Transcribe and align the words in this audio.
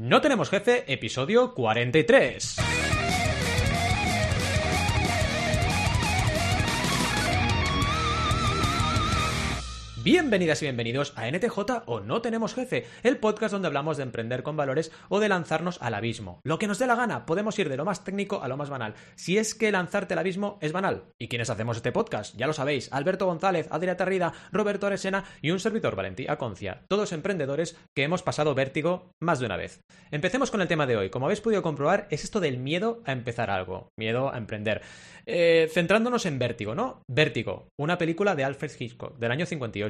No 0.00 0.20
tenemos 0.20 0.48
jefe, 0.48 0.84
episodio 0.86 1.54
43. 1.54 2.87
Bienvenidas 10.04 10.62
y 10.62 10.66
bienvenidos 10.66 11.12
a 11.16 11.28
NTJ 11.28 11.58
o 11.86 11.98
No 11.98 12.22
Tenemos 12.22 12.54
Jefe, 12.54 12.86
el 13.02 13.16
podcast 13.16 13.52
donde 13.52 13.66
hablamos 13.66 13.96
de 13.96 14.04
emprender 14.04 14.44
con 14.44 14.56
valores 14.56 14.92
o 15.08 15.18
de 15.18 15.28
lanzarnos 15.28 15.82
al 15.82 15.92
abismo. 15.92 16.40
Lo 16.44 16.60
que 16.60 16.68
nos 16.68 16.78
dé 16.78 16.86
la 16.86 16.94
gana, 16.94 17.26
podemos 17.26 17.58
ir 17.58 17.68
de 17.68 17.76
lo 17.76 17.84
más 17.84 18.04
técnico 18.04 18.40
a 18.40 18.46
lo 18.46 18.56
más 18.56 18.70
banal. 18.70 18.94
Si 19.16 19.38
es 19.38 19.56
que 19.56 19.72
lanzarte 19.72 20.14
al 20.14 20.20
abismo 20.20 20.56
es 20.62 20.70
banal. 20.70 21.02
¿Y 21.18 21.26
quiénes 21.26 21.50
hacemos 21.50 21.78
este 21.78 21.90
podcast? 21.90 22.36
Ya 22.36 22.46
lo 22.46 22.52
sabéis, 22.52 22.92
Alberto 22.92 23.26
González, 23.26 23.68
Adrià 23.70 23.96
Tarrida, 23.96 24.32
Roberto 24.52 24.86
Aresena 24.86 25.24
y 25.42 25.50
un 25.50 25.58
servidor 25.58 25.96
Valentí 25.96 26.26
Aconcia. 26.28 26.84
Todos 26.86 27.10
emprendedores 27.10 27.76
que 27.92 28.04
hemos 28.04 28.22
pasado 28.22 28.54
vértigo 28.54 29.10
más 29.20 29.40
de 29.40 29.46
una 29.46 29.56
vez. 29.56 29.80
Empecemos 30.12 30.52
con 30.52 30.60
el 30.60 30.68
tema 30.68 30.86
de 30.86 30.96
hoy. 30.96 31.10
Como 31.10 31.26
habéis 31.26 31.40
podido 31.40 31.62
comprobar, 31.62 32.06
es 32.10 32.22
esto 32.22 32.38
del 32.38 32.58
miedo 32.58 33.02
a 33.04 33.10
empezar 33.10 33.50
algo, 33.50 33.88
miedo 33.98 34.32
a 34.32 34.38
emprender. 34.38 34.80
Eh, 35.26 35.68
centrándonos 35.72 36.24
en 36.24 36.38
Vértigo, 36.38 36.74
¿no? 36.74 37.02
Vértigo, 37.08 37.68
una 37.76 37.98
película 37.98 38.34
de 38.34 38.44
Alfred 38.44 38.70
Hitchcock 38.78 39.18
del 39.18 39.32
año 39.32 39.44
58. 39.44 39.87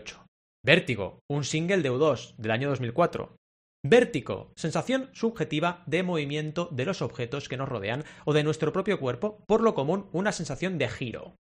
Vértigo, 0.65 1.21
un 1.31 1.45
single 1.45 1.83
de 1.83 1.91
U2 1.91 2.35
del 2.37 2.51
año 2.51 2.69
2004. 2.69 3.37
Vértigo, 3.85 4.53
sensación 4.57 5.09
subjetiva 5.13 5.83
de 5.87 6.03
movimiento 6.03 6.69
de 6.73 6.85
los 6.85 7.01
objetos 7.01 7.49
que 7.49 7.57
nos 7.57 7.69
rodean 7.69 8.05
o 8.25 8.33
de 8.33 8.43
nuestro 8.43 8.73
propio 8.73 8.99
cuerpo, 8.99 9.45
por 9.47 9.61
lo 9.61 9.75
común 9.75 10.09
una 10.13 10.33
sensación 10.33 10.79
de 10.79 10.89
giro. 10.89 11.37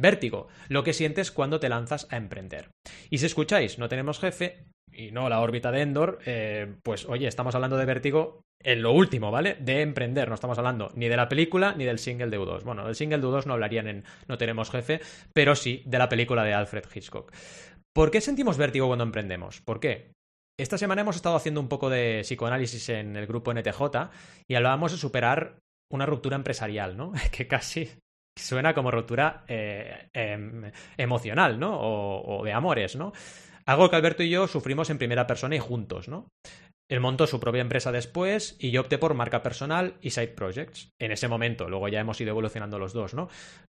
Vértigo, 0.00 0.48
lo 0.68 0.84
que 0.84 0.94
sientes 0.94 1.30
cuando 1.30 1.60
te 1.60 1.68
lanzas 1.68 2.08
a 2.10 2.16
emprender. 2.16 2.70
Y 3.10 3.18
si 3.18 3.26
escucháis, 3.26 3.78
no 3.78 3.88
tenemos 3.88 4.18
jefe 4.18 4.64
y 4.90 5.10
no 5.10 5.28
la 5.28 5.40
órbita 5.40 5.70
de 5.70 5.82
Endor, 5.82 6.18
eh, 6.26 6.74
pues 6.82 7.06
oye, 7.06 7.28
estamos 7.28 7.54
hablando 7.54 7.76
de 7.76 7.84
vértigo 7.84 8.42
en 8.64 8.82
lo 8.82 8.92
último, 8.92 9.30
¿vale? 9.30 9.56
De 9.60 9.82
emprender, 9.82 10.28
no 10.28 10.34
estamos 10.34 10.58
hablando 10.58 10.90
ni 10.94 11.08
de 11.08 11.16
la 11.16 11.28
película 11.28 11.74
ni 11.76 11.84
del 11.84 11.98
single 11.98 12.30
de 12.30 12.38
U2. 12.38 12.62
Bueno, 12.62 12.86
del 12.86 12.94
single 12.94 13.18
de 13.18 13.26
U2 13.26 13.46
no 13.46 13.54
hablarían 13.54 13.88
en 13.88 14.04
No 14.28 14.38
tenemos 14.38 14.70
jefe, 14.70 15.00
pero 15.32 15.54
sí 15.54 15.82
de 15.86 15.98
la 15.98 16.08
película 16.08 16.44
de 16.44 16.54
Alfred 16.54 16.84
Hitchcock. 16.92 17.32
¿Por 17.94 18.10
qué 18.10 18.20
sentimos 18.20 18.56
vértigo 18.56 18.86
cuando 18.86 19.04
emprendemos? 19.04 19.60
¿Por 19.60 19.78
qué? 19.78 20.12
Esta 20.58 20.78
semana 20.78 21.02
hemos 21.02 21.16
estado 21.16 21.36
haciendo 21.36 21.60
un 21.60 21.68
poco 21.68 21.90
de 21.90 22.20
psicoanálisis 22.22 22.88
en 22.88 23.16
el 23.16 23.26
grupo 23.26 23.52
NTJ 23.52 24.10
y 24.48 24.54
hablábamos 24.54 24.92
de 24.92 24.98
superar 24.98 25.58
una 25.90 26.06
ruptura 26.06 26.36
empresarial, 26.36 26.96
¿no? 26.96 27.12
Que 27.32 27.46
casi 27.46 27.90
suena 28.38 28.72
como 28.74 28.90
ruptura 28.90 29.44
eh, 29.46 30.08
em, 30.14 30.70
emocional, 30.96 31.58
¿no? 31.58 31.78
O, 31.78 32.38
o 32.38 32.44
de 32.44 32.52
amores, 32.52 32.96
¿no? 32.96 33.12
Algo 33.66 33.90
que 33.90 33.96
Alberto 33.96 34.22
y 34.22 34.30
yo 34.30 34.48
sufrimos 34.48 34.88
en 34.90 34.98
primera 34.98 35.26
persona 35.26 35.54
y 35.56 35.58
juntos, 35.58 36.08
¿no? 36.08 36.28
Él 36.90 37.00
montó 37.00 37.26
su 37.26 37.40
propia 37.40 37.60
empresa 37.60 37.92
después 37.92 38.56
y 38.58 38.70
yo 38.70 38.82
opté 38.82 38.98
por 38.98 39.14
marca 39.14 39.42
personal 39.42 39.96
y 40.00 40.10
side 40.10 40.28
projects. 40.28 40.90
En 41.00 41.12
ese 41.12 41.28
momento, 41.28 41.68
luego 41.68 41.88
ya 41.88 42.00
hemos 42.00 42.20
ido 42.20 42.30
evolucionando 42.30 42.78
los 42.78 42.92
dos, 42.92 43.14
¿no? 43.14 43.28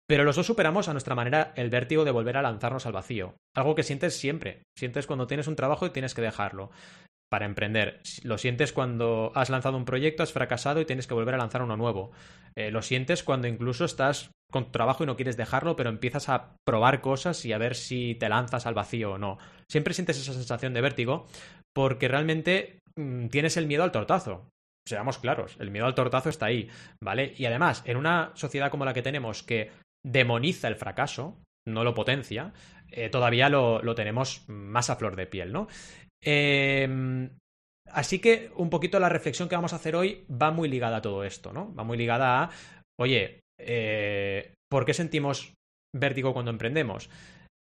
Pero 0.08 0.24
los 0.24 0.36
dos 0.36 0.46
superamos 0.46 0.88
a 0.88 0.92
nuestra 0.92 1.14
manera 1.14 1.52
el 1.56 1.70
vértigo 1.70 2.04
de 2.04 2.12
volver 2.12 2.36
a 2.36 2.42
lanzarnos 2.42 2.86
al 2.86 2.92
vacío. 2.92 3.34
Algo 3.54 3.74
que 3.74 3.82
sientes 3.82 4.16
siempre. 4.16 4.62
Sientes 4.76 5.06
cuando 5.06 5.26
tienes 5.26 5.48
un 5.48 5.56
trabajo 5.56 5.86
y 5.86 5.90
tienes 5.90 6.14
que 6.14 6.22
dejarlo 6.22 6.70
para 7.28 7.46
emprender. 7.46 8.00
Lo 8.22 8.38
sientes 8.38 8.72
cuando 8.72 9.32
has 9.34 9.50
lanzado 9.50 9.76
un 9.76 9.84
proyecto, 9.84 10.22
has 10.22 10.32
fracasado 10.32 10.80
y 10.80 10.84
tienes 10.84 11.06
que 11.06 11.14
volver 11.14 11.34
a 11.34 11.38
lanzar 11.38 11.62
uno 11.62 11.76
nuevo. 11.76 12.12
Eh, 12.54 12.70
lo 12.70 12.82
sientes 12.82 13.22
cuando 13.22 13.48
incluso 13.48 13.84
estás 13.84 14.30
con 14.50 14.66
tu 14.66 14.70
trabajo 14.70 15.02
y 15.02 15.06
no 15.06 15.16
quieres 15.16 15.36
dejarlo, 15.36 15.74
pero 15.74 15.90
empiezas 15.90 16.28
a 16.28 16.54
probar 16.64 17.00
cosas 17.00 17.44
y 17.44 17.52
a 17.52 17.58
ver 17.58 17.74
si 17.74 18.14
te 18.14 18.28
lanzas 18.28 18.66
al 18.66 18.74
vacío 18.74 19.12
o 19.12 19.18
no. 19.18 19.38
Siempre 19.68 19.92
sientes 19.92 20.18
esa 20.18 20.32
sensación 20.32 20.72
de 20.72 20.80
vértigo 20.82 21.26
porque 21.74 22.08
realmente 22.08 22.78
mmm, 22.96 23.26
tienes 23.26 23.56
el 23.56 23.66
miedo 23.66 23.82
al 23.82 23.92
tortazo. 23.92 24.48
Seamos 24.88 25.18
claros, 25.18 25.56
el 25.58 25.72
miedo 25.72 25.86
al 25.86 25.96
tortazo 25.96 26.28
está 26.28 26.46
ahí, 26.46 26.70
¿vale? 27.02 27.34
Y 27.36 27.46
además, 27.46 27.82
en 27.86 27.96
una 27.96 28.30
sociedad 28.34 28.70
como 28.70 28.84
la 28.84 28.94
que 28.94 29.02
tenemos 29.02 29.42
que 29.42 29.72
demoniza 30.06 30.68
el 30.68 30.76
fracaso, 30.76 31.42
no 31.66 31.82
lo 31.82 31.94
potencia, 31.94 32.52
eh, 32.90 33.08
todavía 33.08 33.48
lo, 33.48 33.82
lo, 33.82 33.94
tenemos 33.94 34.44
más 34.48 34.88
a 34.88 34.96
flor 34.96 35.16
de 35.16 35.26
piel, 35.26 35.52
¿no? 35.52 35.66
Eh, 36.24 37.28
así 37.90 38.20
que 38.20 38.50
un 38.56 38.70
poquito 38.70 39.00
la 39.00 39.08
reflexión 39.08 39.48
que 39.48 39.56
vamos 39.56 39.72
a 39.72 39.76
hacer 39.76 39.96
hoy 39.96 40.24
va 40.30 40.50
muy 40.52 40.68
ligada 40.68 40.98
a 40.98 41.02
todo 41.02 41.24
esto, 41.24 41.52
¿no? 41.52 41.74
Va 41.74 41.82
muy 41.82 41.98
ligada 41.98 42.42
a, 42.42 42.50
oye, 43.00 43.40
eh, 43.58 44.54
¿por 44.70 44.84
qué 44.84 44.94
sentimos 44.94 45.54
vértigo 45.94 46.32
cuando 46.32 46.52
emprendemos? 46.52 47.10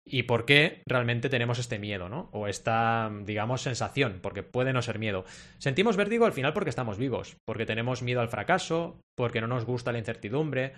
Y 0.06 0.24
por 0.24 0.46
qué 0.46 0.81
realmente 0.86 1.30
tenemos 1.30 1.59
este 1.59 1.80
miedo, 1.80 2.09
¿no? 2.09 2.30
O 2.34 2.47
esta, 2.47 3.12
digamos, 3.24 3.62
sensación, 3.62 4.19
porque 4.22 4.44
puede 4.44 4.74
no 4.74 4.81
ser 4.81 5.00
miedo. 5.00 5.25
Sentimos 5.59 5.97
vértigo 5.97 6.25
al 6.25 6.34
final 6.34 6.53
porque 6.53 6.69
estamos 6.69 6.97
vivos, 6.97 7.38
porque 7.46 7.66
tenemos 7.66 8.02
miedo 8.02 8.22
al 8.22 8.30
fracaso, 8.30 9.00
porque 9.16 9.42
no 9.42 9.47
nos 9.47 9.66
gusta 9.66 9.92
la 9.92 10.00
incertidumbre, 10.00 10.74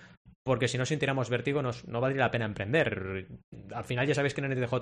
porque 0.46 0.68
si 0.68 0.78
no 0.78 0.85
sintiéramos 0.85 1.30
vértigo 1.30 1.64
no 1.64 2.02
valdría 2.02 2.25
la 2.25 2.31
pena 2.31 2.46
emprender. 2.46 3.28
Al 3.74 3.84
final 3.84 4.06
ya 4.06 4.14
sabéis 4.14 4.35
que 4.35 4.41
en 4.41 4.52
NTJ 4.52 4.75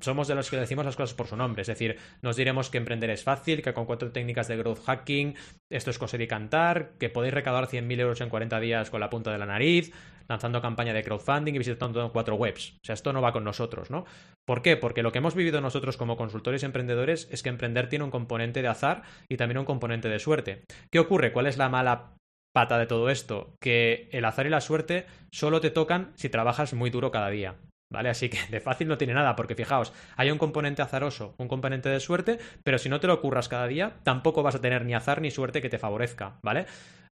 somos 0.00 0.26
de 0.26 0.34
los 0.34 0.50
que 0.50 0.56
decimos 0.56 0.84
las 0.84 0.96
cosas 0.96 1.14
por 1.14 1.28
su 1.28 1.36
nombre, 1.36 1.62
es 1.62 1.68
decir, 1.68 1.96
nos 2.22 2.34
diremos 2.34 2.70
que 2.70 2.78
emprender 2.78 3.10
es 3.10 3.22
fácil, 3.22 3.62
que 3.62 3.72
con 3.72 3.86
cuatro 3.86 4.10
técnicas 4.10 4.48
de 4.48 4.56
growth 4.56 4.84
hacking 4.84 5.36
esto 5.70 5.90
es 5.90 5.98
coser 5.98 6.20
y 6.22 6.26
cantar, 6.26 6.90
que 6.98 7.08
podéis 7.08 7.34
recaudar 7.34 7.68
100.000 7.68 8.00
euros 8.00 8.20
en 8.20 8.30
40 8.30 8.58
días 8.58 8.90
con 8.90 8.98
la 8.98 9.10
punta 9.10 9.30
de 9.30 9.38
la 9.38 9.46
nariz, 9.46 9.92
lanzando 10.30 10.62
campaña 10.62 10.94
de 10.94 11.02
crowdfunding 11.02 11.54
y 11.54 11.58
visitando 11.58 12.12
cuatro 12.12 12.36
webs. 12.36 12.76
O 12.76 12.86
sea, 12.86 12.94
esto 12.94 13.12
no 13.12 13.20
va 13.20 13.32
con 13.32 13.44
nosotros, 13.44 13.90
¿no? 13.90 14.06
¿Por 14.46 14.62
qué? 14.62 14.76
Porque 14.76 15.02
lo 15.02 15.12
que 15.12 15.18
hemos 15.18 15.34
vivido 15.34 15.60
nosotros 15.60 15.96
como 15.96 16.16
consultores 16.16 16.62
y 16.62 16.66
emprendedores 16.66 17.28
es 17.30 17.42
que 17.42 17.48
emprender 17.48 17.88
tiene 17.88 18.04
un 18.04 18.10
componente 18.10 18.62
de 18.62 18.68
azar 18.68 19.02
y 19.28 19.36
también 19.36 19.58
un 19.58 19.64
componente 19.64 20.08
de 20.08 20.18
suerte. 20.18 20.62
¿Qué 20.90 21.00
ocurre? 21.00 21.32
¿Cuál 21.32 21.46
es 21.46 21.58
la 21.58 21.68
mala 21.68 22.14
pata 22.52 22.78
de 22.78 22.86
todo 22.86 23.10
esto, 23.10 23.54
que 23.60 24.08
el 24.12 24.24
azar 24.24 24.46
y 24.46 24.50
la 24.50 24.60
suerte 24.60 25.06
solo 25.32 25.60
te 25.60 25.70
tocan 25.70 26.12
si 26.14 26.28
trabajas 26.28 26.74
muy 26.74 26.90
duro 26.90 27.10
cada 27.10 27.30
día. 27.30 27.56
¿Vale? 27.92 28.08
Así 28.08 28.28
que 28.28 28.38
de 28.50 28.60
fácil 28.60 28.86
no 28.86 28.98
tiene 28.98 29.14
nada, 29.14 29.34
porque 29.34 29.56
fijaos, 29.56 29.92
hay 30.16 30.30
un 30.30 30.38
componente 30.38 30.80
azaroso, 30.80 31.34
un 31.38 31.48
componente 31.48 31.88
de 31.88 31.98
suerte, 31.98 32.38
pero 32.62 32.78
si 32.78 32.88
no 32.88 33.00
te 33.00 33.08
lo 33.08 33.14
ocurras 33.14 33.48
cada 33.48 33.66
día, 33.66 33.96
tampoco 34.04 34.44
vas 34.44 34.54
a 34.54 34.60
tener 34.60 34.84
ni 34.84 34.94
azar 34.94 35.20
ni 35.20 35.32
suerte 35.32 35.60
que 35.60 35.70
te 35.70 35.78
favorezca, 35.78 36.38
¿vale? 36.42 36.66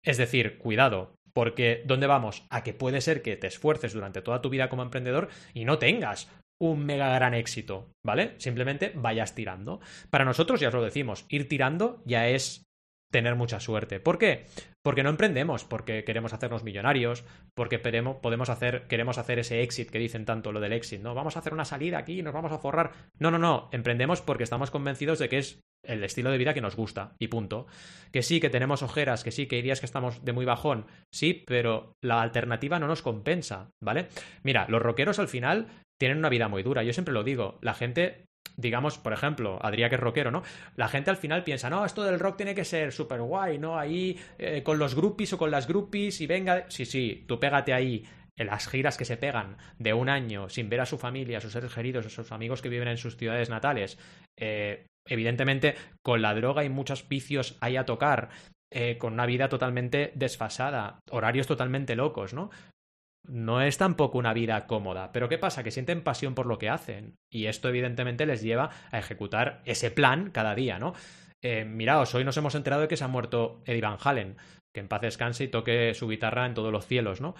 Es 0.03 0.17
decir, 0.17 0.57
cuidado, 0.57 1.15
porque 1.33 1.83
¿dónde 1.85 2.07
vamos? 2.07 2.45
A 2.49 2.63
que 2.63 2.73
puede 2.73 3.01
ser 3.01 3.21
que 3.21 3.37
te 3.37 3.47
esfuerces 3.47 3.93
durante 3.93 4.21
toda 4.21 4.41
tu 4.41 4.49
vida 4.49 4.69
como 4.69 4.83
emprendedor 4.83 5.29
y 5.53 5.65
no 5.65 5.79
tengas 5.79 6.29
un 6.59 6.85
mega 6.85 7.13
gran 7.13 7.33
éxito, 7.33 7.91
¿vale? 8.05 8.35
Simplemente 8.37 8.91
vayas 8.95 9.33
tirando. 9.33 9.81
Para 10.11 10.25
nosotros, 10.25 10.59
ya 10.59 10.67
os 10.67 10.73
lo 10.73 10.83
decimos, 10.83 11.25
ir 11.29 11.49
tirando 11.49 12.03
ya 12.05 12.27
es 12.27 12.70
tener 13.11 13.35
mucha 13.35 13.59
suerte. 13.59 13.99
¿Por 13.99 14.17
qué? 14.17 14.45
Porque 14.81 15.03
no 15.03 15.09
emprendemos, 15.09 15.65
porque 15.65 16.03
queremos 16.03 16.33
hacernos 16.33 16.63
millonarios, 16.63 17.23
porque 17.53 17.77
podemos 17.77 18.49
hacer, 18.49 18.87
queremos 18.87 19.17
hacer 19.17 19.39
ese 19.39 19.61
exit 19.61 19.91
que 19.91 19.99
dicen 19.99 20.25
tanto 20.25 20.51
lo 20.51 20.59
del 20.59 20.73
exit, 20.73 21.01
¿no? 21.01 21.13
Vamos 21.13 21.35
a 21.35 21.39
hacer 21.39 21.53
una 21.53 21.65
salida 21.65 21.99
aquí 21.99 22.19
y 22.19 22.23
nos 22.23 22.33
vamos 22.33 22.51
a 22.51 22.57
forrar. 22.57 22.91
No, 23.19 23.29
no, 23.29 23.37
no, 23.37 23.69
emprendemos 23.71 24.21
porque 24.21 24.43
estamos 24.43 24.71
convencidos 24.71 25.19
de 25.19 25.29
que 25.29 25.37
es 25.37 25.61
el 25.83 26.03
estilo 26.03 26.31
de 26.31 26.37
vida 26.37 26.53
que 26.53 26.61
nos 26.61 26.75
gusta 26.75 27.15
y 27.19 27.27
punto. 27.27 27.67
Que 28.11 28.23
sí, 28.23 28.39
que 28.39 28.49
tenemos 28.49 28.81
ojeras, 28.81 29.23
que 29.23 29.31
sí, 29.31 29.47
que 29.47 29.57
hay 29.57 29.63
que 29.63 29.71
estamos 29.71 30.23
de 30.23 30.33
muy 30.33 30.45
bajón, 30.45 30.85
sí, 31.13 31.43
pero 31.45 31.93
la 32.01 32.21
alternativa 32.21 32.79
no 32.79 32.87
nos 32.87 33.01
compensa, 33.01 33.71
¿vale? 33.83 34.07
Mira, 34.43 34.67
los 34.69 34.81
rockeros 34.81 35.19
al 35.19 35.27
final 35.27 35.67
tienen 35.99 36.17
una 36.17 36.29
vida 36.29 36.47
muy 36.47 36.63
dura, 36.63 36.83
yo 36.83 36.93
siempre 36.93 37.13
lo 37.13 37.23
digo, 37.23 37.59
la 37.61 37.73
gente 37.73 38.25
digamos, 38.61 38.97
por 38.97 39.13
ejemplo, 39.13 39.59
Adrián 39.61 39.89
que 39.89 39.95
es 39.95 40.01
rockero, 40.01 40.31
¿no? 40.31 40.43
La 40.75 40.87
gente 40.87 41.09
al 41.09 41.17
final 41.17 41.43
piensa, 41.43 41.69
no, 41.69 41.85
esto 41.85 42.03
del 42.03 42.19
rock 42.19 42.37
tiene 42.37 42.55
que 42.55 42.63
ser 42.63 42.91
súper 42.91 43.21
guay, 43.21 43.57
¿no? 43.57 43.77
Ahí 43.77 44.17
eh, 44.37 44.63
con 44.63 44.79
los 44.79 44.95
groupies 44.95 45.33
o 45.33 45.37
con 45.37 45.51
las 45.51 45.67
groupies 45.67 46.21
y 46.21 46.27
venga, 46.27 46.65
sí, 46.69 46.85
sí, 46.85 47.25
tú 47.27 47.39
pégate 47.39 47.73
ahí 47.73 48.03
en 48.37 48.47
las 48.47 48.67
giras 48.67 48.97
que 48.97 49.05
se 49.05 49.17
pegan 49.17 49.57
de 49.77 49.93
un 49.93 50.09
año 50.09 50.49
sin 50.49 50.69
ver 50.69 50.81
a 50.81 50.85
su 50.85 50.97
familia, 50.97 51.39
a 51.39 51.41
sus 51.41 51.51
seres 51.51 51.73
queridos, 51.73 52.05
a 52.05 52.09
sus 52.09 52.31
amigos 52.31 52.61
que 52.61 52.69
viven 52.69 52.87
en 52.87 52.97
sus 52.97 53.17
ciudades 53.17 53.49
natales, 53.49 53.97
eh, 54.37 54.87
evidentemente 55.05 55.75
con 56.01 56.21
la 56.21 56.33
droga 56.33 56.63
y 56.63 56.69
muchos 56.69 57.07
vicios 57.07 57.57
ahí 57.61 57.77
a 57.77 57.85
tocar, 57.85 58.29
eh, 58.71 58.97
con 58.97 59.13
una 59.13 59.25
vida 59.25 59.49
totalmente 59.49 60.11
desfasada, 60.15 60.99
horarios 61.09 61.45
totalmente 61.45 61.95
locos, 61.95 62.33
¿no? 62.33 62.51
No 63.27 63.61
es 63.61 63.77
tampoco 63.77 64.17
una 64.17 64.33
vida 64.33 64.67
cómoda. 64.67 65.11
Pero 65.11 65.29
¿qué 65.29 65.37
pasa? 65.37 65.63
Que 65.63 65.71
sienten 65.71 66.03
pasión 66.03 66.35
por 66.35 66.45
lo 66.45 66.57
que 66.57 66.69
hacen. 66.69 67.17
Y 67.29 67.45
esto 67.45 67.69
evidentemente 67.69 68.25
les 68.25 68.41
lleva 68.41 68.71
a 68.91 68.99
ejecutar 68.99 69.61
ese 69.65 69.91
plan 69.91 70.31
cada 70.31 70.55
día, 70.55 70.79
¿no? 70.79 70.93
Eh, 71.41 71.65
miraos, 71.65 72.13
hoy 72.13 72.23
nos 72.23 72.37
hemos 72.37 72.55
enterado 72.55 72.83
de 72.83 72.87
que 72.87 72.97
se 72.97 73.03
ha 73.03 73.07
muerto 73.07 73.61
Eddie 73.65 73.81
Van 73.81 73.97
Halen. 74.03 74.37
Que 74.73 74.79
en 74.79 74.87
paz 74.87 75.01
descanse 75.01 75.43
y 75.43 75.47
toque 75.47 75.93
su 75.93 76.07
guitarra 76.07 76.45
en 76.45 76.53
todos 76.53 76.71
los 76.71 76.85
cielos, 76.85 77.21
¿no? 77.21 77.35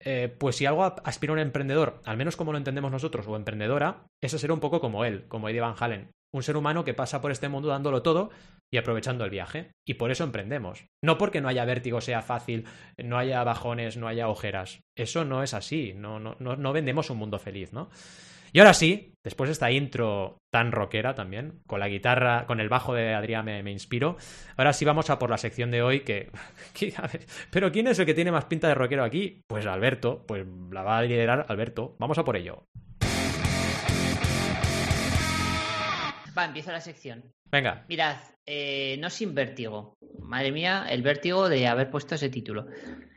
Eh, 0.00 0.34
pues 0.38 0.56
si 0.56 0.66
algo 0.66 0.84
aspira 0.84 1.32
un 1.32 1.38
emprendedor, 1.38 2.02
al 2.04 2.16
menos 2.16 2.36
como 2.36 2.52
lo 2.52 2.58
entendemos 2.58 2.90
nosotros, 2.90 3.26
o 3.26 3.36
emprendedora, 3.36 4.06
ese 4.22 4.38
será 4.38 4.52
un 4.52 4.60
poco 4.60 4.80
como 4.80 5.04
él, 5.04 5.24
como 5.28 5.48
Eddie 5.48 5.60
Van 5.60 5.76
Halen. 5.78 6.10
Un 6.34 6.42
ser 6.42 6.56
humano 6.56 6.84
que 6.84 6.94
pasa 6.94 7.20
por 7.20 7.30
este 7.30 7.48
mundo 7.48 7.68
dándolo 7.68 8.02
todo 8.02 8.30
y 8.72 8.76
aprovechando 8.76 9.24
el 9.24 9.30
viaje. 9.30 9.70
Y 9.86 9.94
por 9.94 10.10
eso 10.10 10.24
emprendemos. 10.24 10.84
No 11.00 11.16
porque 11.16 11.40
no 11.40 11.48
haya 11.48 11.64
vértigo, 11.64 12.00
sea 12.00 12.22
fácil, 12.22 12.64
no 12.98 13.18
haya 13.18 13.44
bajones, 13.44 13.96
no 13.96 14.08
haya 14.08 14.28
ojeras. 14.28 14.80
Eso 14.98 15.24
no 15.24 15.44
es 15.44 15.54
así. 15.54 15.94
No, 15.94 16.18
no, 16.18 16.34
no, 16.40 16.56
no 16.56 16.72
vendemos 16.72 17.08
un 17.08 17.18
mundo 17.18 17.38
feliz, 17.38 17.72
¿no? 17.72 17.88
Y 18.52 18.60
ahora 18.60 18.72
sí, 18.72 19.14
después 19.24 19.48
de 19.48 19.52
esta 19.52 19.70
intro 19.70 20.38
tan 20.52 20.70
rockera 20.70 21.14
también, 21.14 21.60
con 21.66 21.80
la 21.80 21.88
guitarra, 21.88 22.46
con 22.46 22.60
el 22.60 22.68
bajo 22.68 22.94
de 22.94 23.12
Adrián 23.12 23.44
me, 23.44 23.70
inspiro, 23.70 24.16
ahora 24.56 24.72
sí 24.72 24.84
vamos 24.84 25.10
a 25.10 25.18
por 25.18 25.28
la 25.28 25.38
sección 25.38 25.72
de 25.72 25.82
hoy 25.82 26.00
que... 26.00 26.30
Pero 27.50 27.72
¿quién 27.72 27.88
es 27.88 27.98
el 27.98 28.06
que 28.06 28.14
tiene 28.14 28.30
más 28.30 28.44
pinta 28.44 28.68
de 28.68 28.74
rockero 28.74 29.02
aquí? 29.02 29.40
Pues 29.48 29.66
Alberto, 29.66 30.24
pues 30.26 30.46
la 30.70 30.84
va 30.84 30.98
a 30.98 31.02
liderar 31.02 31.46
Alberto. 31.48 31.96
Vamos 31.98 32.18
a 32.18 32.24
por 32.24 32.36
ello. 32.36 32.64
Va, 36.36 36.44
empiezo 36.44 36.72
la 36.72 36.80
sección. 36.80 37.32
Venga. 37.50 37.84
Mirad, 37.88 38.16
eh, 38.46 38.96
no 38.98 39.10
sin 39.10 39.34
vértigo. 39.34 39.96
Madre 40.18 40.52
mía, 40.52 40.86
el 40.88 41.02
vértigo 41.02 41.48
de 41.48 41.66
haber 41.66 41.90
puesto 41.90 42.14
ese 42.14 42.28
título. 42.28 42.66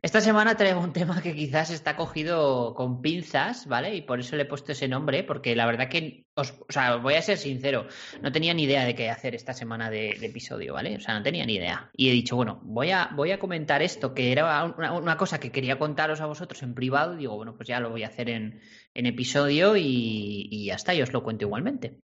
Esta 0.01 0.21
semana 0.21 0.55
traigo 0.55 0.79
un 0.79 0.93
tema 0.93 1.21
que 1.21 1.33
quizás 1.33 1.71
está 1.71 1.95
cogido 1.95 2.75
con 2.75 3.01
pinzas, 3.01 3.65
¿vale? 3.65 3.95
Y 3.95 4.03
por 4.03 4.19
eso 4.19 4.35
le 4.35 4.43
he 4.43 4.45
puesto 4.45 4.71
ese 4.71 4.87
nombre, 4.87 5.23
porque 5.23 5.55
la 5.55 5.65
verdad 5.65 5.89
que, 5.89 6.25
os, 6.35 6.51
o 6.51 6.71
sea, 6.71 6.97
voy 6.97 7.15
a 7.15 7.21
ser 7.21 7.37
sincero, 7.37 7.87
no 8.21 8.31
tenía 8.31 8.53
ni 8.53 8.63
idea 8.63 8.85
de 8.85 8.93
qué 8.93 9.09
hacer 9.09 9.35
esta 9.35 9.53
semana 9.53 9.89
de, 9.89 10.11
episodio, 10.21 10.73
¿vale? 10.73 10.95
O 10.95 10.99
sea, 10.99 11.15
no 11.15 11.23
tenía 11.23 11.45
ni 11.45 11.55
idea. 11.55 11.89
Y 11.95 12.09
he 12.09 12.13
dicho, 12.13 12.35
bueno, 12.35 12.61
voy 12.63 12.91
a, 12.91 13.09
voy 13.15 13.31
a 13.31 13.39
comentar 13.39 13.81
esto, 13.81 14.13
que 14.13 14.31
era 14.31 14.63
una, 14.63 15.17
cosa 15.17 15.39
que 15.39 15.51
quería 15.51 15.79
contaros 15.79 16.21
a 16.21 16.27
vosotros 16.27 16.61
en 16.61 16.75
privado, 16.75 17.15
y 17.15 17.17
digo, 17.17 17.35
bueno, 17.35 17.55
pues 17.55 17.67
ya 17.67 17.79
lo 17.79 17.89
voy 17.89 18.03
a 18.03 18.07
hacer 18.07 18.29
en, 18.29 18.61
episodio 18.93 19.75
y, 19.75 20.47
y 20.51 20.65
ya 20.67 20.75
está, 20.75 20.93
y 20.93 21.01
os 21.01 21.11
lo 21.11 21.23
cuento 21.23 21.45
igualmente. 21.45 21.99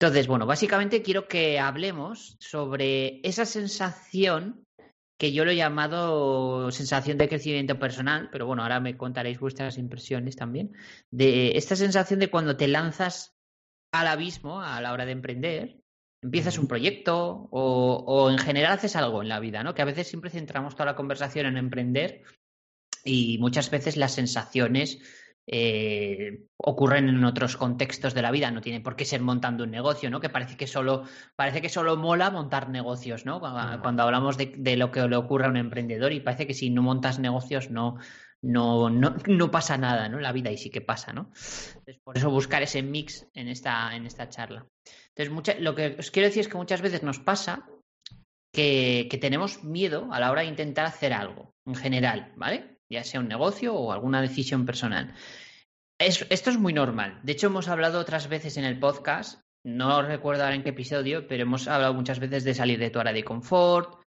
Entonces, 0.00 0.28
bueno, 0.28 0.46
básicamente 0.46 1.02
quiero 1.02 1.26
que 1.26 1.58
hablemos 1.58 2.36
sobre 2.38 3.20
esa 3.24 3.44
sensación 3.44 4.64
que 5.18 5.32
yo 5.32 5.44
lo 5.44 5.50
he 5.50 5.56
llamado 5.56 6.70
sensación 6.70 7.18
de 7.18 7.28
crecimiento 7.28 7.80
personal, 7.80 8.28
pero 8.30 8.46
bueno, 8.46 8.62
ahora 8.62 8.78
me 8.78 8.96
contaréis 8.96 9.40
vuestras 9.40 9.76
impresiones 9.76 10.36
también, 10.36 10.72
de 11.10 11.58
esta 11.58 11.74
sensación 11.74 12.20
de 12.20 12.30
cuando 12.30 12.56
te 12.56 12.68
lanzas 12.68 13.34
al 13.92 14.06
abismo 14.06 14.60
a 14.60 14.80
la 14.80 14.92
hora 14.92 15.04
de 15.04 15.12
emprender, 15.12 15.80
empiezas 16.22 16.58
un 16.58 16.68
proyecto 16.68 17.48
o, 17.50 18.04
o, 18.06 18.30
en 18.30 18.38
general 18.38 18.74
haces 18.74 18.94
algo 18.94 19.20
en 19.20 19.28
la 19.28 19.40
vida, 19.40 19.64
¿no? 19.64 19.74
Que 19.74 19.82
a 19.82 19.86
veces 19.86 20.06
siempre 20.06 20.30
centramos 20.30 20.74
toda 20.74 20.86
la 20.86 20.96
conversación 20.96 21.46
en 21.46 21.56
emprender 21.56 22.22
y 23.04 23.38
muchas 23.38 23.68
veces 23.68 23.96
las 23.96 24.14
sensaciones 24.14 25.00
eh, 25.50 26.44
ocurren 26.58 27.08
en 27.08 27.24
otros 27.24 27.56
contextos 27.56 28.12
de 28.12 28.20
la 28.20 28.30
vida, 28.30 28.50
no 28.50 28.60
tiene 28.60 28.82
por 28.82 28.96
qué 28.96 29.06
ser 29.06 29.22
montando 29.22 29.64
un 29.64 29.70
negocio, 29.70 30.10
¿no? 30.10 30.20
Que 30.20 30.28
parece 30.28 30.58
que 30.58 30.66
solo, 30.66 31.04
parece 31.36 31.62
que 31.62 31.70
solo 31.70 31.96
mola 31.96 32.30
montar 32.30 32.68
negocios, 32.68 33.24
¿no? 33.24 33.40
Cuando, 33.40 34.02
hablamos 34.02 34.36
de, 34.36 34.76
lo 34.76 34.90
que 34.90 35.08
le 35.08 35.16
ocurre 35.16 35.46
a 35.46 35.48
un 35.48 35.56
emprendedor 35.56 36.12
y 36.12 36.20
parece 36.20 36.46
que 36.46 36.52
si 36.52 36.68
no 36.68 36.82
montas 36.82 37.18
negocios 37.18 37.70
no, 37.70 37.96
no, 38.42 38.90
no, 38.90 39.16
no 39.26 39.50
pasa 39.50 39.78
nada, 39.78 40.10
¿no? 40.10 40.18
En 40.18 40.22
la 40.22 40.32
vida 40.32 40.50
y 40.50 40.58
sí 40.58 40.68
que 40.68 40.82
pasa, 40.82 41.14
¿no? 41.14 41.30
Entonces, 41.32 41.98
por 42.04 42.18
eso 42.18 42.30
buscar 42.30 42.62
ese 42.62 42.82
mix 42.82 43.26
en 43.32 43.48
esta, 43.48 43.96
en 43.96 44.04
esta 44.04 44.28
charla. 44.28 44.66
Entonces, 45.16 45.62
lo 45.62 45.74
que 45.74 45.96
os 45.98 46.10
quiero 46.10 46.28
decir 46.28 46.42
es 46.42 46.48
que 46.48 46.58
muchas 46.58 46.82
veces 46.82 47.02
nos 47.02 47.20
pasa 47.20 47.66
que, 48.52 49.08
que 49.10 49.16
tenemos 49.16 49.64
miedo 49.64 50.12
a 50.12 50.20
la 50.20 50.30
hora 50.30 50.42
de 50.42 50.48
intentar 50.48 50.84
hacer 50.84 51.14
algo, 51.14 51.54
en 51.64 51.74
general, 51.74 52.34
¿vale? 52.36 52.77
Ya 52.90 53.04
sea 53.04 53.20
un 53.20 53.28
negocio 53.28 53.74
o 53.74 53.92
alguna 53.92 54.22
decisión 54.22 54.66
personal. 54.66 55.14
esto 55.98 56.50
es 56.50 56.58
muy 56.58 56.72
normal. 56.72 57.20
De 57.22 57.32
hecho, 57.32 57.48
hemos 57.48 57.68
hablado 57.68 58.00
otras 58.00 58.28
veces 58.28 58.56
en 58.56 58.64
el 58.64 58.78
podcast, 58.78 59.40
no 59.64 60.02
recuerdo 60.02 60.44
ahora 60.44 60.54
en 60.54 60.62
qué 60.62 60.70
episodio, 60.70 61.26
pero 61.26 61.42
hemos 61.42 61.68
hablado 61.68 61.94
muchas 61.94 62.18
veces 62.20 62.44
de 62.44 62.54
salir 62.54 62.78
de 62.78 62.90
tu 62.90 63.00
área 63.00 63.12
de 63.12 63.24
confort, 63.24 64.02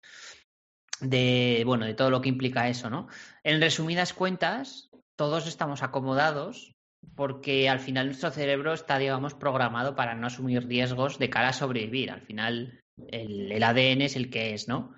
de, 1.02 1.64
bueno, 1.66 1.86
de 1.86 1.94
todo 1.94 2.10
lo 2.10 2.22
que 2.22 2.30
implica 2.30 2.70
eso, 2.70 2.90
¿no? 2.90 3.08
En 3.44 3.60
resumidas 3.62 4.14
cuentas, 4.14 4.90
todos 5.18 5.48
estamos 5.48 5.84
acomodados 5.84 6.74
porque 7.16 7.70
al 7.70 7.80
final 7.80 8.08
nuestro 8.08 8.32
cerebro 8.32 8.74
está, 8.74 8.98
digamos, 8.98 9.34
programado 9.34 9.96
para 9.96 10.16
no 10.16 10.28
asumir 10.28 10.68
riesgos 10.68 11.18
de 11.18 11.30
cara 11.30 11.50
a 11.50 11.54
sobrevivir. 11.54 12.12
Al 12.12 12.22
final, 12.22 12.80
el, 13.08 13.52
el 13.52 13.64
ADN 13.64 14.02
es 14.02 14.16
el 14.16 14.30
que 14.30 14.54
es, 14.54 14.68
¿no? 14.68 14.94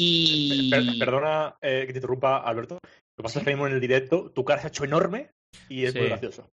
Y... 0.00 0.70
perdona 1.00 1.56
eh, 1.60 1.82
que 1.86 1.92
te 1.92 1.98
interrumpa, 1.98 2.38
Alberto. 2.38 2.78
Lo 2.82 3.16
que 3.16 3.22
pasa 3.24 3.40
es 3.40 3.44
que 3.44 3.50
en 3.50 3.60
el 3.60 3.80
directo 3.80 4.30
tu 4.30 4.44
cara 4.44 4.60
se 4.60 4.68
ha 4.68 4.70
hecho 4.70 4.84
enorme 4.84 5.30
y 5.68 5.86
es 5.86 5.94
muy 5.94 6.06
gracioso. 6.06 6.48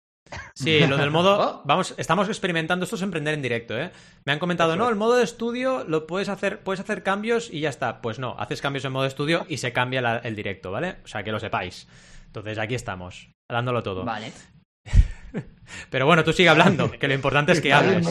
Sí, 0.55 0.79
lo 0.87 0.97
del 0.97 1.11
modo. 1.11 1.33
Oh. 1.43 1.61
Vamos, 1.65 1.93
estamos 1.97 2.27
experimentando 2.29 2.83
esto 2.83 2.95
es 2.95 3.01
emprender 3.01 3.33
en 3.33 3.41
directo, 3.41 3.77
¿eh? 3.77 3.91
Me 4.25 4.33
han 4.33 4.39
comentado, 4.39 4.75
no, 4.75 4.87
el 4.87 4.95
modo 4.95 5.15
de 5.17 5.23
estudio 5.23 5.83
lo 5.83 6.07
puedes 6.07 6.29
hacer, 6.29 6.59
puedes 6.59 6.79
hacer 6.79 7.03
cambios 7.03 7.49
y 7.51 7.59
ya 7.59 7.69
está. 7.69 8.01
Pues 8.01 8.19
no, 8.19 8.35
haces 8.39 8.61
cambios 8.61 8.85
en 8.85 8.91
modo 8.91 9.05
estudio 9.05 9.45
y 9.49 9.57
se 9.57 9.73
cambia 9.73 10.21
el 10.23 10.35
directo, 10.35 10.71
¿vale? 10.71 10.97
O 11.03 11.07
sea, 11.07 11.23
que 11.23 11.31
lo 11.31 11.39
sepáis. 11.39 11.87
Entonces 12.27 12.57
aquí 12.59 12.75
estamos, 12.75 13.29
dándolo 13.49 13.83
todo. 13.83 14.05
Vale. 14.05 14.31
Pero 15.89 16.05
bueno, 16.05 16.23
tú 16.23 16.31
sigue 16.31 16.49
hablando, 16.49 16.91
que 16.91 17.07
lo 17.07 17.13
importante 17.13 17.51
es 17.51 17.61
que 17.61 17.73
hables. 17.73 18.05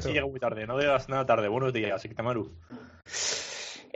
Sí, 0.00 0.12
llega 0.12 0.26
muy 0.26 0.38
tarde, 0.38 0.66
no 0.66 0.78
digas 0.78 1.08
nada 1.08 1.26
tarde. 1.26 1.48
Buenos 1.48 1.72
días, 1.72 2.02
Kitamaru. 2.02 2.54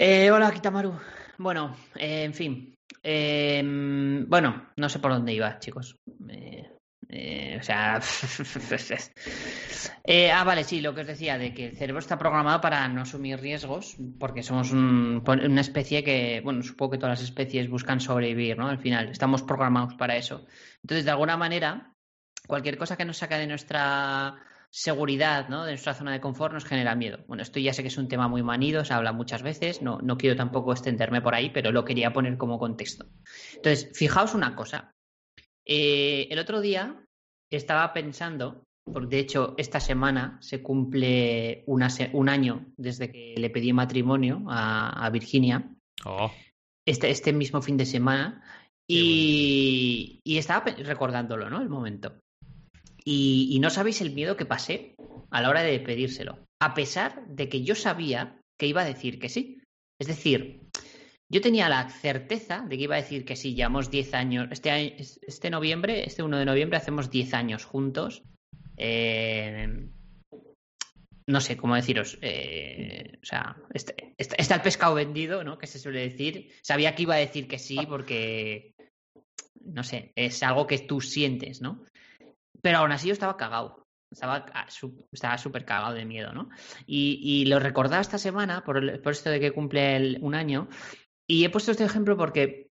Eh, 0.04 0.32
hola, 0.32 0.50
Kitamaru. 0.50 0.98
Bueno, 1.38 1.76
eh, 1.94 2.24
en 2.24 2.34
fin. 2.34 2.74
Em, 3.04 4.28
bueno, 4.28 4.70
no 4.76 4.88
sé 4.88 4.98
por 4.98 5.12
dónde 5.12 5.32
iba, 5.32 5.60
chicos. 5.60 5.94
Eh, 7.08 7.56
o 7.60 7.62
sea. 7.62 8.00
ah, 10.34 10.44
vale, 10.44 10.64
sí, 10.64 10.80
lo 10.80 10.92
que 10.92 11.02
os 11.02 11.06
decía, 11.06 11.38
de 11.38 11.54
que 11.54 11.66
el 11.66 11.76
cerebro 11.76 12.00
está 12.00 12.18
programado 12.18 12.60
para 12.60 12.88
no 12.88 13.02
asumir 13.02 13.38
riesgos, 13.38 13.96
porque 14.18 14.42
somos 14.42 14.72
una 14.72 15.60
especie 15.60 16.02
que, 16.02 16.40
bueno, 16.42 16.64
supongo 16.64 16.90
que 16.90 16.98
todas 16.98 17.20
las 17.20 17.28
especies 17.28 17.70
buscan 17.70 18.00
sobrevivir, 18.00 18.58
¿no? 18.58 18.66
Al 18.66 18.78
final, 18.78 19.10
estamos 19.10 19.44
programados 19.44 19.94
para 19.94 20.16
eso. 20.16 20.44
Entonces, 20.82 21.04
de 21.04 21.12
alguna 21.12 21.36
manera, 21.36 21.94
cualquier 22.48 22.76
cosa 22.76 22.96
que 22.96 23.04
nos 23.04 23.18
saca 23.18 23.38
de 23.38 23.46
nuestra 23.46 24.34
seguridad 24.72 25.50
¿no? 25.50 25.64
de 25.64 25.72
nuestra 25.72 25.92
zona 25.92 26.12
de 26.12 26.20
confort 26.20 26.54
nos 26.54 26.64
genera 26.64 26.94
miedo. 26.94 27.18
Bueno, 27.28 27.42
esto 27.42 27.60
ya 27.60 27.74
sé 27.74 27.82
que 27.82 27.88
es 27.88 27.98
un 27.98 28.08
tema 28.08 28.26
muy 28.26 28.42
manido, 28.42 28.84
se 28.86 28.94
habla 28.94 29.12
muchas 29.12 29.42
veces, 29.42 29.82
no, 29.82 29.98
no 29.98 30.16
quiero 30.16 30.34
tampoco 30.34 30.72
extenderme 30.72 31.20
por 31.20 31.34
ahí, 31.34 31.50
pero 31.50 31.70
lo 31.72 31.84
quería 31.84 32.12
poner 32.12 32.38
como 32.38 32.58
contexto. 32.58 33.06
Entonces, 33.54 33.90
fijaos 33.94 34.34
una 34.34 34.56
cosa. 34.56 34.90
Eh, 35.66 36.26
el 36.30 36.38
otro 36.38 36.62
día 36.62 37.04
estaba 37.50 37.92
pensando, 37.92 38.64
porque 38.90 39.16
de 39.16 39.22
hecho 39.22 39.54
esta 39.58 39.78
semana 39.78 40.38
se 40.40 40.62
cumple 40.62 41.64
un 41.66 42.28
año 42.30 42.72
desde 42.78 43.12
que 43.12 43.34
le 43.36 43.50
pedí 43.50 43.74
matrimonio 43.74 44.42
a, 44.48 45.08
Virginia. 45.10 45.70
Oh. 46.06 46.32
Este, 46.86 47.10
este 47.10 47.34
mismo 47.34 47.60
fin 47.60 47.76
de 47.76 47.84
semana. 47.84 48.42
Y, 48.88 50.20
y, 50.24 50.38
estaba 50.38 50.64
recordándolo, 50.64 51.48
¿no? 51.48 51.60
El 51.60 51.68
momento. 51.68 52.21
Y, 53.04 53.58
no 53.60 53.70
sabéis 53.70 54.00
el 54.00 54.12
miedo 54.12 54.36
que 54.36 54.46
pasé 54.46 54.94
a 55.30 55.40
la 55.40 55.50
hora 55.50 55.62
de 55.62 55.80
pedírselo, 55.80 56.46
a 56.60 56.74
pesar 56.74 57.26
de 57.26 57.48
que 57.48 57.62
yo 57.62 57.74
sabía 57.74 58.40
que 58.58 58.66
iba 58.66 58.82
a 58.82 58.86
decir 58.86 59.18
que 59.18 59.28
sí. 59.28 59.60
Es 59.98 60.06
decir, 60.06 60.60
yo 61.28 61.40
tenía 61.40 61.68
la 61.68 61.88
certeza 61.88 62.64
de 62.68 62.76
que 62.76 62.84
iba 62.84 62.96
a 62.96 63.02
decir 63.02 63.24
que 63.24 63.36
sí, 63.36 63.54
llevamos 63.54 63.90
10 63.90 64.14
años, 64.14 64.48
este, 64.50 64.96
este 64.98 65.50
noviembre, 65.50 66.04
este 66.04 66.22
1 66.22 66.38
de 66.38 66.44
noviembre 66.44 66.76
hacemos 66.76 67.10
10 67.10 67.34
años 67.34 67.64
juntos. 67.64 68.22
Eh, 68.76 69.88
no 71.26 71.40
sé 71.40 71.56
cómo 71.56 71.76
deciros, 71.76 72.18
eh, 72.20 73.18
o 73.22 73.24
sea, 73.24 73.56
este, 73.72 74.14
este, 74.18 74.40
está, 74.40 74.56
el 74.56 74.62
pescado 74.62 74.94
vendido, 74.94 75.44
¿no? 75.44 75.58
Que 75.58 75.66
se 75.66 75.78
suele 75.78 76.00
decir. 76.00 76.50
Sabía 76.62 76.94
que 76.94 77.02
iba 77.02 77.14
a 77.14 77.18
decir 77.18 77.46
que 77.46 77.58
sí 77.58 77.78
porque, 77.88 78.74
no 79.60 79.84
sé, 79.84 80.12
es 80.16 80.42
algo 80.42 80.66
que 80.66 80.78
tú 80.78 81.00
sientes, 81.00 81.60
¿no? 81.60 81.84
Pero 82.62 82.78
aún 82.78 82.92
así 82.92 83.08
yo 83.08 83.12
estaba 83.12 83.36
cagado. 83.36 83.82
Estaba 84.10 85.38
súper 85.38 85.64
cagado 85.64 85.94
de 85.94 86.04
miedo, 86.04 86.32
¿no? 86.32 86.50
Y, 86.86 87.44
lo 87.46 87.58
recordaba 87.58 88.02
esta 88.02 88.18
semana 88.18 88.62
por, 88.62 88.84
esto 88.84 89.30
de 89.30 89.40
que 89.40 89.52
cumple 89.52 90.18
un 90.20 90.34
año. 90.34 90.68
Y 91.26 91.44
he 91.44 91.50
puesto 91.50 91.70
este 91.70 91.84
ejemplo 91.84 92.16
porque 92.16 92.68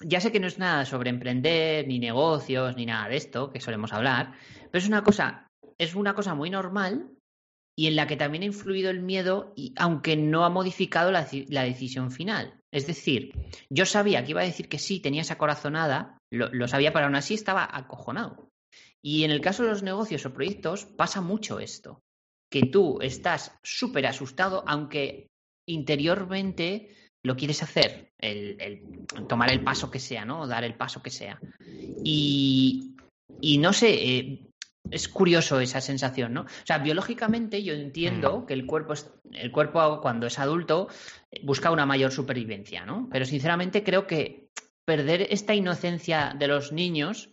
ya 0.00 0.20
sé 0.20 0.32
que 0.32 0.40
no 0.40 0.46
es 0.46 0.58
nada 0.58 0.84
sobre 0.86 1.10
emprender, 1.10 1.86
ni 1.86 1.98
negocios, 1.98 2.76
ni 2.76 2.86
nada 2.86 3.08
de 3.08 3.16
esto, 3.16 3.50
que 3.50 3.60
solemos 3.60 3.92
hablar, 3.92 4.32
pero 4.70 4.78
es 4.78 4.88
una 4.88 5.02
cosa, 5.02 5.48
es 5.76 5.94
una 5.94 6.14
cosa 6.14 6.34
muy 6.34 6.50
normal 6.50 7.10
y 7.76 7.86
en 7.86 7.96
la 7.96 8.06
que 8.06 8.16
también 8.16 8.42
ha 8.42 8.46
influido 8.46 8.90
el 8.90 9.00
miedo, 9.00 9.52
y, 9.54 9.72
aunque 9.76 10.16
no 10.16 10.44
ha 10.44 10.50
modificado 10.50 11.12
la, 11.12 11.24
decisión 11.64 12.10
final. 12.10 12.60
Es 12.72 12.88
decir, 12.88 13.32
yo 13.70 13.86
sabía 13.86 14.24
que 14.24 14.32
iba 14.32 14.40
a 14.40 14.44
decir 14.44 14.68
que 14.68 14.80
sí, 14.80 14.98
tenía 14.98 15.20
esa 15.20 15.38
corazonada, 15.38 16.18
lo, 16.32 16.48
lo 16.52 16.66
sabía, 16.66 16.92
pero 16.92 17.06
aún 17.06 17.14
así 17.14 17.34
estaba 17.34 17.68
acojonado. 17.70 18.48
Y 19.02 19.24
en 19.24 19.30
el 19.30 19.40
caso 19.40 19.62
de 19.62 19.70
los 19.70 19.82
negocios 19.82 20.26
o 20.26 20.32
proyectos 20.32 20.84
pasa 20.84 21.20
mucho 21.20 21.60
esto, 21.60 22.02
que 22.50 22.66
tú 22.66 22.98
estás 23.00 23.52
súper 23.62 24.06
asustado, 24.06 24.64
aunque 24.66 25.28
interiormente 25.66 26.88
lo 27.22 27.36
quieres 27.36 27.62
hacer, 27.62 28.12
el, 28.18 28.90
tomar 29.28 29.50
el 29.50 29.62
paso 29.62 29.90
que 29.90 29.98
sea, 30.00 30.24
¿no? 30.24 30.46
Dar 30.46 30.64
el 30.64 30.74
paso 30.74 31.02
que 31.02 31.10
sea. 31.10 31.38
Y, 32.04 32.94
no 33.60 33.72
sé, 33.72 33.90
eh, 33.92 34.48
es 34.90 35.08
curioso 35.08 35.60
esa 35.60 35.80
sensación, 35.80 36.32
¿no? 36.32 36.42
O 36.42 36.66
sea, 36.66 36.78
biológicamente 36.78 37.62
yo 37.62 37.74
entiendo 37.74 38.40
mm. 38.40 38.46
que 38.46 38.54
el 38.54 38.66
cuerpo, 38.66 38.94
el 39.32 39.52
cuerpo 39.52 40.00
cuando 40.00 40.26
es 40.26 40.38
adulto 40.38 40.88
busca 41.42 41.70
una 41.70 41.86
mayor 41.86 42.12
supervivencia, 42.12 42.86
¿no? 42.86 43.08
Pero 43.12 43.26
sinceramente 43.26 43.84
creo 43.84 44.06
que 44.06 44.48
perder 44.86 45.26
esta 45.30 45.54
inocencia 45.54 46.34
de 46.38 46.48
los 46.48 46.72
niños 46.72 47.30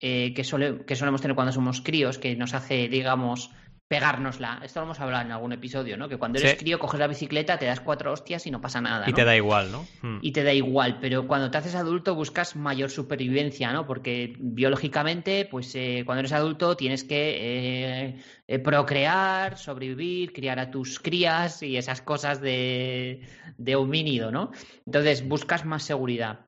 eh, 0.00 0.34
que, 0.34 0.44
solemos 0.44 1.20
tener 1.20 1.34
cuando 1.34 1.52
somos 1.52 1.80
críos, 1.80 2.18
que 2.18 2.36
nos 2.36 2.54
hace, 2.54 2.88
digamos, 2.88 3.50
pegárnosla. 3.88 4.60
Esto 4.64 4.80
lo 4.80 4.86
hemos 4.86 5.00
hablado 5.00 5.24
en 5.26 5.32
algún 5.32 5.52
episodio, 5.52 5.96
¿no? 5.96 6.08
Que 6.08 6.16
cuando 6.16 6.38
eres 6.38 6.52
Sí. 6.52 6.56
crío 6.56 6.78
coges 6.78 6.98
la 6.98 7.06
bicicleta, 7.06 7.58
te 7.58 7.66
das 7.66 7.80
cuatro 7.80 8.12
hostias 8.12 8.46
y 8.46 8.50
no 8.50 8.60
pasa 8.60 8.80
nada. 8.80 9.08
Y 9.08 9.12
te 9.12 9.24
da 9.24 9.36
igual, 9.36 9.70
¿no? 9.70 9.86
Mm. 10.02 10.18
y 10.22 10.32
te 10.32 10.42
da 10.42 10.52
igual, 10.52 10.98
pero 11.00 11.26
cuando 11.26 11.50
te 11.50 11.58
haces 11.58 11.74
adulto 11.74 12.14
buscas 12.14 12.56
mayor 12.56 12.90
supervivencia, 12.90 13.72
¿no? 13.72 13.86
Porque 13.86 14.34
biológicamente, 14.38 15.46
pues 15.50 15.74
eh, 15.74 16.02
cuando 16.06 16.20
eres 16.20 16.32
adulto 16.32 16.76
tienes 16.76 17.04
que 17.04 18.18
eh, 18.48 18.58
procrear, 18.60 19.58
sobrevivir, 19.58 20.32
criar 20.32 20.58
a 20.58 20.70
tus 20.70 20.98
crías 20.98 21.62
y 21.62 21.76
esas 21.76 22.00
cosas 22.00 22.40
de, 22.40 23.20
de 23.58 23.76
homínido, 23.76 24.32
¿no? 24.32 24.50
Entonces 24.86 25.28
buscas 25.28 25.64
más 25.66 25.82
seguridad. 25.82 26.46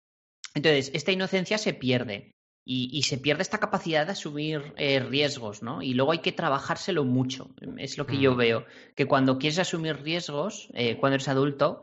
Entonces, 0.55 0.91
esta 0.95 1.13
inocencia 1.13 1.59
se 1.59 1.75
pierde. 1.75 2.36
Y, 2.69 2.91
y 2.93 3.03
se 3.03 3.19
pierde 3.19 3.43
esta 3.43 3.59
capacidad 3.59 4.07
de 4.07 4.13
asumir 4.13 4.75
eh, 4.77 4.99
riesgos, 4.99 5.63
¿no? 5.63 5.83
Y 5.83 5.95
luego 5.95 6.11
hay 6.11 6.19
que 6.19 6.33
trabajárselo 6.33 7.05
mucho. 7.05 7.51
Es 7.79 7.97
lo 7.97 8.07
que 8.07 8.19
yo 8.19 8.35
veo. 8.35 8.67
Que 8.97 9.07
cuando 9.07 9.39
quieres 9.39 9.61
asumir 9.61 10.03
riesgos, 10.03 10.69
eh, 10.75 10.97
cuando 10.99 11.15
eres 11.15 11.29
adulto, 11.29 11.83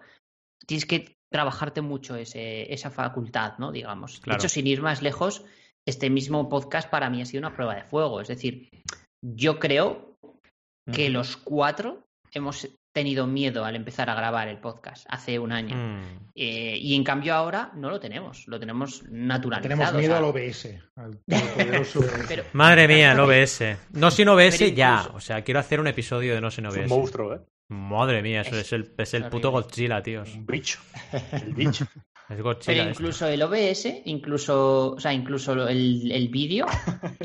tienes 0.67 0.85
que 0.85 1.15
trabajarte 1.31 1.81
mucho 1.81 2.17
ese, 2.17 2.73
esa 2.73 2.91
facultad, 2.91 3.57
¿no? 3.59 3.71
Digamos. 3.71 4.19
Claro. 4.19 4.37
De 4.37 4.43
hecho, 4.43 4.53
sin 4.53 4.67
ir 4.67 4.81
más 4.81 5.01
lejos, 5.01 5.45
este 5.87 6.09
mismo 6.09 6.49
podcast 6.49 6.89
para 6.89 7.09
mí 7.09 7.21
ha 7.21 7.25
sido 7.25 7.39
una 7.39 7.55
prueba 7.55 7.75
de 7.75 7.83
fuego. 7.83 8.19
Es 8.19 8.27
decir, 8.27 8.69
yo 9.23 9.59
creo 9.59 10.17
que 10.91 11.09
los 11.09 11.37
cuatro 11.37 12.05
hemos 12.33 12.67
tenido 12.93 13.27
miedo 13.27 13.65
al 13.65 13.75
empezar 13.75 14.09
a 14.09 14.15
grabar 14.15 14.47
el 14.47 14.59
podcast 14.59 15.05
hace 15.09 15.39
un 15.39 15.51
año. 15.51 15.75
Mm. 15.75 16.29
Eh, 16.35 16.77
y 16.79 16.95
en 16.95 17.03
cambio 17.03 17.33
ahora 17.33 17.71
no 17.75 17.89
lo 17.89 17.99
tenemos, 17.99 18.47
lo 18.47 18.59
tenemos 18.59 19.03
naturalizado. 19.09 19.63
Tenemos 19.75 19.93
o 19.93 19.97
miedo 19.97 20.11
sea, 20.11 20.17
al 20.19 20.23
OBS. 20.23 20.65
Al 20.95 21.19
OBS. 21.81 22.25
pero- 22.27 22.43
Madre 22.53 22.87
mía, 22.87 23.11
el 23.13 23.19
OBS. 23.19 23.63
No 23.93 24.11
sin 24.11 24.27
OBS 24.29 24.57
Pero 24.59 24.75
ya. 24.75 25.09
O 25.13 25.19
sea, 25.19 25.41
quiero 25.43 25.59
hacer 25.59 25.79
un 25.79 25.87
episodio 25.87 26.35
de 26.35 26.41
no 26.41 26.51
sin 26.51 26.65
Es 26.67 26.73
un 26.75 26.81
OBS. 26.83 26.89
monstruo, 26.89 27.33
¿eh? 27.35 27.39
Madre 27.69 28.21
mía, 28.21 28.41
eso 28.41 28.51
Es 28.55 28.67
es, 28.67 28.73
el, 28.73 28.93
es 28.97 29.13
el 29.15 29.25
puto. 29.29 29.49
Godzilla, 29.51 30.03
tíos. 30.03 30.33
Un 30.35 30.45
bicho. 30.45 30.79
El 31.31 31.53
bicho. 31.53 31.85
Es 32.23 32.37
Pero 32.37 32.43
Godzilla. 32.45 32.81
esto. 32.83 32.89
incluso 33.03 33.27
el 33.27 33.41
OBS, 33.43 34.01
incluso, 34.05 34.91
o 34.93 34.99
sea, 34.99 35.11
incluso 35.13 35.67
el, 35.67 36.09
el 36.09 36.29
vídeo, 36.29 36.65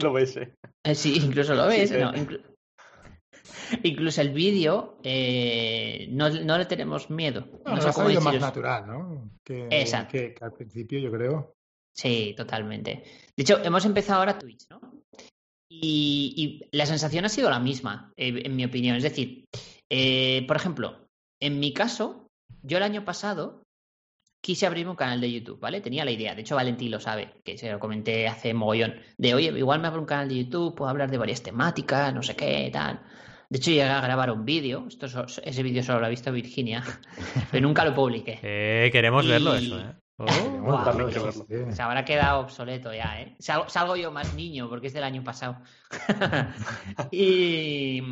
Lo 0.02 0.12
ves, 0.12 0.36
¿eh? 0.38 0.52
eh, 0.84 0.94
sí, 0.96 1.16
incluso 1.24 1.54
lo 1.54 1.68
ves, 1.68 1.90
Sí, 1.90 1.96
no, 2.00 2.12
sí. 2.12 2.18
inclu- 2.18 2.40
incluso 3.82 4.20
el 4.20 4.30
vídeo 4.30 4.98
eh, 5.02 6.06
no, 6.10 6.28
no 6.30 6.58
le 6.58 6.66
tenemos 6.66 7.10
miedo. 7.10 7.46
No, 7.64 7.70
No 7.70 7.76
nos 7.76 7.86
ha 7.86 7.92
salido 7.92 8.20
más 8.20 8.40
natural, 8.40 8.86
¿no? 8.86 9.30
Que, 9.44 9.68
Exacto. 9.70 10.12
que- 10.12 10.34
que 10.34 10.44
al 10.44 10.52
principio, 10.52 10.98
yo 10.98 11.10
creo. 11.10 11.54
Sí, 11.96 12.34
totalmente. 12.36 13.02
De 13.36 13.42
hecho, 13.42 13.58
hemos 13.64 13.84
empezado 13.84 14.20
ahora 14.20 14.38
Twitch, 14.38 14.66
¿no? 14.70 14.80
Y, 15.70 16.60
y 16.70 16.76
la 16.76 16.86
sensación 16.86 17.24
ha 17.24 17.28
sido 17.28 17.50
la 17.50 17.58
misma, 17.60 18.12
eh, 18.16 18.42
en 18.44 18.56
mi 18.56 18.64
opinión. 18.64 18.96
Es 18.96 19.02
decir, 19.02 19.44
eh, 19.90 20.44
por 20.46 20.56
ejemplo, 20.56 21.06
en 21.40 21.58
mi 21.60 21.72
caso, 21.72 22.26
yo 22.62 22.78
el 22.78 22.82
año 22.84 23.04
pasado 23.04 23.62
quise 24.40 24.66
abrirme 24.66 24.92
un 24.92 24.96
canal 24.96 25.20
de 25.20 25.30
YouTube, 25.32 25.58
¿vale? 25.60 25.80
Tenía 25.80 26.04
la 26.04 26.10
idea, 26.12 26.34
de 26.34 26.40
hecho 26.42 26.54
Valentín 26.54 26.90
lo 26.92 27.00
sabe, 27.00 27.34
que 27.44 27.58
se 27.58 27.70
lo 27.70 27.80
comenté 27.80 28.28
hace 28.28 28.54
mogollón, 28.54 28.94
de 29.18 29.34
oye, 29.34 29.48
igual 29.58 29.80
me 29.80 29.88
abro 29.88 30.00
un 30.00 30.06
canal 30.06 30.28
de 30.28 30.44
YouTube, 30.44 30.76
puedo 30.76 30.88
hablar 30.88 31.10
de 31.10 31.18
varias 31.18 31.42
temáticas, 31.42 32.14
no 32.14 32.22
sé 32.22 32.36
qué, 32.36 32.70
tal. 32.72 33.02
De 33.50 33.58
hecho, 33.58 33.70
llegué 33.70 33.84
a 33.84 34.00
grabar 34.00 34.30
un 34.30 34.44
vídeo, 34.44 34.86
esto 34.88 35.06
ese 35.42 35.62
vídeo 35.62 35.82
solo 35.82 36.00
lo 36.00 36.06
ha 36.06 36.10
visto 36.10 36.30
Virginia, 36.30 36.82
pero 37.50 37.66
nunca 37.66 37.84
lo 37.84 37.94
publiqué. 37.94 38.38
Eh, 38.42 38.90
queremos 38.92 39.24
Y- 39.24 39.28
verlo 39.28 39.54
eso, 39.54 39.78
¿eh? 39.80 39.94
Oh. 40.20 40.82
También 40.84 41.10
quiero 41.10 41.26
verlo. 41.26 41.46
Se 41.72 41.80
habrá 41.80 42.04
quedado 42.04 42.40
obsoleto 42.40 42.92
ya, 42.92 43.20
¿eh? 43.20 43.36
Salgo, 43.38 43.68
salgo 43.68 43.94
yo 43.94 44.10
más 44.10 44.34
niño 44.34 44.68
porque 44.68 44.88
es 44.88 44.92
del 44.92 45.04
año 45.04 45.22
pasado. 45.22 45.58
y, 47.12 48.02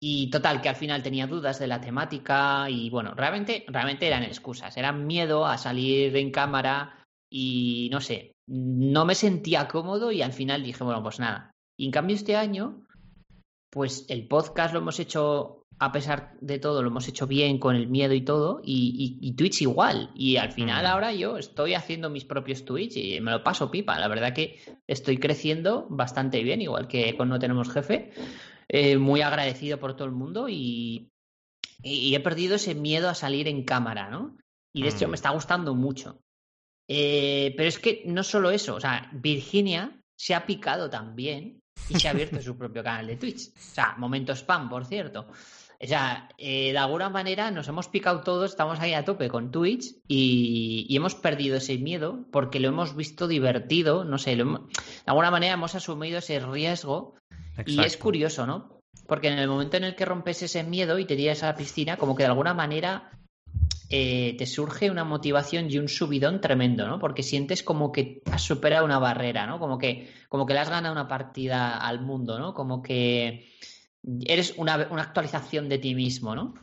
y 0.00 0.30
total, 0.30 0.60
que 0.60 0.68
al 0.68 0.76
final 0.76 1.02
tenía 1.02 1.26
dudas 1.26 1.58
de 1.58 1.66
la 1.66 1.80
temática 1.80 2.70
y 2.70 2.88
bueno, 2.90 3.14
realmente, 3.14 3.64
realmente 3.68 4.06
eran 4.06 4.22
excusas, 4.22 4.76
eran 4.76 5.06
miedo 5.06 5.44
a 5.44 5.58
salir 5.58 6.16
en 6.16 6.30
cámara 6.30 7.04
y 7.30 7.88
no 7.90 8.00
sé, 8.00 8.32
no 8.46 9.04
me 9.04 9.14
sentía 9.16 9.66
cómodo 9.68 10.12
y 10.12 10.22
al 10.22 10.32
final 10.32 10.62
dije, 10.62 10.84
bueno, 10.84 11.02
pues 11.02 11.18
nada. 11.18 11.50
Y 11.76 11.86
en 11.86 11.90
cambio 11.90 12.16
este 12.16 12.36
año, 12.36 12.86
pues 13.70 14.06
el 14.08 14.26
podcast 14.26 14.72
lo 14.72 14.80
hemos 14.80 14.98
hecho, 15.00 15.64
a 15.78 15.92
pesar 15.92 16.36
de 16.40 16.58
todo, 16.58 16.82
lo 16.82 16.88
hemos 16.88 17.06
hecho 17.08 17.26
bien 17.26 17.58
con 17.58 17.76
el 17.76 17.88
miedo 17.88 18.14
y 18.14 18.22
todo, 18.22 18.60
y, 18.64 19.18
y- 19.20 19.28
y 19.28 19.32
Twitch 19.34 19.62
igual. 19.62 20.10
Y 20.14 20.36
al 20.36 20.52
final 20.52 20.84
Mm. 20.84 20.86
ahora 20.88 21.12
yo 21.12 21.36
estoy 21.36 21.74
haciendo 21.74 22.10
mis 22.10 22.24
propios 22.24 22.64
Twitch 22.64 22.96
y 22.96 23.20
me 23.20 23.30
lo 23.30 23.42
paso 23.44 23.70
pipa. 23.70 23.98
La 23.98 24.08
verdad 24.08 24.32
que 24.34 24.58
estoy 24.86 25.18
creciendo 25.18 25.86
bastante 25.90 26.42
bien, 26.42 26.62
igual 26.62 26.88
que 26.88 27.16
con 27.16 27.28
No 27.28 27.38
Tenemos 27.38 27.70
Jefe. 27.70 28.10
Eh, 28.68 28.96
muy 28.98 29.22
agradecido 29.22 29.78
por 29.78 29.94
todo 29.96 30.06
el 30.06 30.14
mundo 30.14 30.48
y, 30.48 31.10
y- 31.82 32.08
y 32.08 32.14
he 32.14 32.20
perdido 32.20 32.56
ese 32.56 32.74
miedo 32.74 33.08
a 33.08 33.14
salir 33.14 33.48
en 33.48 33.64
cámara, 33.64 34.10
¿no? 34.10 34.36
Y 34.74 34.82
de 34.82 34.88
hecho 34.88 35.06
Mm. 35.06 35.10
me 35.10 35.14
está 35.16 35.30
gustando 35.30 35.74
mucho. 35.74 36.20
Eh, 36.88 37.54
pero 37.56 37.68
es 37.68 37.78
que 37.78 38.02
no 38.06 38.22
solo 38.22 38.50
eso, 38.50 38.74
o 38.76 38.80
sea, 38.80 39.10
Virginia 39.12 40.00
se 40.16 40.34
ha 40.34 40.46
picado 40.46 40.88
también 40.90 41.60
y 41.88 41.98
se 41.98 42.08
ha 42.08 42.12
abierto 42.12 42.40
su 42.42 42.56
propio 42.56 42.82
canal 42.82 43.06
de 43.06 43.16
Twitch. 43.16 43.48
O 43.48 43.52
sea, 43.60 43.94
momento 43.98 44.32
spam, 44.34 44.68
por 44.68 44.84
cierto. 44.86 45.26
O 45.80 45.86
sea, 45.86 46.28
eh, 46.38 46.72
de 46.72 46.78
alguna 46.78 47.08
manera 47.08 47.52
nos 47.52 47.68
hemos 47.68 47.86
picado 47.86 48.22
todos, 48.22 48.50
estamos 48.50 48.80
ahí 48.80 48.94
a 48.94 49.04
tope 49.04 49.28
con 49.28 49.52
Twitch 49.52 49.94
y, 50.08 50.86
y 50.88 50.96
hemos 50.96 51.14
perdido 51.14 51.56
ese 51.58 51.78
miedo 51.78 52.24
porque 52.32 52.58
lo 52.58 52.66
hemos 52.68 52.96
visto 52.96 53.28
divertido, 53.28 54.02
no 54.04 54.18
sé, 54.18 54.34
lo 54.34 54.42
hemos- 54.42 54.60
de 54.68 54.74
alguna 55.06 55.30
manera 55.30 55.54
hemos 55.54 55.76
asumido 55.76 56.18
ese 56.18 56.40
riesgo 56.40 57.14
y 57.64 57.76
es 57.86 57.96
curioso, 57.96 58.44
¿no? 58.44 58.80
Porque 59.06 59.28
en 59.28 59.38
el 59.38 59.46
momento 59.48 59.76
en 59.76 59.84
el 59.84 59.94
que 59.94 60.04
rompes 60.04 60.42
ese 60.42 60.64
miedo 60.64 60.98
y 60.98 61.04
te 61.04 61.14
tiras 61.16 61.44
a 61.44 61.46
la 61.46 61.54
piscina, 61.56 61.96
como 61.96 62.16
que 62.16 62.24
de 62.24 62.28
alguna 62.30 62.54
manera 62.54 63.12
eh, 63.90 64.36
te 64.36 64.46
surge 64.46 64.90
una 64.90 65.04
motivación 65.04 65.70
y 65.70 65.78
un 65.78 65.88
subidón 65.88 66.40
tremendo, 66.40 66.86
¿no? 66.86 66.98
Porque 66.98 67.22
sientes 67.22 67.62
como 67.62 67.90
que 67.90 68.22
has 68.30 68.42
superado 68.42 68.84
una 68.84 68.98
barrera, 68.98 69.46
¿no? 69.46 69.58
Como 69.58 69.78
que, 69.78 70.10
como 70.28 70.44
que 70.46 70.54
le 70.54 70.60
has 70.60 70.70
ganado 70.70 70.92
una 70.92 71.08
partida 71.08 71.78
al 71.78 72.00
mundo, 72.00 72.38
¿no? 72.38 72.54
Como 72.54 72.82
que 72.82 73.48
eres 74.02 74.54
una, 74.56 74.88
una 74.90 75.02
actualización 75.02 75.68
de 75.68 75.78
ti 75.78 75.94
mismo, 75.94 76.34
¿no? 76.34 76.54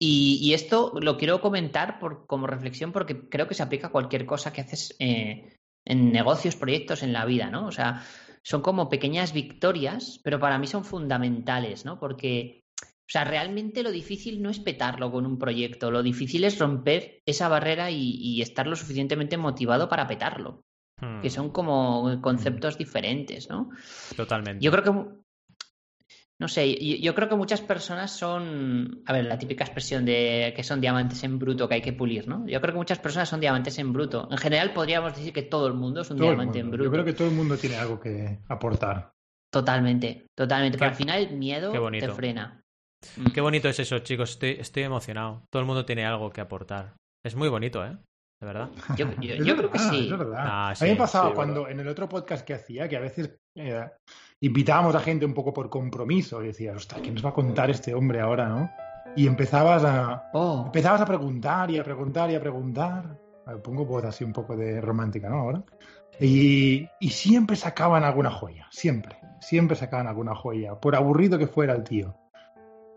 Y, 0.00 0.52
esto 0.54 0.92
lo 1.00 1.16
quiero 1.16 1.40
comentar 1.40 1.98
por, 1.98 2.26
como 2.26 2.46
reflexión 2.46 2.92
porque 2.92 3.28
creo 3.28 3.48
que 3.48 3.54
se 3.54 3.64
aplica 3.64 3.88
a 3.88 3.92
cualquier 3.92 4.26
cosa 4.26 4.52
que 4.52 4.60
haces 4.60 4.94
eh, 5.00 5.56
en 5.84 6.12
negocios, 6.12 6.54
proyectos, 6.54 7.02
en 7.02 7.12
la 7.12 7.24
vida, 7.24 7.50
¿no? 7.50 7.66
O 7.66 7.72
sea, 7.72 8.04
son 8.42 8.62
como 8.62 8.88
pequeñas 8.88 9.32
victorias, 9.32 10.20
pero 10.22 10.38
para 10.38 10.58
mí 10.58 10.68
son 10.68 10.84
fundamentales, 10.84 11.84
¿no? 11.84 11.98
Porque, 11.98 12.62
o 13.08 13.10
sea, 13.10 13.24
realmente 13.24 13.82
lo 13.82 13.90
difícil 13.90 14.42
no 14.42 14.50
es 14.50 14.60
petarlo 14.60 15.10
con 15.10 15.24
un 15.24 15.38
proyecto, 15.38 15.90
lo 15.90 16.02
difícil 16.02 16.44
es 16.44 16.58
romper 16.58 17.22
esa 17.24 17.48
barrera 17.48 17.90
y, 17.90 18.16
y 18.20 18.42
estar 18.42 18.66
lo 18.66 18.76
suficientemente 18.76 19.38
motivado 19.38 19.88
para 19.88 20.06
petarlo, 20.06 20.62
Mm, 21.00 21.20
que 21.20 21.30
son 21.30 21.50
como 21.50 22.20
conceptos 22.20 22.76
diferentes, 22.76 23.48
¿no? 23.48 23.70
Totalmente. 24.16 24.64
Yo 24.64 24.72
creo 24.72 24.82
que, 24.82 24.90
no 26.40 26.48
sé, 26.48 26.74
yo, 26.84 26.96
yo 26.96 27.14
creo 27.14 27.28
que 27.28 27.36
muchas 27.36 27.60
personas 27.60 28.10
son, 28.10 29.02
a 29.06 29.12
ver, 29.12 29.26
la 29.26 29.38
típica 29.38 29.64
expresión 29.64 30.04
de 30.04 30.52
que 30.56 30.64
son 30.64 30.80
diamantes 30.80 31.22
en 31.22 31.38
bruto 31.38 31.68
que 31.68 31.76
hay 31.76 31.82
que 31.82 31.92
pulir, 31.92 32.26
¿no? 32.26 32.46
Yo 32.48 32.60
creo 32.60 32.72
que 32.74 32.78
muchas 32.78 32.98
personas 32.98 33.28
son 33.28 33.40
diamantes 33.40 33.78
en 33.78 33.92
bruto. 33.92 34.28
En 34.30 34.38
general 34.38 34.72
podríamos 34.72 35.14
decir 35.14 35.32
que 35.32 35.42
todo 35.42 35.68
el 35.68 35.74
mundo 35.74 36.00
es 36.00 36.10
un 36.10 36.16
Todo 36.16 36.28
diamante 36.28 36.58
en 36.58 36.70
bruto. 36.70 36.84
Yo 36.84 36.90
creo 36.90 37.04
que 37.04 37.12
todo 37.12 37.28
el 37.28 37.34
mundo 37.34 37.56
tiene 37.56 37.76
algo 37.76 38.00
que 38.00 38.40
aportar. 38.48 39.12
Totalmente, 39.50 40.26
totalmente. 40.34 40.78
Pero 40.78 40.90
al 40.90 40.96
final 40.96 41.22
el 41.22 41.38
miedo 41.38 41.72
qué 41.72 41.78
bonito. 41.78 42.06
te 42.06 42.12
frena. 42.12 42.64
Mm. 43.16 43.26
Qué 43.32 43.40
bonito 43.40 43.68
es 43.68 43.78
eso, 43.78 43.98
chicos. 44.00 44.30
Estoy, 44.30 44.56
estoy 44.60 44.82
emocionado. 44.84 45.42
Todo 45.52 45.60
el 45.60 45.66
mundo 45.66 45.84
tiene 45.84 46.04
algo 46.06 46.30
que 46.30 46.40
aportar. 46.40 46.94
Es 47.24 47.34
muy 47.36 47.48
bonito, 47.48 47.84
¿eh? 47.84 47.96
De 48.40 48.46
verdad. 48.46 48.70
Yo, 48.96 49.06
yo- 49.20 49.34
Es 49.34 49.44
yo 49.44 49.56
creo 49.56 49.70
que 49.70 49.78
sí. 49.78 50.04
es 50.12 50.18
verdad. 50.18 50.44
Ah, 50.46 50.68
a 50.70 50.74
sí, 50.74 50.84
mí 50.84 50.90
me 50.92 50.96
pasaba 50.96 51.28
sí, 51.30 51.34
cuando 51.34 51.68
en 51.68 51.80
el 51.80 51.88
otro 51.88 52.08
podcast 52.08 52.46
que 52.46 52.54
hacía, 52.54 52.88
que 52.88 52.96
a 52.96 53.00
veces 53.00 53.36
eh, 53.56 53.84
invitábamos 54.40 54.94
a 54.94 55.00
gente 55.00 55.26
un 55.26 55.34
poco 55.34 55.52
por 55.52 55.68
compromiso 55.68 56.42
y 56.42 56.48
decías, 56.48 56.76
ostras, 56.76 57.00
¿qué 57.02 57.10
nos 57.10 57.24
va 57.24 57.30
a 57.30 57.34
contar 57.34 57.70
este 57.70 57.94
hombre 57.94 58.20
ahora, 58.20 58.48
no? 58.48 58.70
Y 59.16 59.26
empezabas 59.26 59.82
a, 59.84 60.30
Oh, 60.32 60.62
empezabas 60.66 61.00
a 61.00 61.06
preguntar 61.06 61.70
y 61.70 61.78
a 61.78 61.84
preguntar 61.84 62.30
y 62.30 62.36
a 62.36 62.40
preguntar. 62.40 63.18
A 63.46 63.52
ver, 63.54 63.62
pongo 63.62 63.84
voz 63.86 64.04
así 64.04 64.22
un 64.22 64.32
poco 64.32 64.54
de 64.56 64.80
romántica, 64.80 65.28
¿no? 65.28 65.36
Ahora. 65.38 65.64
Y, 66.20 66.88
y 67.00 67.10
siempre 67.10 67.56
sacaban 67.56 68.04
alguna 68.04 68.30
joya, 68.30 68.66
siempre. 68.70 69.16
Siempre 69.40 69.76
sacaban 69.76 70.06
alguna 70.06 70.34
joya, 70.34 70.74
por 70.78 70.94
aburrido 70.94 71.38
que 71.38 71.46
fuera 71.46 71.74
el 71.74 71.82
tío. 71.84 72.14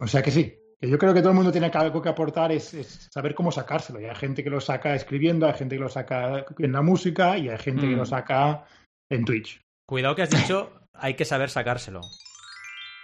O 0.01 0.07
sea 0.07 0.21
que 0.21 0.31
sí, 0.31 0.57
que 0.79 0.89
yo 0.89 0.97
creo 0.97 1.13
que 1.13 1.19
todo 1.21 1.29
el 1.29 1.35
mundo 1.35 1.51
tiene 1.51 1.67
algo 1.73 2.01
que 2.01 2.09
aportar, 2.09 2.51
es, 2.51 2.73
es 2.73 3.07
saber 3.13 3.35
cómo 3.35 3.51
sacárselo. 3.51 4.01
Y 4.01 4.05
hay 4.05 4.15
gente 4.15 4.43
que 4.43 4.49
lo 4.49 4.59
saca 4.59 4.95
escribiendo, 4.95 5.45
hay 5.47 5.53
gente 5.53 5.75
que 5.75 5.81
lo 5.81 5.89
saca 5.89 6.45
en 6.57 6.71
la 6.71 6.81
música 6.81 7.37
y 7.37 7.49
hay 7.49 7.57
gente 7.59 7.81
que 7.87 7.93
Mm. 7.95 7.99
lo 7.99 8.05
saca 8.05 8.65
en 9.09 9.23
Twitch. 9.25 9.61
Cuidado 9.87 10.15
que 10.15 10.23
has 10.23 10.29
dicho, 10.31 10.71
hay 10.93 11.13
que 11.13 11.25
saber 11.25 11.49
sacárselo. 11.49 12.01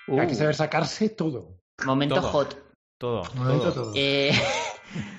uh, 0.07 0.19
Hay 0.19 0.27
que 0.27 0.35
saber 0.35 0.55
sacarse 0.55 1.09
todo. 1.09 1.59
momento 1.85 2.15
todo. 2.15 2.29
hot. 2.29 2.57
Todo. 2.99 3.23
Momento 3.35 3.71
todo. 3.71 3.83
todo. 3.85 3.93
Eh, 3.95 4.31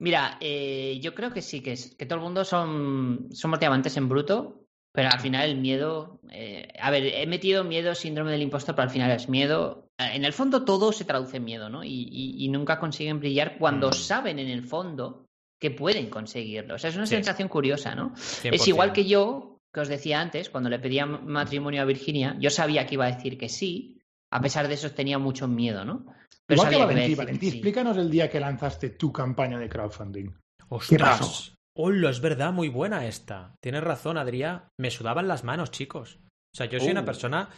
Mira, 0.00 0.38
eh, 0.40 0.98
yo 1.02 1.14
creo 1.14 1.32
que 1.32 1.42
sí, 1.42 1.60
que, 1.62 1.72
es- 1.72 1.94
que 1.96 2.06
todo 2.06 2.18
el 2.18 2.24
mundo 2.24 2.44
son, 2.44 3.28
somos 3.32 3.58
diamantes 3.60 3.96
en 3.96 4.08
bruto 4.08 4.64
Pero 4.92 5.08
al 5.12 5.20
final 5.20 5.48
el 5.50 5.56
miedo. 5.58 6.20
eh, 6.30 6.68
a 6.80 6.90
ver, 6.90 7.04
he 7.06 7.26
metido 7.26 7.64
miedo, 7.64 7.94
síndrome 7.94 8.32
del 8.32 8.42
impostor, 8.42 8.74
pero 8.74 8.84
al 8.88 8.90
final 8.92 9.10
es 9.12 9.28
miedo. 9.28 9.86
Eh, 10.00 10.16
En 10.16 10.24
el 10.24 10.32
fondo 10.32 10.64
todo 10.64 10.92
se 10.92 11.04
traduce 11.04 11.36
en 11.36 11.44
miedo, 11.44 11.68
¿no? 11.68 11.84
Y, 11.84 12.08
y- 12.10 12.44
y 12.44 12.48
nunca 12.48 12.78
consiguen 12.80 13.20
brillar 13.20 13.58
cuando 13.58 13.88
Mm. 13.90 13.92
saben 13.92 14.38
en 14.38 14.48
el 14.48 14.62
fondo 14.62 15.26
que 15.60 15.70
pueden 15.70 16.08
conseguirlo. 16.08 16.74
O 16.76 16.78
sea, 16.78 16.90
es 16.90 16.96
una 16.96 17.06
Sí. 17.06 17.14
sensación 17.14 17.48
curiosa, 17.48 17.94
¿no? 17.94 18.14
100%. 18.16 18.54
Es 18.54 18.66
igual 18.68 18.92
que 18.92 19.04
yo, 19.06 19.58
que 19.72 19.80
os 19.80 19.88
decía 19.88 20.20
antes, 20.20 20.48
cuando 20.50 20.70
le 20.70 20.78
pedía 20.78 21.04
matrimonio 21.06 21.82
a 21.82 21.84
Virginia, 21.84 22.36
yo 22.40 22.50
sabía 22.50 22.86
que 22.86 22.94
iba 22.94 23.04
a 23.06 23.12
decir 23.12 23.36
que 23.36 23.48
sí, 23.48 24.00
a 24.32 24.40
pesar 24.40 24.68
de 24.68 24.74
eso 24.74 24.90
tenía 24.92 25.18
mucho 25.18 25.46
miedo, 25.48 25.84
¿no? 25.84 26.06
Pero 26.46 26.62
Igual 26.62 26.70
que 26.70 26.84
Valentí, 26.84 27.14
Valentí, 27.14 27.50
sí. 27.50 27.56
explícanos 27.58 27.96
el 27.98 28.10
día 28.10 28.28
que 28.30 28.40
lanzaste 28.40 28.90
tu 28.90 29.12
campaña 29.12 29.58
de 29.58 29.68
crowdfunding. 29.68 30.32
¡Ostras! 30.70 31.18
pasó? 31.20 31.54
Hola, 31.76 32.10
es 32.10 32.20
verdad, 32.20 32.52
muy 32.52 32.68
buena 32.68 33.06
esta. 33.06 33.54
Tienes 33.62 33.84
razón, 33.84 34.18
Adrián. 34.18 34.64
Me 34.78 34.90
sudaban 34.90 35.28
las 35.28 35.44
manos, 35.44 35.70
chicos. 35.70 36.18
O 36.52 36.56
sea, 36.56 36.66
yo 36.66 36.80
soy 36.80 36.90
una 36.90 37.02
Uh. 37.02 37.04
persona. 37.04 37.48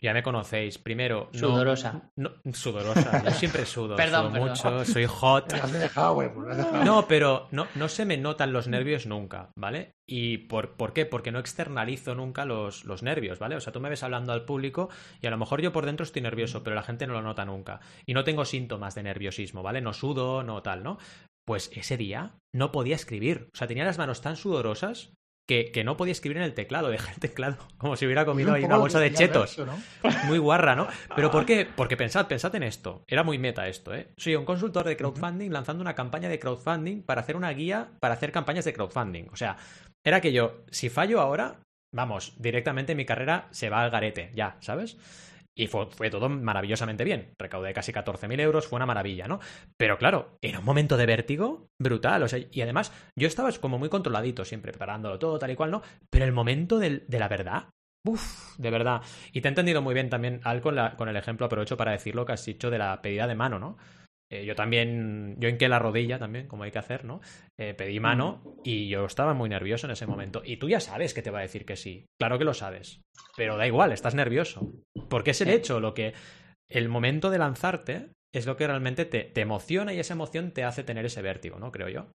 Ya 0.00 0.12
me 0.14 0.22
conocéis. 0.22 0.78
Primero, 0.78 1.28
no. 1.32 1.38
Sudorosa. 1.38 2.10
no- 2.16 2.30
sudorosa. 2.52 3.24
Yo 3.24 3.30
siempre 3.32 3.66
sudo. 3.66 3.96
Perdón, 3.96 4.26
sudo 4.26 4.32
perdón. 4.32 4.48
mucho, 4.50 4.84
soy 4.84 5.06
hot. 5.06 5.52
Me 5.52 5.58
has 5.60 5.72
dejado, 5.72 6.14
güey, 6.14 6.30
me 6.30 6.50
has 6.52 6.56
dejado. 6.58 6.84
No, 6.84 7.08
pero 7.08 7.48
no, 7.50 7.66
no 7.74 7.88
se 7.88 8.04
me 8.04 8.16
notan 8.16 8.52
los 8.52 8.68
nervios 8.68 9.06
nunca, 9.06 9.50
¿vale? 9.56 9.92
¿Y 10.06 10.38
por, 10.38 10.76
por 10.76 10.92
qué? 10.92 11.04
Porque 11.06 11.32
no 11.32 11.38
externalizo 11.38 12.14
nunca 12.14 12.44
los, 12.44 12.84
los 12.84 13.02
nervios, 13.02 13.38
¿vale? 13.38 13.56
O 13.56 13.60
sea, 13.60 13.72
tú 13.72 13.80
me 13.80 13.90
ves 13.90 14.02
hablando 14.02 14.32
al 14.32 14.44
público 14.44 14.88
y 15.20 15.26
a 15.26 15.30
lo 15.30 15.38
mejor 15.38 15.60
yo 15.60 15.72
por 15.72 15.84
dentro 15.86 16.04
estoy 16.04 16.22
nervioso, 16.22 16.62
pero 16.62 16.76
la 16.76 16.82
gente 16.82 17.06
no 17.06 17.12
lo 17.14 17.22
nota 17.22 17.44
nunca. 17.44 17.80
Y 18.06 18.14
no 18.14 18.24
tengo 18.24 18.44
síntomas 18.44 18.94
de 18.94 19.02
nerviosismo, 19.02 19.62
¿vale? 19.62 19.80
No 19.80 19.92
sudo, 19.92 20.42
no 20.42 20.62
tal, 20.62 20.82
¿no? 20.82 20.98
Pues 21.44 21.70
ese 21.74 21.96
día 21.96 22.36
no 22.54 22.72
podía 22.72 22.94
escribir. 22.94 23.48
O 23.54 23.56
sea, 23.56 23.66
tenía 23.66 23.84
las 23.84 23.98
manos 23.98 24.20
tan 24.20 24.36
sudorosas 24.36 25.14
que, 25.48 25.72
que 25.72 25.82
no 25.82 25.96
podía 25.96 26.12
escribir 26.12 26.36
en 26.36 26.44
el 26.44 26.54
teclado. 26.54 26.88
Dejé 26.90 27.10
el 27.10 27.18
teclado 27.18 27.56
como 27.78 27.96
si 27.96 28.04
hubiera 28.04 28.24
comido 28.24 28.52
ahí 28.52 28.64
una 28.64 28.76
bolsa 28.76 29.00
de 29.00 29.12
chetos. 29.12 29.60
Muy 30.26 30.38
guarra, 30.38 30.76
¿no? 30.76 30.86
¿Pero 31.16 31.30
por 31.32 31.46
qué? 31.46 31.66
Porque 31.74 31.96
pensad, 31.96 32.28
pensad 32.28 32.54
en 32.54 32.62
esto. 32.62 33.02
Era 33.08 33.24
muy 33.24 33.38
meta 33.38 33.66
esto, 33.66 33.94
¿eh? 33.94 34.08
Soy 34.16 34.36
un 34.36 34.44
consultor 34.44 34.86
de 34.86 34.96
crowdfunding 34.96 35.50
lanzando 35.50 35.80
una 35.80 35.94
campaña 35.94 36.28
de 36.28 36.38
crowdfunding 36.38 37.02
para 37.02 37.22
hacer 37.22 37.36
una 37.36 37.50
guía 37.50 37.88
para 37.98 38.14
hacer 38.14 38.30
campañas 38.30 38.66
de 38.66 38.74
crowdfunding. 38.74 39.28
O 39.32 39.36
sea, 39.36 39.56
era 40.04 40.20
que 40.20 40.32
yo, 40.32 40.64
si 40.70 40.90
fallo 40.90 41.20
ahora, 41.20 41.60
vamos, 41.92 42.34
directamente 42.38 42.94
mi 42.94 43.06
carrera 43.06 43.48
se 43.50 43.70
va 43.70 43.82
al 43.82 43.90
garete, 43.90 44.30
ya, 44.34 44.56
¿sabes? 44.60 44.98
Y 45.58 45.66
fue, 45.66 45.86
fue 45.90 46.08
todo 46.08 46.28
maravillosamente 46.28 47.02
bien. 47.04 47.34
Recaudé 47.38 47.72
casi 47.74 47.92
14.000 47.92 48.38
euros, 48.40 48.66
fue 48.68 48.76
una 48.76 48.86
maravilla, 48.86 49.26
¿no? 49.26 49.40
Pero 49.76 49.98
claro, 49.98 50.38
era 50.40 50.60
un 50.60 50.64
momento 50.64 50.96
de 50.96 51.06
vértigo 51.06 51.68
brutal. 51.78 52.22
O 52.22 52.28
sea, 52.28 52.38
y 52.50 52.60
además, 52.60 52.92
yo 53.16 53.26
estaba 53.26 53.50
como 53.60 53.78
muy 53.78 53.88
controladito 53.88 54.44
siempre, 54.44 54.70
preparándolo 54.72 55.18
todo, 55.18 55.38
tal 55.38 55.50
y 55.50 55.56
cual, 55.56 55.72
¿no? 55.72 55.82
Pero 56.10 56.24
el 56.24 56.32
momento 56.32 56.78
del- 56.78 57.04
de 57.08 57.18
la 57.18 57.28
verdad, 57.28 57.64
Uf, 58.04 58.56
de 58.58 58.70
verdad. 58.70 59.02
Y 59.32 59.40
te 59.40 59.48
he 59.48 59.50
entendido 59.50 59.82
muy 59.82 59.92
bien 59.92 60.08
también, 60.08 60.40
Al, 60.44 60.60
con, 60.62 60.76
la- 60.76 60.96
con 60.96 61.08
el 61.08 61.16
ejemplo, 61.16 61.44
aprovecho 61.46 61.76
para 61.76 61.90
decir 61.92 62.14
lo 62.14 62.24
que 62.24 62.32
has 62.32 62.44
dicho 62.44 62.70
de 62.70 62.78
la 62.78 63.02
pedida 63.02 63.26
de 63.26 63.34
mano, 63.34 63.58
¿no? 63.58 63.76
Eh, 64.30 64.44
yo 64.44 64.54
también, 64.54 65.36
yo 65.38 65.48
hinqué 65.48 65.68
la 65.68 65.78
rodilla 65.78 66.18
también, 66.18 66.46
como 66.48 66.64
hay 66.64 66.70
que 66.70 66.78
hacer, 66.78 67.04
¿no? 67.04 67.20
Eh, 67.58 67.72
pedí 67.74 67.98
mano 67.98 68.42
y 68.62 68.88
yo 68.88 69.06
estaba 69.06 69.32
muy 69.32 69.48
nervioso 69.48 69.86
en 69.86 69.92
ese 69.92 70.06
momento. 70.06 70.42
Y 70.44 70.58
tú 70.58 70.68
ya 70.68 70.80
sabes 70.80 71.14
que 71.14 71.22
te 71.22 71.30
va 71.30 71.38
a 71.38 71.42
decir 71.42 71.64
que 71.64 71.76
sí. 71.76 72.04
Claro 72.20 72.38
que 72.38 72.44
lo 72.44 72.52
sabes. 72.52 73.00
Pero 73.36 73.56
da 73.56 73.66
igual, 73.66 73.92
estás 73.92 74.14
nervioso. 74.14 74.70
Porque 75.08 75.30
es 75.30 75.40
el 75.40 75.48
Sí. 75.48 75.54
hecho, 75.54 75.80
lo 75.80 75.94
que. 75.94 76.12
El 76.70 76.90
momento 76.90 77.30
de 77.30 77.38
lanzarte 77.38 78.10
es 78.34 78.44
lo 78.44 78.58
que 78.58 78.66
realmente 78.66 79.06
te, 79.06 79.24
te 79.24 79.40
emociona 79.40 79.94
y 79.94 79.98
esa 80.00 80.12
emoción 80.12 80.50
te 80.52 80.62
hace 80.64 80.84
tener 80.84 81.06
ese 81.06 81.22
vértigo, 81.22 81.58
¿no? 81.58 81.72
Creo 81.72 81.88
yo. 81.88 82.06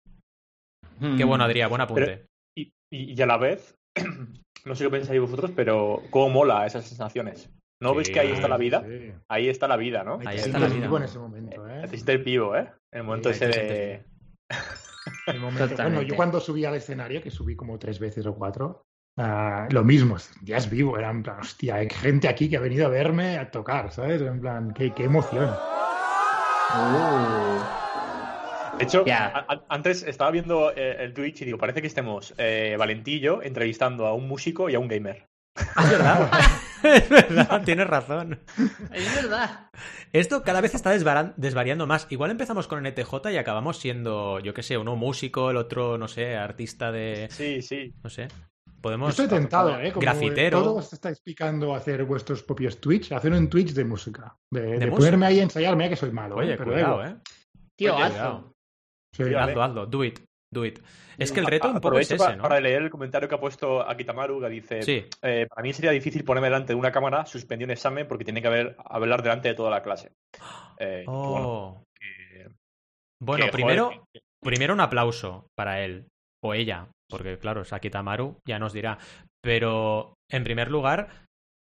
Mm. 1.00 1.16
Qué 1.16 1.24
bueno, 1.24 1.42
Adrián, 1.44 1.68
buen 1.68 1.80
apunte. 1.80 2.26
Y, 2.56 2.70
y- 2.92 3.14
y 3.18 3.22
a 3.22 3.26
la 3.26 3.36
vez, 3.36 3.74
no 4.64 4.74
sé 4.76 4.84
qué 4.84 4.90
pensáis 4.90 5.20
vosotros, 5.20 5.50
pero 5.56 6.00
cómo 6.10 6.28
mola 6.30 6.64
esas 6.66 6.86
sensaciones. 6.86 7.50
¿No 7.82 7.90
Sí, 7.90 7.96
veis 7.96 8.10
que 8.10 8.20
ahí 8.20 8.30
está 8.30 8.46
la 8.46 8.56
vida? 8.56 8.84
Sí. 8.88 9.12
Ahí 9.28 9.48
está 9.48 9.66
la 9.66 9.76
vida, 9.76 10.04
¿no? 10.04 10.14
Ahí 10.24 10.36
está 10.36 10.58
la 10.60 10.68
sientes 10.68 10.88
vida. 10.88 10.96
en 10.98 11.02
ese 11.02 11.18
momento, 11.18 11.68
¿eh? 11.68 11.73
Te 11.90 11.96
sientes 11.96 12.24
vivo, 12.24 12.56
¿eh? 12.56 12.70
El 12.92 13.04
momento 13.04 13.32
Sí, 13.32 13.36
ese 13.44 13.48
de... 13.48 14.04
El 15.26 15.40
momento-. 15.40 15.76
Bueno, 15.76 16.02
yo 16.02 16.16
cuando 16.16 16.40
subí 16.40 16.64
al 16.64 16.74
escenario, 16.74 17.22
que 17.22 17.30
subí 17.30 17.56
como 17.56 17.78
tres 17.78 17.98
veces 17.98 18.26
o 18.26 18.34
cuatro, 18.34 18.86
ah, 19.18 19.68
lo 19.70 19.84
mismo, 19.84 20.16
ya 20.42 20.56
es 20.56 20.68
vivo, 20.70 20.98
era 20.98 21.10
en 21.10 21.22
plan, 21.22 21.40
hostia, 21.40 21.76
hay 21.76 21.88
gente 21.90 22.28
aquí 22.28 22.48
que 22.48 22.56
ha 22.56 22.60
venido 22.60 22.86
a 22.86 22.90
verme 22.90 23.38
a 23.38 23.50
tocar, 23.50 23.90
¿sabes? 23.92 24.20
En 24.22 24.40
plan, 24.40 24.72
qué, 24.72 24.92
qué 24.92 25.04
emoción. 25.04 25.50
Uh. 26.74 27.58
De 28.78 28.84
hecho, 28.84 29.04
Ya. 29.04 29.26
a- 29.26 29.54
a- 29.54 29.64
antes 29.68 30.02
estaba 30.02 30.30
viendo 30.30 30.72
eh, 30.72 30.96
el 31.04 31.14
Twitch 31.14 31.42
y 31.42 31.44
digo, 31.44 31.58
parece 31.58 31.80
que 31.80 31.86
estemos 31.86 32.34
eh, 32.38 32.74
Valentí 32.78 33.14
y 33.14 33.20
yo 33.20 33.42
entrevistando 33.42 34.06
a 34.06 34.14
un 34.14 34.26
músico 34.26 34.68
y 34.68 34.74
a 34.74 34.78
un 34.80 34.88
gamer. 34.88 35.26
Es 35.78 35.90
verdad. 35.90 36.30
es 36.82 37.08
verdad, 37.08 37.62
tienes 37.64 37.86
razón. 37.86 38.40
Es 38.92 39.14
verdad. 39.14 39.70
Esto 40.12 40.42
cada 40.42 40.60
vez 40.60 40.74
está 40.74 40.90
desvariando 41.36 41.86
más. 41.86 42.06
Igual 42.10 42.30
empezamos 42.30 42.66
con 42.68 42.84
NTJ 42.86 43.30
y 43.32 43.36
acabamos 43.36 43.78
siendo, 43.78 44.40
yo 44.40 44.52
qué 44.52 44.62
sé, 44.62 44.76
uno 44.76 44.96
músico, 44.96 45.50
el 45.50 45.56
otro, 45.56 45.96
no 45.96 46.08
sé, 46.08 46.36
artista 46.36 46.92
de. 46.92 47.28
Sí, 47.30 47.62
sí. 47.62 47.94
No 48.02 48.10
sé. 48.10 48.28
Yo 48.28 48.72
Podemos. 48.80 49.10
estoy 49.10 49.28
tentado, 49.28 49.80
¿eh? 49.80 49.92
Como 49.92 50.02
grafitero. 50.02 50.62
Todos 50.62 50.92
estáis 50.92 51.18
picando 51.20 51.74
hacer 51.74 52.04
vuestros 52.04 52.42
propios 52.42 52.80
Twitch, 52.80 53.12
hacer 53.12 53.32
un 53.32 53.48
Twitch 53.48 53.72
de 53.72 53.84
música. 53.84 54.36
De, 54.50 54.60
de 54.60 54.72
música? 54.86 54.96
ponerme 54.96 55.26
ahí 55.26 55.40
a 55.40 55.44
ensayar, 55.44 55.74
mira 55.74 55.88
que 55.88 55.96
soy 55.96 56.10
malo. 56.10 56.36
Oye, 56.36 56.52
¿eh? 56.52 56.56
Pero 56.58 56.72
cuidado, 56.72 56.98
da 56.98 57.08
eh. 57.08 57.16
Tío, 57.76 57.94
Oye, 57.94 58.04
hazlo. 58.04 58.14
cuidado. 58.14 58.54
Sí. 59.16 59.22
Hazlo, 59.34 59.62
hazlo. 59.62 59.86
Do 59.86 60.04
it. 60.04 60.20
Do 60.54 60.64
it. 60.64 60.78
Es 61.18 61.30
que 61.32 61.40
el 61.40 61.46
reto 61.46 61.68
un 61.70 61.80
poco 61.80 61.98
es 61.98 62.10
ese, 62.10 62.36
¿no? 62.36 62.42
Para 62.44 62.60
leer 62.60 62.82
el 62.82 62.90
comentario 62.90 63.28
que 63.28 63.34
ha 63.34 63.40
puesto 63.40 63.82
Akitamaru, 63.86 64.40
que 64.40 64.48
dice: 64.48 64.82
Sí. 64.82 65.04
eh, 65.22 65.46
Para 65.48 65.62
mí 65.62 65.72
sería 65.72 65.90
difícil 65.90 66.24
ponerme 66.24 66.46
delante 66.48 66.72
de 66.72 66.78
una 66.78 66.90
cámara, 66.90 67.26
suspendí 67.26 67.64
un 67.64 67.70
examen 67.72 68.08
porque 68.08 68.24
tiene 68.24 68.40
que 68.40 68.48
haber, 68.48 68.76
hablar 68.84 69.22
delante 69.22 69.48
de 69.48 69.54
toda 69.54 69.70
la 69.70 69.82
clase. 69.82 70.10
Eh, 70.78 71.02
que 71.04 71.10
bueno, 71.10 71.48
Oh. 71.48 71.82
que- 71.94 72.48
Bueno, 73.22 73.46
que, 73.46 73.52
primero, 73.52 73.86
joder, 73.90 74.22
primero 74.42 74.74
un 74.74 74.80
aplauso 74.80 75.46
para 75.56 75.82
él 75.84 76.06
o 76.42 76.54
ella, 76.54 76.88
porque 77.08 77.38
claro, 77.38 77.64
Saki 77.64 77.90
Tamaru 77.90 78.38
ya 78.46 78.58
nos 78.58 78.72
dirá. 78.72 78.98
Pero 79.42 80.14
en 80.30 80.42
primer 80.44 80.70
lugar, 80.70 81.08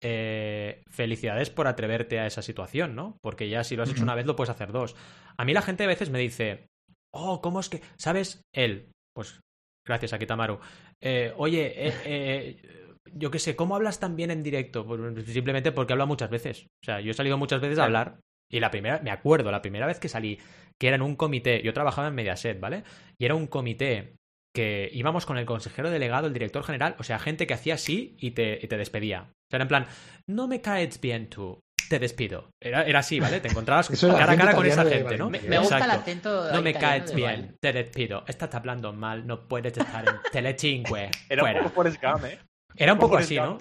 eh, 0.02 0.82
felicidades 0.90 1.50
por 1.50 1.66
atreverte 1.66 2.20
a 2.20 2.26
esa 2.26 2.42
situación, 2.42 2.94
¿no? 2.94 3.16
Porque 3.22 3.48
ya 3.48 3.64
si 3.64 3.76
lo 3.76 3.82
has 3.82 3.90
hecho 3.90 4.02
una 4.02 4.14
vez, 4.14 4.26
lo 4.26 4.36
puedes 4.36 4.50
hacer 4.50 4.72
dos. 4.72 4.94
A 5.36 5.44
mí 5.44 5.52
la 5.52 5.62
gente 5.62 5.84
a 5.84 5.88
veces 5.88 6.10
me 6.10 6.18
dice, 6.20 6.66
oh, 7.12 7.40
¿cómo 7.40 7.60
es 7.60 7.68
que? 7.68 7.80
¿Sabes? 7.96 8.42
Él, 8.52 8.90
pues 9.14 9.40
gracias 9.86 10.10
Saki 10.10 10.26
Tamaru. 10.26 10.58
Eh, 11.00 11.32
oye, 11.36 11.88
eh, 11.88 11.94
eh, 12.04 12.96
yo 13.12 13.30
qué 13.30 13.38
sé, 13.38 13.56
¿cómo 13.56 13.76
hablas 13.76 14.00
tan 14.00 14.16
bien 14.16 14.30
en 14.30 14.42
directo? 14.42 14.86
Pues 14.86 15.00
simplemente 15.26 15.72
porque 15.72 15.92
hablo 15.92 16.06
muchas 16.06 16.30
veces. 16.30 16.66
O 16.82 16.84
sea, 16.84 17.00
yo 17.00 17.10
he 17.10 17.14
salido 17.14 17.38
muchas 17.38 17.60
veces 17.60 17.78
a 17.78 17.84
hablar 17.84 18.20
y 18.50 18.60
la 18.60 18.70
primera, 18.70 19.00
me 19.00 19.10
acuerdo, 19.10 19.50
la 19.50 19.62
primera 19.62 19.86
vez 19.86 19.98
que 19.98 20.08
salí, 20.08 20.38
que 20.78 20.88
era 20.88 20.96
en 20.96 21.02
un 21.02 21.16
comité, 21.16 21.62
yo 21.62 21.72
trabajaba 21.72 22.08
en 22.08 22.14
Mediaset, 22.14 22.58
¿vale? 22.60 22.84
Y 23.18 23.24
era 23.24 23.34
un 23.34 23.46
comité 23.46 24.14
que 24.54 24.88
íbamos 24.92 25.26
con 25.26 25.38
el 25.38 25.46
consejero 25.46 25.90
delegado, 25.90 26.26
el 26.26 26.32
director 26.32 26.64
general, 26.64 26.96
o 26.98 27.04
sea, 27.04 27.18
gente 27.18 27.46
que 27.46 27.54
hacía 27.54 27.74
así 27.74 28.16
y 28.18 28.32
te, 28.32 28.58
y 28.62 28.66
te 28.66 28.78
despedía. 28.78 29.22
O 29.22 29.50
sea, 29.50 29.56
era 29.58 29.64
en 29.64 29.68
plan, 29.68 29.86
no 30.26 30.48
me 30.48 30.60
caes 30.60 31.00
bien 31.00 31.28
tú, 31.28 31.60
te 31.88 31.98
despido. 31.98 32.50
Era, 32.60 32.82
era 32.84 33.00
así, 33.00 33.20
¿vale? 33.20 33.40
Te 33.40 33.48
encontrabas 33.48 33.88
cara 34.00 34.32
a 34.32 34.36
cara 34.36 34.54
con 34.54 34.66
esa 34.66 34.84
gente, 34.84 35.16
¿no? 35.16 35.30
Me, 35.30 35.40
me 35.40 35.58
gusta 35.58 35.84
el 35.84 35.90
acento. 35.90 36.52
No 36.52 36.62
me 36.62 36.74
caes 36.74 37.14
bien, 37.14 37.56
te 37.60 37.72
despido. 37.72 38.24
Estás 38.26 38.54
hablando 38.54 38.92
mal, 38.92 39.26
no 39.26 39.46
puedes 39.48 39.76
estar 39.76 40.08
en 40.08 40.14
Telecinque. 40.32 41.10
Era 41.28 41.44
un 41.44 41.54
poco 41.58 41.70
Forrest 41.70 42.02
Gump, 42.02 42.24
¿eh? 42.24 42.38
Era 42.76 42.92
un 42.92 42.98
poco 42.98 43.16
así, 43.16 43.36
¿no? 43.36 43.58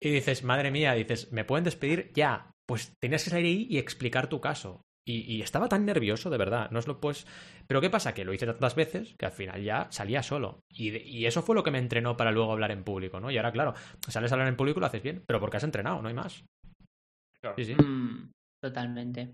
Y 0.00 0.10
dices, 0.10 0.44
madre 0.44 0.70
mía, 0.70 0.92
dices, 0.92 1.32
¿me 1.32 1.44
pueden 1.44 1.64
despedir? 1.64 2.10
Ya. 2.14 2.50
Pues 2.66 2.92
tenías 3.00 3.24
que 3.24 3.30
salir 3.30 3.46
ahí 3.46 3.66
y 3.70 3.78
explicar 3.78 4.28
tu 4.28 4.40
caso. 4.40 4.82
Y, 5.06 5.20
y 5.22 5.42
estaba 5.42 5.68
tan 5.68 5.86
nervioso, 5.86 6.28
de 6.30 6.36
verdad. 6.36 6.70
No 6.70 6.78
es 6.78 6.86
lo 6.86 7.00
pues. 7.00 7.26
Pero 7.66 7.80
¿qué 7.80 7.88
pasa? 7.90 8.12
Que 8.14 8.24
lo 8.24 8.32
hice 8.34 8.46
tantas 8.46 8.74
veces 8.74 9.14
que 9.18 9.26
al 9.26 9.32
final 9.32 9.62
ya 9.62 9.86
salía 9.90 10.22
solo. 10.22 10.60
Y, 10.68 10.90
de- 10.90 11.02
y 11.02 11.26
eso 11.26 11.42
fue 11.42 11.54
lo 11.54 11.64
que 11.64 11.70
me 11.70 11.78
entrenó 11.78 12.16
para 12.16 12.30
luego 12.32 12.52
hablar 12.52 12.70
en 12.70 12.84
público, 12.84 13.18
¿no? 13.18 13.30
Y 13.30 13.36
ahora, 13.38 13.50
claro, 13.50 13.74
sales 14.06 14.30
a 14.30 14.34
hablar 14.34 14.48
en 14.48 14.56
público 14.56 14.78
y 14.78 14.82
lo 14.82 14.86
haces 14.86 15.02
bien. 15.02 15.24
Pero 15.26 15.40
porque 15.40 15.56
has 15.56 15.64
entrenado, 15.64 16.02
no 16.02 16.08
hay 16.08 16.14
más. 16.14 16.44
Claro. 17.42 17.56
Sí, 17.56 17.64
sí. 17.64 17.74
Mm, 17.74 18.30
totalmente. 18.62 19.30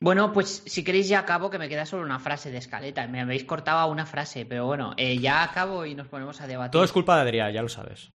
Bueno, 0.00 0.32
pues 0.32 0.62
si 0.66 0.84
queréis 0.84 1.08
ya 1.08 1.20
acabo, 1.20 1.48
que 1.50 1.58
me 1.58 1.68
queda 1.68 1.86
solo 1.86 2.02
una 2.04 2.18
frase 2.18 2.50
de 2.50 2.58
escaleta. 2.58 3.06
Me 3.08 3.20
habéis 3.20 3.44
cortado 3.44 3.78
a 3.78 3.86
una 3.86 4.04
frase, 4.06 4.44
pero 4.44 4.66
bueno, 4.66 4.92
eh, 4.96 5.18
ya 5.18 5.42
acabo 5.42 5.86
y 5.86 5.94
nos 5.94 6.08
ponemos 6.08 6.40
a 6.40 6.46
debatir. 6.46 6.72
Todo 6.72 6.84
es 6.84 6.92
culpa 6.92 7.16
de 7.16 7.22
Adrián, 7.22 7.52
ya 7.52 7.62
lo 7.62 7.68
sabes. 7.68 8.10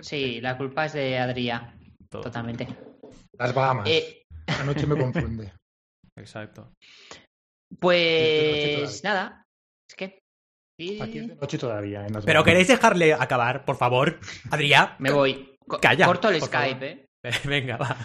Sí, 0.00 0.40
la 0.40 0.56
culpa 0.58 0.86
es 0.86 0.92
de 0.92 1.18
Adrián, 1.18 1.78
Todo. 2.08 2.22
totalmente. 2.22 2.66
Las 3.38 3.54
Bahamas. 3.54 3.88
Eh, 3.88 4.22
La 4.46 4.64
noche 4.64 4.86
me 4.86 4.96
confunde. 4.98 5.52
Exacto. 6.18 6.72
pues 7.78 9.02
nada, 9.04 9.42
es 9.88 9.96
que... 9.96 10.18
Aquí 11.02 11.18
es 11.18 11.28
de 11.28 11.36
noche 11.36 11.58
todavía. 11.58 12.06
en 12.06 12.12
las 12.14 12.24
Pero 12.24 12.42
queréis 12.42 12.68
dejarle 12.68 13.12
acabar, 13.14 13.64
por 13.64 13.76
favor. 13.76 14.18
Adrián. 14.50 14.94
Me 14.98 15.10
voy. 15.12 15.54
Calla, 15.80 16.06
Corto 16.06 16.30
el 16.30 16.40
Skype, 16.40 16.70
favor. 16.70 16.84
¿eh? 16.84 17.06
Venga, 17.44 17.76
va. 17.76 17.96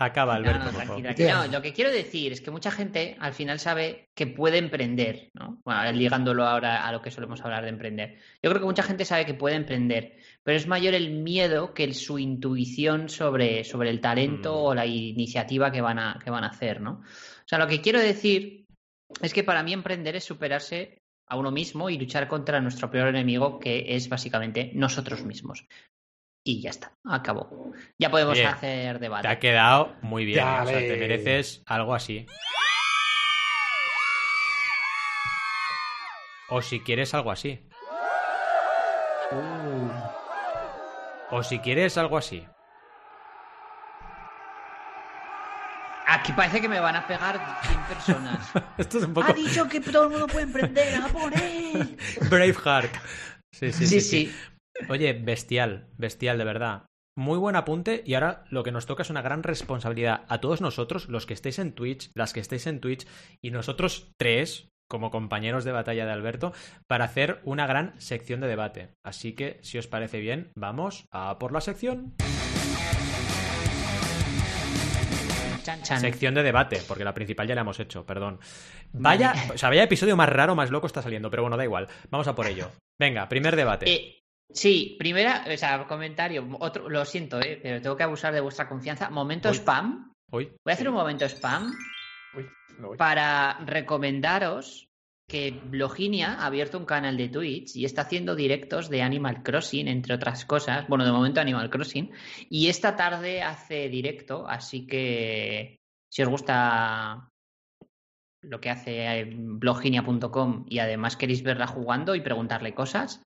Acaba, 0.00 0.36
Alberto, 0.36 0.70
no. 0.86 0.94
No, 1.28 1.46
lo 1.48 1.60
que 1.60 1.72
quiero 1.72 1.90
decir 1.90 2.30
es 2.30 2.40
que 2.40 2.52
mucha 2.52 2.70
gente 2.70 3.16
al 3.18 3.32
final 3.32 3.58
sabe 3.58 4.10
que 4.14 4.28
puede 4.28 4.58
emprender, 4.58 5.30
¿no? 5.34 5.60
Bueno, 5.64 5.90
ligándolo 5.90 6.46
ahora 6.46 6.86
a 6.86 6.92
lo 6.92 7.02
que 7.02 7.10
solemos 7.10 7.40
hablar 7.40 7.64
de 7.64 7.70
emprender. 7.70 8.14
Yo 8.40 8.48
creo 8.48 8.60
que 8.60 8.66
mucha 8.66 8.84
gente 8.84 9.04
sabe 9.04 9.26
que 9.26 9.34
puede 9.34 9.56
emprender, 9.56 10.16
pero 10.44 10.56
es 10.56 10.68
mayor 10.68 10.94
el 10.94 11.10
miedo 11.10 11.74
que 11.74 11.82
el- 11.82 11.96
su 11.96 12.20
intuición 12.20 13.08
sobre, 13.08 13.64
sobre 13.64 13.90
el 13.90 14.00
talento 14.00 14.52
Mm. 14.52 14.66
o 14.66 14.74
la 14.76 14.86
iniciativa 14.86 15.72
que 15.72 15.80
van, 15.80 15.98
a, 15.98 16.20
que 16.22 16.30
van 16.30 16.44
a 16.44 16.48
hacer, 16.50 16.80
¿no? 16.80 17.00
O 17.02 17.44
sea, 17.48 17.58
lo 17.58 17.66
que 17.66 17.80
quiero 17.80 17.98
decir 17.98 18.66
es 19.20 19.34
que 19.34 19.42
para 19.42 19.64
mí 19.64 19.72
emprender 19.72 20.14
es 20.14 20.22
superarse 20.22 21.02
a 21.26 21.36
uno 21.36 21.50
mismo 21.50 21.90
y 21.90 21.98
luchar 21.98 22.28
contra 22.28 22.60
nuestro 22.60 22.88
peor 22.88 23.08
enemigo, 23.08 23.58
que 23.58 23.96
es 23.96 24.08
básicamente 24.08 24.70
nosotros 24.74 25.24
mismos. 25.24 25.66
Y 26.48 26.62
ya 26.62 26.70
está, 26.70 26.94
acabó. 27.04 27.74
Ya 27.98 28.10
podemos 28.10 28.32
Bien. 28.32 28.48
hacer 28.48 29.00
debate. 29.00 29.20
Te 29.20 29.28
ha 29.28 29.38
quedado 29.38 29.94
muy 30.00 30.24
bien. 30.24 30.42
O 30.42 30.64
sea, 30.66 30.78
te 30.78 30.96
mereces 30.96 31.62
algo 31.66 31.94
así. 31.94 32.24
O 36.48 36.62
si 36.62 36.80
quieres 36.80 37.12
algo 37.12 37.30
así. 37.32 37.60
Uh. 39.30 39.90
O 41.36 41.42
si 41.42 41.58
quieres 41.58 41.98
algo 41.98 42.16
así. 42.16 42.46
Aquí 46.06 46.32
parece 46.32 46.62
que 46.62 46.68
me 46.70 46.80
van 46.80 46.96
a 46.96 47.06
pegar 47.06 47.38
100 47.60 47.80
personas. 47.82 48.52
Esto 48.78 48.96
es 48.96 49.04
un 49.04 49.12
poco 49.12 49.30
Ha 49.30 49.34
dicho 49.34 49.68
que 49.68 49.80
todo 49.80 50.04
el 50.04 50.10
mundo 50.12 50.26
puede 50.26 50.44
emprender, 50.44 50.94
a 50.94 51.08
por 51.08 51.30
él. 51.34 51.98
Braveheart. 52.30 52.94
Sí, 53.52 53.70
sí, 53.70 53.86
sí, 53.86 53.86
Sí, 53.86 54.00
sí. 54.00 54.26
sí. 54.26 54.57
Oye, 54.88 55.12
bestial, 55.12 55.88
bestial, 55.96 56.38
de 56.38 56.44
verdad. 56.44 56.86
Muy 57.16 57.36
buen 57.36 57.56
apunte 57.56 58.04
y 58.06 58.14
ahora 58.14 58.44
lo 58.48 58.62
que 58.62 58.70
nos 58.70 58.86
toca 58.86 59.02
es 59.02 59.10
una 59.10 59.22
gran 59.22 59.42
responsabilidad 59.42 60.24
a 60.28 60.40
todos 60.40 60.60
nosotros, 60.60 61.08
los 61.08 61.26
que 61.26 61.34
estéis 61.34 61.58
en 61.58 61.72
Twitch, 61.72 62.12
las 62.14 62.32
que 62.32 62.38
estéis 62.38 62.68
en 62.68 62.80
Twitch 62.80 63.08
y 63.42 63.50
nosotros 63.50 64.12
tres, 64.16 64.68
como 64.88 65.10
compañeros 65.10 65.64
de 65.64 65.72
batalla 65.72 66.06
de 66.06 66.12
Alberto, 66.12 66.52
para 66.86 67.06
hacer 67.06 67.40
una 67.42 67.66
gran 67.66 68.00
sección 68.00 68.40
de 68.40 68.46
debate. 68.46 68.90
Así 69.04 69.32
que, 69.32 69.58
si 69.62 69.78
os 69.78 69.88
parece 69.88 70.20
bien, 70.20 70.52
vamos 70.54 71.06
a 71.10 71.40
por 71.40 71.52
la 71.52 71.60
sección. 71.60 72.14
Chan, 75.64 75.82
chan. 75.82 76.00
Sección 76.00 76.34
de 76.34 76.44
debate, 76.44 76.80
porque 76.86 77.04
la 77.04 77.14
principal 77.14 77.48
ya 77.48 77.56
la 77.56 77.62
hemos 77.62 77.80
hecho, 77.80 78.06
perdón. 78.06 78.38
Vaya, 78.92 79.34
o 79.52 79.58
sea, 79.58 79.68
vaya 79.68 79.82
episodio 79.82 80.16
más 80.16 80.28
raro, 80.28 80.54
más 80.54 80.70
loco 80.70 80.86
está 80.86 81.02
saliendo, 81.02 81.30
pero 81.30 81.42
bueno, 81.42 81.56
da 81.56 81.64
igual. 81.64 81.88
Vamos 82.10 82.28
a 82.28 82.34
por 82.36 82.46
ello. 82.46 82.70
Venga, 82.98 83.28
primer 83.28 83.56
debate. 83.56 83.92
Eh, 83.92 84.18
sí, 84.50 84.96
primera, 84.98 85.44
o 85.52 85.56
sea, 85.56 85.86
comentario. 85.86 86.46
Otro, 86.60 86.88
lo 86.88 87.04
siento, 87.04 87.40
eh, 87.40 87.58
pero 87.62 87.80
tengo 87.80 87.96
que 87.96 88.02
abusar 88.02 88.32
de 88.32 88.40
vuestra 88.40 88.68
confianza. 88.68 89.10
Momento 89.10 89.48
spam. 89.50 90.12
Voy 90.30 90.52
a 90.66 90.72
hacer 90.72 90.88
un 90.88 90.94
momento 90.94 91.24
spam 91.24 91.72
para 92.96 93.58
recomendaros 93.64 94.88
que 95.28 95.50
Bloginia 95.50 96.34
ha 96.34 96.46
abierto 96.46 96.78
un 96.78 96.86
canal 96.86 97.16
de 97.16 97.28
Twitch 97.28 97.76
y 97.76 97.84
está 97.84 98.02
haciendo 98.02 98.34
directos 98.34 98.88
de 98.88 99.02
Animal 99.02 99.42
Crossing, 99.42 99.86
entre 99.86 100.14
otras 100.14 100.46
cosas. 100.46 100.88
Bueno, 100.88 101.04
de 101.04 101.12
momento 101.12 101.40
Animal 101.40 101.68
Crossing. 101.68 102.10
Y 102.48 102.68
esta 102.68 102.96
tarde 102.96 103.42
hace 103.42 103.88
directo, 103.90 104.48
así 104.48 104.86
que 104.86 105.76
si 106.10 106.22
os 106.22 106.28
gusta 106.28 107.28
lo 108.42 108.60
que 108.60 108.70
hace 108.70 109.04
eh, 109.04 109.24
bloginia.com 109.34 110.64
y 110.68 110.78
además 110.78 111.16
queréis 111.16 111.42
verla 111.42 111.66
jugando 111.66 112.14
y 112.14 112.20
preguntarle 112.20 112.74
cosas, 112.74 113.22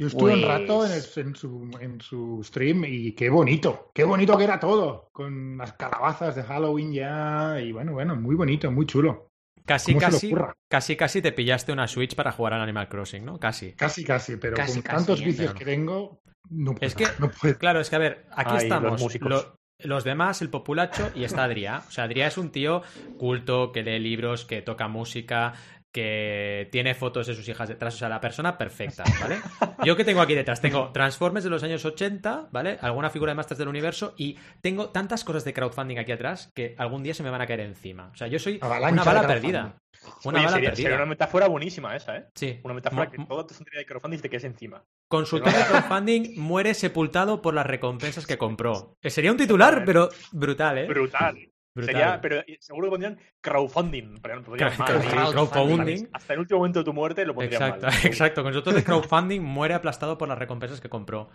Yo 0.00 0.06
estuve 0.06 0.32
un 0.34 0.40
Pues- 0.40 0.48
rato 0.60 0.86
en, 0.86 0.92
el- 0.92 1.26
en 1.28 1.34
su, 1.36 1.70
en 1.80 2.00
su 2.00 2.40
stream 2.42 2.84
y 2.86 3.12
qué 3.12 3.28
bonito, 3.28 3.90
qué 3.94 4.02
bonito 4.04 4.36
que 4.38 4.44
era 4.44 4.58
todo, 4.58 5.10
con 5.12 5.58
las 5.58 5.74
calabazas 5.74 6.34
de 6.36 6.42
Halloween 6.42 6.92
ya 6.92 7.60
y 7.60 7.70
bueno, 7.72 7.92
bueno, 7.92 8.16
muy 8.16 8.34
bonito, 8.34 8.70
muy 8.72 8.86
chulo. 8.86 9.28
casi, 9.66 9.92
¿Cómo 9.94 10.00
se 10.10 10.26
le 10.26 10.32
casi, 10.34 10.52
casi, 10.68 10.96
casi 10.96 11.22
te 11.22 11.32
pillaste 11.32 11.72
una 11.72 11.86
Switch 11.86 12.14
para 12.16 12.32
jugar 12.32 12.54
al 12.54 12.62
Animal 12.62 12.88
Crossing, 12.88 13.24
¿no? 13.24 13.38
Casi. 13.38 13.72
Casi, 13.74 14.02
casi, 14.02 14.36
pero 14.36 14.56
Casi, 14.56 14.74
con 14.74 14.82
casi, 14.82 14.96
tantos 14.96 15.20
eh, 15.20 15.24
vicios 15.26 15.46
pero 15.48 15.58
que 15.58 15.64
tengo, 15.66 16.20
no 16.48 16.72
puedo. 16.74 16.86
Es 16.86 16.94
que- 16.94 17.06
no 17.18 17.30
puedo. 17.30 17.56
Claro, 17.58 17.80
es 17.80 17.90
que 17.90 17.96
a 17.96 18.00
ver, 18.00 18.26
aquí 18.32 18.46
Ay, 18.48 18.54
los 18.54 18.62
estamos. 18.64 19.00
músicos. 19.02 19.28
lo- 19.30 19.60
los 19.82 20.04
demás, 20.04 20.42
el 20.42 20.50
populacho 20.50 21.10
y 21.14 21.24
está 21.24 21.44
Adrià. 21.46 21.82
O 21.86 21.90
sea, 21.90 22.04
Adrià 22.06 22.26
es 22.26 22.36
un 22.36 22.50
tío 22.50 22.82
culto, 23.18 23.70
que 23.72 23.82
lee 23.82 23.98
libros, 23.98 24.44
que 24.44 24.60
toca 24.60 24.88
música, 24.88 25.54
que 25.92 26.68
tiene 26.70 26.94
fotos 26.94 27.26
de 27.26 27.34
sus 27.34 27.48
hijas 27.48 27.68
detrás. 27.68 27.94
O 27.94 27.98
sea, 27.98 28.08
la 28.08 28.20
persona 28.20 28.56
perfecta, 28.56 29.04
¿vale? 29.20 29.38
Yo 29.84 29.96
que 29.96 30.04
tengo 30.04 30.20
aquí 30.20 30.34
detrás, 30.34 30.60
tengo 30.60 30.90
Transformers 30.92 31.44
de 31.44 31.50
los 31.50 31.62
años 31.62 31.84
80, 31.84 32.48
¿vale? 32.52 32.78
Alguna 32.80 33.10
figura 33.10 33.32
de 33.32 33.36
Masters 33.36 33.58
del 33.58 33.68
Universo 33.68 34.14
y 34.16 34.38
tengo 34.60 34.90
tantas 34.90 35.24
cosas 35.24 35.44
de 35.44 35.52
crowdfunding 35.52 35.98
aquí 35.98 36.12
atrás 36.12 36.50
que 36.54 36.74
algún 36.78 37.02
día 37.02 37.14
se 37.14 37.22
me 37.22 37.30
van 37.30 37.40
a 37.40 37.46
caer 37.46 37.60
encima. 37.60 38.10
O 38.12 38.16
sea, 38.16 38.26
yo 38.28 38.38
soy 38.38 38.58
Avalancha 38.60 39.02
una 39.02 39.04
bala 39.04 39.26
perdida. 39.26 39.76
Una 40.24 40.38
Oye, 40.38 40.44
bala 40.46 40.48
sería, 40.56 40.70
perdida. 40.70 40.82
sería 40.84 40.96
una 40.96 41.06
metáfora 41.06 41.46
buenísima 41.48 41.94
esa, 41.96 42.16
¿eh? 42.16 42.24
Sí. 42.34 42.60
Una 42.62 42.74
metáfora 42.74 43.04
Mo- 43.04 43.10
que 43.10 43.18
toda 43.26 43.46
tu 43.46 43.54
tontería 43.54 43.80
de 43.80 43.86
crowdfunding 43.86 44.20
te 44.20 44.30
quedes 44.30 44.44
encima. 44.44 44.82
Consultor 45.08 45.52
de 45.52 45.64
crowdfunding 45.64 46.40
muere 46.40 46.72
sepultado 46.74 47.42
por 47.42 47.52
las 47.54 47.66
recompensas 47.66 48.26
que 48.26 48.38
compró. 48.38 48.94
Eh, 49.02 49.10
Sería 49.10 49.30
un 49.32 49.36
titular, 49.36 49.82
pero 49.84 50.08
brutal, 50.32 50.78
¿eh? 50.78 50.86
Brutal. 50.86 51.36
Brutal. 51.80 51.94
Sería, 51.94 52.20
pero 52.20 52.42
seguro 52.60 52.86
que 52.86 52.90
pondrían 52.90 53.18
crowdfunding. 53.40 54.18
Pero 54.22 54.42
mal, 54.42 55.88
¿eh? 55.88 56.08
Hasta 56.12 56.32
el 56.34 56.40
último 56.40 56.58
momento 56.58 56.78
de 56.80 56.84
tu 56.84 56.92
muerte 56.92 57.24
lo 57.24 57.34
pondrían 57.34 57.62
Exacto, 57.62 57.86
mal. 57.86 57.94
exacto. 58.06 58.42
Consultor 58.42 58.74
de 58.74 58.84
crowdfunding 58.84 59.40
muere 59.42 59.74
aplastado 59.74 60.16
por 60.18 60.28
las 60.28 60.38
recompensas 60.38 60.80
que 60.80 60.88
compró. 60.88 61.30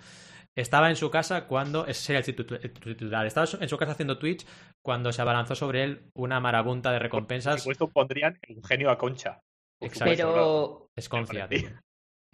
Estaba 0.55 0.89
en 0.89 0.95
su 0.95 1.11
casa 1.11 1.47
cuando. 1.47 1.85
Ese 1.85 2.01
sería 2.01 2.19
el 2.19 2.25
titu- 2.25 2.59
el 2.61 2.71
titular. 2.73 3.25
Estaba 3.25 3.45
en 3.59 3.67
su 3.69 3.77
casa 3.77 3.91
haciendo 3.91 4.17
Twitch 4.17 4.45
cuando 4.81 5.11
se 5.11 5.21
abalanzó 5.21 5.53
sobre 5.55 5.83
él 5.83 6.09
una 6.13 6.39
marabunta 6.39 6.91
de 6.91 6.97
Por 6.97 7.03
recompensas. 7.03 7.59
supuesto 7.61 7.89
pondrían 7.89 8.39
Eugenio 8.43 8.89
Aconcha. 8.89 9.41
Por 9.79 9.87
Exacto. 9.89 10.13
supuesto, 10.15 10.89
claro. 11.27 11.49
pero, 11.49 11.59
Sí. 11.59 11.65
tío. 11.65 11.79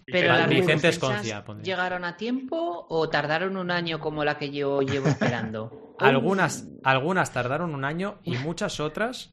Pero 0.06 0.34
las 0.34 0.50
Vicente 0.50 0.90
Esconcia, 0.90 1.44
llegaron 1.64 2.04
a 2.06 2.18
tiempo 2.18 2.86
o 2.90 3.10
tardaron 3.10 3.58
un 3.58 3.72
año 3.72 4.00
como 4.00 4.24
la 4.24 4.38
que 4.38 4.52
yo 4.52 4.82
llevo 4.82 5.08
esperando. 5.08 5.96
Algunas, 6.00 6.68
algunas 6.84 7.32
tardaron 7.32 7.76
un 7.76 7.86
año 7.86 8.20
y 8.24 8.36
muchas 8.38 8.80
otras 8.80 9.32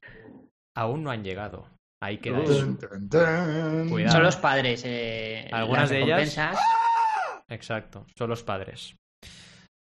aún 0.77 1.03
no 1.03 1.09
han 1.11 1.23
llegado. 1.23 1.67
Ahí 2.01 2.19
queda 2.19 2.43
eso. 2.43 2.77
Cuidado. 3.89 4.11
Son 4.11 4.23
los 4.23 4.35
padres. 4.37 4.83
eh, 4.85 5.49
Algunas 5.51 5.83
las 5.83 5.89
de 5.89 5.97
ellas- 6.03 6.35
recompensas. 6.35 6.59
Exacto, 7.49 8.05
son 8.17 8.29
los 8.29 8.43
padres. 8.43 8.95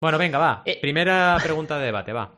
Bueno, 0.03 0.19
venga, 0.19 0.39
va. 0.39 0.63
Eh. 0.65 0.79
Primera 0.81 1.39
pregunta 1.43 1.79
de 1.79 1.85
debate, 1.87 2.13
va. 2.13 2.37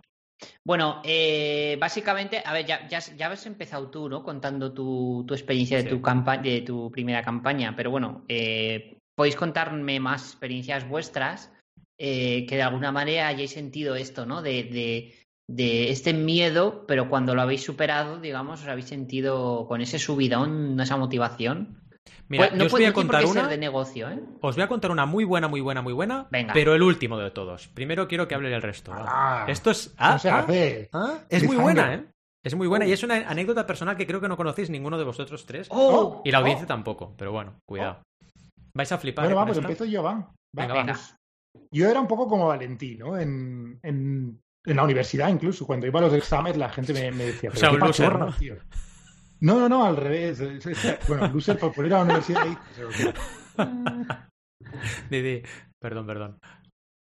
Bueno, 0.64 1.00
eh, 1.04 1.76
básicamente, 1.80 2.42
a 2.44 2.52
ver, 2.52 2.66
ya, 2.66 2.88
ya, 2.88 2.98
ya 3.00 3.28
has 3.28 3.46
empezado 3.46 3.90
tú, 3.90 4.09
¿no? 4.09 4.22
Contando 4.22 4.72
tu, 4.72 5.24
tu 5.26 5.35
experiencia 5.35 5.83
de, 5.83 5.88
tu 5.88 6.00
campa 6.00 6.38
de 6.38 6.62
tu 6.62 6.90
primera 6.90 7.22
campaña, 7.22 7.74
pero 7.76 7.90
bueno, 7.90 8.24
eh, 8.28 8.98
podéis 9.14 9.37
contarme 9.37 10.00
más 10.00 10.30
experiencias 10.30 10.88
vuestras 10.88 11.50
eh, 11.98 12.46
que 12.46 12.57
de 12.57 12.62
alguna 12.62 12.90
manera 12.90 13.28
hayáis 13.28 13.52
sentido 13.52 13.94
esto, 13.94 14.26
¿no? 14.26 14.42
De, 14.42 14.64
de, 14.64 15.14
de 15.46 15.90
este 15.90 16.12
miedo, 16.12 16.85
pero 16.87 17.09
cuando 17.09 17.35
lo 17.35 17.42
habéis 17.42 17.62
superado, 17.62 18.18
digamos, 18.18 18.62
os 18.62 18.68
habéis 18.68 18.87
sentido 18.87 19.66
con 19.68 19.80
ese 19.80 19.98
subidón, 19.98 20.80
esa 20.80 20.96
motivación. 20.96 21.84
Mira, 22.29 22.49
Pues, 22.49 22.59
yo 22.59 22.67
os 22.67 22.73
voy 22.73 22.79
puede- 22.79 22.87
a 22.87 22.89
no 22.89 22.95
contar 22.95 23.27
una. 23.27 23.49
de 23.49 23.59
negocio, 23.59 24.09
¿eh? 24.11 24.19
Os 24.41 24.55
voy 24.57 24.65
a 24.65 24.69
contar 24.69 24.91
una 24.91 25.05
muy 25.07 25.25
buena, 25.25 25.47
muy 25.49 25.61
buena, 25.61 25.83
muy 25.83 25.93
buena. 25.93 26.27
Venga. 26.31 26.53
Pero 26.55 26.75
el 26.75 26.83
último 26.83 27.19
de 27.19 27.31
todos. 27.31 27.69
Primero 27.69 28.09
quiero 28.09 28.27
que 28.27 28.35
hable 28.35 28.55
el 28.55 28.63
resto. 28.63 28.93
Ah, 28.95 29.45
Esto 29.49 29.71
es. 29.71 29.89
¿cómo 29.89 30.11
Ah, 30.11 30.19
se 30.19 30.31
ah, 30.31 30.39
hace? 30.39 30.89
ah, 30.93 31.19
es 31.29 31.45
muy 31.45 31.57
buena, 31.57 31.95
¿eh? 31.95 32.05
Es 32.43 32.55
muy 32.55 32.67
buena 32.67 32.87
y 32.87 32.93
es 32.93 33.03
una 33.03 33.17
anécdota 33.29 33.67
personal 33.67 33.97
que 33.97 34.07
creo 34.07 34.21
que 34.21 34.29
no 34.29 34.37
conocéis 34.37 34.69
ninguno 34.71 34.99
de 34.99 35.05
vosotros 35.05 35.47
tres. 35.47 35.67
¡Oh! 35.71 36.21
Y 36.25 36.31
la 36.31 36.39
audiencia 36.39 36.67
tampoco, 36.67 37.15
pero 37.17 37.33
bueno, 37.33 37.55
cuidado. 37.67 38.03
Vais 38.75 38.91
a 38.93 38.99
flipar. 38.99 39.25
Bueno, 39.25 39.37
¿eh, 39.37 39.41
vamos, 39.43 39.57
empiezo 39.59 39.85
yo, 39.85 40.03
va. 40.03 40.13
Va, 40.15 40.33
Venga, 40.53 40.75
Venga. 40.75 40.93
vamos. 40.93 41.15
Yo 41.71 41.89
era 41.89 42.01
un 42.01 42.07
poco 42.09 42.27
como 42.29 42.49
Valentín, 42.49 42.99
¿no? 42.99 43.17
En, 43.19 43.79
en, 43.83 44.41
en 44.65 44.77
la 44.77 44.83
universidad, 44.83 45.29
incluso, 45.29 45.67
cuando 45.67 45.87
iba 45.87 46.01
a 46.01 46.03
los 46.03 46.13
exámenes, 46.15 46.59
la 46.59 46.69
gente 46.69 46.93
me, 46.93 47.11
me 47.13 47.25
decía, 47.27 47.51
O 47.51 47.53
"Pero 47.53 47.61
sea, 47.61 47.69
qué 47.71 47.75
un 47.77 47.81
loser, 47.81 48.19
¿no? 48.19 48.33
tío". 48.35 48.57
No, 49.40 49.59
no, 49.61 49.68
no, 49.68 49.85
al 49.85 49.97
revés. 49.97 50.40
Bueno, 51.09 51.29
loser 51.29 51.59
por 51.59 51.85
ir 51.87 51.94
a 51.94 51.99
la 51.99 52.05
universidad. 52.05 52.44
di. 55.11 55.42
Perdón, 55.79 56.07
perdón. 56.07 56.38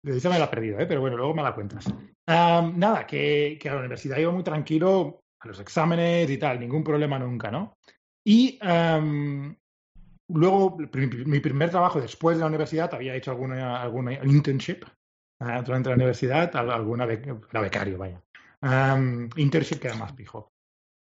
Esa 0.04 0.28
me 0.30 0.38
la 0.38 0.44
he 0.44 0.48
perdido, 0.48 0.78
¿eh? 0.78 0.86
pero 0.86 1.00
bueno, 1.00 1.16
luego 1.16 1.34
me 1.34 1.42
la 1.42 1.54
cuentas. 1.54 1.84
Nada, 2.28 3.06
que, 3.06 3.58
que 3.60 3.68
a 3.68 3.74
la 3.74 3.80
universidad 3.80 4.18
iba 4.18 4.30
muy 4.30 4.44
tranquilo 4.44 5.20
a 5.40 5.48
los 5.48 5.58
exámenes 5.60 6.30
y 6.30 6.38
tal, 6.38 6.60
ningún 6.60 6.84
problema 6.84 7.18
nunca, 7.18 7.50
¿no? 7.50 7.74
Y 8.24 8.58
am, 8.62 9.56
luego, 10.28 10.76
mi, 10.78 11.40
primer 11.40 11.70
trabajo 11.70 12.00
después 12.00 12.36
de 12.36 12.42
la 12.42 12.48
universidad, 12.48 12.92
había 12.94 13.14
hecho 13.14 13.30
alguna, 13.32 13.80
alguna 13.80 14.12
internship 14.24 14.84
ah, 15.40 15.62
durante 15.62 15.88
la 15.90 15.96
universidad, 15.96 16.54
al- 16.56 16.70
alguna 16.70 17.06
bec- 17.06 17.46
la 17.52 17.60
becario, 17.60 17.98
vaya. 17.98 18.20
Am, 18.60 19.28
internship 19.36 19.78
que 19.80 19.88
era 19.88 19.96
más 19.96 20.12
pijo. 20.12 20.52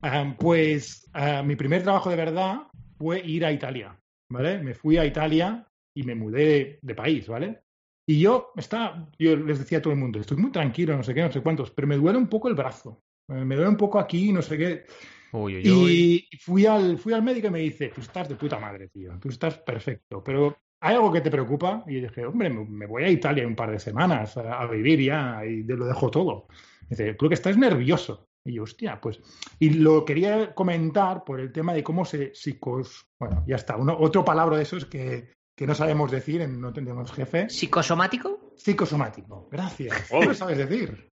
Am, 0.06 0.38
pues 0.38 1.10
ah, 1.14 1.42
mi 1.42 1.56
primer 1.56 1.82
trabajo 1.82 2.12
de 2.12 2.16
verdad 2.16 2.68
fue 2.96 3.26
ir 3.26 3.44
a 3.44 3.52
Italia, 3.52 4.00
¿vale? 4.30 4.60
Me 4.60 4.76
fui 4.76 4.98
a 4.98 5.06
Italia 5.06 5.68
y 5.96 6.04
me 6.04 6.14
mudé 6.14 6.78
de 6.80 6.94
país, 6.94 7.28
¿vale? 7.28 7.64
Y 8.08 8.20
yo, 8.20 8.52
está, 8.56 9.10
yo 9.18 9.36
les 9.36 9.58
decía 9.58 9.80
a 9.80 9.82
todo 9.82 9.94
el 9.94 10.00
mundo, 10.00 10.20
estoy 10.20 10.38
muy 10.38 10.52
tranquilo, 10.52 10.96
no 10.96 11.02
sé 11.02 11.16
qué, 11.16 11.22
no 11.22 11.32
sé 11.32 11.42
cuántos, 11.42 11.72
pero 11.72 11.88
me 11.88 11.98
duele 11.98 12.20
un 12.20 12.28
poco 12.28 12.48
el 12.50 12.54
brazo. 12.54 13.02
Eh, 13.30 13.34
Me 13.34 13.56
duele 13.56 13.72
un 13.72 13.78
poco 13.78 13.98
aquí, 13.98 14.32
no 14.32 14.44
sé 14.44 14.60
qué. 14.60 14.86
Uy, 15.32 15.58
uy, 15.58 15.70
uy. 15.72 16.28
Y 16.32 16.38
fui 16.38 16.68
al, 16.68 17.00
fui 17.00 17.14
al 17.14 17.24
médico 17.24 17.48
y 17.48 17.52
me 17.52 17.60
dice, 17.60 17.90
tú 17.90 18.02
estás 18.02 18.30
de 18.30 18.36
puta 18.36 18.60
madre, 18.60 18.90
tío, 18.90 19.18
tú 19.20 19.30
estás 19.30 19.58
perfecto, 19.58 20.24
pero 20.24 20.56
¿hay 20.82 20.94
algo 20.94 21.12
que 21.12 21.22
te 21.22 21.32
preocupa? 21.32 21.84
Y 21.88 21.96
yo 21.96 22.02
dije, 22.02 22.28
hombre, 22.28 22.52
me, 22.52 22.86
voy 22.86 23.06
a 23.06 23.10
Italia 23.10 23.48
un 23.48 23.56
par 23.56 23.72
de 23.72 23.80
semanas 23.80 24.38
a, 24.38 24.62
a 24.62 24.68
vivir 24.68 25.02
ya 25.02 25.44
y 25.44 25.64
de, 25.64 25.76
lo 25.76 25.88
dejo 25.88 26.12
todo. 26.12 26.48
Dice, 26.88 27.16
tú 27.16 27.28
que 27.28 27.34
estás 27.34 27.58
nervioso. 27.58 28.28
Y 28.46 28.54
yo, 28.54 28.64
hostia, 28.64 29.02
pues. 29.02 29.20
Y 29.60 29.72
lo 29.72 30.06
quería 30.06 30.54
comentar 30.54 31.24
por 31.24 31.40
el 31.40 31.52
tema 31.52 31.74
de 31.74 31.84
cómo 31.84 32.06
se 32.06 32.34
psicos. 32.36 33.08
Bueno, 33.20 33.44
ya 33.48 33.56
está. 33.56 33.76
Uno, 33.76 33.98
otro 34.00 34.24
palabra 34.24 34.58
de 34.58 34.64
esos 34.64 34.86
que, 34.86 35.32
que 35.58 35.66
no 35.66 35.74
sabemos 35.74 36.12
decir, 36.12 36.42
en 36.42 36.62
no 36.62 36.72
tenemos 36.72 37.12
jefe. 37.12 37.50
¿Psicosomático? 37.50 38.54
Psicosomático. 38.56 39.50
Gracias. 39.52 40.10
Oh. 40.12 40.20
¿Qué 40.20 40.26
lo 40.28 40.34
sabes 40.36 40.58
decir? 40.60 41.10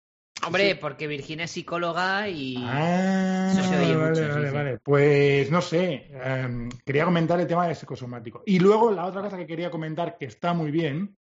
Hombre, 0.45 0.75
porque 0.75 1.05
Virginia 1.07 1.45
es 1.45 1.51
psicóloga 1.51 2.27
y. 2.27 2.55
Ah, 2.59 3.49
Eso 3.53 3.63
se 3.63 3.77
oye 3.77 3.95
vale, 3.95 4.09
mucho, 4.09 4.23
sí, 4.23 4.29
vale, 4.29 4.47
sí. 4.49 4.53
vale. 4.55 4.77
Pues 4.83 5.51
no 5.51 5.61
sé, 5.61 6.09
em, 6.11 6.67
quería 6.83 7.05
comentar 7.05 7.39
el 7.39 7.45
tema 7.47 7.67
del 7.67 7.75
psicosomático. 7.75 8.41
Y 8.45 8.59
luego 8.59 8.91
la 8.91 9.05
otra 9.05 9.21
cosa 9.21 9.37
que 9.37 9.45
quería 9.45 9.69
comentar, 9.71 10.17
que 10.17 10.25
está 10.25 10.53
muy 10.53 10.71
bien. 10.71 11.15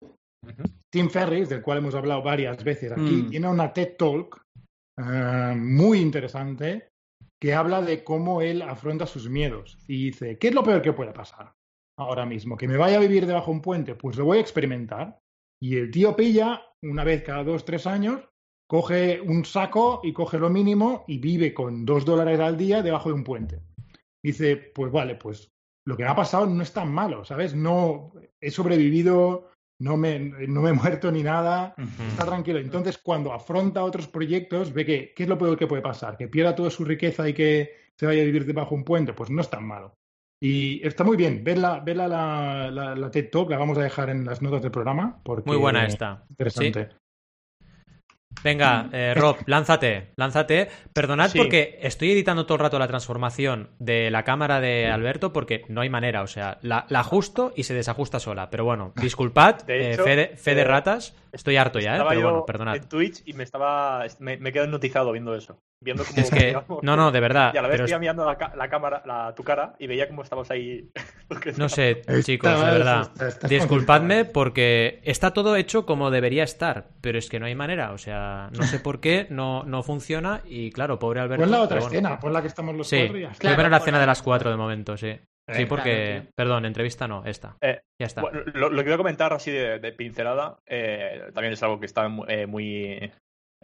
Tim 0.90 1.10
Ferris, 1.10 1.50
del 1.50 1.62
cual 1.62 1.80
hemos 1.80 1.94
hablado 1.96 2.24
varias 2.24 2.64
veces 2.64 2.94
aquí, 2.94 3.02
Mm. 3.24 3.30
tiene 3.30 3.48
una 3.50 3.74
TED 3.74 3.98
Talk 3.98 4.42
eh, 5.00 5.56
muy 5.56 6.00
interesante 6.00 6.90
que 7.40 7.54
habla 7.54 7.82
de 7.82 8.04
cómo 8.04 8.42
él 8.42 8.62
afronta 8.62 9.06
sus 9.06 9.30
miedos. 9.30 9.78
Y 9.88 10.06
dice, 10.06 10.38
¿qué 10.38 10.50
es 10.50 10.54
lo 10.54 10.64
peor 10.64 10.82
que 10.82 10.94
puede 10.94 11.14
pasar 11.14 11.54
ahora 11.98 12.26
mismo? 12.26 12.58
¿Que 12.58 12.68
me 12.68 12.78
vaya 12.78 12.98
a 12.98 13.02
vivir 13.02 13.26
debajo 13.26 13.52
de 13.52 13.58
un 13.58 13.62
puente? 13.62 13.96
Pues 13.96 14.18
lo 14.18 14.26
voy 14.26 14.40
a 14.40 14.42
experimentar. 14.42 15.20
Y 15.62 15.78
el 15.78 15.92
tío 15.92 16.16
pilla, 16.16 16.62
una 16.82 17.04
vez 17.04 17.24
cada 17.24 17.44
dos, 17.44 17.64
tres 17.64 17.88
años, 17.88 18.22
coge 18.68 19.22
un 19.22 19.46
saco 19.46 20.02
y 20.04 20.14
coge 20.14 20.38
lo 20.38 20.50
mínimo 20.50 21.06
y 21.08 21.18
vive 21.20 21.54
con 21.54 21.86
dos 21.86 22.06
dólares 22.06 22.40
al 22.40 22.58
día 22.58 22.84
debajo 22.84 23.10
de 23.10 23.16
un 23.16 23.24
puente. 23.24 23.62
Dice, 24.22 24.58
pues 24.58 24.92
vale, 24.92 25.16
pues 25.16 25.52
lo 25.86 25.96
que 25.96 26.04
me 26.04 26.10
ha 26.10 26.16
pasado 26.16 26.46
no 26.46 26.62
es 26.62 26.74
tan 26.74 26.92
malo, 26.92 27.24
¿sabes? 27.24 27.56
No 27.56 28.12
he 28.40 28.52
sobrevivido, 28.52 29.49
no 29.80 29.98
me, 29.98 30.20
no 30.20 30.62
me 30.62 30.70
he 30.70 30.74
muerto 30.74 31.12
ni 31.12 31.24
nada, 31.24 31.74
está 32.10 32.26
tranquilo. 32.26 32.60
Entonces, 32.60 32.98
cuando 32.98 33.34
afronta 33.34 33.84
otros 33.84 34.08
proyectos, 34.08 34.74
ve 34.74 34.86
que 34.86 35.14
qué 35.16 35.24
es 35.24 35.30
lo 35.30 35.38
peor 35.38 35.58
que 35.58 35.68
puede 35.68 35.82
pasar, 35.82 36.18
que 36.18 36.28
pierda 36.28 36.56
toda 36.56 36.70
su 36.70 36.84
riqueza 36.84 37.28
y 37.28 37.34
que 37.34 37.74
se 37.96 38.06
vaya 38.06 38.22
a 38.22 38.26
vivir 38.26 38.46
debajo 38.46 38.72
de 38.72 38.76
un 38.76 38.84
puente, 38.84 39.14
pues 39.14 39.30
no 39.30 39.42
es 39.42 39.50
tan 39.50 39.66
malo. 39.66 39.96
Y 40.42 40.86
está 40.88 41.04
muy 41.04 41.18
bien, 41.18 41.44
verla, 41.44 41.82
verla 41.82 42.08
la, 42.08 42.72
la, 42.72 42.96
la 42.96 43.12
TED 43.12 43.30
Talk, 43.30 43.50
la 43.50 43.58
vamos 43.58 43.78
a 43.78 43.84
dejar 43.84 44.10
en 44.10 44.26
las 44.26 44.42
notas 44.42 44.62
del 44.62 44.72
programa. 44.72 45.20
Porque 45.24 45.50
Muy 45.50 45.58
buena 45.58 45.86
esta. 45.86 46.24
Interesante. 46.30 46.90
Venga, 48.44 48.90
eh, 48.94 49.14
Rob, 49.16 49.38
lánzate, 49.46 50.12
lánzate. 50.16 50.70
Perdonad 50.94 51.30
Sí. 51.30 51.38
porque 51.38 51.78
estoy 51.82 52.12
editando 52.12 52.46
todo 52.46 52.56
el 52.56 52.62
rato 52.62 52.80
la 52.80 52.88
transformación 52.88 53.72
de 53.80 54.10
la 54.12 54.24
cámara 54.24 54.60
de 54.62 54.88
Alberto 54.88 55.34
porque 55.34 55.64
no 55.68 55.82
hay 55.82 55.90
manera, 55.90 56.22
o 56.22 56.28
sea, 56.28 56.58
la, 56.62 56.86
la 56.90 57.00
ajusto 57.02 57.52
y 57.56 57.64
se 57.64 57.74
desajusta 57.74 58.20
sola. 58.20 58.50
Pero 58.50 58.64
bueno, 58.66 58.94
disculpad, 59.02 59.64
De 59.64 59.78
eh, 59.90 59.94
hecho, 59.94 60.04
fe, 60.04 60.16
de, 60.16 60.28
fe 60.38 60.56
de 60.56 60.62
eh, 60.62 60.66
ratas, 60.66 61.16
estoy 61.32 61.58
harto 61.58 61.80
ya, 61.80 61.98
eh, 61.98 62.06
pero 62.08 62.22
yo 62.22 62.30
bueno, 62.30 62.46
perdonad. 62.46 62.76
en 62.78 62.88
Twitch 62.88 63.22
y 63.26 63.34
me 63.34 63.44
estaba 63.44 64.06
me, 64.20 64.38
me 64.38 64.52
quedado 64.52 64.68
hipnotizado 64.68 65.12
viendo 65.12 65.36
eso. 65.36 65.62
Viendo 65.82 66.04
cómo, 66.04 66.20
Es 66.22 66.30
que, 66.30 66.58
no, 66.82 66.96
no, 66.98 67.12
de 67.12 67.20
verdad, 67.22 67.52
Y 67.56 67.58
a 67.58 67.62
la 67.62 67.68
vez 67.70 67.88
iba 67.88 68.00
mirando 68.00 68.26
la, 68.26 68.70
cámara, 68.70 69.02
la, 69.06 69.34
tu 69.34 69.44
cara, 69.44 69.76
y 69.80 69.88
veía 69.88 70.08
cómo 70.10 70.24
estabas 70.24 70.52
ahí. 70.52 70.90
porque 71.30 71.54
no 71.54 71.70
sé, 71.70 72.02
chicos, 72.24 72.60
de 72.60 72.66
verdad. 72.72 73.12
Disculpadme 73.48 74.26
porque 74.26 75.00
está 75.04 75.32
todo 75.32 75.56
hecho 75.56 75.86
como 75.86 76.12
debería 76.12 76.44
estar, 76.44 76.90
pero 77.02 77.18
es 77.18 77.30
que 77.30 77.40
no 77.40 77.46
hay 77.46 77.56
manera, 77.56 77.92
o 77.94 77.98
sea, 77.98 78.50
no 78.58 78.64
sé 78.64 78.80
por 78.80 79.00
qué 79.00 79.28
no, 79.30 79.64
no 79.64 79.82
funciona 79.84 80.42
y 80.46 80.72
claro, 80.72 81.00
pobre 81.00 81.22
Alberto. 81.22 81.44
Pon 81.44 81.52
la 81.52 81.62
otra 81.62 81.80
bueno. 81.80 81.94
escena, 81.94 82.20
pon 82.20 82.34
la 82.34 82.42
que 82.42 82.48
estamos 82.48 82.76
los 82.76 82.88
Sí, 82.88 82.98
cuatro 82.98 83.18
y 83.18 83.22
ya 83.22 83.28
está. 83.32 83.38
voy 83.38 83.38
a 83.38 83.40
Claro, 83.40 83.56
poner 83.56 83.72
la 83.72 83.78
escena 83.78 84.00
de 84.00 84.06
las 84.06 84.22
cuatro 84.22 84.50
de 84.52 84.58
momento, 84.58 84.98
sí. 84.98 85.18
Sí, 85.52 85.64
Eh, 85.64 85.66
porque, 85.66 86.06
claro, 86.06 86.22
tío. 86.24 86.32
perdón, 86.36 86.66
entrevista 86.66 87.08
no, 87.08 87.26
esta. 87.26 87.56
Eh, 87.62 87.80
Ya 88.00 88.06
está. 88.06 88.22
Bueno, 88.22 88.42
lo, 88.54 88.70
lo 88.70 88.78
que 88.84 88.90
voy 88.90 88.94
a 88.94 88.98
comentar 88.98 89.34
así 89.34 89.50
de, 89.52 89.80
de 89.80 89.92
pincelada 89.94 90.60
eh, 90.68 91.32
también 91.34 91.54
es 91.54 91.64
algo 91.64 91.80
que 91.80 91.88
está 91.88 92.06
eh, 92.28 92.46
muy, 92.46 93.12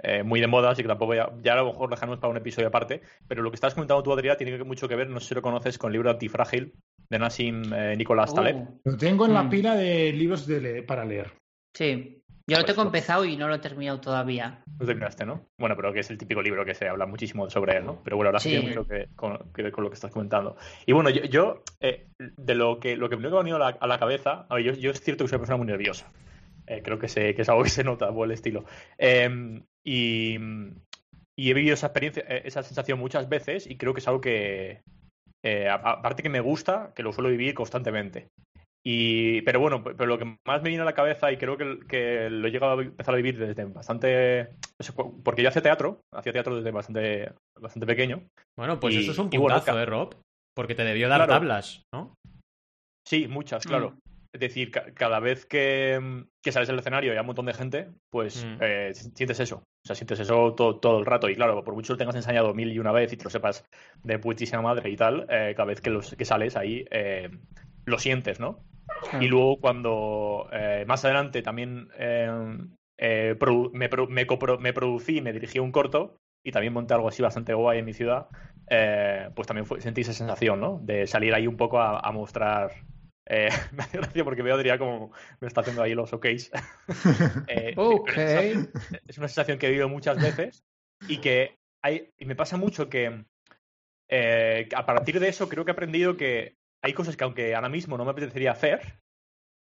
eh, 0.03 0.23
muy 0.23 0.39
de 0.41 0.47
moda, 0.47 0.71
así 0.71 0.81
que 0.81 0.87
tampoco 0.87 1.13
ya, 1.15 1.29
ya 1.41 1.53
a 1.53 1.57
lo 1.57 1.67
mejor 1.67 1.89
dejarnos 1.89 2.19
para 2.19 2.31
un 2.31 2.37
episodio 2.37 2.67
aparte. 2.67 3.01
Pero 3.27 3.41
lo 3.43 3.51
que 3.51 3.55
estás 3.55 3.73
comentando 3.73 4.03
tú, 4.03 4.11
Adrián, 4.13 4.37
tiene 4.37 4.63
mucho 4.63 4.87
que 4.87 4.95
ver, 4.95 5.09
no 5.09 5.19
sé 5.19 5.29
si 5.29 5.35
lo 5.35 5.41
conoces, 5.41 5.77
con 5.77 5.89
el 5.89 5.93
libro 5.93 6.09
Antifrágil 6.11 6.73
de 7.09 7.19
Nassim 7.19 7.73
eh, 7.73 7.95
Nicolás 7.95 8.33
Taleb. 8.33 8.55
Uh, 8.55 8.79
Lo 8.85 8.97
tengo 8.97 9.25
en 9.25 9.33
la 9.33 9.43
Mm. 9.43 9.49
pila 9.49 9.75
de 9.75 10.11
libros 10.13 10.45
de 10.47 10.61
le- 10.61 10.83
para 10.83 11.05
leer. 11.05 11.31
sí. 11.75 12.21
Yo 12.47 12.57
lo 12.57 12.63
Pues 12.63 12.75
tengo 12.75 12.85
empezado 12.87 13.25
y 13.25 13.35
no 13.37 13.47
lo 13.47 13.55
he 13.55 13.59
terminado 13.59 13.99
todavía. 13.99 14.61
No 14.79 14.85
terminaste, 14.85 15.25
¿no? 15.25 15.47
Bueno, 15.57 15.75
pero 15.75 15.91
que 15.91 16.01
es 16.01 16.11
el 16.11 16.19
típico 16.19 16.43
libro 16.43 16.63
que 16.63 16.75
se 16.75 16.87
habla 16.87 17.07
muchísimo 17.07 17.49
sobre 17.49 17.75
él, 17.77 17.85
¿no? 17.87 18.03
Pero 18.03 18.17
bueno, 18.17 18.27
ahora 18.27 18.37
sí 18.39 18.49
Sí. 18.51 18.55
tiene 18.55 18.67
mucho 18.69 18.87
que, 18.87 19.07
con, 19.15 19.51
que 19.51 19.63
ver 19.63 19.71
con 19.71 19.83
lo 19.83 19.89
que 19.89 19.95
estás 19.95 20.11
comentando. 20.11 20.55
Y 20.85 20.91
bueno, 20.93 21.09
yo, 21.09 21.23
yo, 21.23 21.63
eh, 21.79 22.05
de 22.19 22.53
lo 22.53 22.79
que 22.79 22.97
lo 22.97 23.09
que 23.09 23.17
me 23.17 23.27
ha 23.29 23.31
venido 23.31 23.55
a 23.55 23.59
la, 23.71 23.77
a 23.79 23.87
la 23.87 23.97
cabeza, 23.97 24.45
a 24.47 24.53
ver, 24.55 24.63
yo, 24.63 24.73
yo 24.73 24.91
es 24.91 25.01
cierto 25.01 25.23
que 25.23 25.29
soy 25.29 25.37
una 25.37 25.41
persona 25.41 25.57
muy 25.57 25.65
nerviosa. 25.65 26.11
Eh, 26.67 26.81
creo 26.83 26.97
que, 26.99 27.07
se, 27.07 27.35
que 27.35 27.41
es 27.43 27.49
algo 27.49 27.63
que 27.63 27.69
se 27.69 27.83
nota 27.83 28.11
por 28.11 28.25
el 28.25 28.31
estilo. 28.31 28.65
Eh, 28.97 29.61
y, 29.85 30.37
y 31.37 31.51
he 31.51 31.53
vivido 31.53 31.73
esa 31.75 31.87
experiencia, 31.87 32.23
eh, 32.27 32.41
esa 32.45 32.63
sensación 32.63 32.99
muchas 32.99 33.29
veces 33.29 33.67
y 33.67 33.77
creo 33.77 33.93
que 33.93 33.99
es 33.99 34.07
algo 34.07 34.21
que, 34.21 34.81
eh, 35.43 35.69
aparte 35.69 36.23
que 36.23 36.29
me 36.29 36.39
gusta, 36.39 36.91
que 36.95 37.03
lo 37.03 37.13
suelo 37.13 37.29
vivir 37.29 37.53
constantemente. 37.53 38.27
Y, 38.87 39.41
pero 39.41 39.59
bueno, 39.59 39.83
pe- 39.83 39.95
pero 39.95 40.07
lo 40.07 40.17
que 40.19 40.37
más 40.45 40.61
me 40.61 40.69
viene 40.69 40.83
a 40.83 40.85
la 40.85 40.93
cabeza 40.93 41.31
y 41.31 41.37
creo 41.37 41.57
que, 41.57 41.79
que 41.87 42.29
lo 42.29 42.47
he 42.47 42.51
llegado 42.51 42.77
a 42.79 42.83
empezar 42.83 43.13
a 43.13 43.17
vivir 43.17 43.37
desde 43.37 43.65
bastante... 43.65 44.49
Porque 45.23 45.41
yo 45.41 45.49
hacía 45.49 45.61
teatro, 45.63 46.01
hacía 46.13 46.31
teatro 46.33 46.55
desde 46.55 46.69
bastante, 46.71 47.31
bastante 47.59 47.87
pequeño. 47.87 48.23
Bueno, 48.57 48.79
pues 48.79 48.93
y- 48.95 48.99
eso 48.99 49.11
es 49.11 49.17
un 49.17 49.29
bueno, 49.29 49.41
puntazo, 49.55 49.73
ca- 49.73 49.81
¿eh, 49.81 49.85
Rob? 49.85 50.15
Porque 50.55 50.75
te 50.75 50.83
debió 50.83 51.09
dar 51.09 51.19
Claro. 51.19 51.33
tablas, 51.33 51.81
¿no? 51.93 52.13
Sí, 53.07 53.27
muchas, 53.27 53.65
claro. 53.65 53.91
Mm. 53.91 53.99
Es 54.35 54.39
decir, 54.41 54.69
ca- 54.69 54.93
cada 54.93 55.21
vez 55.21 55.45
que, 55.45 56.25
que 56.43 56.51
sales 56.51 56.69
al 56.69 56.77
escenario 56.77 57.11
y 57.11 57.15
hay 57.15 57.21
un 57.21 57.25
montón 57.25 57.45
de 57.45 57.53
gente, 57.53 57.87
pues 58.09 58.45
Mm. 58.45 58.57
eh, 58.61 58.91
si- 58.93 59.11
sientes 59.11 59.39
eso. 59.39 59.57
O 59.57 59.87
sea, 59.87 59.95
sientes 59.95 60.19
eso 60.19 60.53
todo, 60.53 60.77
todo 60.79 60.99
el 60.99 61.05
rato. 61.05 61.29
Y 61.29 61.35
claro, 61.35 61.63
por 61.63 61.73
mucho 61.73 61.87
que 61.87 61.93
lo 61.93 61.97
tengas 61.99 62.15
enseñado 62.17 62.53
mil 62.53 62.69
y 62.73 62.79
una 62.79 62.91
vez 62.91 63.13
y 63.13 63.17
te 63.17 63.23
lo 63.23 63.29
sepas 63.29 63.65
de 64.03 64.19
putísima 64.19 64.61
madre 64.61 64.89
y 64.89 64.97
tal, 64.97 65.25
eh, 65.29 65.53
cada 65.55 65.67
vez 65.67 65.79
que, 65.79 65.89
los, 65.89 66.13
que 66.15 66.25
sales 66.25 66.57
ahí 66.57 66.85
eh, 66.91 67.29
lo 67.85 67.97
sientes, 67.97 68.39
¿no? 68.41 68.59
Y 69.21 69.27
luego 69.27 69.57
cuando 69.61 70.49
más 70.85 71.05
adelante 71.05 71.41
también 71.41 71.87
me, 72.97 73.89
pro- 73.89 74.07
me, 74.07 74.27
copro- 74.27 74.59
me 74.59 74.73
producí, 74.73 75.21
me 75.21 75.33
dirigí 75.33 75.59
un 75.59 75.71
corto 75.71 76.17
y 76.43 76.51
también 76.51 76.73
monté 76.73 76.93
algo 76.93 77.07
así 77.07 77.21
bastante 77.21 77.53
guay 77.53 77.79
en 77.79 77.85
mi 77.85 77.93
ciudad, 77.93 78.27
eh, 78.69 79.29
pues 79.35 79.47
también 79.47 79.65
fue- 79.65 79.81
sentí 79.81 80.01
esa 80.01 80.13
sensación, 80.13 80.59
¿no? 80.59 80.79
De 80.81 81.07
salir 81.07 81.33
ahí 81.33 81.47
un 81.47 81.57
poco 81.57 81.79
a, 81.79 81.99
a 81.99 82.11
mostrar... 82.11 82.71
eh, 83.25 83.49
me 83.73 83.83
hace 83.83 83.97
gracia 83.97 84.23
porque 84.23 84.41
veo 84.43 84.53
a 84.55 84.57
Adrián 84.57 84.77
como 84.77 85.11
me 85.39 85.47
está 85.47 85.61
haciendo 85.61 85.81
ahí 85.81 85.93
los 85.95 86.13
OKs. 86.13 86.51
Eh, 87.47 87.75
es, 88.07 88.35
es 89.07 89.17
una 89.17 89.27
sensación 89.27 89.57
que 89.59 89.67
he 89.67 89.69
vivido 89.69 89.89
muchas 89.89 90.19
veces 90.19 90.65
y 91.07 91.17
que 91.21 91.57
hay, 91.81 92.11
y 92.17 92.25
me 92.25 92.35
pasa 92.35 92.57
mucho 92.57 92.89
que 92.89 93.25
eh, 94.09 94.69
a 94.75 94.85
partir 94.85 95.19
de 95.19 95.27
eso 95.29 95.49
creo 95.49 95.65
que 95.65 95.71
he 95.71 95.73
aprendido 95.73 96.17
que 96.17 96.57
hay 96.81 96.93
cosas 96.93 97.17
que 97.17 97.23
aunque 97.23 97.55
ahora 97.55 97.69
mismo 97.69 97.97
no 97.97 98.05
me 98.05 98.11
apetecería 98.11 98.51
hacer, 98.51 99.01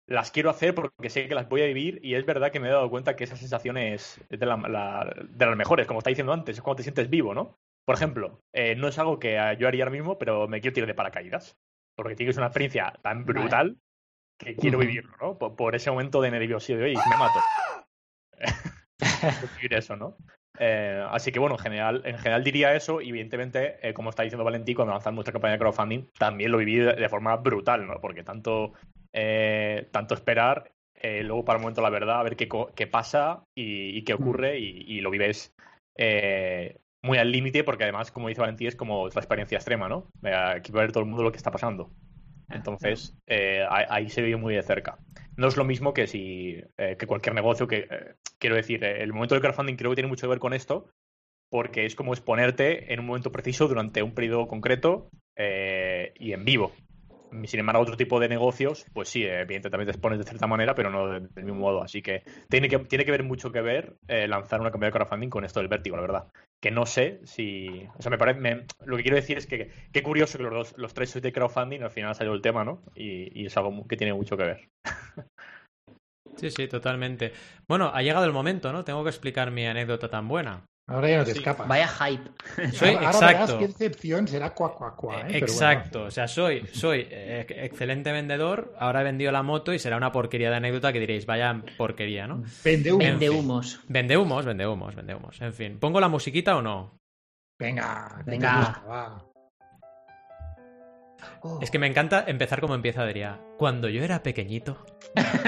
las 0.08 0.32
quiero 0.32 0.50
hacer 0.50 0.76
porque 0.76 1.10
sé 1.10 1.28
que 1.28 1.36
las 1.36 1.48
voy 1.48 1.62
a 1.62 1.66
vivir 1.66 2.00
y 2.04 2.16
es 2.16 2.26
verdad 2.26 2.52
que 2.52 2.60
me 2.60 2.68
he 2.68 2.72
dado 2.72 2.90
cuenta 2.90 3.16
que 3.16 3.24
esa 3.24 3.38
sensación 3.38 3.78
es, 3.78 4.20
de, 4.30 4.46
la- 4.46 4.58
la- 4.58 5.14
de 5.30 5.46
las 5.46 5.56
mejores, 5.56 5.88
como 5.88 6.00
está 6.00 6.10
diciendo 6.10 6.34
antes, 6.34 6.58
es 6.58 6.62
cuando 6.62 6.78
te 6.78 6.84
sientes 6.84 7.10
vivo, 7.10 7.34
¿no? 7.34 7.58
Por 7.86 7.96
ejemplo, 7.96 8.40
eh, 8.54 8.76
no 8.76 8.88
es 8.88 8.98
algo 9.00 9.20
que 9.20 9.34
yo 9.60 9.68
haría 9.68 9.84
ahora 9.84 9.92
mismo, 9.96 10.18
pero 10.18 10.48
me 10.48 10.62
quiero 10.62 10.74
tirar 10.74 10.88
de 10.88 10.94
paracaídas, 10.96 11.58
porque 11.96 12.16
tiene 12.16 12.30
que 12.30 12.34
ser 12.34 12.42
una 12.42 12.48
experiencia 12.48 12.94
tan 13.02 13.26
Vale. 13.26 13.40
brutal 13.40 13.78
que 14.38 14.56
quiero 14.56 14.80
vivirlo, 14.80 15.16
¿no? 15.22 15.38
Por, 15.38 15.56
por 15.56 15.76
ese 15.76 15.92
momento 15.92 16.22
de 16.22 16.32
nerviosismo 16.32 16.80
de, 16.82 16.86
oye, 16.86 17.04
me 17.06 17.18
mato. 17.18 17.48
vivir 19.56 19.74
eso, 19.74 19.96
¿no? 19.96 20.18
Eh, 20.60 21.04
así 21.10 21.32
que 21.32 21.40
bueno, 21.40 21.56
en 21.56 21.62
general, 21.62 22.02
en 22.06 22.18
general 22.18 22.44
diría 22.44 22.76
eso 22.76 23.02
y 23.02 23.10
evidentemente, 23.10 23.88
eh, 23.88 23.94
como 23.94 24.10
está 24.10 24.24
diciendo 24.24 24.44
Valentí, 24.44 24.76
cuando 24.76 24.94
lanzamos 24.94 25.16
nuestra 25.18 25.34
campaña 25.34 25.54
de 25.54 25.60
crowdfunding, 25.60 26.08
también 26.18 26.52
lo 26.52 26.58
viví 26.60 26.76
de, 26.78 26.94
de 26.94 27.10
forma 27.10 27.36
brutal, 27.38 27.88
¿no? 27.88 28.00
Porque 28.00 28.24
tanto, 28.24 28.74
eh, 29.12 29.90
tanto 29.92 30.14
esperar, 30.14 30.72
eh, 30.96 31.24
luego 31.24 31.44
para 31.44 31.58
el 31.58 31.62
momento 31.62 31.82
la 31.82 31.90
verdad, 31.90 32.20
a 32.20 32.24
ver 32.24 32.36
qué, 32.36 32.48
qué 32.76 32.88
pasa 32.88 33.44
y, 33.56 33.98
y 33.98 34.04
qué 34.04 34.14
ocurre 34.14 34.60
y, 34.60 34.84
y 34.88 35.02
lo 35.02 35.10
vives 35.10 35.54
muy 37.04 37.18
al 37.18 37.32
límite 37.32 37.64
porque 37.64 37.84
además, 37.84 38.12
como 38.12 38.30
dice 38.30 38.42
Valentí, 38.42 38.66
es 38.66 38.76
como 38.76 39.02
otra 39.02 39.22
experiencia 39.22 39.58
extrema, 39.58 39.90
¿no? 39.90 40.08
Aquí 40.24 40.72
va 40.72 40.80
a 40.80 40.84
ver 40.84 40.92
todo 40.92 41.04
el 41.04 41.10
mundo 41.10 41.24
lo 41.24 41.32
que 41.32 41.38
está 41.38 41.52
pasando. 41.52 41.92
Entonces, 42.50 43.16
eh, 43.28 43.66
ahí, 43.70 44.10
se 44.10 44.22
vive 44.22 44.38
muy 44.38 44.56
de 44.56 44.64
cerca. 44.64 44.98
No 45.38 45.48
es 45.48 45.58
lo 45.58 45.66
mismo 45.66 45.94
que 45.94 46.08
si 46.08 46.62
eh, 46.78 46.96
que 46.98 47.08
cualquier 47.08 47.34
negocio 47.34 47.68
que 47.68 47.88
eh, 47.90 48.16
quiero 48.38 48.56
decir, 48.56 48.84
eh, 48.84 49.02
el 49.02 49.14
momento 49.14 49.36
del 49.36 49.42
crowdfunding 49.42 49.76
creo 49.76 49.92
que 49.92 49.96
tiene 49.96 50.10
mucho 50.10 50.28
que 50.28 50.32
ver 50.32 50.40
con 50.40 50.54
esto, 50.54 50.90
porque 51.50 51.86
es 51.86 51.96
como 51.96 52.14
exponerte 52.14 52.94
en 52.94 53.00
un 53.00 53.06
momento 53.06 53.32
preciso 53.32 53.68
durante 53.68 54.04
un 54.04 54.14
periodo 54.14 54.48
concreto 54.48 55.10
eh, 55.36 56.14
y 56.20 56.34
en 56.34 56.46
vivo. 56.46 56.72
Sin 57.46 57.60
embargo, 57.60 57.82
otro 57.82 57.98
tipo 57.98 58.20
de 58.20 58.30
negocios, 58.30 58.86
pues 58.94 59.10
sí, 59.10 59.24
evidentemente 59.24 59.70
también 59.70 59.88
te 59.88 59.92
expones 59.92 60.20
de 60.20 60.26
cierta 60.26 60.48
manera, 60.48 60.76
pero 60.76 60.90
no 60.90 61.08
del 61.08 61.30
mismo 61.44 61.60
modo. 61.60 61.84
Así 61.84 62.02
que 62.02 62.24
tiene 62.50 62.70
que, 62.70 62.80
tiene 62.80 63.06
que 63.06 63.12
ver 63.12 63.24
mucho 63.24 63.52
que 63.52 63.62
ver 63.62 63.96
eh, 64.08 64.28
lanzar 64.28 64.62
una 64.62 64.72
campaña 64.72 64.92
de 64.92 64.98
crowdfunding 64.98 65.30
con 65.30 65.46
esto 65.46 65.60
del 65.60 65.70
vértigo, 65.70 65.96
la 65.96 66.02
verdad. 66.02 66.28
Que 66.62 66.72
no 66.72 66.86
sé 66.86 67.20
si. 67.24 67.88
O 67.98 68.02
sea, 68.02 68.10
me 68.10 68.18
parece. 68.18 68.66
lo 68.86 68.98
que 68.98 69.04
quiero 69.04 69.18
decir 69.18 69.38
es 69.38 69.48
que 69.48 69.72
qué 69.92 70.04
curioso 70.04 70.38
que 70.38 70.44
los, 70.44 70.54
dos, 70.54 70.74
los 70.78 70.94
tres 70.94 71.10
sois 71.10 71.24
de 71.24 71.34
crowdfunding, 71.34 71.82
al 71.84 71.92
final 71.92 72.12
ha 72.12 72.16
salido 72.16 72.36
el 72.36 72.42
tema, 72.42 72.64
¿no? 72.64 72.82
Y, 72.96 73.42
y 73.42 73.46
es 73.48 73.58
algo 73.58 73.88
que 73.88 73.98
tiene 73.98 74.14
mucho 74.14 74.38
que 74.38 74.44
ver. 74.44 74.70
Sí, 76.36 76.50
sí, 76.50 76.68
totalmente. 76.68 77.32
Bueno, 77.68 77.92
ha 77.94 78.02
llegado 78.02 78.26
el 78.26 78.34
momento, 78.34 78.74
¿no? 78.74 78.84
Tengo 78.84 79.04
que 79.04 79.10
explicar 79.10 79.52
mi 79.52 79.66
anécdota 79.66 80.10
tan 80.10 80.28
buena. 80.28 80.66
Ahora 80.86 81.10
ya 81.10 81.18
no 81.20 81.24
te 81.24 81.32
escapas. 81.32 81.68
Vaya 81.68 81.88
hype. 81.88 82.30
Soy, 82.74 82.90
ahora, 82.90 83.06
exacto. 83.08 83.28
verás 83.28 83.54
qué 83.54 83.66
excepción 83.66 84.28
será 84.28 84.54
cuac, 84.54 84.76
cuac, 84.76 84.96
cuac, 84.98 85.30
¿eh? 85.30 85.38
Exacto. 85.38 86.00
Bueno. 86.00 86.08
O 86.10 86.12
sea, 86.12 86.28
soy, 86.28 86.68
soy 86.74 87.08
eh, 87.10 87.46
excelente 87.50 88.12
vendedor. 88.12 88.76
Ahora 88.78 89.00
he 89.02 89.04
vendido 89.06 89.32
la 89.32 89.44
moto 89.44 89.74
y 89.74 89.80
será 89.80 89.96
una 89.96 90.12
porquería 90.12 90.50
de 90.50 90.58
anécdota 90.58 90.92
que 90.92 91.00
diréis, 91.00 91.26
vaya 91.26 91.64
porquería, 91.78 92.28
¿no? 92.28 92.44
Vende 92.66 92.92
humo. 92.92 93.04
Vende 93.04 93.30
humos. 93.30 93.80
Vende 93.88 94.18
humos, 94.18 94.46
vende 94.46 94.68
humos, 94.68 94.96
vende 94.96 95.16
humos. 95.16 95.42
En 95.42 95.54
fin, 95.54 95.80
¿pongo 95.80 96.02
la 96.02 96.10
musiquita 96.10 96.58
o 96.58 96.62
no? 96.62 97.00
Venga, 97.58 98.22
Venga. 98.26 98.58
gusta, 98.58 98.84
va. 98.86 99.26
Oh. 101.42 101.60
Es 101.62 101.72
que 101.72 101.80
me 101.80 101.88
encanta 101.88 102.26
empezar 102.28 102.60
como 102.60 102.76
empieza 102.76 103.04
Adrián. 103.04 103.40
Cuando 103.58 103.88
yo 103.88 104.04
era 104.04 104.22
pequeñito. 104.22 104.86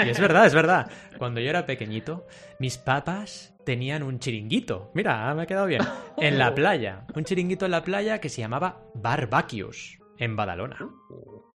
Y 0.05 0.09
es 0.09 0.19
verdad, 0.19 0.45
es 0.45 0.53
verdad. 0.53 0.89
Cuando 1.17 1.41
yo 1.41 1.49
era 1.49 1.65
pequeñito, 1.65 2.25
mis 2.59 2.77
papás 2.77 3.54
tenían 3.65 4.03
un 4.03 4.19
chiringuito. 4.19 4.91
Mira, 4.93 5.33
me 5.33 5.43
ha 5.43 5.45
quedado 5.45 5.67
bien. 5.67 5.81
En 6.17 6.37
la 6.37 6.53
playa. 6.55 7.05
Un 7.15 7.23
chiringuito 7.25 7.65
en 7.65 7.71
la 7.71 7.83
playa 7.83 8.19
que 8.19 8.29
se 8.29 8.41
llamaba 8.41 8.83
Barbacius, 8.93 9.99
en 10.17 10.35
Badalona. 10.35 10.77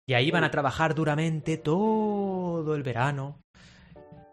Y 0.08 0.14
ahí 0.14 0.28
iban 0.28 0.44
a 0.44 0.52
trabajar 0.52 0.96
duramente 0.96 1.58
todo 1.58 2.76
el 2.76 2.84
verano. 2.84 3.42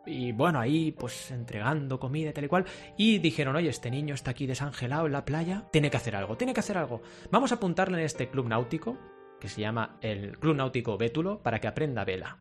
Y 0.04 0.32
bueno, 0.32 0.58
ahí 0.58 0.92
pues 0.92 1.30
entregando 1.30 1.98
comida 1.98 2.30
y 2.30 2.32
tal 2.32 2.44
y 2.44 2.48
cual. 2.48 2.66
Y 2.96 3.18
dijeron, 3.18 3.56
oye, 3.56 3.68
este 3.68 3.90
niño 3.90 4.14
está 4.14 4.32
aquí 4.32 4.46
desangelado 4.46 5.06
en 5.06 5.12
la 5.12 5.24
playa. 5.24 5.68
Tiene 5.72 5.90
que 5.90 5.96
hacer 5.96 6.14
algo, 6.14 6.36
tiene 6.36 6.54
que 6.54 6.60
hacer 6.60 6.76
algo. 6.76 7.02
Vamos 7.30 7.52
a 7.52 7.56
apuntarle 7.56 7.98
en 7.98 8.04
este 8.04 8.28
club 8.28 8.48
náutico 8.48 8.98
que 9.42 9.48
se 9.48 9.60
llama 9.60 9.96
el 10.00 10.38
Club 10.38 10.54
Náutico 10.54 10.96
Bétulo, 10.96 11.42
para 11.42 11.58
que 11.58 11.66
aprenda 11.66 12.04
vela. 12.04 12.38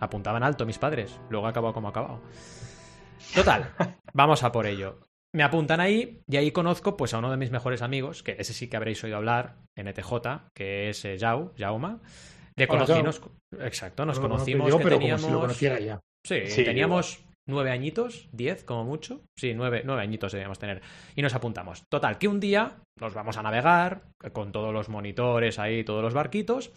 Apuntaban 0.00 0.42
alto 0.42 0.64
mis 0.64 0.78
padres, 0.78 1.20
luego 1.28 1.46
ha 1.46 1.50
acabado 1.50 1.74
como 1.74 1.88
ha 1.88 1.90
acabado. 1.90 2.22
Total, 3.34 3.74
vamos 4.12 4.42
a 4.42 4.52
por 4.52 4.66
ello. 4.66 5.00
Me 5.34 5.42
apuntan 5.42 5.80
ahí 5.80 6.22
y 6.28 6.36
ahí 6.36 6.50
conozco 6.50 6.96
pues 6.96 7.12
a 7.12 7.18
uno 7.18 7.30
de 7.30 7.36
mis 7.36 7.50
mejores 7.50 7.82
amigos, 7.82 8.22
que 8.22 8.36
ese 8.38 8.54
sí 8.54 8.68
que 8.68 8.76
habréis 8.76 9.02
oído 9.04 9.16
hablar, 9.16 9.56
NTJ, 9.76 10.12
que 10.54 10.88
es 10.88 11.04
eh, 11.04 11.18
Jau, 11.20 11.52
Jauma. 11.58 12.00
De 12.56 12.64
Hola, 12.64 12.86
conocimos, 12.86 13.20
exacto, 13.60 14.06
nos 14.06 14.18
No 14.18 14.28
conocimos 14.28 14.70
yo, 14.70 14.78
que 14.78 14.84
pero 14.84 14.98
teníamos 14.98 15.20
como 15.20 15.28
si 15.28 15.34
lo 15.34 15.40
conociera 15.40 15.78
ya. 15.78 16.00
Sí, 16.26 16.46
Sí, 16.48 16.64
teníamos 16.64 17.22
nueve 17.46 17.70
añitos, 17.70 18.28
diez 18.32 18.64
como 18.64 18.84
mucho. 18.84 19.20
Sí, 19.38 19.52
nueve, 19.54 19.82
nueve 19.84 20.02
añitos 20.02 20.32
debíamos 20.32 20.58
tener. 20.58 20.80
Y 21.14 21.22
nos 21.22 21.34
apuntamos. 21.34 21.84
Total, 21.90 22.16
que 22.16 22.28
un 22.28 22.40
día 22.40 22.78
nos 22.98 23.12
vamos 23.12 23.36
a 23.36 23.42
navegar 23.42 24.04
con 24.32 24.52
todos 24.52 24.72
los 24.72 24.88
monitores 24.88 25.58
ahí, 25.58 25.84
todos 25.84 26.02
los 26.02 26.14
barquitos. 26.14 26.72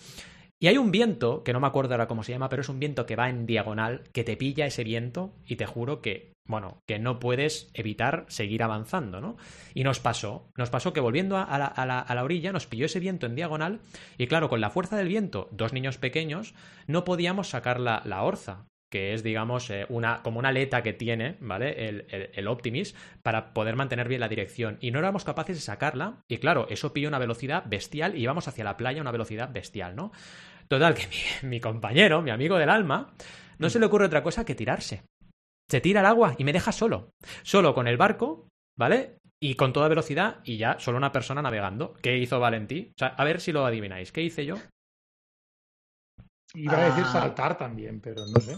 Y 0.62 0.68
hay 0.68 0.78
un 0.78 0.92
viento, 0.92 1.44
que 1.44 1.54
no 1.54 1.60
me 1.62 1.68
acuerdo 1.68 1.94
ahora 1.94 2.08
cómo 2.08 2.24
se 2.24 2.34
llama, 2.34 2.50
pero 2.50 2.62
es 2.62 2.70
un 2.70 2.80
viento 2.80 3.06
que 3.06 3.16
va 3.16 3.30
en 3.30 3.46
diagonal, 3.46 4.04
que 4.12 4.26
te 4.26 4.36
pilla 4.36 4.66
ese 4.66 4.84
viento 4.84 5.34
y 5.46 5.56
te 5.56 5.66
juro 5.66 6.02
que, 6.02 6.34
bueno, 6.46 6.82
que 6.86 7.00
no 7.00 7.18
puedes 7.20 7.70
evitar 7.74 8.26
seguir 8.28 8.62
avanzando, 8.62 9.22
¿no? 9.22 9.38
Y 9.74 9.86
nos 9.86 10.02
pasó, 10.02 10.50
nos 10.58 10.70
pasó 10.70 10.92
que 10.92 11.00
volviendo 11.00 11.38
a 11.38 11.58
la, 11.58 11.66
a 11.66 11.86
la- 11.86 12.00
a 12.02 12.14
la 12.16 12.24
orilla 12.26 12.52
nos 12.52 12.68
pilló 12.68 12.88
ese 12.88 13.00
viento 13.00 13.26
en 13.26 13.36
diagonal 13.36 13.80
y 14.18 14.28
claro, 14.28 14.50
con 14.50 14.60
la 14.60 14.70
fuerza 14.70 14.98
del 14.98 15.08
viento, 15.08 15.48
dos 15.52 15.72
niños 15.72 15.98
pequeños, 15.98 16.54
no 16.88 17.06
podíamos 17.06 17.48
sacar 17.48 17.80
la, 17.80 18.02
la 18.04 18.24
orza, 18.24 18.66
que 18.90 19.14
es, 19.14 19.24
digamos, 19.24 19.70
eh, 19.70 19.86
una, 19.90 20.22
como 20.24 20.40
una 20.40 20.50
aleta 20.50 20.82
que 20.82 20.94
tiene, 20.94 21.38
¿vale? 21.40 21.88
El, 21.88 22.08
el, 22.10 22.50
para 23.22 23.54
poder 23.54 23.76
mantener 23.76 24.08
bien 24.08 24.22
la 24.22 24.28
dirección. 24.28 24.78
Y 24.82 24.92
no 24.92 25.00
éramos 25.00 25.24
capaces 25.24 25.58
de 25.58 25.62
sacarla. 25.62 26.24
Y 26.28 26.38
claro, 26.38 26.68
eso 26.70 26.94
pilló 26.94 27.08
una 27.08 27.20
velocidad 27.20 27.64
bestial 27.68 28.16
y 28.16 28.22
íbamos 28.22 28.48
hacia 28.48 28.64
la 28.64 28.78
playa 28.78 29.00
a 29.00 29.02
una 29.02 29.12
velocidad 29.12 29.52
bestial, 29.52 29.96
¿no? 29.96 30.12
Total, 30.68 30.94
que 30.96 31.08
mi, 31.08 31.50
mi 31.50 31.60
compañero, 31.60 32.22
mi 32.22 32.32
amigo 32.32 32.58
del 32.58 32.70
alma, 32.70 33.14
no 33.58 33.70
se 33.70 33.80
le 33.80 33.86
ocurre 33.86 34.06
otra 34.06 34.24
cosa 34.24 34.46
que 34.46 34.56
tirarse. 34.56 35.04
Se 35.70 35.82
tira 35.82 36.00
al 36.00 36.08
agua 36.08 36.36
y 36.38 36.44
me 36.44 36.54
deja 36.54 36.72
solo. 36.72 37.12
Solo 37.44 37.76
con 37.76 37.88
el 37.88 37.98
barco, 37.98 38.48
¿vale? 38.78 39.18
Y 39.42 39.56
con 39.56 39.72
toda 39.72 39.88
velocidad 39.88 40.40
y 40.44 40.58
ya 40.58 40.80
solo 40.80 40.98
una 40.98 41.12
persona 41.12 41.42
navegando. 41.42 41.94
¿Qué 42.02 42.18
hizo 42.18 42.40
Valentí? 42.40 42.92
O 42.96 42.98
sea, 42.98 43.10
a 43.10 43.24
ver 43.24 43.40
si 43.40 43.52
lo 43.52 43.66
adivináis. 43.66 44.12
¿Qué 44.12 44.24
hice 44.24 44.46
yo? 44.46 44.56
Iba 46.56 46.78
a 46.78 46.86
decir 46.86 47.04
Ah. 47.08 47.12
saltar 47.12 47.58
también, 47.58 48.00
pero 48.02 48.26
no 48.26 48.40
sé. 48.40 48.56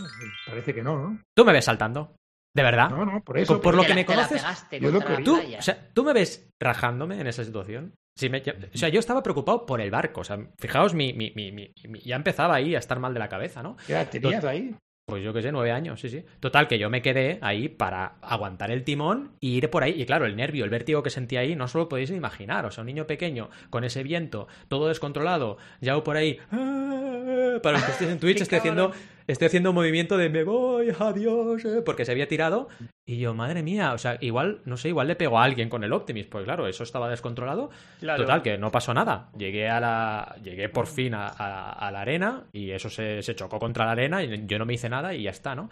Parece 0.48 0.74
que 0.74 0.82
no, 0.84 0.98
¿no? 0.98 1.22
Tú 1.36 1.44
me 1.46 1.52
ves 1.54 1.66
saltando. 1.66 2.16
¿De 2.56 2.64
verdad? 2.64 2.90
No, 2.90 3.06
no, 3.06 3.24
por 3.24 3.38
eso. 3.38 3.62
Por 3.62 3.76
lo 3.76 3.82
que 3.84 3.90
la- 3.90 3.96
me 3.96 4.06
conoces, 4.06 4.42
pegaste 4.42 4.80
yo 4.80 4.88
lo 4.92 5.00
contra 5.00 5.12
la 5.12 5.18
que- 5.18 5.24
Tú, 5.24 5.40
o 5.58 5.62
sea, 5.62 5.90
tú 5.94 6.04
me 6.04 6.12
ves 6.14 6.50
rajándome 6.62 7.20
en 7.22 7.28
esa 7.28 7.44
situación. 7.46 7.94
Me- 8.30 8.40
o 8.74 8.78
sea, 8.78 8.90
yo 8.90 9.00
estaba 9.00 9.24
preocupado 9.24 9.66
por 9.66 9.80
el 9.80 9.90
barco. 9.90 10.22
O 10.22 10.24
sea, 10.26 10.38
fijaos, 10.60 10.94
mi, 10.94 11.14
mi- 11.14 11.32
mi- 11.34 11.52
mi- 11.54 11.72
mi- 11.88 12.02
ya 12.02 12.18
empezaba 12.18 12.56
ahí 12.56 12.76
a 12.76 12.80
estar 12.80 13.00
mal 13.00 13.14
de 13.14 13.20
la 13.20 13.30
cabeza, 13.30 13.64
¿no? 13.64 13.78
¿Qué 13.88 13.94
edad 13.94 14.10
tenías 14.10 14.44
ahí? 14.44 14.76
Pues 15.06 15.24
yo 15.24 15.34
qué 15.34 15.42
sé, 15.42 15.52
nueve 15.52 15.72
años, 15.72 16.00
sí, 16.00 16.10
sí. 16.10 16.24
Total, 16.40 16.68
que 16.68 16.80
yo 16.80 16.90
me 16.90 17.02
quedé 17.02 17.38
ahí 17.42 17.68
para 17.68 18.16
aguantar 18.22 18.72
el 18.72 18.84
timón 18.84 19.32
y 19.42 19.58
ir 19.58 19.70
por 19.70 19.84
ahí. 19.84 20.02
Y 20.02 20.06
claro, 20.06 20.26
el 20.26 20.36
nervio, 20.36 20.64
el 20.64 20.70
vértigo 20.70 21.04
que 21.04 21.10
sentía 21.10 21.42
ahí, 21.42 21.56
no 21.56 21.68
solo 21.68 21.90
podéis 21.90 22.12
imaginar. 22.12 22.66
O 22.66 22.72
sea, 22.72 22.84
un 22.84 22.88
niño 22.88 23.08
pequeño 23.08 23.50
con 23.70 23.84
ese 23.84 24.04
viento, 24.04 24.48
todo 24.70 24.88
descontrolado, 24.88 25.58
ya 25.82 26.02
por 26.02 26.16
ahí. 26.16 26.38
¡ah! 26.52 27.58
Para 27.62 27.78
los 27.78 27.86
que 27.86 27.92
estéis 27.92 28.12
en 28.12 28.20
Twitch, 28.20 28.42
estoy 28.42 28.60
haciendo. 28.60 28.94
Estoy 29.28 29.48
haciendo 29.48 29.70
un 29.72 29.76
movimiento 29.76 30.18
de 30.18 30.30
me 30.30 30.44
voy, 30.44 30.90
adiós, 31.00 31.64
eh", 31.66 31.82
porque 31.86 32.06
se 32.06 32.12
había 32.12 32.28
tirado. 32.28 32.68
Y 33.08 33.20
yo, 33.20 33.34
madre 33.34 33.64
mía, 33.64 33.94
o 33.94 33.98
sea, 33.98 34.18
igual, 34.22 34.62
no 34.66 34.78
sé, 34.78 34.90
igual 34.90 35.08
le 35.08 35.16
pegó 35.16 35.40
a 35.40 35.44
alguien 35.44 35.70
con 35.70 35.84
el 35.84 35.92
Optimus. 35.92 36.28
Pues 36.28 36.46
claro, 36.46 36.68
eso 36.68 36.84
estaba 36.84 37.10
descontrolado. 37.10 37.70
Claro. 38.00 38.22
Total, 38.24 38.42
que 38.42 38.58
no 38.58 38.72
pasó 38.72 38.94
nada. 38.94 39.30
Llegué 39.38 39.68
a 39.70 39.80
la. 39.80 40.36
Llegué 40.44 40.70
por 40.70 40.88
fin 40.88 41.14
a, 41.16 41.28
a- 41.28 41.72
a 41.72 41.92
la 41.92 42.02
arena 42.02 42.44
y 42.54 42.72
eso 42.72 42.90
se, 42.90 43.22
se 43.22 43.36
chocó 43.36 43.60
contra 43.60 43.86
la 43.86 43.92
arena 43.94 44.24
y 44.24 44.46
yo 44.46 44.60
no 44.60 44.66
me 44.66 44.74
hice 44.74 44.88
nada 44.90 45.14
y 45.14 45.24
ya 45.24 45.32
está, 45.32 45.56
¿no? 45.56 45.70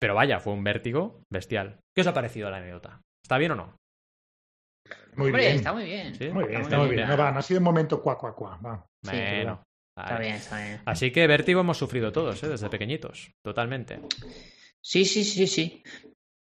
Pero 0.00 0.14
vaya, 0.14 0.40
fue 0.40 0.52
un 0.52 0.64
vértigo 0.64 1.20
bestial. 1.32 1.78
¿Qué 1.94 2.02
os 2.02 2.06
ha 2.06 2.12
parecido 2.14 2.50
la 2.50 2.58
anécdota? 2.58 3.00
¿Está 3.24 3.38
bien 3.38 3.52
o 3.52 3.54
no? 3.56 3.74
Muy 5.16 5.26
Hombre, 5.28 5.42
bien. 5.44 5.56
está 5.56 5.72
muy 5.72 5.84
bien. 5.84 6.14
Sí. 6.14 6.28
Muy 6.28 6.44
bien, 6.44 6.60
Está 6.60 6.62
está 6.62 6.78
muy 6.78 6.86
bien. 6.88 6.96
bien. 7.06 7.08
No, 7.08 7.16
va, 7.16 7.30
no 7.30 7.38
ha 7.38 7.42
sido 7.42 7.58
un 7.60 7.64
momento 7.64 8.02
cuac, 8.02 8.18
cuac, 8.18 8.34
cuac. 8.34 8.64
Va. 8.66 8.84
Sí, 9.02 9.10
bueno. 9.16 9.62
Está 9.96 10.18
bien, 10.18 10.34
está 10.34 10.56
bien. 10.64 10.80
Así 10.86 11.10
que 11.12 11.26
vértigo 11.26 11.60
hemos 11.60 11.78
sufrido 11.78 12.10
todos, 12.12 12.42
¿eh? 12.42 12.48
Desde 12.48 12.68
pequeñitos. 12.68 13.30
Totalmente. 13.42 14.00
Sí, 14.80 15.04
sí, 15.04 15.22
sí, 15.24 15.46
sí. 15.46 15.82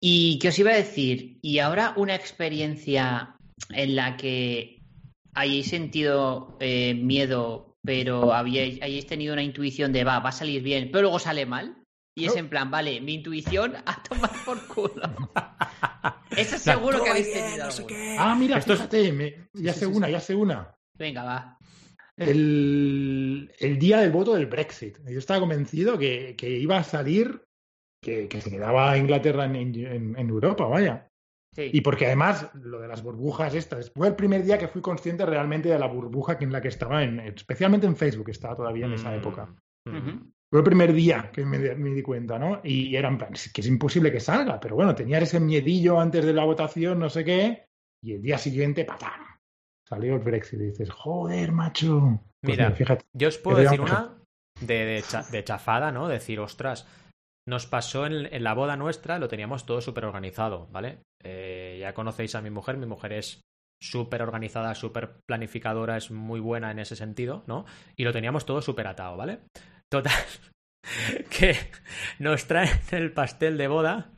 ¿Y 0.01 0.39
qué 0.39 0.49
os 0.49 0.59
iba 0.59 0.71
a 0.73 0.77
decir? 0.77 1.39
Y 1.43 1.59
ahora 1.59 1.95
una 1.97 2.15
experiencia 2.15 3.37
en 3.71 3.97
la 3.97 4.17
que 4.17 4.83
hayáis 5.35 5.69
sentido 5.69 6.57
eh, 6.61 6.95
miedo, 6.95 7.77
pero 7.83 8.33
habíais, 8.35 8.81
hayáis 8.83 9.07
tenido 9.07 9.33
una 9.33 9.43
intuición 9.43 9.93
de 9.93 10.05
va, 10.05 10.21
va 10.21 10.29
a 10.29 10.33
salir 10.33 10.63
bien, 10.63 10.91
pero 10.93 11.03
luego 11.03 11.19
sale 11.19 11.47
mal. 11.47 11.77
Y 12.15 12.27
es 12.27 12.35
No. 12.35 12.41
en 12.41 12.49
plan, 12.51 12.71
vale, 12.71 13.01
mi 13.01 13.15
intuición 13.15 13.77
a 13.87 14.03
tomar 14.03 14.31
por 14.45 14.67
culo. 14.67 15.03
Eso 16.37 16.59
seguro 16.59 17.03
que 17.03 17.11
habéis 17.11 17.33
tenido. 17.33 17.65
alguna. 17.65 17.97
Ah, 18.19 18.35
mira, 18.35 18.59
Esto 18.59 18.73
es- 18.75 18.79
fíjate, 18.81 19.13
me- 19.13 19.49
ya 19.55 19.73
Sí, 19.73 19.81
sé 19.81 19.87
sí, 19.87 19.93
una, 19.93 20.07
sí. 20.07 20.13
ya 20.13 20.21
sé 20.21 20.35
una. 20.35 20.75
Venga, 20.95 21.23
va. 21.25 21.59
El, 22.19 23.53
el 23.59 23.79
día 23.79 24.01
del 24.01 24.11
voto 24.11 24.35
del 24.35 24.47
Brexit. 24.47 24.99
Yo 25.07 25.19
estaba 25.19 25.41
convencido 25.41 25.99
que, 25.99 26.35
que 26.37 26.51
iba 26.51 26.79
a 26.79 26.85
salir, 26.85 27.43
que, 28.03 28.29
que 28.29 28.41
se 28.41 28.51
quedaba 28.51 28.97
Inglaterra 28.97 29.45
en, 29.45 29.57
en- 29.57 30.17
en 30.19 30.29
Europa, 30.29 30.65
vaya. 30.67 31.09
Sí. 31.55 31.71
Y 31.73 31.81
porque 31.81 32.07
además, 32.07 32.51
lo 32.55 32.79
de 32.81 32.89
las 32.89 33.03
burbujas 33.03 33.55
estas, 33.55 33.91
fue 33.91 34.09
el 34.09 34.15
primer 34.17 34.43
día 34.45 34.59
que 34.59 34.69
fui 34.69 34.81
consciente 34.83 35.25
realmente 35.27 35.69
de 35.69 35.79
la 35.79 35.87
burbuja 35.87 36.39
que 36.39 36.45
en 36.45 36.53
la 36.53 36.61
que 36.61 36.69
estaba, 36.69 37.03
en, 37.03 37.19
especialmente 37.21 37.87
en 37.87 37.97
Facebook, 37.97 38.29
estaba 38.31 38.55
todavía 38.55 38.87
en 38.87 38.93
esa 38.93 39.11
Mm. 39.11 39.15
época. 39.15 39.55
Ujú. 39.87 40.31
Fue 40.51 40.61
el 40.61 40.65
primer 40.65 40.93
día 40.93 41.31
que 41.33 41.45
me, 41.45 41.59
me 41.75 41.91
di 41.95 42.03
cuenta, 42.03 42.39
¿no? 42.39 42.61
Y 42.65 42.95
era 42.97 43.09
en 43.09 43.19
plan, 43.19 43.35
"Es 43.35 43.53
que 43.53 43.61
es 43.61 43.67
imposible 43.67 44.11
que 44.13 44.21
salga, 44.21 44.59
pero 44.61 44.77
bueno, 44.77 44.95
tenía 44.95 45.19
ese 45.19 45.41
miedillo 45.41 45.99
antes 46.01 46.25
de 46.25 46.33
la 46.33 46.45
votación, 46.45 46.99
no 46.99 47.11
sé 47.11 47.25
qué, 47.25 47.65
y 48.03 48.13
el 48.13 48.23
día 48.23 48.39
siguiente, 48.39 48.85
¡patán! 48.85 49.21
Salió 49.89 50.15
el 50.17 50.21
Brexit 50.21 50.61
y 50.61 50.65
dices, 50.65 50.91
joder, 50.91 51.53
macho. 51.53 52.21
Pues 52.43 52.59
Mira, 52.59 52.71
fíjate. 52.73 53.05
Yo 53.15 53.29
os 53.29 53.39
puedo 53.39 53.57
decir 53.71 53.81
una 53.81 54.19
de, 54.61 54.85
de, 54.85 55.03
cha- 55.03 55.23
de 55.31 55.43
chafada, 55.45 55.93
¿no? 55.93 56.09
Decir, 56.09 56.41
ostras, 56.41 56.87
nos 57.49 57.67
pasó 57.67 58.05
en, 58.07 58.27
en 58.33 58.45
la 58.45 58.53
boda 58.55 58.77
nuestra, 58.77 59.19
lo 59.19 59.29
teníamos 59.29 59.65
todo 59.65 59.81
súper 59.81 60.05
organizado, 60.05 60.67
¿vale? 60.71 60.99
Eh, 61.25 61.79
ya 61.81 61.95
conocéis 61.95 62.35
a 62.35 62.43
mi 62.43 62.51
mujer, 62.51 62.77
mi 62.77 62.87
mujer 62.87 63.15
es 63.15 63.41
súper 63.83 64.23
organizada, 64.23 64.75
súper 64.75 65.21
planificadora, 65.27 65.97
es 65.97 66.11
muy 66.11 66.41
buena 66.41 66.71
en 66.71 66.81
ese 66.81 66.95
sentido, 66.97 67.45
¿no? 67.47 67.65
Y 67.97 68.05
lo 68.05 68.13
teníamos 68.13 68.45
todo 68.45 68.61
súper 68.61 68.89
atado, 68.89 69.17
¿vale? 69.17 69.39
Total, 69.91 70.13
que 71.31 71.57
nos 72.19 72.47
traen 72.47 72.79
el 72.93 73.13
pastel 73.13 73.57
de 73.57 73.69
boda, 73.69 74.11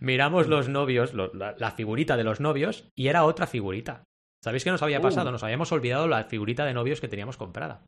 miramos 0.00 0.48
los 0.48 0.68
novios, 0.68 1.14
lo- 1.14 1.32
la, 1.32 1.54
la 1.58 1.70
figurita 1.70 2.16
de 2.16 2.24
los 2.24 2.40
novios, 2.40 2.88
y 2.94 3.08
era 3.08 3.24
otra 3.24 3.46
figurita. 3.46 4.04
¿Sabéis 4.44 4.62
qué 4.62 4.70
nos 4.70 4.82
había 4.82 4.98
Uh. 4.98 5.02
pasado? 5.02 5.32
Nos 5.32 5.42
habíamos 5.42 5.72
olvidado 5.72 6.06
la 6.06 6.24
figurita 6.24 6.66
de 6.66 6.74
novios 6.74 7.00
que 7.00 7.08
teníamos 7.08 7.38
comprada. 7.38 7.80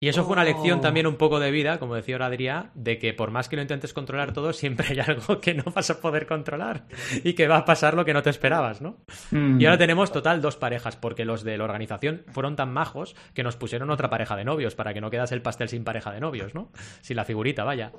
Y 0.00 0.08
eso 0.08 0.22
fue 0.22 0.34
una 0.34 0.44
lección 0.44 0.78
Oh. 0.78 0.82
también 0.82 1.08
un 1.08 1.16
poco 1.16 1.40
de 1.40 1.50
vida, 1.50 1.78
como 1.80 1.96
decía 1.96 2.14
ahora 2.14 2.26
Adrián, 2.26 2.70
de 2.74 2.98
que 2.98 3.14
por 3.14 3.32
más 3.32 3.48
que 3.48 3.56
lo 3.56 3.62
intentes 3.62 3.92
controlar 3.92 4.32
todo, 4.32 4.52
siempre 4.52 4.86
hay 4.90 5.00
algo 5.10 5.40
que 5.40 5.54
no 5.54 5.64
vas 5.74 5.90
a 5.90 6.00
poder 6.00 6.26
controlar 6.28 6.86
y 7.24 7.32
que 7.32 7.48
va 7.48 7.56
a 7.56 7.64
pasar 7.64 7.94
lo 7.94 8.04
que 8.04 8.12
no 8.14 8.22
te 8.22 8.30
esperabas, 8.30 8.80
¿no? 8.80 8.98
Mm. 9.32 9.60
Y 9.60 9.64
ahora 9.66 9.78
tenemos 9.78 10.12
total 10.12 10.40
dos 10.40 10.56
parejas, 10.56 10.94
porque 10.94 11.24
los 11.24 11.42
de 11.42 11.58
la 11.58 11.64
organización 11.64 12.22
fueron 12.30 12.54
tan 12.54 12.72
majos 12.72 13.16
que 13.34 13.42
nos 13.42 13.56
pusieron 13.56 13.90
otra 13.90 14.10
pareja 14.10 14.36
de 14.36 14.44
novios 14.44 14.76
para 14.76 14.94
que 14.94 15.00
no 15.00 15.10
quedase 15.10 15.34
el 15.34 15.42
pastel 15.42 15.68
sin 15.68 15.82
pareja 15.82 16.12
de 16.12 16.20
novios, 16.20 16.54
¿no? 16.54 16.70
Sin 17.00 17.16
la 17.16 17.24
figurita, 17.24 17.64
vaya. 17.64 17.90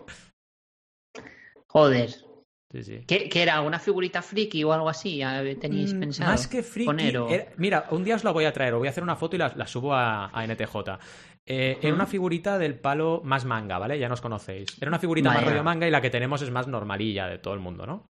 Joder. 1.67 2.09
Sí, 2.75 2.83
sí. 2.83 3.03
¿Qué, 3.07 3.29
qué 3.29 3.41
era? 3.43 3.61
¿Una 3.61 3.79
figurita 3.79 4.21
friki 4.21 4.63
o 4.65 4.73
algo 4.73 4.89
así? 4.89 5.17
¿Ya 5.17 5.41
¿Teníais 5.57 5.93
Mm, 5.93 5.99
pensado? 6.01 6.31
Más 6.31 6.45
que 6.47 6.61
friki. 6.61 6.85
poner 6.87 7.17
o- 7.17 7.29
era- 7.29 7.47
mira, 7.55 7.85
un 7.91 8.03
día 8.03 8.15
os 8.15 8.23
la 8.25 8.31
voy 8.31 8.43
a 8.43 8.51
traer, 8.51 8.73
os 8.73 8.79
voy 8.79 8.87
a 8.87 8.91
hacer 8.91 9.03
una 9.03 9.15
foto 9.15 9.37
y 9.37 9.39
la, 9.39 9.53
la 9.55 9.65
subo 9.65 9.93
a, 9.93 10.29
a 10.37 10.43
NTJ. 10.43 10.99
Eh, 11.47 11.77
Era 11.81 11.93
una 11.93 12.05
figurita 12.05 12.57
del 12.57 12.77
palo 12.77 13.21
más 13.23 13.45
manga, 13.45 13.77
¿vale? 13.77 13.97
Ya 13.97 14.09
nos 14.09 14.19
conocéis. 14.19 14.75
Era 14.81 14.89
una 14.89 14.99
figurita 14.99 15.29
más 15.29 15.37
Vaya. 15.37 15.51
rollo 15.51 15.63
manga 15.63 15.87
y 15.87 15.91
la 15.91 16.01
que 16.01 16.09
tenemos 16.09 16.41
es 16.41 16.51
más 16.51 16.67
normalilla 16.67 17.27
de 17.27 17.37
todo 17.37 17.53
el 17.53 17.59
mundo, 17.61 17.85
¿no? 17.85 18.07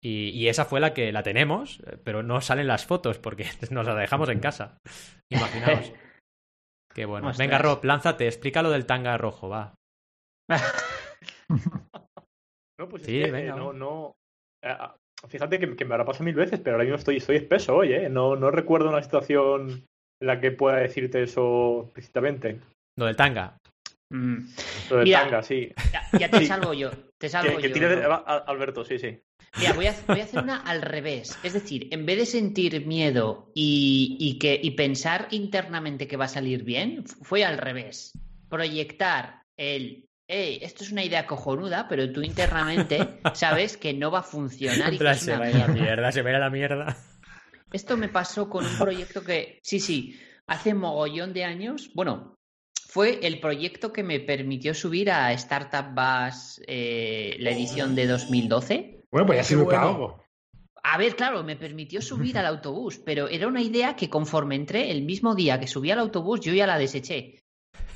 Y, 0.00 0.28
y 0.28 0.48
esa 0.48 0.64
fue 0.66 0.80
la 0.80 0.92
que 0.94 1.10
la 1.12 1.22
tenemos, 1.24 1.80
eh, 1.86 1.96
pero 2.04 2.22
no 2.22 2.40
salen 2.40 2.66
las 2.68 2.84
fotos 2.86 3.18
porque 3.18 3.46
nos 3.70 3.86
la 3.86 3.94
dejamos 3.96 4.28
en 4.28 4.38
casa. 4.38 4.76
Imaginaos. 5.30 5.92
Qué 6.94 7.04
bueno. 7.06 7.28
Ostras. 7.28 7.38
Venga, 7.44 7.58
Rob, 7.58 7.84
lánzate, 7.84 8.26
explica 8.28 8.62
lo 8.62 8.70
del 8.70 8.86
tanga 8.86 9.16
rojo, 9.18 9.48
va. 9.48 9.74
No, 12.78 12.88
pues 12.88 13.02
es 13.02 13.06
Sí, 13.08 13.20
que, 13.22 13.30
venga, 13.30 13.54
eh, 13.54 13.56
no, 13.56 13.72
no. 13.72 14.16
eh, 14.62 14.74
fíjate 15.28 15.58
que, 15.58 15.76
que 15.76 15.84
me 15.84 15.94
habrá 15.94 16.04
pasado 16.04 16.24
mil 16.24 16.34
veces, 16.34 16.60
pero 16.60 16.76
ahora 16.76 16.84
mismo 16.84 16.98
estoy, 16.98 17.16
estoy 17.18 17.36
espeso 17.36 17.76
hoy, 17.76 17.92
¿eh? 17.92 18.08
No, 18.08 18.36
no 18.36 18.50
recuerdo 18.50 18.88
una 18.88 19.02
situación 19.02 19.86
en 20.20 20.26
la 20.26 20.40
que 20.40 20.50
pueda 20.52 20.76
decirte 20.78 21.22
eso 21.22 21.82
explícitamente. 21.84 22.60
Lo 22.98 23.06
del 23.06 23.16
tanga. 23.16 23.56
Mm. 24.12 24.38
Lo 24.90 24.96
de 24.98 25.04
Mira, 25.04 25.22
tanga, 25.22 25.42
sí. 25.42 25.72
Ya, 25.92 26.18
ya 26.18 26.30
te 26.30 26.38
Sí. 26.40 26.46
salvo 26.46 26.72
yo. 26.74 26.90
Te 27.18 27.28
Que, 27.30 27.56
que 27.56 27.68
yo. 27.68 27.74
tire 27.74 27.88
de- 27.88 28.02
¿no? 28.02 28.12
a- 28.12 28.24
a- 28.26 28.38
Alberto, 28.38 28.84
sí, 28.84 28.98
sí. 28.98 29.18
Mira, 29.58 29.72
voy 29.72 29.86
a, 29.86 29.94
voy 30.08 30.20
a 30.20 30.24
hacer 30.24 30.42
una 30.42 30.60
al 30.62 30.82
revés. 30.82 31.38
Es 31.44 31.52
decir, 31.52 31.88
en 31.92 32.04
vez 32.06 32.18
de 32.18 32.26
sentir 32.26 32.86
miedo 32.86 33.50
y, 33.54 34.16
y 34.20 34.38
que, 34.38 34.58
y 34.62 34.72
pensar 34.72 35.28
internamente 35.30 36.06
que 36.06 36.16
va 36.16 36.24
a 36.26 36.28
salir 36.28 36.64
bien, 36.64 37.04
fue 37.06 37.44
al 37.44 37.56
revés. 37.58 38.12
Proyectar 38.50 39.42
el, 39.56 40.04
hey, 40.26 40.58
esto 40.62 40.84
es 40.84 40.92
una 40.92 41.04
idea 41.04 41.26
cojonuda, 41.26 41.86
pero 41.88 42.10
tú 42.12 42.22
internamente 42.22 43.20
sabes 43.34 43.76
que 43.76 43.92
no 43.92 44.10
va 44.10 44.20
a 44.20 44.22
funcionar 44.22 44.92
y 44.92 44.98
que 44.98 45.14
se 45.14 45.30
una 45.30 45.40
va 45.40 45.46
a 45.46 45.50
ir 45.50 45.56
a 45.56 45.66
la 45.66 45.68
mierda. 45.68 46.12
se 46.12 46.22
va 46.22 46.28
a 46.28 46.32
ir 46.32 46.36
a 46.36 46.40
la 46.40 46.50
mierda. 46.50 46.96
Esto 47.72 47.96
me 47.96 48.08
pasó 48.08 48.48
con 48.48 48.64
un 48.64 48.78
proyecto 48.78 49.22
que, 49.24 49.58
sí, 49.62 49.80
sí, 49.80 50.18
hace 50.46 50.74
mogollón 50.74 51.32
de 51.32 51.44
años, 51.44 51.90
bueno, 51.94 52.36
fue 52.86 53.26
el 53.26 53.40
proyecto 53.40 53.92
que 53.92 54.04
me 54.04 54.20
permitió 54.20 54.72
subir 54.74 55.10
a 55.10 55.32
Startup 55.32 55.86
Bus 55.92 56.60
eh, 56.66 57.36
la 57.40 57.50
edición 57.50 57.96
de 57.96 58.06
2012. 58.06 59.02
Bueno, 59.10 59.26
pues 59.26 59.38
ya 59.38 59.44
sirve 59.44 59.64
para 59.64 59.78
bueno. 59.78 59.94
algo. 59.94 60.24
A 60.86 60.98
ver, 60.98 61.16
claro, 61.16 61.42
me 61.42 61.56
permitió 61.56 62.02
subir 62.02 62.38
al 62.38 62.46
autobús, 62.46 62.98
pero 62.98 63.28
era 63.28 63.48
una 63.48 63.62
idea 63.62 63.96
que 63.96 64.10
conforme 64.10 64.54
entré, 64.54 64.90
el 64.90 65.02
mismo 65.02 65.34
día 65.34 65.58
que 65.58 65.66
subí 65.66 65.90
al 65.90 65.98
autobús, 65.98 66.40
yo 66.40 66.52
ya 66.52 66.66
la 66.66 66.78
deseché. 66.78 67.42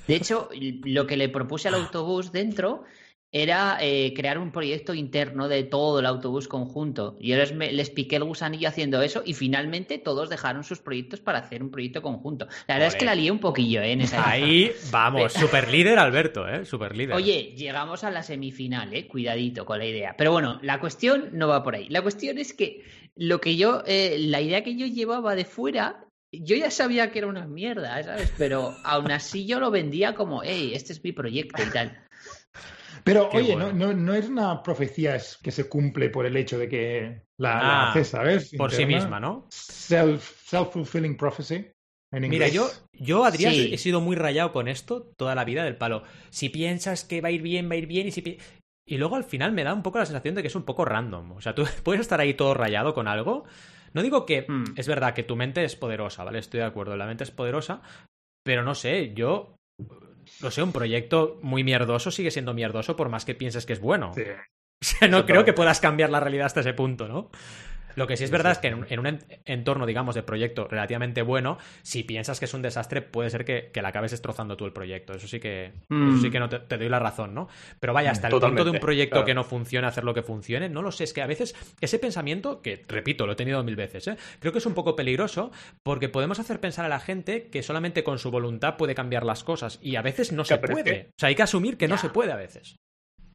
De 0.06 0.14
hecho, 0.16 0.48
lo 0.84 1.06
que 1.06 1.16
le 1.16 1.28
propuse 1.28 1.68
al 1.68 1.74
autobús 1.74 2.32
dentro 2.32 2.84
era 3.30 3.76
eh, 3.82 4.14
crear 4.16 4.38
un 4.38 4.50
proyecto 4.52 4.94
interno 4.94 5.48
de 5.48 5.62
todo 5.62 6.00
el 6.00 6.06
autobús 6.06 6.48
conjunto. 6.48 7.18
Yo 7.20 7.36
les, 7.36 7.54
me- 7.54 7.70
les 7.72 7.90
piqué 7.90 8.16
el 8.16 8.24
gusanillo 8.24 8.68
haciendo 8.70 9.02
eso 9.02 9.20
y 9.22 9.34
finalmente 9.34 9.98
todos 9.98 10.30
dejaron 10.30 10.64
sus 10.64 10.78
proyectos 10.78 11.20
para 11.20 11.40
hacer 11.40 11.62
un 11.62 11.70
proyecto 11.70 12.00
conjunto. 12.00 12.46
La 12.66 12.76
verdad 12.76 12.88
es 12.88 12.94
que 12.96 13.04
la 13.04 13.14
lié 13.14 13.30
un 13.30 13.38
poquillo 13.38 13.82
¿eh? 13.82 13.92
en 13.92 14.00
esa 14.00 14.16
época. 14.16 14.30
Ahí 14.32 14.72
vamos, 14.90 15.34
super 15.34 15.68
líder 15.70 15.98
Alberto, 15.98 16.48
¿eh? 16.48 16.64
Super 16.64 16.96
líder. 16.96 17.14
Oye, 17.16 17.52
llegamos 17.54 18.02
a 18.02 18.10
la 18.10 18.22
semifinal, 18.22 18.94
¿eh? 18.94 19.06
Cuidadito 19.06 19.66
con 19.66 19.78
la 19.78 19.84
idea. 19.84 20.14
Pero 20.16 20.32
bueno, 20.32 20.58
la 20.62 20.80
cuestión 20.80 21.28
no 21.34 21.48
va 21.48 21.62
por 21.62 21.74
ahí. 21.74 21.86
La 21.90 22.00
cuestión 22.00 22.38
es 22.38 22.54
que 22.54 22.82
lo 23.14 23.42
que 23.42 23.56
yo, 23.58 23.82
eh, 23.86 24.16
la 24.20 24.40
idea 24.40 24.64
que 24.64 24.74
yo 24.74 24.86
llevaba 24.86 25.34
de 25.34 25.44
fuera, 25.44 26.06
yo 26.32 26.56
ya 26.56 26.70
sabía 26.70 27.10
que 27.10 27.18
era 27.20 27.28
una 27.28 27.46
mierda, 27.46 28.02
¿sabes? 28.02 28.32
Pero 28.36 28.74
aún 28.84 29.10
así 29.10 29.46
yo 29.46 29.60
lo 29.60 29.70
vendía 29.70 30.14
como, 30.14 30.42
hey, 30.42 30.72
este 30.74 30.92
es 30.92 31.02
mi 31.02 31.12
proyecto 31.12 31.62
y 31.62 31.70
tal. 31.70 32.04
Pero 33.04 33.28
Qué 33.30 33.38
oye, 33.38 33.54
bueno. 33.54 33.72
no, 33.72 33.86
no, 33.88 33.92
no 33.94 34.14
es 34.14 34.28
una 34.28 34.62
profecía 34.62 35.16
es- 35.16 35.38
que 35.42 35.50
se 35.50 35.68
cumple 35.68 36.10
por 36.10 36.26
el 36.26 36.36
hecho 36.36 36.58
de 36.58 36.68
que 36.68 37.22
la, 37.38 37.54
la 37.54 37.82
Ah, 37.82 37.90
haces, 37.90 38.08
¿sabes? 38.08 38.50
por 38.56 38.70
sí 38.72 38.84
misma, 38.86 39.20
¿no? 39.20 39.46
Self, 39.50 40.42
self-fulfilling 40.50 41.16
prophecy. 41.16 41.66
En 42.10 42.22
Mira, 42.22 42.46
inglés. 42.46 42.54
yo, 42.54 42.70
yo, 42.92 43.24
Adrián, 43.24 43.52
Sí. 43.52 43.70
he 43.72 43.78
sido 43.78 44.00
muy 44.00 44.16
rayado 44.16 44.52
con 44.52 44.66
esto 44.66 45.12
toda 45.16 45.34
la 45.34 45.44
vida 45.44 45.64
del 45.64 45.76
palo. 45.76 46.02
Si 46.30 46.48
piensas 46.48 47.04
que 47.04 47.20
va 47.20 47.28
a 47.28 47.32
ir 47.32 47.42
bien, 47.42 47.68
va 47.70 47.74
a 47.74 47.76
ir 47.76 47.86
bien, 47.86 48.06
y 48.08 48.12
si 48.12 48.22
pi- 48.22 48.38
Y 48.86 48.96
luego 48.96 49.16
al 49.16 49.24
final 49.24 49.52
me 49.52 49.64
da 49.64 49.74
un 49.74 49.82
poco 49.82 49.98
la 49.98 50.06
sensación 50.06 50.34
de 50.34 50.40
que 50.42 50.48
es 50.48 50.54
un 50.54 50.62
poco 50.64 50.84
random. 50.86 51.32
O 51.32 51.40
sea, 51.42 51.54
tú 51.54 51.64
puedes 51.84 52.00
estar 52.00 52.20
ahí 52.20 52.32
todo 52.34 52.54
rayado 52.54 52.94
con 52.94 53.06
algo. 53.08 53.44
No 53.94 54.02
digo 54.02 54.26
que 54.26 54.46
Hmm. 54.48 54.64
es 54.76 54.86
verdad 54.88 55.14
que 55.14 55.22
tu 55.22 55.36
mente 55.36 55.64
es 55.64 55.76
poderosa, 55.76 56.24
¿vale? 56.24 56.38
Estoy 56.38 56.60
de 56.60 56.66
acuerdo, 56.66 56.96
la 56.96 57.06
mente 57.06 57.24
es 57.24 57.30
poderosa, 57.30 57.82
pero 58.44 58.62
no 58.62 58.74
sé, 58.74 59.12
yo 59.14 59.56
no 60.42 60.50
sé, 60.50 60.62
un 60.62 60.72
proyecto 60.72 61.38
muy 61.42 61.64
mierdoso 61.64 62.10
sigue 62.10 62.30
siendo 62.30 62.52
mierdoso 62.54 62.96
por 62.96 63.08
más 63.08 63.24
que 63.24 63.34
pienses 63.34 63.66
que 63.66 63.72
es 63.74 63.80
bueno. 63.80 64.12
Sí. 64.14 64.22
O 64.80 64.84
sea, 64.84 65.08
no 65.08 65.26
creo 65.26 65.44
que 65.44 65.52
puedas 65.52 65.80
cambiar 65.80 66.08
la 66.08 66.20
realidad 66.20 66.46
hasta 66.46 66.60
ese 66.60 66.72
punto, 66.72 67.08
¿no? 67.08 67.30
Lo 67.98 68.06
que 68.06 68.16
sí 68.16 68.24
es 68.24 68.30
verdad 68.30 68.52
es 68.52 68.58
que 68.58 68.68
en 68.68 68.74
un, 68.74 68.86
en 68.88 69.00
un 69.00 69.06
en- 69.08 69.18
entorno, 69.44 69.84
digamos, 69.84 70.14
de 70.14 70.22
proyecto 70.22 70.68
relativamente 70.68 71.22
bueno, 71.22 71.58
si 71.82 72.04
piensas 72.04 72.38
que 72.38 72.44
es 72.46 72.54
un 72.54 72.62
desastre, 72.62 73.02
puede 73.02 73.28
ser 73.30 73.44
que, 73.44 73.70
que 73.72 73.82
la 73.82 73.88
acabes 73.88 74.12
destrozando 74.12 74.56
tú 74.56 74.64
el 74.64 74.72
proyecto. 74.72 75.12
Eso 75.12 75.26
sí 75.28 75.40
que, 75.40 75.72
Mm. 75.88 76.10
eso 76.14 76.22
sí 76.22 76.30
que 76.30 76.38
no 76.40 76.48
te, 76.48 76.60
te 76.60 76.78
doy 76.78 76.88
la 76.88 76.98
razón, 76.98 77.34
¿no? 77.34 77.48
Pero 77.80 77.92
vaya, 77.92 78.10
hasta 78.12 78.28
el 78.28 78.32
punto 78.32 78.46
de 78.46 78.50
un 78.52 78.56
Totalmente, 78.56 78.80
proyecto 78.80 79.14
claro. 79.16 79.26
que 79.26 79.34
no 79.34 79.44
funcione, 79.44 79.86
hacer 79.86 80.04
lo 80.04 80.14
que 80.14 80.22
funcione, 80.22 80.68
no 80.68 80.82
lo 80.82 80.92
sé. 80.92 81.04
Es 81.04 81.12
que 81.12 81.22
a 81.22 81.26
veces 81.26 81.54
ese 81.80 81.98
pensamiento, 81.98 82.62
que 82.62 82.84
repito, 82.88 83.26
lo 83.26 83.32
he 83.32 83.36
tenido 83.36 83.62
mil 83.64 83.76
veces, 83.76 84.06
¿eh? 84.08 84.16
creo 84.40 84.52
que 84.52 84.58
es 84.58 84.66
un 84.66 84.74
poco 84.74 84.94
peligroso 84.96 85.50
porque 85.82 86.08
podemos 86.08 86.38
hacer 86.38 86.60
pensar 86.60 86.84
a 86.84 86.88
la 86.88 87.00
gente 87.00 87.48
que 87.50 87.62
solamente 87.62 88.04
con 88.04 88.18
su 88.18 88.30
voluntad 88.30 88.76
puede 88.76 88.94
cambiar 88.94 89.24
las 89.24 89.44
cosas 89.44 89.78
y 89.82 89.96
a 89.96 90.02
veces 90.02 90.32
no 90.32 90.44
se 90.44 90.58
puede. 90.58 91.08
O 91.10 91.18
sea, 91.18 91.28
hay 91.30 91.34
que 91.34 91.42
asumir 91.42 91.76
que 91.76 91.88
no 91.88 91.98
se 91.98 92.10
puede 92.10 92.32
a 92.32 92.36
veces. 92.36 92.76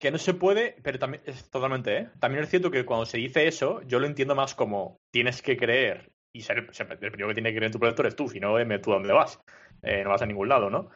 Que 0.03 0.11
no 0.11 0.17
se 0.17 0.33
puede, 0.33 0.75
pero 0.83 0.99
también 0.99 1.23
es 1.25 1.49
totalmente, 1.49 1.97
¿eh? 1.97 2.09
También 2.19 2.43
es 2.43 2.49
cierto 2.49 2.69
que 2.69 2.83
cuando 2.83 3.05
se 3.05 3.17
dice 3.19 3.47
eso, 3.47 3.81
yo 3.83 3.99
lo 3.99 4.05
entiendo 4.05 4.35
más 4.35 4.53
como 4.53 4.97
tienes 5.13 5.41
que 5.41 5.55
creer 5.55 6.11
y 6.35 6.41
ser, 6.41 6.67
ser- 6.73 6.91
el 6.91 6.97
primero 6.97 7.29
que 7.29 7.35
tiene 7.35 7.51
que 7.51 7.55
creer 7.55 7.67
en 7.69 7.71
tu 7.71 7.79
proyecto 7.79 8.01
eres 8.01 8.17
tú, 8.17 8.27
si 8.27 8.41
no, 8.41 8.57
dime 8.57 8.79
tú 8.79 8.91
a 8.91 8.95
dónde 8.95 9.13
vas. 9.13 9.39
Eh, 9.81 10.03
no 10.03 10.09
vas 10.09 10.21
a 10.21 10.25
ningún 10.25 10.49
lado, 10.49 10.69
¿no? 10.69 10.89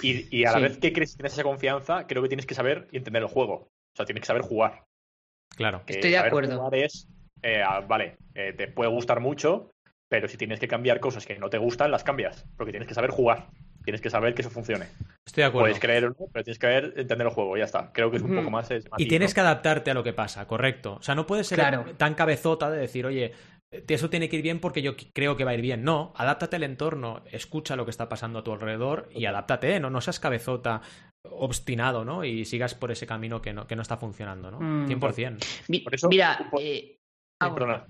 Y, 0.00 0.28
y 0.36 0.44
a 0.44 0.52
la 0.52 0.58
Sí. 0.58 0.62
vez 0.62 0.78
que 0.78 0.92
crees 0.92 1.10
que 1.10 1.16
tienes 1.16 1.32
esa 1.32 1.42
confianza, 1.42 2.06
creo 2.06 2.22
que 2.22 2.28
tienes 2.28 2.46
que 2.46 2.54
saber 2.54 2.86
y 2.92 2.98
entender 2.98 3.22
el 3.24 3.28
juego. 3.28 3.54
O 3.54 3.96
sea, 3.96 4.06
tienes 4.06 4.20
que 4.20 4.26
saber 4.28 4.42
jugar. 4.42 4.84
Claro. 5.56 5.82
Que 5.84 5.94
Estoy 5.94 6.10
de 6.10 6.16
saber 6.18 6.28
acuerdo. 6.30 6.56
jugar 6.56 6.74
es, 6.76 7.08
eh, 7.42 7.62
ah, 7.66 7.80
vale, 7.80 8.16
eh, 8.36 8.52
te 8.52 8.68
puede 8.68 8.90
gustar 8.90 9.18
mucho, 9.18 9.72
pero 10.08 10.28
si 10.28 10.36
tienes 10.36 10.60
que 10.60 10.68
cambiar 10.68 11.00
cosas 11.00 11.26
que 11.26 11.36
no 11.36 11.50
te 11.50 11.58
gustan, 11.58 11.90
las 11.90 12.04
cambias. 12.04 12.46
Porque 12.56 12.70
tienes 12.70 12.86
que 12.86 12.94
saber 12.94 13.10
jugar. 13.10 13.48
Tienes 13.84 14.00
que 14.00 14.10
saber 14.10 14.34
que 14.34 14.42
eso 14.42 14.50
funcione. 14.50 14.86
Estoy 15.26 15.42
de 15.42 15.48
acuerdo. 15.48 15.64
Puedes 15.66 15.80
creer 15.80 16.04
o 16.04 16.08
no, 16.10 16.26
pero 16.32 16.44
tienes 16.44 16.58
que 16.58 16.66
ver, 16.66 16.84
entender 16.96 17.26
el 17.26 17.32
juego, 17.32 17.56
ya 17.56 17.64
está. 17.64 17.92
Creo 17.92 18.10
que 18.10 18.16
es 18.18 18.22
un 18.22 18.34
poco 18.34 18.50
más. 18.50 18.70
es 18.70 18.84
Y 18.98 19.08
tienes 19.08 19.30
¿no? 19.30 19.34
que 19.34 19.40
adaptarte 19.40 19.90
a 19.90 19.94
lo 19.94 20.02
que 20.04 20.12
pasa, 20.12 20.46
correcto. 20.46 20.94
O 20.96 21.02
sea, 21.02 21.14
no 21.14 21.26
puedes 21.26 21.46
ser 21.46 21.58
Claro. 21.58 21.84
tan 21.96 22.14
cabezota 22.14 22.70
de 22.70 22.78
decir, 22.78 23.06
oye, 23.06 23.32
eh, 23.72 23.84
eso 23.88 24.10
tiene 24.10 24.28
que 24.28 24.36
ir 24.36 24.42
bien 24.42 24.60
porque 24.60 24.82
yo 24.82 24.94
creo 25.14 25.36
que 25.36 25.44
va 25.44 25.52
a 25.52 25.54
ir 25.54 25.60
bien. 25.62 25.82
No, 25.84 26.12
adáptate 26.16 26.56
al 26.56 26.62
entorno, 26.64 27.22
escucha 27.30 27.74
lo 27.76 27.84
que 27.84 27.90
está 27.90 28.08
pasando 28.08 28.38
a 28.40 28.44
tu 28.44 28.52
alrededor 28.52 29.08
y 29.12 29.24
adáptate, 29.26 29.80
no, 29.80 29.90
no 29.90 30.00
seas 30.00 30.20
cabezota 30.20 30.82
obstinado, 31.24 32.04
¿no? 32.04 32.24
Y 32.24 32.44
sigas 32.44 32.74
por 32.74 32.90
ese 32.90 33.06
camino 33.06 33.40
que 33.42 33.52
no, 33.52 33.66
que 33.66 33.76
no 33.76 33.82
está 33.82 33.96
funcionando, 33.96 34.50
¿no? 34.50 34.60
Mm. 34.60 34.86
100%. 34.88 35.38
Mi- 35.68 35.80
Por 35.80 35.94
eso- 35.94 36.08
Mira, 36.08 36.48
por- 36.50 36.60
eh, 36.60 36.80
Sí, 36.94 36.98
ah, 37.40 37.48
bueno. 37.48 37.54
perdona. 37.54 37.86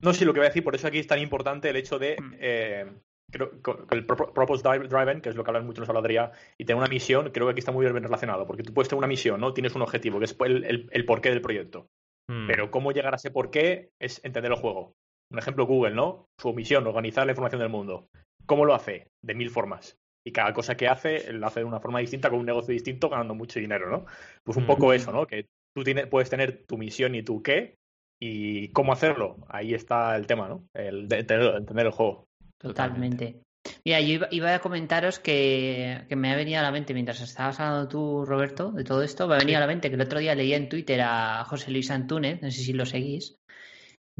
No, 0.00 0.12
sí, 0.14 0.24
lo 0.24 0.32
que 0.32 0.38
voy 0.40 0.46
a 0.46 0.50
decir, 0.50 0.62
por 0.62 0.74
eso 0.76 0.86
aquí 0.86 0.98
es 0.98 1.06
tan 1.08 1.18
importante 1.18 1.68
el 1.70 1.76
hecho 1.76 1.98
de. 1.98 2.16
Mm. 2.20 2.34
eh, 2.38 2.86
creo 3.30 3.50
que 3.60 3.94
el 3.94 4.06
Purpose 4.06 4.62
Drive- 4.62 4.88
Driven, 4.88 5.20
que 5.20 5.28
es 5.28 5.36
lo 5.36 5.44
que 5.44 5.50
hablan 5.50 5.66
mucho 5.66 5.80
nos 5.80 5.88
hablaría, 5.88 6.32
y 6.58 6.64
tener 6.64 6.78
una 6.80 6.88
misión, 6.88 7.30
creo 7.30 7.46
que 7.46 7.52
aquí 7.52 7.60
está 7.60 7.72
muy 7.72 7.84
bien 7.84 8.02
relacionado, 8.02 8.46
porque 8.46 8.62
tú 8.62 8.72
puedes 8.72 8.88
tener 8.88 8.98
una 8.98 9.06
misión, 9.06 9.40
¿no? 9.40 9.52
Tienes 9.52 9.74
un 9.74 9.82
objetivo, 9.82 10.18
que 10.18 10.24
es 10.26 10.36
el, 10.40 10.64
el- 10.64 10.88
el 10.90 11.04
porqué 11.04 11.30
del 11.30 11.40
proyecto. 11.40 11.86
Mm. 12.30 12.46
Pero 12.46 12.70
cómo 12.70 12.92
llegar 12.92 13.12
a 13.14 13.16
ese 13.16 13.30
porqué 13.30 13.90
es 14.00 14.24
entender 14.24 14.52
el 14.52 14.58
juego. 14.58 14.92
Un 15.30 15.38
ejemplo, 15.38 15.66
Google, 15.66 15.94
¿no? 15.94 16.26
Su 16.40 16.52
misión, 16.54 16.86
organizar 16.86 17.26
la 17.26 17.32
información 17.32 17.60
del 17.60 17.70
mundo. 17.70 18.08
¿Cómo 18.46 18.64
lo 18.64 18.74
hace? 18.74 19.08
De 19.22 19.34
mil 19.34 19.50
formas. 19.50 19.98
Y 20.26 20.32
cada 20.32 20.52
cosa 20.52 20.76
que 20.76 20.88
hace, 20.88 21.32
lo 21.32 21.46
hace 21.46 21.60
de 21.60 21.66
una 21.66 21.80
forma 21.80 22.00
distinta, 22.00 22.30
con 22.30 22.38
un 22.40 22.46
negocio 22.46 22.72
distinto, 22.72 23.08
ganando 23.08 23.34
mucho 23.34 23.60
dinero, 23.60 23.90
¿no? 23.90 24.06
Pues 24.44 24.56
un 24.56 24.66
poco 24.66 24.92
eso, 24.92 25.12
¿no? 25.12 25.26
Que 25.26 25.46
tú 25.74 25.84
tienes, 25.84 26.06
puedes 26.06 26.28
tener 26.28 26.64
tu 26.66 26.76
misión 26.76 27.14
y 27.14 27.22
tu 27.22 27.42
qué, 27.42 27.76
y 28.20 28.68
cómo 28.72 28.92
hacerlo. 28.92 29.36
Ahí 29.48 29.74
está 29.74 30.16
el 30.16 30.26
tema, 30.26 30.48
¿no? 30.48 30.64
El 30.74 31.08
de 31.08 31.20
entender, 31.20 31.54
entender 31.56 31.86
el 31.86 31.92
juego. 31.92 32.26
Totalmente. 32.58 33.42
Mira, 33.84 34.00
yo 34.00 34.14
iba, 34.14 34.28
iba 34.30 34.54
a 34.54 34.60
comentaros 34.60 35.18
que, 35.18 36.04
que 36.08 36.16
me 36.16 36.32
ha 36.32 36.36
venido 36.36 36.58
a 36.58 36.62
la 36.62 36.72
mente, 36.72 36.94
mientras 36.94 37.20
estabas 37.20 37.60
hablando 37.60 37.88
tú, 37.88 38.24
Roberto, 38.24 38.70
de 38.72 38.84
todo 38.84 39.02
esto, 39.02 39.28
me 39.28 39.34
ha 39.34 39.38
venido 39.38 39.58
a 39.58 39.60
la 39.60 39.66
mente 39.66 39.88
que 39.88 39.96
el 39.96 40.00
otro 40.00 40.20
día 40.20 40.34
leía 40.34 40.56
en 40.56 40.68
Twitter 40.68 41.00
a 41.02 41.44
José 41.44 41.70
Luis 41.70 41.90
Antúnez, 41.90 42.40
no 42.40 42.50
sé 42.50 42.62
si 42.62 42.72
lo 42.72 42.86
seguís, 42.86 43.36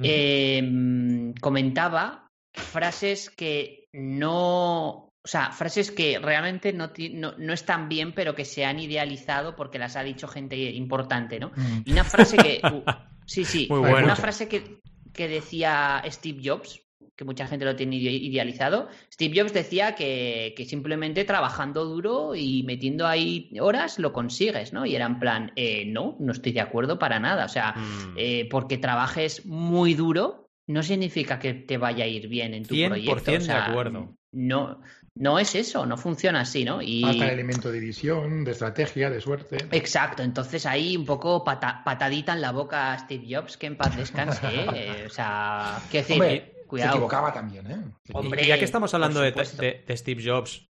eh, 0.02 1.32
comentaba 1.40 2.28
frases 2.54 3.30
que 3.30 3.86
no 3.92 5.08
o 5.24 5.30
sea, 5.30 5.50
frases 5.50 5.90
que 5.90 6.18
realmente 6.18 6.72
no, 6.72 6.90
no, 7.12 7.34
no 7.36 7.52
están 7.52 7.90
bien, 7.90 8.14
pero 8.14 8.34
que 8.34 8.46
se 8.46 8.64
han 8.64 8.78
idealizado 8.78 9.56
porque 9.56 9.78
las 9.78 9.96
ha 9.96 10.02
dicho 10.02 10.26
gente 10.26 10.56
importante, 10.56 11.38
¿no? 11.38 11.50
Mm. 11.54 11.82
Y 11.84 11.92
una 11.92 12.04
frase 12.04 12.38
que. 12.38 12.60
uh, 12.64 12.82
sí, 13.26 13.44
sí. 13.44 13.66
Muy 13.68 13.90
una 13.90 14.16
frase 14.16 14.48
que, 14.48 14.80
que 15.12 15.28
decía 15.28 16.02
Steve 16.06 16.40
Jobs, 16.42 16.80
que 17.18 17.24
mucha 17.24 17.48
gente 17.48 17.64
lo 17.64 17.74
tiene 17.74 17.96
ide- 17.96 18.12
idealizado. 18.12 18.88
Steve 19.12 19.40
Jobs 19.40 19.52
decía 19.52 19.96
que, 19.96 20.54
que 20.56 20.64
simplemente 20.64 21.24
trabajando 21.24 21.84
duro 21.84 22.36
y 22.36 22.62
metiendo 22.62 23.08
ahí 23.08 23.50
horas 23.60 23.98
lo 23.98 24.12
consigues, 24.12 24.72
¿no? 24.72 24.86
Y 24.86 24.94
era 24.94 25.04
en 25.06 25.18
plan, 25.18 25.50
eh, 25.56 25.84
no, 25.86 26.16
no 26.20 26.30
estoy 26.32 26.52
de 26.52 26.60
acuerdo 26.60 26.98
para 27.00 27.18
nada. 27.18 27.44
O 27.44 27.48
sea, 27.48 27.74
Mm. 27.76 28.14
eh, 28.16 28.48
porque 28.48 28.78
trabajes 28.78 29.44
muy 29.46 29.94
duro 29.94 30.48
no 30.68 30.82
significa 30.84 31.40
que 31.40 31.54
te 31.54 31.76
vaya 31.76 32.04
a 32.04 32.06
ir 32.06 32.28
bien 32.28 32.54
en 32.54 32.64
tu 32.64 32.74
100% 32.76 32.88
proyecto. 32.88 33.32
O 33.32 33.40
sea, 33.40 33.54
de 33.64 33.70
acuerdo. 33.72 34.14
No, 34.30 34.80
no 35.16 35.38
es 35.40 35.56
eso, 35.56 35.86
no 35.86 35.96
funciona 35.96 36.42
así, 36.42 36.64
¿no? 36.64 36.80
Y... 36.80 37.02
Falta 37.02 37.24
el 37.24 37.32
elemento 37.32 37.72
de 37.72 37.80
visión, 37.80 38.44
de 38.44 38.52
estrategia, 38.52 39.10
de 39.10 39.20
suerte. 39.20 39.56
Exacto, 39.72 40.22
entonces 40.22 40.66
ahí 40.66 40.96
un 40.96 41.04
poco 41.06 41.42
pata- 41.42 41.82
patadita 41.84 42.34
en 42.34 42.42
la 42.42 42.52
boca 42.52 42.92
a 42.92 42.98
Steve 43.00 43.26
Jobs, 43.28 43.56
que 43.56 43.66
en 43.66 43.76
paz 43.76 43.96
descanse, 43.96 44.46
¿eh? 44.46 45.02
O 45.06 45.10
sea, 45.10 45.80
qué 45.90 45.98
decir, 45.98 46.12
Hombre, 46.14 46.52
Se 46.68 46.70
cuidado. 46.70 46.92
equivocaba 46.96 47.32
también, 47.32 47.70
¿eh? 47.70 47.84
Y- 48.06 48.12
Hombre, 48.14 48.42
y 48.44 48.46
ya 48.48 48.58
que 48.58 48.64
estamos 48.64 48.92
hablando 48.94 49.20
de, 49.20 49.30
supuesto. 49.30 49.62
de- 49.62 49.84
de 49.86 49.96
Steve 49.96 50.22
Jobs, 50.24 50.66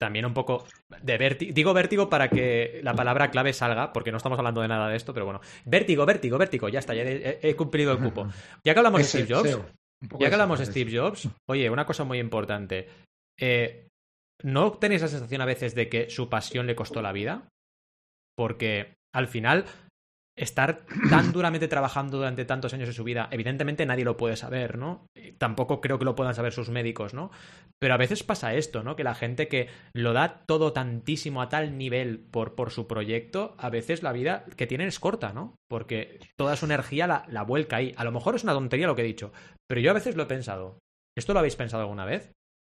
también 0.00 0.24
un 0.24 0.32
poco 0.32 0.64
de 1.02 1.18
vértigo. 1.18 1.52
Digo 1.52 1.74
vértigo 1.74 2.08
para 2.08 2.28
que 2.30 2.80
la 2.82 2.94
palabra 2.94 3.30
clave 3.30 3.52
salga, 3.52 3.92
porque 3.92 4.10
no 4.10 4.16
estamos 4.16 4.38
hablando 4.38 4.62
de 4.62 4.68
nada 4.68 4.88
de 4.88 4.96
esto, 4.96 5.12
pero 5.12 5.26
bueno. 5.26 5.40
Vértigo, 5.64 6.06
vértigo, 6.06 6.38
vértigo, 6.38 6.68
ya 6.68 6.78
está, 6.78 6.94
ya 6.94 7.02
he, 7.02 7.38
he 7.42 7.54
cumplido 7.56 7.92
el 7.92 7.98
cupo. 7.98 8.26
Ya 8.64 8.72
que 8.72 8.78
hablamos 8.80 9.00
de 9.00 9.04
Steve 9.04 9.34
Jobs, 9.34 9.58
ya 10.18 10.28
que 10.28 10.34
hablamos 10.34 10.58
de 10.58 10.66
Steve 10.66 10.96
Jobs, 10.98 11.28
oye, 11.48 11.68
una 11.68 11.84
cosa 11.84 12.04
muy 12.04 12.18
importante. 12.18 12.88
Eh, 13.38 13.88
¿No 14.42 14.72
tenéis 14.72 15.02
la 15.02 15.08
sensación 15.08 15.42
a 15.42 15.46
veces 15.46 15.74
de 15.74 15.90
que 15.90 16.08
su 16.08 16.30
pasión 16.30 16.66
le 16.66 16.74
costó 16.76 17.02
la 17.02 17.12
vida? 17.12 17.48
Porque 18.36 18.94
al 19.14 19.28
final, 19.28 19.66
estar 20.36 20.84
tan 21.08 21.32
duramente 21.32 21.68
trabajando 21.68 22.18
durante 22.18 22.44
tantos 22.44 22.72
años 22.74 22.88
de 22.88 22.94
su 22.94 23.04
vida, 23.04 23.28
evidentemente 23.30 23.86
nadie 23.86 24.04
lo 24.04 24.16
puede 24.16 24.36
saber, 24.36 24.78
¿no? 24.78 25.06
Tampoco 25.38 25.80
creo 25.80 25.98
que 25.98 26.04
lo 26.04 26.14
puedan 26.14 26.34
saber 26.34 26.52
sus 26.52 26.70
médicos, 26.70 27.14
¿no? 27.14 27.30
Pero 27.78 27.94
a 27.94 27.98
veces 27.98 28.22
pasa 28.22 28.54
esto, 28.54 28.82
¿no? 28.82 28.96
Que 28.96 29.04
la 29.04 29.14
gente 29.14 29.48
que 29.48 29.68
lo 29.92 30.12
da 30.12 30.44
todo 30.46 30.72
tantísimo 30.72 31.42
a 31.42 31.48
tal 31.48 31.76
nivel 31.76 32.18
por, 32.18 32.54
por 32.54 32.70
su 32.70 32.86
proyecto, 32.86 33.54
a 33.58 33.70
veces 33.70 34.02
la 34.02 34.12
vida 34.12 34.44
que 34.56 34.66
tienen 34.66 34.88
es 34.88 35.00
corta, 35.00 35.32
¿no? 35.32 35.54
Porque 35.68 36.18
toda 36.36 36.56
su 36.56 36.66
energía 36.66 37.06
la, 37.06 37.24
la 37.28 37.42
vuelca 37.42 37.76
ahí. 37.76 37.94
A 37.96 38.04
lo 38.04 38.12
mejor 38.12 38.34
es 38.34 38.44
una 38.44 38.52
tontería 38.52 38.86
lo 38.86 38.96
que 38.96 39.02
he 39.02 39.06
dicho, 39.06 39.32
pero 39.68 39.80
yo 39.80 39.90
a 39.90 39.94
veces 39.94 40.16
lo 40.16 40.24
he 40.24 40.26
pensado. 40.26 40.78
¿Esto 41.16 41.32
lo 41.32 41.40
habéis 41.40 41.56
pensado 41.56 41.82
alguna 41.82 42.04
vez? 42.04 42.32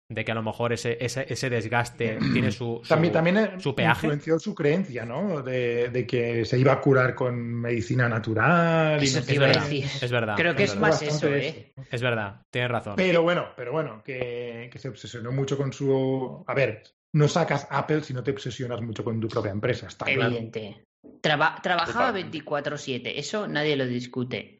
De 0.08 0.24
que 0.24 0.30
a 0.30 0.36
lo 0.36 0.42
mejor 0.42 0.72
ese, 0.72 0.96
ese, 1.00 1.26
ese 1.28 1.50
desgaste 1.50 2.18
tiene 2.32 2.52
su, 2.52 2.80
su- 2.82 2.88
También, 2.88 3.12
también 3.12 3.36
eh, 3.38 3.50
su 3.58 3.74
peaje. 3.74 4.06
influenció 4.06 4.38
su 4.38 4.54
creencia, 4.54 5.04
¿no? 5.04 5.42
De, 5.42 5.88
de 5.90 6.06
que 6.06 6.44
se 6.44 6.58
iba 6.58 6.72
a 6.74 6.80
curar 6.80 7.14
con 7.16 7.36
medicina 7.36 8.08
natural. 8.08 9.02
y 9.02 9.06
Eso 9.06 9.18
no 9.20 9.26
te 9.26 9.32
sé 9.32 9.34
iba 9.34 9.46
a 9.46 9.52
qué. 9.52 9.58
decir. 9.58 9.84
Es 10.00 10.12
verdad. 10.12 10.36
Creo 10.36 10.54
que 10.54 10.62
es 10.64 10.74
verdad. 10.74 10.88
más 10.88 11.02
eso, 11.02 11.28
¿eh? 11.34 11.72
Es 11.90 12.02
verdad, 12.02 12.40
tienes 12.52 12.70
razón. 12.70 12.94
Pero 12.96 13.22
bueno, 13.22 13.48
pero 13.56 13.72
bueno, 13.72 14.02
que, 14.04 14.68
que 14.72 14.78
se 14.78 14.88
obsesionó 14.88 15.32
mucho 15.32 15.56
con 15.56 15.72
su. 15.72 16.44
A 16.46 16.54
ver, 16.54 16.84
no 17.14 17.26
sacas 17.26 17.66
Apple 17.70 18.02
si 18.02 18.14
no 18.14 18.22
te 18.22 18.30
obsesionas 18.30 18.80
mucho 18.82 19.02
con 19.02 19.18
tu 19.20 19.26
propia 19.26 19.50
empresa, 19.50 19.88
está 19.88 20.04
claro. 20.04 20.26
Evidente. 20.30 20.84
Traba- 21.20 21.60
trabajaba 21.62 22.08
Totalmente. 22.12 22.44
24-7, 22.44 23.12
eso 23.16 23.48
nadie 23.48 23.74
lo 23.76 23.86
discute. 23.86 24.58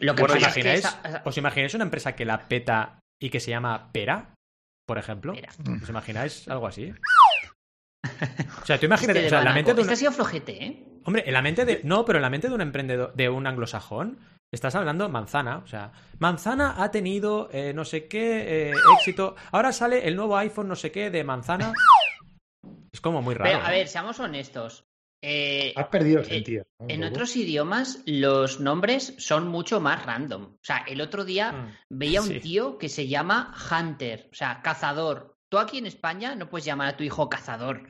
Lo 0.00 0.14
que 0.14 0.22
Bueno, 0.22 0.34
¿os 0.34 0.40
pasa 0.44 0.58
es 0.60 0.64
que 0.64 0.74
esa- 0.74 1.22
¿Os 1.24 1.36
imagináis 1.38 1.74
una 1.74 1.84
empresa 1.84 2.14
que 2.14 2.24
la 2.24 2.46
peta 2.48 3.00
y 3.20 3.30
que 3.30 3.40
se 3.40 3.50
llama 3.50 3.90
Pera, 3.92 4.34
por 4.88 4.96
ejemplo? 4.96 5.34
Mira, 5.34 5.50
¿Os 5.82 5.88
imagináis 5.88 6.48
algo 6.48 6.66
así? 6.66 6.92
O 8.62 8.66
sea, 8.66 8.78
tú 8.80 8.86
imagínate, 8.86 9.20
este 9.20 9.26
o 9.26 9.38
sea, 9.38 9.44
la 9.44 9.52
mente 9.52 9.74
de 9.74 9.80
Este 9.80 9.88
una... 9.88 9.92
ha 9.92 9.96
sido 9.96 10.12
flojete, 10.12 10.64
¿eh? 10.64 10.84
Hombre, 11.04 11.24
en 11.26 11.32
la 11.32 11.42
mente 11.42 11.64
de... 11.64 11.80
No, 11.84 12.04
pero 12.04 12.18
en 12.18 12.22
la 12.22 12.30
mente 12.30 12.48
de 12.48 12.54
un 12.54 12.60
emprendedor, 12.60 13.14
de 13.14 13.28
un 13.28 13.46
anglosajón, 13.46 14.18
estás 14.52 14.74
hablando 14.74 15.08
manzana. 15.08 15.58
O 15.58 15.66
sea, 15.66 15.92
manzana 16.18 16.82
ha 16.82 16.90
tenido 16.90 17.48
eh, 17.52 17.72
no 17.74 17.84
sé 17.84 18.08
qué 18.08 18.70
eh, 18.70 18.74
éxito. 18.96 19.36
Ahora 19.52 19.72
sale 19.72 20.06
el 20.08 20.16
nuevo 20.16 20.36
iPhone 20.36 20.68
no 20.68 20.76
sé 20.76 20.90
qué 20.90 21.10
de 21.10 21.22
manzana. 21.22 21.72
Es 22.92 23.00
como 23.00 23.22
muy 23.22 23.34
raro. 23.34 23.50
Pero, 23.50 23.64
a 23.64 23.68
¿no? 23.68 23.74
ver, 23.74 23.88
seamos 23.88 24.18
honestos. 24.20 24.84
Eh, 25.20 25.72
Has 25.76 25.88
perdido 25.88 26.20
el 26.20 26.26
Eh, 26.26 26.28
sentido. 26.28 26.64
en 26.86 27.02
otros 27.04 27.34
idiomas 27.36 28.00
los 28.06 28.60
nombres 28.60 29.14
son 29.18 29.48
mucho 29.48 29.80
más 29.80 30.06
random. 30.06 30.44
O 30.54 30.58
sea, 30.62 30.84
el 30.86 31.00
otro 31.00 31.24
día 31.24 31.52
Mm. 31.52 31.72
veía 31.90 32.22
un 32.22 32.40
tío 32.40 32.78
que 32.78 32.88
se 32.88 33.08
llama 33.08 33.52
Hunter, 33.70 34.28
o 34.32 34.34
sea, 34.34 34.60
cazador. 34.62 35.36
Tú 35.48 35.58
aquí 35.58 35.78
en 35.78 35.86
España 35.86 36.34
no 36.36 36.48
puedes 36.50 36.66
llamar 36.66 36.88
a 36.88 36.96
tu 36.96 37.02
hijo 37.04 37.28
cazador. 37.28 37.88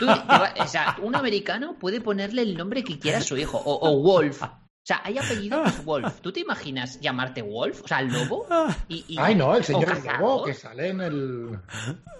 Tú- 0.00 0.06
va- 0.06 0.54
o 0.58 0.66
sea, 0.66 0.96
un 1.02 1.14
americano 1.14 1.78
puede 1.78 2.00
ponerle 2.00 2.42
el 2.42 2.56
nombre 2.56 2.82
que 2.82 2.98
quiera 2.98 3.18
a 3.18 3.22
su 3.22 3.36
hijo. 3.36 3.58
O, 3.58 3.78
o 3.90 4.00
Wolf. 4.02 4.42
O 4.84 4.86
sea, 4.86 5.00
hay 5.02 5.16
apellidos 5.16 5.82
Wolf. 5.86 6.20
¿Tú 6.20 6.30
te 6.30 6.40
imaginas 6.40 7.00
llamarte 7.00 7.40
Wolf? 7.40 7.84
O 7.84 7.88
sea, 7.88 8.02
lobo. 8.02 8.46
Y, 8.86 9.02
y- 9.08 9.16
Ay, 9.18 9.34
no, 9.34 9.56
el 9.56 9.64
señor. 9.64 9.88
Lobo 10.20 10.44
que 10.44 10.52
sale 10.52 10.88
en 10.88 11.00
el. 11.00 11.58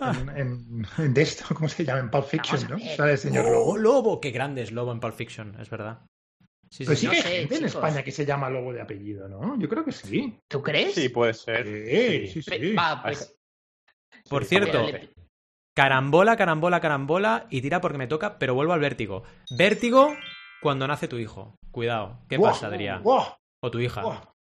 En, 0.00 0.28
en, 0.30 0.86
en 0.96 1.12
de 1.12 1.20
esto, 1.22 1.54
¿cómo 1.54 1.68
se 1.68 1.84
llama? 1.84 2.00
En 2.00 2.10
Pulp 2.10 2.24
Fiction, 2.24 2.66
¿no? 2.70 2.78
Sale 2.96 3.12
el 3.12 3.18
señor 3.18 3.44
¡Oh, 3.44 3.50
Lobo. 3.50 3.76
Lobo! 3.76 4.20
¡Qué 4.22 4.30
grande 4.30 4.62
es 4.62 4.72
Lobo 4.72 4.92
en 4.92 5.00
Pulp 5.00 5.14
Fiction! 5.14 5.54
Es 5.60 5.68
verdad. 5.68 6.06
Sí, 6.70 6.84
Pero 6.86 6.96
sí, 6.96 7.00
sí 7.02 7.06
no 7.06 7.12
que 7.12 7.18
hay 7.18 7.22
gente 7.40 7.56
en. 7.56 7.64
España 7.66 8.02
que 8.02 8.12
se 8.12 8.24
llama 8.24 8.48
Lobo 8.48 8.72
de 8.72 8.80
apellido, 8.80 9.28
¿no? 9.28 9.58
Yo 9.58 9.68
creo 9.68 9.84
que 9.84 9.92
sí. 9.92 10.34
¿Tú 10.48 10.62
crees? 10.62 10.94
Sí, 10.94 11.10
puede 11.10 11.34
ser. 11.34 11.66
Sí, 11.66 12.42
sí, 12.42 12.42
sí. 12.42 12.72
Va, 12.72 13.02
pues, 13.02 13.36
Por 14.26 14.44
Sí, 14.44 14.48
cierto, 14.48 14.86
Carambola, 15.74 16.36
carambola, 16.36 16.80
carambola 16.80 17.46
y 17.50 17.60
tira 17.60 17.80
porque 17.82 17.98
me 17.98 18.06
toca, 18.06 18.38
pero 18.38 18.54
vuelvo 18.54 18.72
al 18.72 18.80
vértigo. 18.80 19.24
Vértigo 19.50 20.14
cuando 20.64 20.88
nace 20.88 21.06
tu 21.06 21.18
hijo. 21.18 21.54
Cuidado. 21.70 22.18
¿Qué 22.28 22.38
pasa, 22.38 22.66
Adrián? 22.68 23.02
O 23.04 23.70
tu 23.70 23.78
hija. 23.78 24.02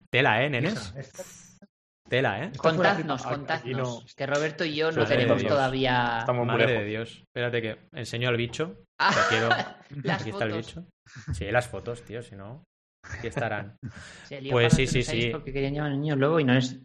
Tela, 0.10 0.44
¿eh, 0.44 0.50
nenes? 0.50 0.94
Tela, 2.08 2.44
¿eh? 2.46 2.52
Contadnos, 2.58 3.24
contadnos. 3.24 3.78
no. 3.78 4.02
Que 4.16 4.26
Roberto 4.26 4.64
y 4.64 4.76
yo 4.76 4.92
no 4.92 5.02
Madre 5.02 5.18
tenemos 5.18 5.44
todavía. 5.44 6.18
Estamos 6.20 6.46
muy 6.46 6.56
Madre 6.56 6.80
de. 6.80 6.86
Dios. 6.86 7.24
Espérate 7.28 7.62
que 7.62 7.78
enseño 7.94 8.30
al 8.30 8.38
bicho. 8.38 8.84
Ah, 9.00 9.14
quiero... 9.30 9.50
las 10.04 10.22
Aquí 10.22 10.30
está 10.30 10.46
el 10.46 10.52
fotos. 10.52 10.68
bicho. 10.76 10.88
Sí, 11.34 11.46
las 11.52 11.68
fotos, 11.68 12.02
tío, 12.04 12.22
si 12.22 12.36
no... 12.36 12.64
Aquí 13.04 13.28
estarán. 13.28 13.78
Pues 14.52 14.74
sí, 14.74 14.88
sí, 14.88 15.04
sí. 15.04 15.30
Porque 15.32 15.52
querían 15.52 15.74
llamar 15.74 15.92
al 15.92 16.00
niño 16.00 16.16
lobo 16.16 16.40
y 16.40 16.44
no 16.46 16.54
les 16.54 16.80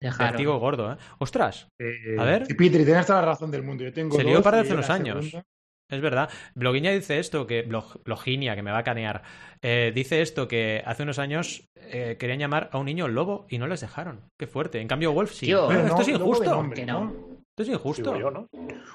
dejaron. 0.00 0.44
Gordo, 0.60 0.92
¿eh? 0.92 0.96
¡Ostras! 1.18 1.66
Eh, 1.80 2.16
A 2.18 2.24
ver. 2.24 2.46
sí, 2.46 2.54
Peter, 2.54 2.84
tienes 2.84 3.06
toda 3.06 3.20
la 3.22 3.26
razón 3.28 3.50
del 3.50 3.62
mundo. 3.64 3.84
Yo 3.84 3.92
tengo 3.92 4.16
Se 4.16 4.22
lió 4.24 4.42
para 4.42 4.60
hace 4.60 4.72
unos 4.74 4.88
años. 4.90 5.24
segunda- 5.24 5.44
Es 5.90 6.00
verdad. 6.02 6.28
Bloguiña 6.54 6.90
dice 6.90 7.18
esto, 7.18 7.46
que 7.46 7.66
Blog- 7.66 8.02
Bloginia, 8.04 8.54
que 8.54 8.62
me 8.62 8.70
va 8.70 8.78
a 8.78 8.84
canear, 8.84 9.22
eh, 9.62 9.90
dice 9.94 10.20
esto, 10.20 10.46
que 10.46 10.82
hace 10.84 11.02
unos 11.02 11.18
años 11.18 11.64
eh, 11.76 12.16
querían 12.18 12.38
llamar 12.38 12.68
a 12.72 12.78
un 12.78 12.86
niño 12.86 13.08
lobo 13.08 13.46
y 13.48 13.56
no 13.58 13.66
les 13.66 13.80
dejaron. 13.80 14.20
Qué 14.38 14.46
fuerte. 14.46 14.80
En 14.80 14.88
cambio, 14.88 15.12
Wolf 15.12 15.32
sí. 15.32 15.46
Tío, 15.46 15.66
Pero 15.68 15.80
Bueno, 15.80 15.96
esto 15.98 16.02
es 16.02 16.08
no, 16.18 16.24
injusto. 16.26 16.50
nombre, 16.50 16.80
Que 16.80 16.86
¿no? 16.86 17.04
no. 17.04 17.10
Esto 17.58 17.62
es 17.62 17.68
injusto. 17.70 18.16
Yo, 18.18 18.30
¿no? 18.30 18.46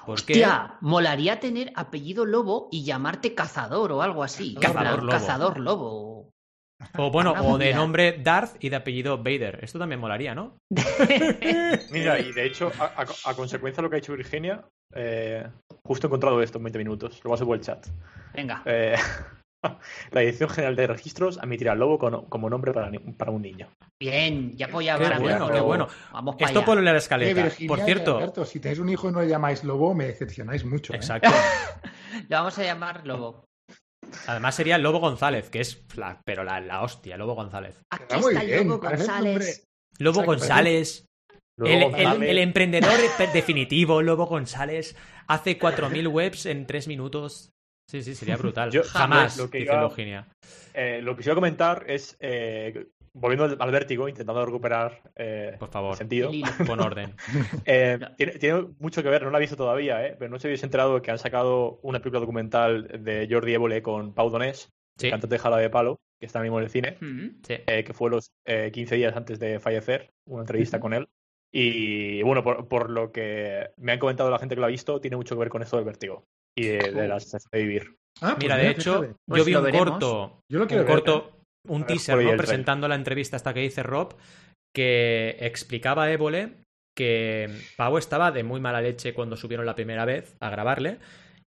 ¿Por 0.06 0.24
qué? 0.24 0.32
Hostia, 0.34 0.76
molaría 0.80 1.40
tener 1.40 1.72
apellido 1.74 2.24
lobo 2.24 2.68
y 2.70 2.84
llamarte 2.84 3.34
cazador 3.34 3.90
o 3.92 4.00
algo 4.00 4.22
así. 4.22 4.54
Cazador 4.54 5.00
lobo. 5.00 5.10
Cazador 5.10 5.58
lobo. 5.60 6.30
O 6.98 7.10
bueno, 7.10 7.32
o 7.32 7.58
de 7.58 7.72
nombre 7.74 8.18
Darth 8.22 8.62
y 8.62 8.68
de 8.68 8.76
apellido 8.76 9.18
Vader. 9.18 9.58
Esto 9.62 9.78
también 9.78 10.00
molaría, 10.00 10.34
¿no? 10.34 10.56
Mira, 11.90 12.18
y 12.20 12.32
de 12.32 12.46
hecho, 12.46 12.70
a, 12.78 12.84
a- 13.02 13.30
a 13.30 13.34
consecuencia 13.34 13.80
de 13.80 13.82
lo 13.82 13.90
que 13.90 13.96
ha 13.96 14.00
dicho 14.00 14.12
Virginia, 14.14 14.64
eh, 14.94 15.46
justo 15.84 16.06
he 16.06 16.08
encontrado 16.08 16.40
esto 16.42 16.58
en 16.58 16.64
20 16.64 16.78
minutos. 16.78 17.20
Lo 17.24 17.30
paso 17.30 17.46
por 17.46 17.56
el 17.56 17.62
chat. 17.62 17.86
Venga. 18.34 18.62
Eh, 18.64 18.96
la 20.12 20.20
Dirección 20.20 20.50
General 20.50 20.76
de 20.76 20.86
Registros 20.86 21.38
admitirá 21.38 21.72
al 21.72 21.78
lobo 21.78 21.98
con- 21.98 22.26
como 22.26 22.50
nombre 22.50 22.72
para, 22.72 22.90
ni- 22.90 22.98
para 22.98 23.30
un 23.30 23.42
niño. 23.42 23.68
Bien, 24.00 24.56
ya 24.56 24.66
voy 24.68 24.88
a 24.88 24.96
Qué 24.98 25.04
hablar 25.04 25.12
a 25.14 25.18
mi 25.20 25.22
bueno, 25.24 25.50
qué 25.50 25.60
bueno. 25.60 25.88
Vamos 26.12 26.36
para 26.36 26.46
Esto 26.46 26.58
allá. 26.60 26.66
por 26.66 26.82
la 26.82 26.92
Eh, 26.92 26.96
escaleta. 26.96 27.42
Virginia 27.42 27.68
Por 27.68 27.80
cierto, 27.84 28.16
Alberto, 28.18 28.44
si 28.44 28.60
tenéis 28.60 28.78
un 28.78 28.88
hijo 28.88 29.08
y 29.08 29.12
no 29.12 29.20
le 29.22 29.28
llamáis 29.28 29.64
lobo, 29.64 29.94
me 29.94 30.06
decepcionáis 30.06 30.64
mucho. 30.64 30.92
¿eh? 30.92 30.96
exacto. 30.96 31.30
Lo 32.28 32.36
vamos 32.36 32.58
a 32.58 32.62
llamar 32.62 33.06
lobo. 33.06 33.44
Además 34.28 34.54
sería 34.54 34.78
Lobo 34.78 35.00
González, 35.00 35.50
que 35.50 35.60
es 35.60 35.84
la, 35.96 36.20
pero 36.24 36.44
la, 36.44 36.60
la 36.60 36.82
hostia, 36.82 37.16
Lobo 37.16 37.34
González. 37.34 37.80
Aquí 37.90 38.04
Está 38.14 38.42
el 38.42 38.66
lobo 38.68 38.78
González. 38.78 39.64
Lobo. 39.98 40.22
González, 40.24 41.06
Luego 41.56 41.74
el, 41.76 41.82
el- 41.82 42.06
González- 42.06 42.28
el 42.30 42.38
emprendedor 42.38 42.98
definitivo, 43.32 44.02
Lobo 44.02 44.26
González, 44.26 44.96
hace 45.28 45.58
4.000 45.58 46.08
webs 46.08 46.46
en 46.46 46.66
3 46.66 46.88
minutos. 46.88 47.50
Sí, 47.90 48.02
sí, 48.02 48.14
sería 48.14 48.36
brutal. 48.36 48.70
Yo- 48.70 48.82
Jamás, 48.82 49.36
lo 49.36 49.50
que 49.50 49.58
dice 49.58 49.72
iba- 49.72 50.24
eh, 50.74 51.00
lo 51.02 51.12
que 51.12 51.18
quisiera 51.18 51.34
comentar 51.34 51.84
es, 51.86 52.16
eh, 52.18 52.86
volviendo 53.12 53.44
al, 53.44 53.56
al 53.60 53.70
vértigo, 53.70 54.08
intentando 54.08 54.44
recuperar 54.44 55.02
eh, 55.16 55.54
Por 55.58 55.68
favor. 55.68 55.92
el 55.92 55.98
sentido. 55.98 56.30
Con 56.66 56.80
orden. 56.80 57.14
Eh, 57.66 57.98
tiene, 58.16 58.32
tiene 58.38 58.66
mucho 58.78 59.02
que 59.02 59.08
ver, 59.10 59.22
no 59.22 59.30
la 59.30 59.38
he 59.38 59.40
visto 59.42 59.56
todavía, 59.56 60.04
¿eh? 60.06 60.16
pero 60.18 60.30
no 60.30 60.38
si 60.38 60.46
habéis 60.48 60.62
enterado 60.64 61.00
que 61.02 61.10
han 61.10 61.18
sacado 61.18 61.78
una 61.82 62.00
película 62.00 62.20
documental 62.20 62.88
de 63.04 63.28
Jordi 63.30 63.54
Évole 63.54 63.82
con 63.82 64.12
Pau 64.14 64.30
Donés, 64.30 64.70
Sí, 64.98 65.10
cantante 65.10 65.34
de 65.34 65.38
Jala 65.40 65.56
de 65.58 65.70
Palo, 65.70 65.96
que 66.20 66.26
está 66.26 66.38
ahora 66.38 66.44
mismo 66.44 66.58
en 66.58 66.64
el 66.64 66.70
cine, 66.70 66.96
Mm. 67.00 67.42
sí. 67.46 67.54
eh, 67.66 67.84
que 67.84 67.92
fue 67.92 68.10
los 68.10 68.30
eh, 68.46 68.70
15 68.72 68.94
días 68.96 69.14
antes 69.16 69.38
de 69.40 69.58
fallecer, 69.60 70.10
una 70.26 70.42
entrevista 70.42 70.80
con 70.80 70.94
él. 70.94 71.06
Y 71.56 72.20
bueno, 72.22 72.42
por, 72.42 72.66
por 72.66 72.90
lo 72.90 73.12
que 73.12 73.70
me 73.76 73.92
han 73.92 74.00
comentado 74.00 74.28
la 74.28 74.40
gente 74.40 74.56
que 74.56 74.60
lo 74.60 74.66
ha 74.66 74.70
visto, 74.70 75.00
tiene 75.00 75.16
mucho 75.16 75.36
que 75.36 75.38
ver 75.40 75.48
con 75.50 75.62
esto 75.62 75.76
del 75.76 75.84
vértigo 75.84 76.24
y 76.58 76.66
de, 76.66 76.90
de 76.90 77.08
la 77.08 77.20
sensación 77.20 77.48
de 77.52 77.62
vivir. 77.62 77.96
Ah, 78.20 78.34
pues 78.34 78.38
Mira, 78.44 78.56
de 78.56 78.70
hecho. 78.70 79.14
Pues 79.28 79.38
yo 79.38 79.44
vi 79.44 79.54
un 79.54 79.64
veremos. 79.64 79.88
corto, 79.90 80.40
Yo 80.50 80.58
lo 80.58 80.64
un 80.64 80.68
ver, 80.68 80.84
corto, 80.84 81.38
un 81.68 81.80
ver, 81.82 81.86
teaser, 81.86 82.16
¿no? 82.24 82.36
Presentando 82.36 82.88
la 82.88 82.96
entrevista 82.96 83.36
hasta 83.36 83.54
que 83.54 83.60
dice 83.60 83.84
Rob, 83.84 84.16
que 84.74 85.36
explicaba 85.40 86.04
a 86.04 86.12
Évole 86.12 86.56
que 86.96 87.50
Pau 87.76 87.98
estaba 87.98 88.32
de 88.32 88.42
muy 88.44 88.60
mala 88.60 88.80
leche 88.80 89.14
cuando 89.14 89.36
subieron 89.36 89.66
la 89.66 89.74
primera 89.74 90.04
vez 90.04 90.36
a 90.40 90.50
grabarle 90.50 90.98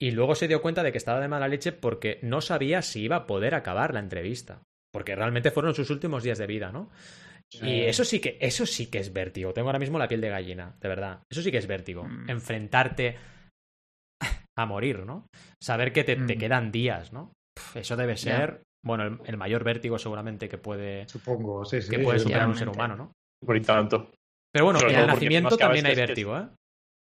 y 0.01 0.11
luego 0.11 0.35
se 0.35 0.47
dio 0.47 0.61
cuenta 0.61 0.83
de 0.83 0.91
que 0.91 0.97
estaba 0.97 1.19
de 1.19 1.27
mala 1.27 1.47
leche 1.47 1.71
porque 1.71 2.19
no 2.21 2.41
sabía 2.41 2.81
si 2.81 3.01
iba 3.03 3.17
a 3.17 3.27
poder 3.27 3.53
acabar 3.55 3.93
la 3.93 3.99
entrevista. 3.99 4.61
Porque 4.91 5.15
realmente 5.15 5.51
fueron 5.51 5.75
sus 5.75 5.89
últimos 5.89 6.23
días 6.23 6.37
de 6.37 6.47
vida, 6.47 6.71
¿no? 6.71 6.89
Y 7.51 7.81
eso 7.81 8.03
sí 8.03 8.19
que, 8.19 8.37
eso 8.39 8.65
sí 8.65 8.87
que 8.91 8.99
es 8.99 9.11
vértigo. 9.11 9.53
Tengo 9.53 9.69
ahora 9.69 9.79
mismo 9.79 9.97
la 9.97 10.07
piel 10.07 10.21
de 10.21 10.29
gallina, 10.29 10.75
de 10.79 10.87
verdad. 10.87 11.23
Eso 11.31 11.41
sí 11.41 11.51
que 11.51 11.57
es 11.57 11.67
vértigo. 11.67 12.03
Mm. 12.03 12.29
Enfrentarte 12.29 13.17
a 14.57 14.65
morir, 14.65 15.05
¿no? 15.05 15.25
Saber 15.61 15.91
que 15.93 16.03
te, 16.03 16.15
te 16.15 16.35
Mm. 16.35 16.39
quedan 16.39 16.71
días, 16.71 17.11
¿no? 17.13 17.31
Eso 17.75 17.95
debe 17.97 18.17
ser, 18.17 18.61
bueno, 18.85 19.03
el, 19.05 19.19
el 19.25 19.37
mayor 19.37 19.63
vértigo 19.63 19.97
seguramente 19.97 20.47
que 20.47 20.57
puede, 20.57 21.07
Supongo, 21.07 21.65
sí, 21.65 21.81
sí. 21.81 21.89
que 21.89 21.99
puede 21.99 22.19
sí. 22.19 22.23
superar 22.25 22.47
un 22.47 22.55
ser 22.55 22.69
humano, 22.69 22.95
¿no? 22.95 23.11
Por 23.45 23.59
tanto. 23.61 24.11
Pero 24.53 24.65
bueno, 24.65 24.79
en 24.81 24.95
el 24.95 25.07
nacimiento 25.07 25.57
también 25.57 25.85
hay 25.85 25.95
vértigo, 25.95 26.37
¿eh? 26.37 26.47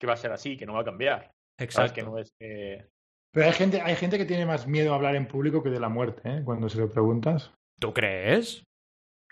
Que 0.01 0.07
va 0.07 0.13
a 0.15 0.19
ser 0.19 0.33
así, 0.33 0.57
que 0.57 0.67
no 0.67 0.75
va 0.75 0.81
a 0.83 0.85
cambiar. 0.85 1.31
Exacto. 1.59 1.95
Que 1.95 2.03
no 2.03 2.19
es 2.19 2.29
que... 2.39 2.87
Pero 3.33 3.47
hay 3.47 3.53
gente, 3.53 3.81
hay 3.81 3.97
gente 3.97 4.19
que 4.19 4.25
tiene 4.27 4.47
más 4.47 4.67
miedo 4.67 4.93
a 4.93 4.97
hablar 4.97 5.17
en 5.17 5.27
público 5.27 5.63
que 5.63 5.71
de 5.71 5.81
la 5.81 5.89
muerte, 5.89 6.21
¿eh? 6.29 6.43
Cuando 6.45 6.69
se 6.69 6.79
lo 6.79 6.91
preguntas. 6.91 7.53
¿Tú 7.81 7.93
crees? 7.93 8.63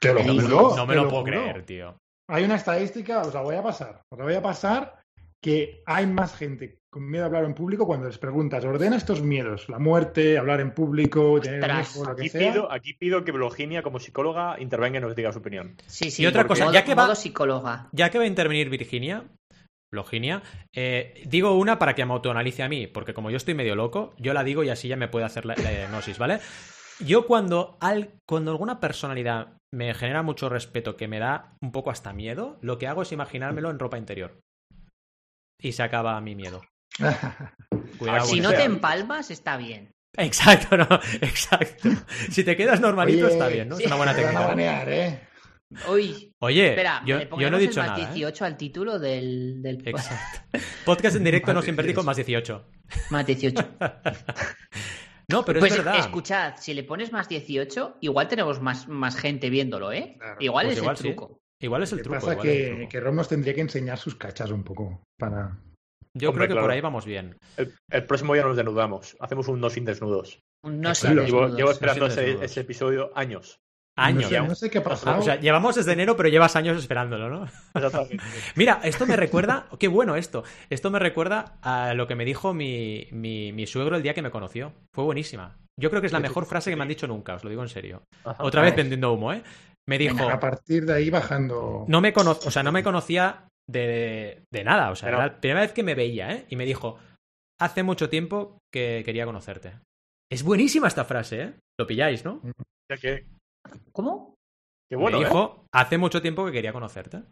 Te 0.08 0.14
lo 0.14 0.22
No 0.24 0.34
me 0.34 0.42
juro. 0.42 0.76
no 0.76 0.86
me 0.86 0.94
te 0.94 1.00
lo 1.00 1.08
puedo 1.08 1.22
juro. 1.22 1.32
creer, 1.42 1.62
tío. 1.66 1.96
Hay 2.28 2.44
una 2.44 2.54
estadística, 2.56 3.20
os 3.22 3.34
la 3.34 3.42
voy 3.42 3.56
a 3.56 3.62
pasar. 3.62 4.00
Os 4.12 4.18
la 4.18 4.24
voy 4.24 4.34
a 4.34 4.42
pasar 4.42 5.00
que 5.42 5.82
hay 5.86 6.06
más 6.06 6.34
gente 6.34 6.78
con 6.90 7.10
miedo 7.10 7.24
a 7.24 7.26
hablar 7.26 7.44
en 7.44 7.54
público 7.54 7.86
cuando 7.86 8.06
les 8.06 8.18
preguntas, 8.18 8.64
ordena 8.64 8.96
estos 8.96 9.20
miedos, 9.20 9.68
la 9.68 9.78
muerte, 9.80 10.38
hablar 10.38 10.60
en 10.60 10.70
público, 10.72 11.40
tener 11.40 11.58
un 11.58 11.64
Ostras, 11.64 11.96
hijo, 11.96 12.04
lo 12.08 12.16
que 12.16 12.22
Aquí 12.22 12.28
sea. 12.30 12.52
pido, 12.52 12.72
aquí 12.72 12.94
pido 12.94 13.24
que 13.24 13.32
Virginia, 13.32 13.82
como 13.82 13.98
psicóloga, 13.98 14.56
intervenga 14.60 14.98
y 14.98 15.02
nos 15.02 15.14
diga 15.16 15.32
su 15.32 15.40
opinión. 15.40 15.76
Sí, 15.86 16.10
sí. 16.12 16.22
Y 16.22 16.26
otra 16.26 16.46
cosa, 16.46 16.64
modo- 16.64 16.74
ya 16.74 16.84
que 16.84 16.94
va- 16.94 17.02
modo 17.02 17.14
psicóloga. 17.16 17.88
Ya 17.92 18.10
que 18.10 18.18
va 18.18 18.24
a 18.24 18.28
intervenir 18.28 18.70
Virginia, 18.70 19.24
Virginia, 19.92 20.42
eh, 20.72 21.22
digo 21.26 21.52
una 21.58 21.78
para 21.78 21.94
que 21.94 22.04
me 22.06 22.12
autoanalice 22.12 22.62
a 22.62 22.68
mí, 22.68 22.86
porque 22.86 23.12
como 23.12 23.30
yo 23.30 23.36
estoy 23.36 23.54
medio 23.54 23.74
loco, 23.76 24.14
yo 24.18 24.32
la 24.32 24.44
digo 24.44 24.62
y 24.64 24.70
así 24.70 24.88
ya 24.88 24.96
me 24.96 25.08
puede 25.08 25.26
hacer 25.26 25.44
la, 25.46 25.56
la 25.56 25.70
diagnosis, 25.70 26.16
¿vale? 26.18 26.38
Yo 27.00 27.26
cuando, 27.26 27.76
al, 27.80 28.14
cuando 28.26 28.50
alguna 28.52 28.80
personalidad 28.80 29.56
me 29.72 29.92
genera 29.94 30.22
mucho 30.22 30.48
respeto, 30.48 30.96
que 30.96 31.08
me 31.08 31.18
da 31.18 31.56
un 31.60 31.72
poco 31.72 31.90
hasta 31.90 32.12
miedo, 32.12 32.58
lo 32.62 32.78
que 32.78 32.86
hago 32.86 33.02
es 33.02 33.12
imaginármelo 33.12 33.70
en 33.70 33.78
ropa 33.78 33.98
interior. 33.98 34.40
Y 35.60 35.72
se 35.72 35.82
acaba 35.82 36.20
mi 36.20 36.34
miedo. 36.34 36.62
Cuidado 37.98 38.26
Si 38.26 38.40
no 38.40 38.50
sea. 38.50 38.58
te 38.58 38.64
empalmas, 38.64 39.30
está 39.30 39.56
bien. 39.56 39.90
Exacto, 40.16 40.76
no, 40.76 40.84
exacto. 41.22 41.88
Si 42.30 42.44
te 42.44 42.56
quedas 42.56 42.80
normalito 42.80 43.24
Oye, 43.26 43.32
está 43.34 43.48
bien, 43.48 43.68
¿no? 43.68 43.76
sí. 43.76 43.82
Es 43.82 43.86
una 43.88 43.96
buena 43.96 44.14
Te 44.14 44.22
van 44.24 44.36
a 44.36 44.46
técnica. 44.46 44.46
banear, 44.48 44.88
¿eh? 44.92 45.28
Uy, 45.90 46.30
Oye, 46.40 46.68
espera, 46.68 47.02
yo, 47.04 47.18
no 47.50 47.56
he 47.56 47.60
dicho 47.60 47.80
el 47.80 47.86
más 47.88 47.98
nada. 47.98 48.10
¿eh? 48.10 48.14
18 48.14 48.44
al 48.44 48.56
título 48.56 48.98
del, 49.00 49.60
del 49.60 49.88
Exacto. 49.88 50.58
Podcast 50.84 51.16
en 51.16 51.24
directo 51.24 51.48
no 51.52 51.56
Más 51.56 51.64
siempre 51.64 51.86
digo 51.86 52.02
18. 52.02 52.06
más 52.06 52.16
18. 52.16 52.66
más 53.10 53.26
18. 53.26 53.68
No, 55.30 55.44
pero 55.44 55.60
pues 55.60 55.72
es 55.72 55.78
verdad. 55.78 55.98
escuchad, 55.98 56.54
si 56.58 56.74
le 56.74 56.84
pones 56.84 57.12
más 57.12 57.28
18, 57.28 57.98
igual 58.00 58.28
tenemos 58.28 58.60
más, 58.60 58.88
más 58.88 59.16
gente 59.16 59.50
viéndolo, 59.50 59.92
¿eh? 59.92 60.16
Claro. 60.18 60.36
igual 60.40 60.66
Pues 60.66 60.76
es 60.76 60.82
igual 60.82 60.96
el 60.96 61.02
sí. 61.02 61.08
truco. 61.08 61.38
Igual 61.60 61.82
es 61.82 61.92
el 61.92 61.98
que 61.98 62.02
truco. 62.04 62.14
pasa 62.16 62.32
igual 62.32 62.46
es 62.48 62.54
el 62.54 62.62
que, 62.62 62.74
truco. 62.76 62.88
que 62.90 63.00
Rob 63.00 63.14
nos 63.14 63.28
tendría 63.28 63.54
que 63.54 63.60
enseñar 63.62 63.98
sus 63.98 64.14
cachas 64.16 64.50
un 64.50 64.64
poco 64.64 65.02
para... 65.18 65.58
Yo 66.16 66.30
Hombre, 66.30 66.46
creo 66.46 66.56
que 66.58 66.62
por 66.62 66.70
ahí 66.70 66.80
vamos 66.80 67.04
bien. 67.06 67.36
El, 67.56 67.74
el 67.90 68.06
próximo 68.06 68.34
día 68.34 68.44
nos 68.44 68.56
desnudamos. 68.56 69.16
Hacemos 69.18 69.48
un 69.48 69.60
no 69.60 69.68
sin 69.70 69.84
desnudos. 69.84 70.38
No 70.62 70.94
sé. 70.94 71.08
Claro. 71.08 71.24
Llevo, 71.24 71.40
desnudos. 71.40 71.56
llevo 71.56 71.70
esperando 71.72 72.04
sin 72.10 72.12
ese, 72.12 72.20
desnudos. 72.26 72.50
ese 72.50 72.60
episodio 72.60 73.10
años. 73.16 73.58
Años. 73.96 74.24
No 74.24 74.28
sé, 74.28 74.40
no 74.40 74.54
sé 74.56 74.70
qué 74.70 74.78
ha 74.78 74.82
pasado. 74.82 75.20
O 75.20 75.22
sea, 75.22 75.38
llevamos 75.38 75.76
desde 75.76 75.92
enero, 75.92 76.16
pero 76.16 76.28
llevas 76.28 76.56
años 76.56 76.76
esperándolo, 76.76 77.28
¿no? 77.30 77.46
Mira, 78.56 78.80
esto 78.82 79.06
me 79.06 79.14
recuerda. 79.16 79.66
Qué 79.78 79.86
bueno 79.88 80.16
esto. 80.16 80.42
Esto 80.68 80.90
me 80.90 80.98
recuerda 80.98 81.58
a 81.62 81.94
lo 81.94 82.06
que 82.08 82.16
me 82.16 82.24
dijo 82.24 82.54
mi, 82.54 83.06
mi, 83.12 83.52
mi 83.52 83.66
suegro 83.66 83.96
el 83.96 84.02
día 84.02 84.14
que 84.14 84.22
me 84.22 84.30
conoció. 84.32 84.72
Fue 84.92 85.04
buenísima. 85.04 85.56
Yo 85.80 85.90
creo 85.90 86.00
que 86.00 86.06
es 86.08 86.12
la 86.12 86.20
mejor 86.20 86.46
frase 86.46 86.70
que 86.70 86.76
me 86.76 86.82
han 86.82 86.88
dicho 86.88 87.06
nunca, 87.06 87.34
os 87.34 87.44
lo 87.44 87.50
digo 87.50 87.62
en 87.62 87.68
serio. 87.68 88.02
Ajá. 88.24 88.42
Otra 88.42 88.62
vez 88.62 88.74
vendiendo 88.74 89.12
humo, 89.12 89.32
¿eh? 89.32 89.42
Me 89.88 89.98
dijo. 89.98 90.28
a 90.28 90.40
partir 90.40 90.86
de 90.86 90.94
ahí 90.94 91.10
bajando... 91.10 91.84
No 91.88 92.00
me 92.00 92.12
cono 92.12 92.30
o 92.32 92.50
sea, 92.50 92.62
no 92.62 92.72
me 92.72 92.82
conocía 92.82 93.46
de, 93.68 94.42
de 94.52 94.64
nada. 94.64 94.90
O 94.90 94.96
sea, 94.96 95.06
Pero- 95.08 95.18
era 95.18 95.26
la 95.28 95.40
primera 95.40 95.60
vez 95.60 95.72
que 95.72 95.82
me 95.82 95.94
veía, 95.94 96.32
¿eh? 96.32 96.46
Y 96.48 96.56
me 96.56 96.64
dijo, 96.64 96.98
hace 97.60 97.82
mucho 97.82 98.08
tiempo 98.08 98.58
que 98.72 99.02
quería 99.04 99.26
conocerte. 99.26 99.74
Es 100.32 100.42
buenísima 100.42 100.88
esta 100.88 101.04
frase, 101.04 101.42
¿eh? 101.42 101.54
Lo 101.78 101.86
pilláis, 101.86 102.24
¿no? 102.24 102.40
Ya 102.90 102.96
que- 102.96 103.26
¿Cómo? 103.92 104.34
Qué 104.90 104.96
bueno, 104.96 105.18
me 105.18 105.24
¿eh? 105.24 105.26
dijo, 105.26 105.66
hace 105.72 105.98
mucho 105.98 106.20
tiempo 106.22 106.44
que 106.46 106.52
quería 106.52 106.72
conocerte. 106.72 107.22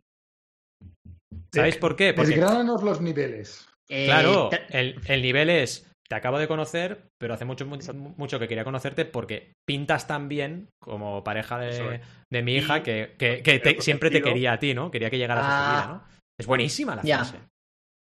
¿Sabéis 1.55 1.76
por 1.76 1.97
qué? 1.97 2.14
Porque, 2.14 2.30
Desgránanos 2.30 2.83
los 2.83 3.01
niveles. 3.01 3.68
Eh, 3.89 4.07
claro, 4.07 4.49
el, 4.70 4.99
el 5.07 5.22
nivel 5.22 5.51
es, 5.51 5.91
te 6.09 6.14
acabo 6.14 6.39
de 6.39 6.49
conocer, 6.49 7.09
pero 7.18 7.35
hace 7.35 7.45
mucho, 7.45 7.66
mucho, 7.66 7.93
mucho 7.93 8.39
que 8.39 8.49
quería 8.49 8.64
conocerte 8.64 9.05
porque 9.05 9.53
pintas 9.66 10.07
tan 10.07 10.28
bien 10.28 10.68
como 10.80 11.22
pareja 11.22 11.59
de, 11.59 12.01
de 12.30 12.43
mi 12.43 12.55
hija 12.55 12.83
que, 12.83 13.14
que- 13.18 13.43
que 13.43 13.59
te- 13.59 13.70
pero 13.70 13.83
siempre 13.83 14.11
te 14.11 14.22
quería 14.22 14.55
a 14.55 14.59
ti, 14.59 14.72
¿no? 14.72 14.91
Quería 14.91 15.11
que 15.11 15.18
llegaras 15.18 15.45
a 15.45 15.49
Ah. 15.49 15.64
su 15.64 15.70
vida, 15.72 15.87
¿no? 15.95 16.22
Es 16.41 16.47
buenísima 16.47 16.97
la 16.97 17.03
frase. 17.03 17.39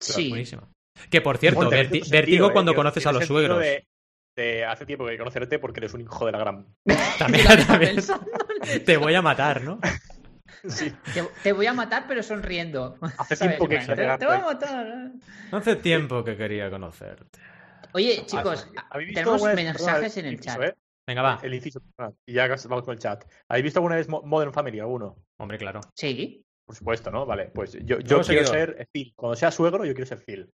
sí. 0.03 0.29
Buenísima. 0.31 0.69
Que 1.11 1.21
por 1.21 1.39
cierto, 1.39 1.59
Bueno, 1.59 1.71
tiene 1.71 1.85
verti- 1.85 1.91
cierto 1.91 2.05
sentido, 2.07 2.21
vértigo 2.21 2.49
¿eh? 2.49 2.53
cuando 2.53 2.75
conoces 2.75 3.07
a 3.07 3.12
los 3.12 3.25
suegros. 3.25 3.61
De, 3.61 3.85
de 4.39 4.64
hace 4.64 4.86
tiempo 4.86 5.05
que 5.07 5.18
conocerte 5.18 5.59
porque 5.59 5.80
eres 5.80 5.93
un 5.95 6.01
hijo 6.01 6.24
de 6.26 6.32
la 6.32 6.39
gran. 6.39 6.66
También, 7.18 7.47
también. 7.66 7.97
te 8.86 8.97
voy 8.97 9.14
a 9.14 9.20
matar, 9.22 9.62
¿no? 9.62 9.78
Sí. 10.66 10.93
Te, 11.14 11.22
te 11.45 11.53
voy 11.53 11.66
a 11.66 11.72
matar, 11.72 12.07
pero 12.09 12.20
sonriendo. 12.22 12.97
Hace 13.18 13.36
¿Sabes? 13.36 13.57
tiempo 13.59 13.68
que 13.68 13.78
te, 13.78 13.95
te 13.95 14.26
voy 14.26 14.34
a 14.36 14.41
matar. 14.41 14.86
¿eh? 14.89 15.12
Hace 15.53 15.76
tiempo 15.76 16.24
que 16.24 16.36
quería 16.36 16.68
conocerte. 16.68 17.39
Oye, 17.93 18.24
chicos, 18.26 18.68
¿Habéis 18.91 19.09
visto 19.11 19.20
tenemos 19.20 19.34
alguna 19.34 19.55
vez- 19.55 19.64
mensajes 19.64 20.16
en 20.16 20.26
el 20.26 20.32
inciso, 20.32 20.57
chat. 20.59 20.68
¿eh? 20.70 20.74
Venga, 21.07 21.22
va. 21.22 21.39
El 21.45 21.55
inciso, 21.55 21.80
y 22.26 22.32
ya 22.32 22.49
vamos 22.49 22.84
con 22.84 22.93
el 22.95 22.99
chat. 22.99 23.24
¿Habéis 23.49 23.64
visto 23.64 23.78
alguna 23.78 23.97
vez 23.97 24.09
Mo- 24.09 24.22
Modern 24.22 24.53
Family 24.53 24.80
alguno? 24.80 25.16
Hombre, 25.39 25.59
claro. 25.59 25.80
Sí. 25.95 26.43
Por 26.66 26.74
supuesto, 26.74 27.11
¿no? 27.12 27.24
Vale, 27.24 27.53
pues 27.55 27.78
yo, 27.84 27.99
quiero 27.99 28.24
ser 28.24 28.89
Phil. 28.93 29.12
Cuando 29.14 29.36
sea 29.36 29.53
suegro, 29.53 29.84
yo 29.84 29.95
quiero 29.95 30.07
ser 30.07 30.18
Phil. 30.18 30.51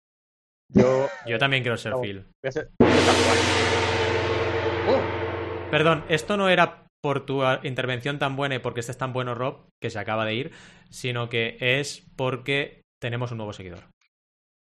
Yo 0.73 1.07
Yo 1.27 1.37
también 1.39 1.63
quiero 1.63 1.77
ser 1.77 1.91
Vamos. 1.91 2.07
Phil. 2.07 2.19
voy 2.43 2.49
a 2.49 2.51
ser. 2.51 2.69
Oh, 4.87 5.69
Perdón, 5.71 6.03
esto 6.09 6.37
no 6.37 6.49
era 6.49 6.85
por 7.01 7.25
tu 7.25 7.43
ah, 7.43 7.59
intervención 7.63 8.19
tan 8.19 8.35
buena 8.35 8.55
y 8.55 8.59
porque 8.59 8.79
estés 8.79 8.97
tan 8.97 9.11
bueno, 9.13 9.35
Rob, 9.35 9.67
que 9.81 9.89
se 9.89 9.99
acaba 9.99 10.25
de 10.25 10.35
ir, 10.35 10.51
sino 10.89 11.29
que 11.29 11.57
es 11.59 12.05
porque 12.15 12.81
tenemos 13.01 13.31
un 13.31 13.37
nuevo 13.37 13.53
seguidor. 13.53 13.79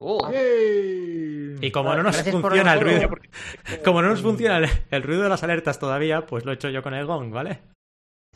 oh. 0.01 0.29
¡Ey! 0.31 1.55
Y 1.61 1.71
como 1.71 1.95
no 1.95 2.03
nos 2.03 2.15
Gracias 2.15 2.35
funciona 2.35 2.73
el 2.73 2.81
ruido, 2.81 3.09
porque- 3.09 3.29
como 3.83 4.01
no 4.01 4.09
nos 4.09 4.21
funciona 4.21 4.57
el, 4.57 4.69
el 4.91 5.03
ruido 5.03 5.23
de 5.23 5.29
las 5.29 5.43
alertas 5.43 5.79
todavía, 5.79 6.25
pues 6.25 6.43
lo 6.45 6.51
he 6.51 6.55
hecho 6.55 6.69
yo 6.69 6.81
con 6.83 6.93
el 6.93 7.05
gong, 7.05 7.31
¿vale? 7.31 7.61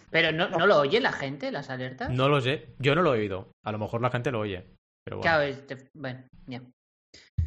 Pero 0.10 0.32
no, 0.32 0.50
no 0.50 0.66
lo 0.66 0.78
oye 0.78 1.00
la 1.00 1.12
gente, 1.12 1.52
las 1.52 1.70
alertas. 1.70 2.10
No 2.10 2.30
lo 2.30 2.42
sé, 2.42 2.70
yo 2.80 2.96
no 2.96 3.02
lo 3.02 3.14
he 3.14 3.20
oído. 3.20 3.52
A 3.66 3.72
lo 3.72 3.78
mejor 3.78 4.02
la 4.02 4.10
gente 4.10 4.32
lo 4.32 4.40
oye. 4.40 4.66
Pero 5.06 5.18
bueno. 5.18 5.22
Claro, 5.22 5.44
este- 5.44 5.90
bueno, 5.94 6.24
ya. 6.48 6.62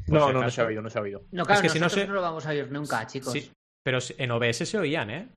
No, 0.09 0.27
si 0.29 0.33
no, 0.33 0.43
no 0.43 0.51
se 0.51 0.61
ha 0.61 0.67
oído, 0.67 0.83
no 0.83 0.91
se 0.91 0.99
ha 0.99 1.03
oído. 1.03 1.23
No, 1.33 1.45
claro, 1.45 1.61
Es 1.61 1.63
que 1.63 1.69
si 1.69 1.79
no 1.79 1.87
nosotros 1.87 2.05
se- 2.05 2.09
no 2.09 2.15
lo 2.15 2.23
vamos 2.23 2.47
a 2.47 2.51
oír 2.51 2.71
nunca, 2.71 3.07
chicos. 3.07 3.33
Sí, 3.33 3.51
pero 3.85 3.99
en 4.19 4.31
OBS 4.31 4.67
se 4.67 4.79
oían, 4.79 5.11
¿eh? 5.11 5.29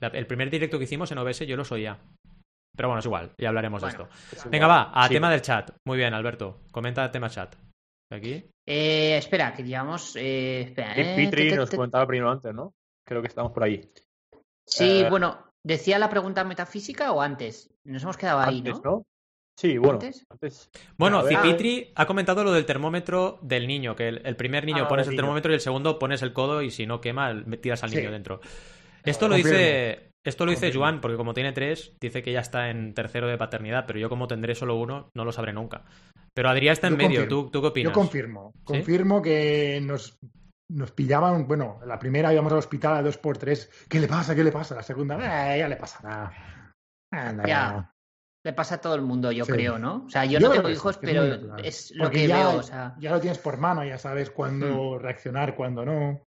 La- 0.00 0.08
el 0.08 0.26
primer 0.26 0.50
directo 0.50 0.78
que 0.78 0.84
hicimos 0.84 1.10
en 1.12 1.18
OBS 1.18 1.46
yo 1.46 1.56
los 1.56 1.70
oía. 1.72 1.98
Pero 2.74 2.88
bueno, 2.88 3.00
es 3.00 3.04
igual, 3.06 3.32
ya 3.38 3.48
hablaremos 3.48 3.82
Bueno. 3.82 4.04
de 4.08 4.36
esto. 4.36 4.48
Venga, 4.48 4.66
va, 4.66 4.90
a 4.94 5.06
Sí. 5.08 5.14
tema 5.14 5.30
del 5.30 5.42
chat. 5.42 5.70
Muy 5.86 5.98
bien, 5.98 6.14
Alberto. 6.14 6.62
Comenta 6.72 7.04
el 7.04 7.10
tema 7.10 7.28
chat. 7.28 7.54
Aquí. 8.10 8.44
Eh, 8.66 9.16
espera, 9.16 9.52
que 9.54 9.62
llevamos. 9.62 10.16
Eh, 10.16 10.62
espera, 10.62 10.92
eh, 10.96 11.14
Petri 11.16 11.44
te- 11.44 11.50
te- 11.50 11.56
nos 11.56 11.70
te- 11.70 11.76
comentaba 11.76 12.06
primero 12.06 12.30
antes, 12.30 12.54
¿no? 12.54 12.72
Creo 13.06 13.20
que 13.20 13.28
estamos 13.28 13.52
por 13.52 13.64
ahí. 13.64 13.90
Sí, 14.66 15.02
Eh, 15.02 15.10
bueno, 15.10 15.48
¿decía 15.64 15.98
la 15.98 16.08
pregunta 16.08 16.44
metafísica 16.44 17.12
o 17.12 17.20
antes? 17.20 17.70
Nos 17.84 18.02
hemos 18.02 18.16
quedado 18.16 18.40
ahí, 18.40 18.58
Antes, 18.58 18.74
¿no? 18.84 18.90
¿no? 18.90 19.02
Sí, 19.58 19.78
bueno. 19.78 19.94
¿Antes? 19.94 20.24
Antes. 20.30 20.70
Bueno, 20.96 21.18
A 21.18 21.22
ver. 21.24 21.36
Cipitri 21.36 21.92
ha 21.94 22.06
comentado 22.06 22.42
lo 22.42 22.52
del 22.52 22.64
termómetro 22.66 23.38
del 23.42 23.66
niño, 23.66 23.94
que 23.94 24.08
el, 24.08 24.22
el 24.24 24.36
primer 24.36 24.64
niño 24.64 24.84
Ah, 24.84 24.88
pones 24.88 25.06
el 25.06 25.10
niño. 25.12 25.22
termómetro 25.22 25.52
y 25.52 25.54
el 25.54 25.60
segundo 25.60 25.98
pones 25.98 26.22
el 26.22 26.32
codo 26.32 26.62
y 26.62 26.70
si 26.70 26.86
no 26.86 27.00
quema, 27.00 27.32
tiras 27.60 27.82
al 27.84 27.90
Sí. 27.90 27.96
niño 27.98 28.10
dentro. 28.10 28.40
Esto 29.04 29.28
lo 29.28 29.34
dice, 29.36 30.10
esto 30.24 30.44
lo 30.46 30.52
dice. 30.52 30.72
Joan, 30.72 31.00
porque 31.00 31.16
como 31.16 31.34
tiene 31.34 31.52
tres, 31.52 31.96
dice 32.00 32.22
que 32.22 32.32
ya 32.32 32.40
está 32.40 32.70
en 32.70 32.94
tercero 32.94 33.26
de 33.26 33.36
paternidad, 33.36 33.84
pero 33.86 33.98
yo 33.98 34.08
como 34.08 34.26
tendré 34.28 34.54
solo 34.54 34.76
uno, 34.76 35.10
no 35.14 35.24
lo 35.24 35.32
sabré 35.32 35.52
nunca. 35.52 35.84
Pero 36.34 36.48
Adrián 36.48 36.72
está 36.72 36.86
en 36.86 36.94
Yo 36.94 36.98
medio, 36.98 37.20
confirmo. 37.20 37.42
¿Tú, 37.44 37.50
¿tú 37.50 37.60
qué 37.60 37.66
opinas? 37.68 37.90
Yo 37.92 37.94
confirmo. 37.94 38.52
Confirmo 38.64 39.20
que 39.20 39.80
nos, 39.82 40.18
nos 40.70 40.92
pillaban. 40.92 41.46
Bueno, 41.46 41.78
la 41.84 41.98
primera 41.98 42.32
íbamos 42.32 42.52
al 42.52 42.58
hospital 42.58 42.94
a 42.96 43.02
dos 43.02 43.18
por 43.18 43.36
tres. 43.38 43.70
¿Qué 43.88 44.00
le 44.00 44.08
pasa? 44.08 44.34
¿Qué 44.34 44.42
le 44.44 44.52
pasa? 44.52 44.74
La 44.76 44.82
segunda, 44.82 45.16
eh, 45.54 45.58
ya 45.58 45.68
le 45.68 45.76
pasará. 45.76 46.32
Anda, 47.12 47.44
Ya. 47.46 47.92
Le 48.44 48.52
pasa 48.52 48.76
a 48.76 48.80
todo 48.80 48.94
el 48.94 49.02
mundo, 49.02 49.30
yo 49.32 49.44
Sí. 49.44 49.52
creo, 49.52 49.78
¿no? 49.78 50.04
O 50.06 50.10
sea, 50.10 50.24
yo, 50.24 50.38
Yo 50.40 50.48
no 50.48 50.54
tengo 50.54 50.68
hijos, 50.70 50.98
que 50.98 51.06
es 51.06 51.12
pero 51.12 51.56
es 51.58 51.90
lo 51.94 52.04
Porque 52.04 52.22
que 52.22 52.28
ya, 52.28 52.48
veo, 52.48 52.58
o 52.58 52.62
sea, 52.62 52.94
ya 52.98 53.10
lo 53.12 53.20
tienes 53.20 53.38
por 53.38 53.56
mano, 53.58 53.84
ya 53.84 53.98
sabes 53.98 54.30
cuándo 54.30 54.98
reaccionar, 54.98 55.54
cuándo 55.54 55.84
no. 55.84 56.22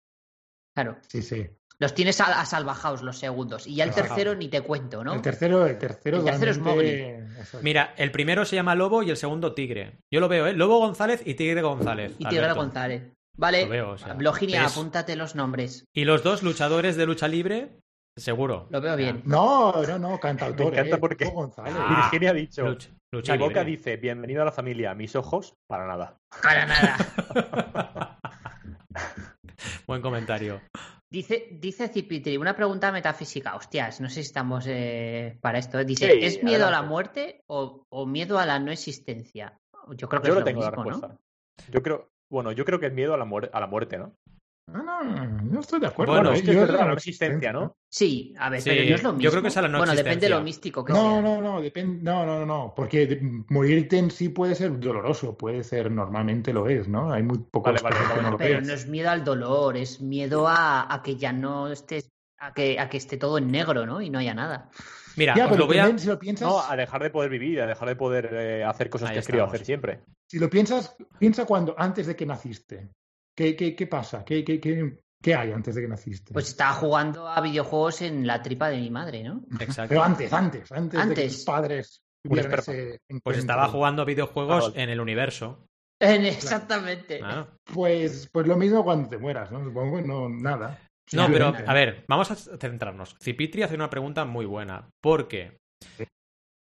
claro. 0.73 0.97
Sí, 1.07 1.21
sí. 1.21 1.47
Los 1.77 1.93
tienes 1.93 2.21
a- 2.21 2.39
asalvajados 2.39 3.01
los 3.01 3.17
segundos. 3.19 3.67
Y 3.67 3.75
ya 3.75 3.83
el 3.83 3.91
tercero 3.91 4.33
ni 4.33 4.47
te 4.47 4.61
cuento, 4.61 5.03
¿no? 5.03 5.13
El 5.13 5.21
tercero, 5.21 5.65
el 5.67 5.77
tercero, 5.77 6.19
El 6.19 6.23
tercero 6.23 6.51
es 6.81 7.53
es. 7.53 7.63
Mira, 7.63 7.93
el 7.97 8.11
primero 8.11 8.45
se 8.45 8.55
llama 8.55 8.75
Lobo 8.75 9.03
y 9.03 9.09
el 9.09 9.17
segundo 9.17 9.53
Tigre. 9.53 9.99
Yo 10.09 10.21
lo 10.21 10.29
veo, 10.29 10.47
¿eh? 10.47 10.53
Lobo 10.53 10.79
González 10.79 11.21
y 11.25 11.33
Tigre 11.33 11.61
González. 11.61 12.13
Y 12.17 12.23
Tigre 12.25 12.45
Alberto. 12.45 12.61
González. 12.61 13.11
Vale, 13.37 13.63
Lo 13.65 13.69
veo, 13.69 13.89
o 13.91 13.97
sea, 13.97 14.13
Bloginia, 14.13 14.63
es- 14.65 14.71
apúntate 14.71 15.17
los 15.17 15.35
nombres. 15.35 15.83
Y 15.93 16.05
los 16.05 16.23
dos 16.23 16.43
luchadores 16.43 16.95
de 16.95 17.05
lucha 17.05 17.27
libre, 17.27 17.77
seguro. 18.25 18.67
Lo 18.69 18.81
veo 18.81 18.95
bien. 18.95 19.21
No, 19.25 19.73
no, 19.83 19.99
no, 19.99 20.19
cantautor. 20.19 20.71
Me 20.71 20.77
encanta 20.79 20.95
eh, 20.95 20.99
porque- 20.99 21.25
González. 21.25 21.73
Ah, 21.77 22.09
Virginia 22.11 22.29
ha 22.31 22.33
dicho, 22.33 22.65
Lucha, 22.65 22.89
lucha 23.11 23.33
mi 23.33 23.39
boca 23.39 23.59
libre. 23.63 23.71
dice, 23.71 23.97
bienvenido 23.97 24.41
a 24.41 24.45
la 24.45 24.51
familia, 24.51 24.93
mis 24.95 25.15
ojos, 25.15 25.55
para 25.67 25.85
nada. 25.85 26.17
Para 26.41 26.65
nada. 26.65 28.19
Buen 29.87 30.01
comentario. 30.01 30.61
Dice, 31.11 31.47
dice 31.51 31.87
Cipitri, 31.87 32.35
una 32.37 32.55
pregunta 32.55 32.91
metafísica. 32.91 33.55
Hostias, 33.55 34.01
no 34.01 34.09
sé 34.09 34.15
si 34.15 34.21
estamos 34.21 34.65
eh, 34.67 35.37
para 35.41 35.59
esto. 35.59 35.83
Dice, 35.83 36.11
Sí, 36.11 36.19
¿es 36.25 36.43
miedo 36.43 36.67
a 36.67 36.71
la 36.71 36.81
muerte 36.81 37.43
o, 37.47 37.85
o 37.89 38.05
miedo 38.05 38.39
a 38.39 38.45
la 38.45 38.59
no 38.59 38.71
existencia? 38.71 39.59
Yo 39.95 40.09
creo 40.09 40.21
que 40.21 40.27
Yo 40.27 40.33
es 40.33 40.35
no 40.35 40.39
lo 40.41 40.45
tengo 40.45 40.61
la 40.61 40.71
respuesta. 40.71 41.17
Yo 41.71 41.81
creo, 41.83 42.09
bueno, 42.29 42.51
yo 42.51 42.65
creo 42.65 42.79
que 42.79 42.87
es 42.87 42.93
miedo 42.93 43.13
a 43.13 43.17
la, 43.17 43.25
a 43.53 43.59
la 43.59 43.67
muerte, 43.67 43.97
¿no? 43.97 44.15
No, 44.67 44.81
no, 45.03 45.27
no 45.27 45.59
estoy 45.59 45.79
de 45.79 45.87
acuerdo. 45.87 46.13
Bueno, 46.13 46.31
es 46.33 46.41
que 46.41 46.51
es 46.51 46.57
verdad, 46.57 46.79
la 46.79 46.85
no 46.87 46.93
existencia, 46.93 47.53
¿no? 47.53 47.77
Sí, 47.87 48.33
a 48.39 48.49
ver, 48.49 48.61
Sí, 48.61 48.71
pero 48.71 48.89
no 48.89 48.95
es 48.95 49.03
lo 49.03 49.09
mismo. 49.13 49.21
yo 49.23 49.29
creo 49.31 49.41
que 49.43 49.47
es 49.49 49.57
a 49.57 49.61
la 49.61 49.67
no 49.67 49.77
Bueno, 49.77 49.93
depende 49.93 50.27
de 50.27 50.33
existencia. 50.33 50.37
lo 50.39 50.43
místico 50.43 50.83
que 50.85 50.93
No, 50.93 50.99
sea. 51.01 51.21
no, 51.21 51.41
no, 51.41 51.61
depende, 51.61 52.01
no, 52.03 52.25
no, 52.25 52.39
no, 52.39 52.45
no, 52.47 52.73
porque 52.75 53.19
morirte 53.49 53.99
en 53.99 54.09
sí 54.09 54.29
puede 54.29 54.55
ser 54.55 54.79
doloroso, 54.79 55.37
puede 55.37 55.63
ser, 55.63 55.91
normalmente 55.91 56.51
lo 56.51 56.67
es, 56.67 56.87
¿no? 56.87 57.11
Hay 57.13 57.21
muy 57.21 57.37
pocos 57.39 57.73
Vale, 57.73 57.83
vale, 57.83 57.95
casos 57.95 58.07
que 58.07 58.13
vale, 58.15 58.23
no 58.23 58.31
lo 58.31 58.37
Pero 58.37 58.59
es. 58.59 58.67
no 58.67 58.73
es 58.73 58.87
miedo 58.87 59.09
al 59.11 59.23
dolor, 59.23 59.77
es 59.77 60.01
miedo 60.01 60.47
a, 60.47 60.91
a 60.93 61.03
que 61.03 61.15
ya 61.15 61.31
no 61.31 61.67
estés, 61.71 62.09
a 62.39 62.51
que, 62.53 62.79
a 62.79 62.89
que 62.89 62.97
esté 62.97 63.17
todo 63.17 63.37
en 63.37 63.51
negro, 63.51 63.85
¿no? 63.85 64.01
Y 64.01 64.09
no 64.09 64.17
haya 64.17 64.33
nada. 64.33 64.69
Mira, 65.15 65.35
Ya, 65.37 65.45
pero 65.45 65.59
lo 65.59 65.67
voy 65.67 65.77
a... 65.77 65.95
si 65.97 66.07
lo 66.07 66.17
piensas, 66.19 66.47
No, 66.47 66.59
a 66.59 66.75
dejar 66.75 67.03
de 67.03 67.11
poder 67.11 67.29
vivir, 67.29 67.61
a 67.61 67.67
dejar 67.67 67.87
de 67.87 67.95
poder 67.95 68.29
eh, 68.33 68.63
hacer 68.65 68.89
cosas 68.89 69.09
Ahí 69.09 69.13
que 69.13 69.19
has 69.19 69.27
querido 69.27 69.45
hacer 69.45 69.63
siempre. 69.63 70.01
si 70.27 70.39
lo 70.39 70.49
piensas, 70.49 70.95
piensa 71.19 71.45
cuando, 71.45 71.75
antes 71.77 72.07
de 72.07 72.15
que 72.15 72.25
naciste. 72.25 72.89
¿Qué, 73.35 73.55
qué, 73.55 73.75
qué 73.75 73.87
pasa? 73.87 74.23
¿Qué, 74.23 74.43
qué, 74.43 74.59
qué, 74.59 74.97
qué 75.21 75.35
hay 75.35 75.51
antes 75.51 75.75
de 75.75 75.81
que 75.81 75.87
naciste? 75.87 76.33
Pues 76.33 76.47
estaba 76.49 76.73
jugando 76.73 77.27
a 77.27 77.41
videojuegos 77.41 78.01
en 78.01 78.25
la 78.25 78.41
tripa 78.41 78.69
de 78.69 78.77
mi 78.77 78.89
madre, 78.89 79.23
¿no? 79.23 79.43
Exacto. 79.59 79.89
Pero 79.89 80.03
antes, 80.03 80.31
antes, 80.33 80.71
antes, 80.71 80.91
de 81.09 81.15
que 81.15 81.21
Antes. 81.21 81.43
padres 81.43 82.01
tuvieran 82.23 82.53
esperma. 82.53 82.79
ese 82.81 82.89
Pues 82.89 83.01
encuentro. 83.09 83.39
estaba 83.39 83.67
jugando 83.67 84.01
a 84.01 84.05
videojuegos 84.05 84.73
en 84.75 84.89
el 84.89 84.99
universo. 85.01 85.67
Exactamente. 85.99 87.19
Claro. 87.19 87.57
Pues, 87.63 88.29
pues 88.31 88.47
lo 88.47 88.57
mismo 88.57 88.83
cuando 88.83 89.09
te 89.09 89.17
mueras, 89.17 89.51
¿no? 89.51 89.63
Supongo, 89.63 90.01
no, 90.01 90.29
nada. 90.29 90.79
No, 91.13 91.27
pero 91.31 91.53
a 91.67 91.73
ver, 91.73 92.03
vamos 92.07 92.31
a 92.31 92.35
centrarnos. 92.35 93.15
Cipitri 93.21 93.63
hace 93.63 93.75
una 93.75 93.89
pregunta 93.89 94.25
muy 94.25 94.45
buena. 94.45 94.89
Porque 95.01 95.57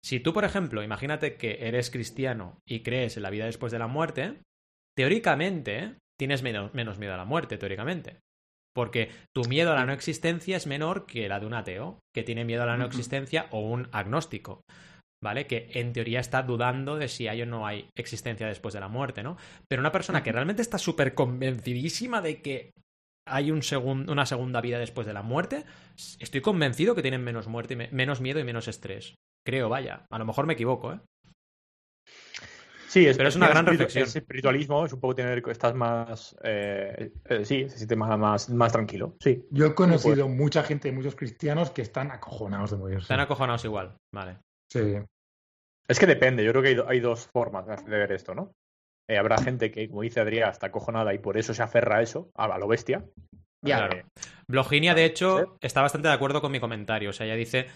si 0.04 0.20
tú, 0.20 0.34
por 0.34 0.44
ejemplo, 0.46 0.84
imagínate 0.84 1.36
que 1.38 1.68
eres 1.68 1.90
cristiano 1.90 2.60
y 2.68 2.82
crees 2.84 3.18
en 3.18 3.24
la 3.24 3.30
vida 3.30 3.46
después 3.46 3.72
de 3.72 3.80
la 3.80 3.88
muerte, 3.88 4.42
teóricamente 4.96 5.98
tienes 6.20 6.44
menos, 6.44 6.74
menos 6.74 6.98
miedo 6.98 7.14
a 7.14 7.18
la 7.18 7.26
muerte, 7.26 7.58
teóricamente. 7.58 8.18
Porque 8.76 9.10
tu 9.34 9.44
miedo 9.48 9.72
a 9.72 9.76
la 9.76 9.86
no 9.86 9.94
existencia 9.94 10.58
es 10.58 10.68
menor 10.68 11.06
que 11.06 11.30
la 11.30 11.40
de 11.40 11.46
un 11.46 11.54
ateo, 11.54 12.00
que 12.14 12.24
tiene 12.24 12.44
miedo 12.44 12.64
a 12.64 12.66
la 12.66 12.78
no 12.78 12.86
existencia, 12.86 13.48
o 13.52 13.62
un 13.62 13.88
agnóstico. 13.92 14.62
¿Vale? 15.24 15.48
Que 15.48 15.70
en 15.74 15.94
teoría 15.94 16.20
está 16.20 16.44
dudando 16.44 16.98
de 16.98 17.08
si 17.08 17.28
hay 17.28 17.42
o 17.42 17.46
no 17.46 17.66
hay 17.66 17.90
existencia 17.98 18.48
después 18.48 18.74
de 18.74 18.82
la 18.82 18.90
muerte, 18.90 19.24
¿no? 19.24 19.38
Pero 19.68 19.80
una 19.80 19.92
persona 19.92 20.22
que 20.22 20.32
realmente 20.32 20.62
está 20.62 20.78
súper 20.78 21.16
convencidísima 21.16 22.22
de 22.22 22.42
que 22.42 22.72
hay 23.28 23.50
un 23.50 23.62
segun- 23.64 24.08
una 24.12 24.28
segunda 24.28 24.62
vida 24.62 24.78
después 24.78 25.08
de 25.08 25.14
la 25.14 25.24
muerte, 25.24 25.64
estoy 26.20 26.42
convencido 26.42 26.94
que 26.94 27.02
tienen 27.02 27.24
menos 27.24 27.48
muerte, 27.48 27.74
y 27.74 27.78
me- 27.78 27.90
menos 27.92 28.22
miedo 28.22 28.40
y 28.40 28.44
menos 28.44 28.68
estrés. 28.68 29.16
Creo, 29.48 29.68
vaya. 29.70 30.06
A 30.12 30.20
lo 30.20 30.26
mejor 30.26 30.46
me 30.46 30.54
equivoco, 30.54 30.94
¿eh? 30.94 31.00
Sí, 32.88 33.06
es, 33.08 33.18
Pero 33.18 33.30
es 33.30 33.36
una 33.36 33.48
gran 33.50 33.66
reflexión. 33.66 34.04
Es 34.06 34.16
espiritualismo, 34.16 34.86
es 34.86 34.94
un 34.94 35.00
poco 35.00 35.16
tener, 35.16 35.44
estás 35.50 35.74
más, 35.76 36.36
eh, 36.44 37.12
eh, 37.26 37.44
sí, 37.46 37.68
se 37.70 37.78
siente 37.78 37.96
más, 37.96 38.18
más, 38.18 38.50
más 38.50 38.72
tranquilo, 38.72 39.16
sí. 39.20 39.44
Yo 39.52 39.66
he 39.66 39.76
conocido 39.76 40.28
mucha 40.30 40.64
gente, 40.64 40.92
muchos 40.92 41.16
cristianos 41.16 41.72
que 41.72 41.82
están 41.82 42.12
acojonados 42.12 42.72
de 42.72 42.78
morirse. 42.78 43.02
Están 43.04 43.20
acojonados 43.20 43.66
igual. 43.66 43.96
Vale. 44.14 44.38
Sí. 44.72 44.96
Es 45.88 46.00
que 46.00 46.06
depende, 46.06 46.44
yo 46.44 46.52
creo 46.52 46.62
que 46.64 46.70
hay, 46.70 46.76
do- 46.76 46.88
hay 46.90 47.00
dos 47.00 47.28
formas 47.34 47.66
de 47.68 47.98
ver 47.98 48.12
esto, 48.12 48.34
¿no? 48.34 48.52
Eh, 49.08 49.18
habrá 49.18 49.38
gente 49.38 49.70
que, 49.72 49.88
como 49.88 50.02
dice 50.02 50.20
Adrián, 50.20 50.50
está 50.50 50.68
acojonada 50.68 51.14
y 51.14 51.20
por 51.20 51.38
eso 51.38 51.54
se 51.54 51.62
aferra 51.62 51.98
a 51.98 52.02
eso, 52.02 52.32
a, 52.36 52.46
a 52.46 52.58
lo 52.58 52.68
bestia. 52.68 53.06
Ya. 53.64 53.86
Eh, 53.88 54.04
Bloginia, 54.48 54.94
de 54.96 55.06
hecho, 55.06 55.40
¿Sí? 55.40 55.46
está 55.62 55.82
bastante 55.82 56.08
de 56.08 56.14
acuerdo 56.14 56.42
con 56.42 56.52
mi 56.52 56.60
comentario. 56.60 57.10
O 57.12 57.14
sea, 57.14 57.26
ella 57.28 57.36
dice, 57.36 57.68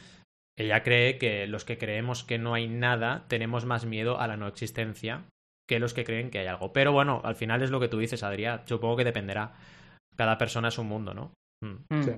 ella 0.59 0.83
cree 0.83 1.17
que 1.17 1.47
los 1.47 1.63
que 1.63 1.77
creemos 1.77 2.25
que 2.25 2.37
no 2.37 2.53
hay 2.53 2.67
nada 2.67 3.25
tenemos 3.29 3.65
más 3.65 3.85
miedo 3.85 4.19
a 4.19 4.27
la 4.27 4.35
no 4.35 4.45
existencia 4.47 5.23
que 5.69 5.79
los 5.79 5.93
que 5.93 6.03
creen 6.03 6.29
que 6.29 6.39
hay 6.39 6.47
algo. 6.47 6.73
Pero 6.73 6.91
bueno, 6.91 7.21
al 7.23 7.35
final 7.35 7.61
es 7.61 7.69
lo 7.71 7.79
que 7.79 7.87
tú 7.87 7.97
dices, 7.97 8.23
Adrián. 8.23 8.63
Supongo 8.65 8.97
que 8.97 9.05
dependerá. 9.05 9.53
Cada 10.17 10.37
persona 10.37 10.67
es 10.67 10.77
un 10.77 10.87
mundo, 10.87 11.13
¿no? 11.13 11.31
Mm. 11.63 11.95
Mm. 11.95 12.03
Sí. 12.03 12.11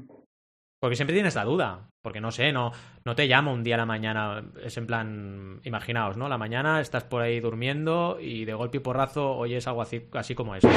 Porque 0.82 0.96
siempre 0.96 1.14
tienes 1.14 1.36
la 1.36 1.44
duda. 1.44 1.88
Porque 2.02 2.20
no 2.20 2.32
sé, 2.32 2.52
no, 2.52 2.72
no 3.06 3.14
te 3.14 3.28
llama 3.28 3.52
un 3.52 3.64
día 3.64 3.76
a 3.76 3.78
la 3.78 3.86
mañana. 3.86 4.44
Es 4.64 4.76
en 4.78 4.88
plan, 4.88 5.60
imaginaos, 5.64 6.18
¿no? 6.18 6.28
La 6.28 6.39
mañana 6.39 6.82
estás 6.82 7.04
por 7.04 7.22
ahí 7.22 7.39
durmiendo 7.39 8.18
y 8.20 8.46
de 8.46 8.56
golpe 8.56 8.78
y 8.78 8.80
porrazo 8.80 9.36
oyes 9.36 9.68
algo 9.68 9.84
así, 9.84 10.08
así 10.14 10.34
como 10.34 10.56
eso. 10.56 10.68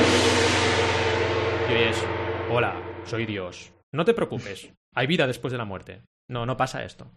Y 1.71 1.73
oyes, 1.73 2.07
hola, 2.51 2.75
soy 3.05 3.25
Dios. 3.25 3.73
No 3.95 4.05
te 4.05 4.13
preocupes, 4.13 4.71
hay 4.95 5.07
vida 5.07 5.27
después 5.27 5.53
de 5.53 5.59
la 5.59 5.65
muerte. 5.65 6.03
No, 6.29 6.45
no 6.45 6.59
pasa 6.59 6.85
esto. 6.85 7.11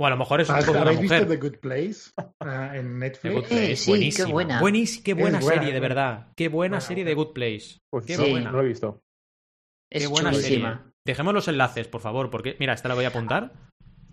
O 0.00 0.06
a 0.06 0.10
lo 0.10 0.16
mejor 0.16 0.40
es 0.40 0.48
un 0.48 0.56
poco 0.56 0.64
de 0.66 0.70
una 0.72 0.80
¿Habéis 0.82 1.00
visto 1.00 1.14
mujer. 1.14 1.28
The 1.28 1.36
Good 1.48 1.58
Place 1.58 2.10
ah, 2.40 2.72
en 2.76 2.82
The 2.84 2.98
Netflix? 2.98 3.34
Good 3.34 3.44
Eh, 3.44 3.48
Place, 3.48 3.76
sí, 3.76 3.90
buenísima. 3.90 4.26
qué 4.26 4.32
buena. 4.32 4.60
Buenis- 4.60 5.02
qué 5.02 5.14
buena 5.14 5.40
serie, 5.42 5.72
de 5.72 5.80
verdad. 5.80 6.28
Qué 6.36 6.48
buena 6.48 6.80
serie 6.80 7.04
de. 7.04 7.14
Good 7.14 7.32
Place. 7.34 7.78
pues 7.90 8.06
Qué 8.06 8.16
no, 8.16 8.26
buena. 8.28 8.50
no 8.50 8.56
lo 8.58 8.64
he 8.64 8.68
visto. 8.68 9.02
Es 9.90 10.02
Qué 10.02 10.08
buena 10.08 10.32
serie. 10.32 10.78
Dejemos 11.06 11.34
los 11.34 11.48
enlaces, 11.48 11.88
por 11.88 12.00
favor, 12.00 12.30
porque, 12.30 12.56
mira, 12.58 12.72
esta 12.72 12.88
la 12.88 12.94
voy 12.94 13.04
a 13.04 13.08
apuntar. 13.08 13.52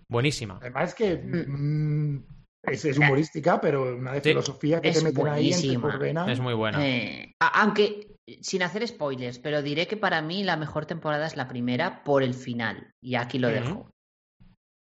Buenísima. 0.09 0.57
Además 0.61 0.89
es 0.89 0.95
que 0.95 1.15
mm, 1.17 2.23
es, 2.63 2.83
es 2.85 2.97
humorística, 2.97 3.61
pero 3.61 3.95
una 3.95 4.13
de 4.13 4.21
Sí. 4.21 4.29
filosofía 4.29 4.81
que 4.81 4.89
Es 4.89 4.97
te 4.97 5.03
meten 5.05 5.27
ahí 5.27 5.49
buenísima. 5.51 5.97
vena. 5.97 6.31
Es 6.31 6.39
muy 6.39 6.53
buena. 6.55 6.85
Eh, 6.85 7.33
aunque, 7.39 8.15
sin 8.41 8.63
hacer 8.63 8.87
spoilers, 8.87 9.39
pero 9.39 9.61
diré 9.61 9.87
que 9.87 9.97
para 9.97 10.21
mí 10.21 10.43
la 10.43 10.57
mejor 10.57 10.85
temporada 10.87 11.25
es 11.27 11.37
la 11.37 11.47
primera 11.47 12.03
por 12.03 12.23
el 12.23 12.33
final. 12.33 12.91
Y 13.01 13.15
aquí 13.15 13.37
lo 13.39 13.47
dejo. 13.49 13.89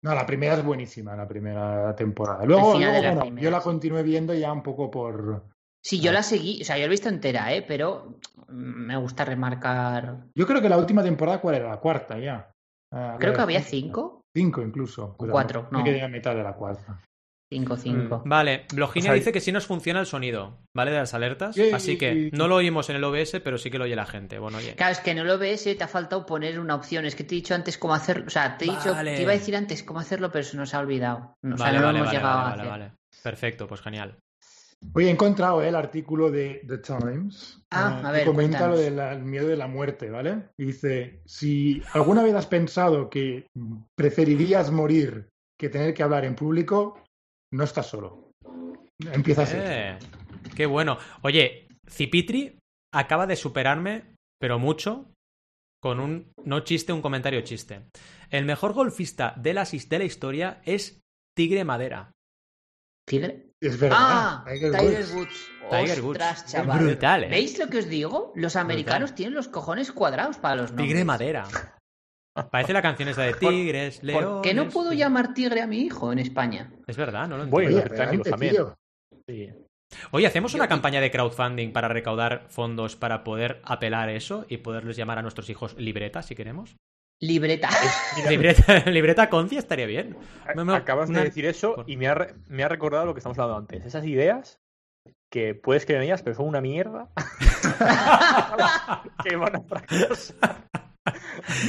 No, 0.05 0.13
la 0.13 0.23
primera 0.27 0.53
es 0.53 0.63
buenísima, 0.63 1.15
la 1.15 1.27
primera 1.27 1.95
temporada. 1.95 2.45
Luego, 2.45 2.73
final 2.73 2.91
luego, 2.91 2.95
de 2.95 3.01
la 3.01 3.09
bueno, 3.09 3.21
primera, 3.21 3.43
yo 3.43 3.49
la 3.49 3.59
continué 3.59 4.03
viendo 4.03 4.35
ya 4.35 4.53
un 4.53 4.61
poco 4.61 4.91
por... 4.91 5.45
Sí, 5.83 5.99
yo 5.99 6.11
la 6.11 6.21
seguí, 6.21 6.61
o 6.61 6.65
sea, 6.65 6.75
yo 6.77 6.81
la 6.81 6.85
he 6.85 6.89
visto 6.89 7.09
entera, 7.09 7.51
¿eh? 7.51 7.63
Pero 7.67 8.19
me 8.49 8.95
gusta 8.97 9.25
remarcar. 9.25 10.25
Yo 10.35 10.45
creo 10.45 10.61
que 10.61 10.69
la 10.69 10.77
última 10.77 11.01
temporada, 11.01 11.41
¿cuál 11.41 11.55
era? 11.55 11.69
La 11.69 11.77
cuarta 11.79 12.19
ya. 12.19 12.51
Ah, 12.93 13.17
Creo 13.19 13.33
que 13.33 13.41
había 13.41 13.61
cinco. 13.61 14.21
Cinco 14.31 14.61
incluso. 14.61 15.15
Pero 15.19 15.31
cuatro, 15.31 15.69
Me 15.71 15.79
no. 15.79 15.83
quedé 15.83 16.03
a 16.03 16.07
mitad 16.07 16.35
de 16.35 16.43
la 16.43 16.53
cuarta. 16.53 17.01
Cinco, 17.47 17.77
cinco. 17.77 18.23
Vale, 18.25 18.65
Bloginia 18.73 19.11
O 19.11 19.13
sea, 19.13 19.19
dice 19.19 19.31
que 19.31 19.39
sí 19.39 19.51
nos 19.51 19.67
funciona 19.67 19.99
el 19.99 20.07
sonido, 20.07 20.57
¿vale? 20.73 20.91
De 20.91 20.97
las 20.97 21.13
alertas. 21.13 21.55
Sí, 21.55 21.69
Así 21.71 21.97
que 21.97 22.31
no 22.33 22.47
lo 22.47 22.55
oímos 22.55 22.89
en 22.89 22.95
el 22.95 23.03
OBS, 23.03 23.39
pero 23.43 23.57
sí 23.59 23.69
que 23.69 23.77
lo 23.77 23.83
oye 23.83 23.95
la 23.95 24.07
gente. 24.07 24.39
Bueno, 24.39 24.57
oye. 24.57 24.73
Claro, 24.75 24.91
es 24.93 24.99
que 24.99 25.13
no 25.13 25.23
lo 25.23 25.37
ves, 25.37 25.63
te 25.63 25.83
ha 25.83 25.87
faltado 25.87 26.25
poner 26.25 26.59
una 26.59 26.73
opción. 26.75 27.05
Es 27.05 27.15
que 27.15 27.23
te 27.23 27.35
he 27.35 27.37
dicho 27.37 27.53
antes 27.53 27.77
cómo 27.77 27.93
hacerlo. 27.93 28.25
O 28.25 28.29
sea, 28.31 28.57
te 28.57 28.65
he 28.65 28.69
dicho, 28.71 28.91
Vale. 28.91 29.15
te 29.15 29.21
iba 29.21 29.31
a 29.31 29.35
decir 29.35 29.55
antes 29.55 29.83
cómo 29.83 29.99
hacerlo, 29.99 30.31
pero 30.31 30.43
se 30.43 30.57
nos 30.57 30.73
ha 30.73 30.79
olvidado. 30.79 31.35
No, 31.43 31.55
o 31.55 31.57
sea, 31.57 31.67
Vale, 31.67 31.77
no 31.77 31.81
lo 31.81 31.87
vale, 31.87 31.97
hemos 31.99 32.07
vale, 32.07 32.17
llegado 32.17 32.37
vale, 32.37 32.45
a 32.45 32.49
vale, 32.49 32.61
hacer. 32.61 32.71
vale. 32.71 32.91
Perfecto, 33.21 33.67
pues 33.67 33.81
genial. 33.81 34.17
Hoy 34.93 35.05
he 35.05 35.09
encontrado 35.09 35.61
eh, 35.63 35.69
el 35.69 35.75
artículo 35.75 36.29
de 36.31 36.61
The 36.67 36.77
Times. 36.79 37.61
Ah, 37.71 37.99
eh, 38.03 38.07
a 38.07 38.11
ver, 38.11 38.21
que 38.21 38.27
comenta 38.27 38.67
cuéntanos. 38.69 38.79
lo 38.99 39.05
del 39.15 39.23
miedo 39.23 39.47
de 39.47 39.57
la 39.57 39.67
muerte, 39.67 40.09
¿vale? 40.09 40.49
Y 40.57 40.65
dice, 40.65 41.21
si 41.25 41.81
alguna 41.93 42.21
vez 42.23 42.33
has 42.35 42.45
pensado 42.47 43.09
que 43.09 43.47
preferirías 43.95 44.71
morir 44.71 45.29
que 45.57 45.69
tener 45.69 45.93
que 45.93 46.03
hablar 46.03 46.25
en 46.25 46.35
público, 46.35 46.99
no 47.51 47.63
estás 47.63 47.87
solo. 47.87 48.31
Empieza 49.11 49.43
así. 49.43 49.57
Eh, 49.57 49.97
qué 50.55 50.65
bueno. 50.65 50.97
Oye, 51.21 51.67
Cipitri 51.89 52.57
acaba 52.93 53.27
de 53.27 53.35
superarme, 53.35 54.15
pero 54.39 54.59
mucho, 54.59 55.11
con 55.81 55.99
un 55.99 56.31
no 56.43 56.61
chiste, 56.61 56.93
un 56.93 57.01
comentario 57.01 57.41
chiste. 57.41 57.87
El 58.29 58.45
mejor 58.45 58.73
golfista 58.73 59.33
de 59.37 59.53
la, 59.53 59.65
de 59.65 59.99
la 59.99 60.05
historia 60.05 60.61
es 60.65 60.99
Tigre 61.35 61.63
Madera. 61.63 62.11
¿Tigre? 63.07 63.51
Es 63.61 63.79
verdad. 63.79 63.97
Ah, 63.99 64.45
Tiger 64.47 64.71
Tiger, 64.71 65.05
Woods. 65.15 65.15
Woods. 65.15 65.49
Tiger 65.69 66.01
Woods. 66.01 66.19
Ostras, 66.19 66.45
chaval. 66.51 66.79
brutal, 66.79 67.23
¿eh? 67.25 67.29
¿Veis 67.29 67.59
lo 67.59 67.67
que 67.67 67.79
os 67.79 67.89
digo? 67.89 68.31
Los 68.35 68.55
americanos 68.55 69.13
tienen 69.13 69.35
los 69.35 69.47
cojones 69.47 69.91
cuadrados 69.91 70.37
para 70.37 70.55
los 70.55 70.71
nombres. 70.71 70.87
Tigre 70.87 71.05
Madera. 71.05 71.74
Parece 72.51 72.73
la 72.73 72.81
canción 72.81 73.09
esa 73.09 73.23
de 73.23 73.33
tigres, 73.33 74.03
leones. 74.03 74.27
¿Por 74.27 74.41
qué 74.41 74.53
no 74.53 74.67
puedo 74.69 74.91
llamar 74.91 75.33
tigre 75.33 75.61
a 75.61 75.67
mi 75.67 75.79
hijo 75.79 76.11
en 76.11 76.19
España? 76.19 76.71
Es 76.85 76.97
verdad, 76.97 77.27
no 77.27 77.37
lo 77.37 77.47
Bueno, 77.47 77.69
entiendo. 77.69 77.89
Británicos 77.89 78.27
adelante, 78.33 78.57
también. 78.57 78.73
Sí. 79.27 79.49
Oye, 80.11 80.27
¿hacemos 80.27 80.53
una 80.53 80.67
campaña 80.67 80.99
de 80.99 81.11
crowdfunding 81.11 81.71
para 81.71 81.87
recaudar 81.87 82.45
fondos 82.49 82.95
para 82.97 83.23
poder 83.23 83.61
apelar 83.63 84.09
eso 84.09 84.45
y 84.49 84.57
poderles 84.57 84.97
llamar 84.97 85.19
a 85.19 85.21
nuestros 85.21 85.49
hijos 85.49 85.75
libreta, 85.77 86.21
si 86.23 86.35
queremos? 86.35 86.75
Libreta. 87.21 87.69
Libreta, 88.29 88.79
libreta 88.91 89.29
Concia 89.29 89.59
estaría 89.59 89.85
bien. 89.85 90.17
No, 90.55 90.65
no, 90.65 90.75
Acabas 90.75 91.09
una- 91.09 91.19
de 91.19 91.25
decir 91.25 91.45
eso 91.45 91.85
y 91.87 91.95
me 91.95 92.07
ha, 92.07 92.15
re- 92.15 92.33
me 92.49 92.63
ha 92.63 92.67
recordado 92.67 93.05
lo 93.05 93.13
que 93.13 93.19
estamos 93.19 93.39
hablando 93.39 93.59
antes. 93.59 93.85
Esas 93.85 94.05
ideas 94.05 94.59
que 95.31 95.55
puedes 95.55 95.85
creer 95.85 96.01
en 96.01 96.07
ellas, 96.07 96.23
pero 96.23 96.35
son 96.35 96.47
una 96.47 96.59
mierda. 96.59 97.07
que 99.23 99.35
van 99.37 99.55
a 99.55 99.61
fracasar. 99.61 100.65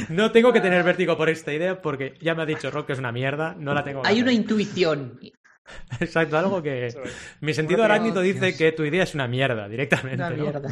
No 0.09 0.31
tengo 0.31 0.51
que 0.51 0.61
tener 0.61 0.83
vértigo 0.83 1.17
por 1.17 1.29
esta 1.29 1.53
idea 1.53 1.81
porque 1.81 2.17
ya 2.21 2.33
me 2.33 2.43
ha 2.43 2.45
dicho 2.45 2.71
Rock 2.71 2.87
que 2.87 2.93
es 2.93 2.99
una 2.99 3.11
mierda, 3.11 3.55
no 3.57 3.73
la 3.73 3.83
tengo 3.83 4.01
que 4.01 4.09
Hay 4.09 4.21
una 4.21 4.31
intuición. 4.31 5.19
Exacto, 5.99 6.37
algo 6.37 6.61
que... 6.63 6.93
Mi 7.41 7.53
sentido 7.53 7.83
arácnido 7.83 8.21
dice 8.21 8.47
Dios. 8.47 8.57
que 8.57 8.71
tu 8.71 8.83
idea 8.83 9.03
es 9.03 9.13
una 9.13 9.27
mierda, 9.27 9.67
directamente. 9.67 10.23
Una 10.23 10.29
¿no? 10.31 10.43
mierda. 10.43 10.69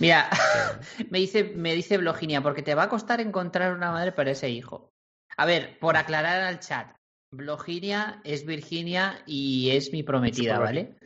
Mira, 0.00 0.28
me 1.10 1.18
dice, 1.18 1.44
me 1.44 1.74
dice 1.74 1.98
Bloginia, 1.98 2.42
porque 2.42 2.62
te 2.62 2.74
va 2.74 2.84
a 2.84 2.88
costar 2.88 3.20
encontrar 3.20 3.74
una 3.74 3.92
madre 3.92 4.12
para 4.12 4.32
ese 4.32 4.50
hijo. 4.50 4.92
A 5.36 5.46
ver, 5.46 5.78
por 5.78 5.96
aclarar 5.96 6.42
al 6.42 6.60
chat, 6.60 6.96
Bloginia 7.30 8.20
es 8.24 8.44
Virginia 8.44 9.22
y 9.26 9.70
es 9.70 9.92
mi 9.92 10.02
prometida, 10.02 10.58
¿vale? 10.58 10.96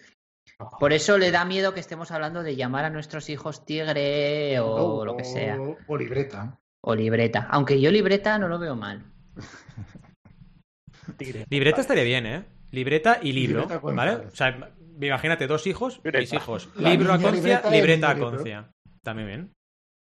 Por 0.79 0.93
eso 0.93 1.19
le 1.19 1.31
da 1.31 1.45
miedo 1.45 1.75
que 1.75 1.81
estemos 1.81 2.11
hablando 2.13 2.43
de 2.43 2.57
llamar 2.57 2.85
a 2.85 2.91
nuestros 2.91 3.29
hijos 3.29 3.65
tigre 3.65 4.59
o 4.61 5.05
lo 5.05 5.17
que 5.17 5.25
sea. 5.25 5.61
O, 5.61 5.77
o 5.87 5.97
libreta. 5.97 6.59
O 6.83 6.95
libreta. 6.95 7.49
Aunque 7.51 7.81
yo 7.81 7.91
libreta 7.91 8.39
no 8.39 8.49
lo 8.49 8.59
veo 8.59 8.77
mal. 8.77 9.05
Tigre. 11.17 11.47
Libreta 11.51 11.81
estaría 11.81 12.05
bien, 12.05 12.27
¿eh? 12.27 12.45
Libreta 12.71 13.19
y 13.23 13.33
libro, 13.33 13.63
Libreta 13.63 13.81
¿vale? 13.83 14.13
padres. 14.13 14.33
O 14.33 14.37
sea, 14.37 14.73
imagínate 15.01 15.47
dos 15.47 15.67
hijos, 15.67 15.97
Libreta. 16.03 16.19
mis 16.21 16.33
hijos. 16.33 16.71
La 16.77 16.91
Libro 16.91 17.13
a 17.13 17.19
Concia, 17.21 17.63
libreta 17.71 18.11
a. 18.11 18.19
Concia. 18.19 18.71
También 19.03 19.29
bien. 19.29 19.53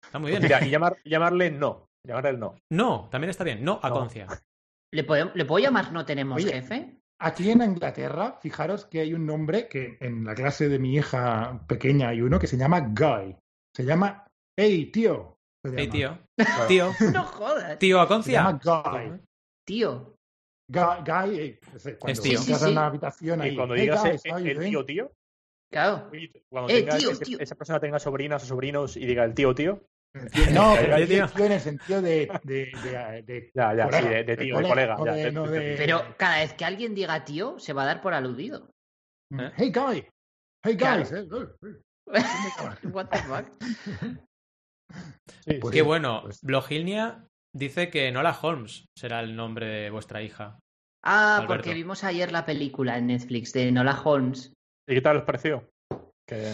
Está 0.03 0.18
muy 0.18 0.30
bien. 0.30 0.43
Mira, 0.43 0.64
y 0.66 0.70
llamar, 0.70 0.97
llamarle 1.05 1.51
no. 1.51 1.86
Llamarle 2.07 2.30
el 2.30 2.39
no. 2.41 2.55
No, 2.72 3.09
también 3.11 3.30
está 3.30 3.45
bien. 3.45 3.62
No 3.62 3.80
a 3.82 3.89
No. 3.91 3.95
Concia. 3.97 4.26
¿Le, 4.93 5.07
podem- 5.07 5.32
¿Le 5.34 5.45
puedo 5.45 5.62
llamar 5.62 5.93
no 5.93 6.05
tenemos 6.07 6.43
Oye. 6.43 6.53
jefe? 6.53 6.97
Aquí 7.20 7.50
en 7.50 7.62
Inglaterra, 7.62 8.38
fijaros 8.40 8.86
que 8.86 9.00
hay 9.00 9.12
un 9.12 9.26
nombre 9.26 9.68
que 9.68 9.96
en 10.00 10.24
la 10.24 10.34
clase 10.34 10.68
de 10.68 10.78
mi 10.78 10.94
hija 10.94 11.64
pequeña 11.66 12.10
hay 12.10 12.20
uno 12.22 12.38
que 12.38 12.46
se 12.46 12.56
llama 12.56 12.80
Guy. 12.80 13.36
Se 13.74 13.84
llama 13.84 14.24
Hey, 14.56 14.86
tío. 14.92 15.36
se 15.64 15.72
Hey, 15.76 15.88
tío. 15.88 16.18
Tío. 16.68 16.92
No 17.12 17.24
jodas. 17.24 17.78
Tío 17.78 18.00
a 18.00 18.22
Se 18.22 18.32
llama 18.32 18.60
Guy. 18.62 19.20
Tío. 19.66 20.14
Guy, 20.70 20.82
Guy, 21.04 21.38
eh, 21.40 21.60
es 21.74 21.96
cuando 21.98 22.22
tío. 22.22 22.38
entras 22.38 22.44
Sí, 22.44 22.54
sí, 22.54 22.64
en 22.64 22.70
una 22.72 22.86
habitación 22.86 23.40
ahí. 23.40 23.52
Y 23.52 23.56
cuando 23.56 23.74
"Hey, 23.74 23.80
digas 23.82 24.02
guys, 24.04 24.24
el, 24.24 24.32
how 24.32 24.38
you 24.38 24.46
el 24.46 24.56
doing?" 24.56 24.70
tío, 24.70 24.84
tío, 24.84 25.12
Claro. 25.72 26.10
cuando 26.50 26.70
Eh, 26.70 26.80
tengas 26.82 26.98
tío, 26.98 27.10
ese- 27.10 27.24
tío. 27.24 27.38
esa 27.40 27.54
persona 27.56 27.80
tenga 27.80 27.98
sobrinas 27.98 28.42
o 28.44 28.46
sobrinos 28.46 28.96
y 28.96 29.04
diga 29.06 29.24
el 29.24 29.34
tío, 29.34 29.54
tío. 29.54 29.82
No, 30.52 30.74
pero 30.76 30.94
hay 30.96 31.06
tío. 31.06 31.26
tío 31.28 31.44
en 31.44 31.52
el 31.52 31.61
sentido 31.61 32.02
de, 32.02 32.28
de, 32.42 32.72
de, 32.82 33.22
de 33.22 33.50
Ya, 33.54 33.74
ya, 33.74 33.84
colega, 33.84 34.02
sí, 34.02 34.09
de, 34.09 34.24
de 34.24 34.36
tío, 34.36 34.59
de 34.59 34.68
colega, 34.68 34.96
ya, 35.04 35.32
Pero 35.76 36.14
cada 36.16 36.38
vez 36.38 36.54
que 36.54 36.64
alguien 36.64 36.94
diga 36.94 37.24
tío, 37.24 37.59
se 37.59 37.72
va 37.72 37.82
a 37.82 37.86
dar 37.86 38.00
por 38.00 38.14
aludido. 38.14 38.70
¿Eh? 39.32 39.52
Hey, 39.56 39.72
Guy. 39.72 40.06
Hey, 40.64 40.76
Claro. 40.76 41.02
guys. 41.04 41.12
eh, 41.12 41.28
eh. 41.28 41.72
What 42.92 43.06
the 43.11 43.18
fuck? 43.18 43.46
sí, 45.44 45.54
Pues 45.61 45.72
Qué 45.72 45.80
sí, 45.80 45.84
bueno. 45.84 46.22
pues- 46.24 46.40
Blogilnia 46.42 47.26
dice 47.54 47.90
que 47.90 48.11
Nola 48.11 48.36
Holmes 48.40 48.86
será 48.96 49.20
el 49.20 49.36
nombre 49.36 49.66
de 49.66 49.90
vuestra 49.90 50.22
hija. 50.22 50.59
Ah, 51.04 51.36
Alberto. 51.36 51.54
porque 51.54 51.74
vimos 51.74 52.02
ayer 52.04 52.32
la 52.32 52.44
película 52.44 52.98
en 52.98 53.06
Netflix 53.09 53.52
de 53.52 53.70
Nola 53.70 54.00
Holmes. 54.02 54.52
¿Y 54.88 54.94
qué 54.94 55.00
tal 55.00 55.18
os 55.18 55.22
pareció? 55.24 55.68
Que 56.29 56.53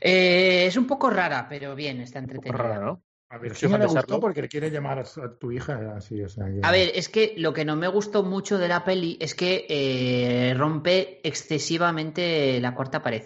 Eh, 0.00 0.66
es 0.66 0.76
un 0.76 0.86
poco 0.86 1.10
rara, 1.10 1.46
pero 1.48 1.74
bien, 1.74 2.00
está 2.00 2.20
un 2.20 2.26
poco 2.26 2.36
entretenida. 2.48 2.62
rara, 2.62 2.80
¿no? 2.80 3.02
A 3.28 3.38
le 3.38 3.86
gustó 3.86 4.20
porque 4.20 4.48
quiere 4.48 4.70
llamar 4.70 5.00
a, 5.00 5.04
tu 5.36 5.50
hija 5.50 5.94
así, 5.96 6.22
o 6.22 6.28
sea, 6.28 6.46
que- 6.46 6.60
A 6.62 6.70
ver, 6.70 6.92
es 6.94 7.08
que 7.08 7.34
lo 7.36 7.52
que 7.52 7.64
no 7.64 7.74
me 7.74 7.88
gustó 7.88 8.22
mucho 8.22 8.56
de 8.56 8.68
la 8.68 8.84
peli 8.84 9.18
es 9.20 9.34
que 9.34 9.66
eh, 9.68 10.54
rompe 10.54 11.20
excesivamente 11.26 12.60
la 12.60 12.72
cuarta 12.76 13.02
pared. 13.02 13.24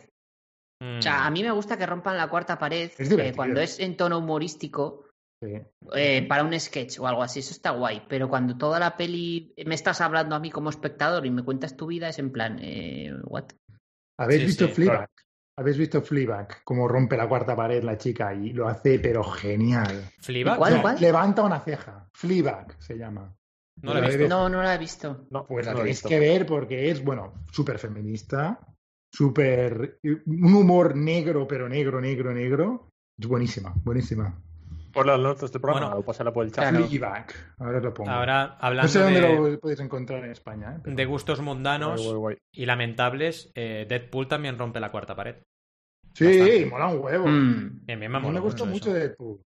Mm. 0.83 0.99
O 0.99 1.03
sea, 1.03 1.27
a 1.27 1.31
mí 1.31 1.43
me 1.43 1.51
gusta 1.51 1.77
que 1.77 1.85
rompan 1.85 2.17
la 2.17 2.31
cuarta 2.31 2.59
pared 2.59 2.91
Es 2.97 3.11
eh, 3.13 3.33
cuando 3.37 3.61
es 3.61 3.79
en 3.79 3.97
tono 3.99 4.19
humorístico 4.19 5.05
Sí. 5.43 5.53
eh, 5.95 6.27
para 6.27 6.45
un 6.45 6.59
sketch 6.59 6.99
o 6.99 7.07
algo 7.07 7.23
así. 7.23 7.41
Eso 7.41 7.53
está 7.53 7.71
guay. 7.71 8.03
Pero 8.09 8.29
cuando 8.29 8.57
toda 8.57 8.79
la 8.79 8.97
peli 8.97 9.55
me 9.67 9.75
estás 9.75 10.01
hablando 10.01 10.35
a 10.35 10.41
mí 10.41 10.51
como 10.51 10.71
espectador 10.71 11.25
y 11.27 11.31
me 11.31 11.43
cuentas 11.45 11.77
tu 11.77 11.87
vida, 11.87 12.09
es 12.09 12.19
en 12.19 12.31
plan, 12.33 12.59
eh, 12.63 13.13
¿what? 13.25 13.45
¿Habéis 14.19 14.41
Sí, 14.41 14.47
visto 14.49 14.67
sí, 14.69 14.73
Fleabag? 14.75 14.97
claro. 14.99 15.13
¿Habéis 15.57 15.79
visto 15.79 16.01
Fleabag? 16.01 16.65
Cómo 16.65 16.89
rompe 16.89 17.17
la 17.17 17.29
cuarta 17.29 17.55
pared 17.55 17.83
la 17.83 17.99
chica 17.99 18.33
y 18.35 18.53
lo 18.53 18.69
hace, 18.69 18.99
pero 18.99 19.23
genial. 19.25 20.11
¿Fleabag? 20.21 21.01
Levanta 21.01 21.43
una 21.43 21.61
ceja. 21.61 22.09
Fleabag 22.15 22.77
se 22.79 22.97
llama. 22.97 23.35
No 23.83 23.95
la 23.95 24.01
he 24.01 24.17
visto. 24.17 24.29
No, 24.29 24.49
no 24.49 24.63
la 24.63 24.75
he 24.75 24.79
visto. 24.79 25.27
No, 25.31 25.47
Pues 25.47 25.67
la 25.67 25.73
no 25.73 25.79
tenéis 25.79 26.03
que 26.03 26.19
ver 26.19 26.47
porque 26.47 26.91
es, 26.91 27.03
bueno, 27.03 27.35
súper 27.51 27.79
feminista, 27.79 28.59
súper... 29.13 29.99
Un 30.03 30.55
humor 30.55 30.97
negro, 30.97 31.47
pero 31.47 31.69
negro, 31.69 32.01
negro, 32.01 32.33
negro. 32.33 32.89
Es 33.19 33.27
buenísima, 33.27 33.75
buenísima. 33.85 34.39
Por 34.93 35.07
las 35.07 35.19
notas 35.21 35.53
del 35.53 35.61
programa 35.61 35.87
Bueno. 35.87 36.01
o 36.01 36.05
pasarla 36.05 36.33
por 36.33 36.45
el 36.45 36.53
chat. 36.53 36.69
Claro. 36.71 36.87
Fleabag. 36.87 37.27
Ahora 37.59 37.81
lo 37.81 37.95
pongo. 37.95 38.11
Ahora, 38.11 38.47
no 38.47 38.57
hablando 38.61 38.89
sé 38.89 38.99
dónde 39.01 39.21
de, 39.21 39.51
lo 39.53 39.61
podéis 39.61 39.81
encontrar 39.81 40.25
en 40.25 40.31
España. 40.33 40.75
¿eh? 40.77 40.81
Pero- 40.83 40.97
de 40.97 41.05
gustos 41.05 41.41
mundanos 41.41 42.01
Guay, 42.03 42.07
guay, 42.17 42.19
guay. 42.19 42.37
y 42.55 42.67
lamentables, 42.67 43.53
eh, 43.55 43.87
Deadpool 43.89 44.29
también 44.29 44.59
rompe 44.59 44.81
la 44.81 44.91
cuarta 44.91 45.15
pared. 45.15 45.37
Sí, 46.15 46.25
bastante. 46.27 46.67
mola 46.67 46.87
un 46.89 46.99
huevo. 47.05 47.27
Mm. 47.27 47.87
Bien, 47.87 48.01
bien, 48.01 48.15
A 48.15 48.19
me 48.19 48.19
mí 48.19 48.27
me 48.27 48.33
moló 48.33 48.43
gustó 48.43 48.67
mucho 48.67 48.89
mucho 48.91 48.97
eso. 48.97 49.07
Deadpool. 49.09 49.41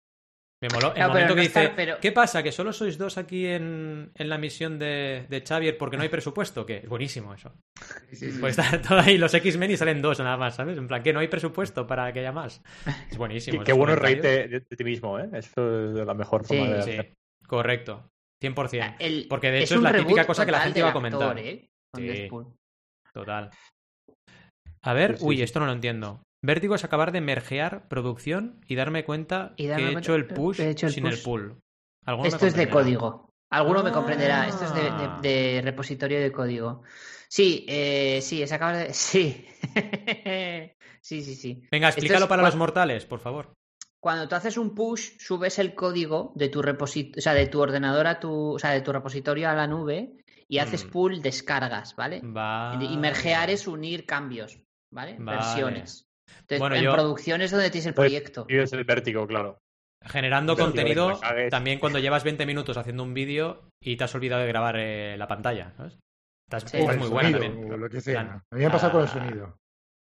Me 0.62 0.68
moló 0.68 0.88
el 0.88 0.94
Claro, 0.94 1.12
pero 1.12 1.24
momento 1.26 1.28
no 1.30 1.34
que 1.34 1.40
dice, 1.48 1.72
pero- 1.74 1.98
¿qué 2.00 2.12
pasa? 2.12 2.42
¿Que 2.42 2.52
solo 2.52 2.72
sois 2.72 2.96
dos 2.96 3.18
aquí 3.18 3.46
en, 3.46 4.12
en 4.14 4.28
la 4.28 4.38
misión 4.38 4.78
de, 4.78 5.26
de 5.28 5.40
Xavier 5.44 5.76
porque 5.76 5.96
no 5.96 6.04
hay 6.04 6.08
presupuesto? 6.08 6.64
Que 6.64 6.76
es 6.76 6.88
buenísimo 6.88 7.34
eso. 7.34 7.52
Sí, 8.10 8.16
sí, 8.16 8.30
sí. 8.32 8.38
Pues 8.40 8.56
está 8.56 8.80
todo 8.80 9.00
ahí 9.00 9.18
los 9.18 9.34
X-Men 9.34 9.72
y 9.72 9.76
salen 9.76 10.00
dos 10.00 10.20
nada 10.20 10.36
más, 10.36 10.54
¿sabes? 10.54 10.78
En 10.78 10.86
plan, 10.86 11.02
que 11.02 11.12
no 11.12 11.18
hay 11.18 11.26
presupuesto 11.26 11.84
para 11.86 12.12
que 12.12 12.20
haya 12.20 12.30
más. 12.30 12.62
Es 13.10 13.18
buenísimo. 13.18 13.64
Qué, 13.64 13.72
bueno 13.72 13.96
reírte 13.96 14.28
de, 14.28 14.60
de 14.60 14.60
ti 14.60 14.84
mismo, 14.84 15.18
¿eh? 15.18 15.28
Eso 15.32 16.00
es 16.00 16.06
la 16.06 16.14
mejor 16.14 16.44
Sí, 16.46 16.56
forma 16.56 16.74
de 16.76 16.82
Sí, 16.82 17.08
correcto. 17.46 18.08
100%. 18.40 18.96
El- 19.00 19.26
Porque 19.28 19.50
de 19.50 19.62
hecho 19.64 19.74
es 19.74 19.82
la 19.82 19.92
típica 19.92 20.24
cosa 20.26 20.46
que 20.46 20.52
la 20.52 20.60
gente 20.60 20.78
iba 20.78 20.90
a 20.90 20.92
comentar. 20.92 21.22
actor, 21.36 21.38
¿eh? 21.44 21.68
Total. 23.12 23.50
A 24.84 24.92
ver, 24.94 25.12
Sí, 25.14 25.18
sí, 25.18 25.24
uy, 25.26 25.42
esto 25.42 25.58
no 25.60 25.66
lo 25.66 25.72
entiendo. 25.72 26.22
Vértigo 26.42 26.74
es 26.74 26.84
acabar 26.84 27.12
de 27.12 27.20
mergear 27.20 27.88
producción 27.88 28.60
y 28.66 28.74
darme 28.74 29.04
cuenta 29.04 29.54
Y 29.56 29.66
darme 29.68 29.88
que 29.90 29.94
he 29.94 29.98
hecho 29.98 30.14
el 30.14 30.26
push 30.26 30.60
he 30.60 30.70
hecho 30.70 30.86
el 30.86 30.92
sin 30.92 31.04
push. 31.04 31.12
el 31.14 31.22
pull. 31.22 31.58
¿Alguno 32.04 32.22
me 32.24 32.28
Esto 32.28 32.46
es 32.46 32.54
de 32.54 32.68
comprenderá? 32.68 32.98
código. 33.00 33.28
Alguno 33.50 33.82
me 33.84 33.92
comprenderá. 33.92 34.42
Ah. 34.42 34.48
Esto 34.48 34.64
es 34.64 34.74
de, 34.74 34.82
de- 34.82 35.54
de 35.56 35.62
repositorio 35.62 36.20
de 36.20 36.32
código. 36.32 36.82
Sí, 37.28 37.64
eh, 37.68 38.20
sí, 38.22 38.42
es 38.42 38.50
acabar 38.52 38.76
de. 38.76 38.92
Sí. 38.94 39.46
sí, 41.00 41.22
sí, 41.22 41.34
sí. 41.34 41.62
Venga, 41.70 41.88
explícalo 41.88 42.24
es 42.24 42.28
para 42.28 42.42
los 42.42 42.56
mortales, 42.56 43.06
por 43.06 43.20
favor. 43.20 43.52
Cuando 44.00 44.26
tú 44.28 44.34
haces 44.34 44.56
un 44.56 44.74
push, 44.74 45.12
subes 45.18 45.58
el 45.60 45.74
código 45.74 46.32
de 46.34 46.48
tu 46.48 46.60
repositorio, 46.60 47.18
o 47.18 47.22
sea, 47.22 47.34
de 47.34 47.46
tu 47.46 47.60
ordenador 47.60 48.06
a 48.08 48.18
tu, 48.18 48.54
o 48.54 48.58
sea, 48.58 48.70
de 48.70 48.80
tu 48.80 48.92
repositorio 48.92 49.48
a 49.48 49.54
la 49.54 49.66
nube 49.68 50.16
y 50.48 50.58
haces 50.58 50.84
Mm. 50.86 50.90
pull 50.90 51.22
descargas, 51.22 51.94
¿vale? 51.94 52.20
Va. 52.20 52.76
Y 52.80 52.96
mergear 52.96 53.48
es 53.50 53.68
unir 53.68 54.04
cambios, 54.06 54.58
¿vale? 54.90 55.16
Vale. 55.20 55.36
Versiones. 55.38 56.08
Entonces, 56.42 56.58
Bueno, 56.60 56.76
en 56.76 56.82
yo- 56.82 56.92
producción 56.92 57.40
es 57.42 57.50
donde 57.50 57.70
tienes 57.70 57.86
el 57.86 57.94
Pues, 57.94 58.06
proyecto. 58.10 58.46
Y 58.48 58.56
es 58.58 58.72
el 58.72 58.84
vértigo, 58.84 59.26
claro. 59.26 59.58
Generando 60.04 60.56
contenido 60.56 61.20
también 61.50 61.78
cuando 61.78 62.00
llevas 62.00 62.24
20 62.24 62.44
minutos 62.44 62.76
haciendo 62.76 63.04
un 63.04 63.14
vídeo 63.14 63.68
y 63.80 63.96
te 63.96 64.04
has 64.04 64.14
olvidado 64.14 64.42
de 64.42 64.48
grabar 64.48 64.76
eh, 64.76 65.16
la 65.16 65.28
pantalla, 65.28 65.72
¿sabes? 65.76 65.96
Estás, 66.50 66.68
Sí. 66.70 66.78
muy 66.78 67.08
buena 67.08 67.30
sonido, 67.30 67.38
también. 67.40 67.72
o 67.72 67.76
lo 67.76 67.88
que 67.88 68.00
sea. 68.00 68.22
Plan, 68.24 68.42
A 68.50 68.54
mí 68.56 68.60
me 68.60 68.66
ha 68.66 68.72
pasado 68.72 68.92
con 68.92 69.02
el 69.02 69.06
ah, 69.08 69.12
sonido. 69.12 69.56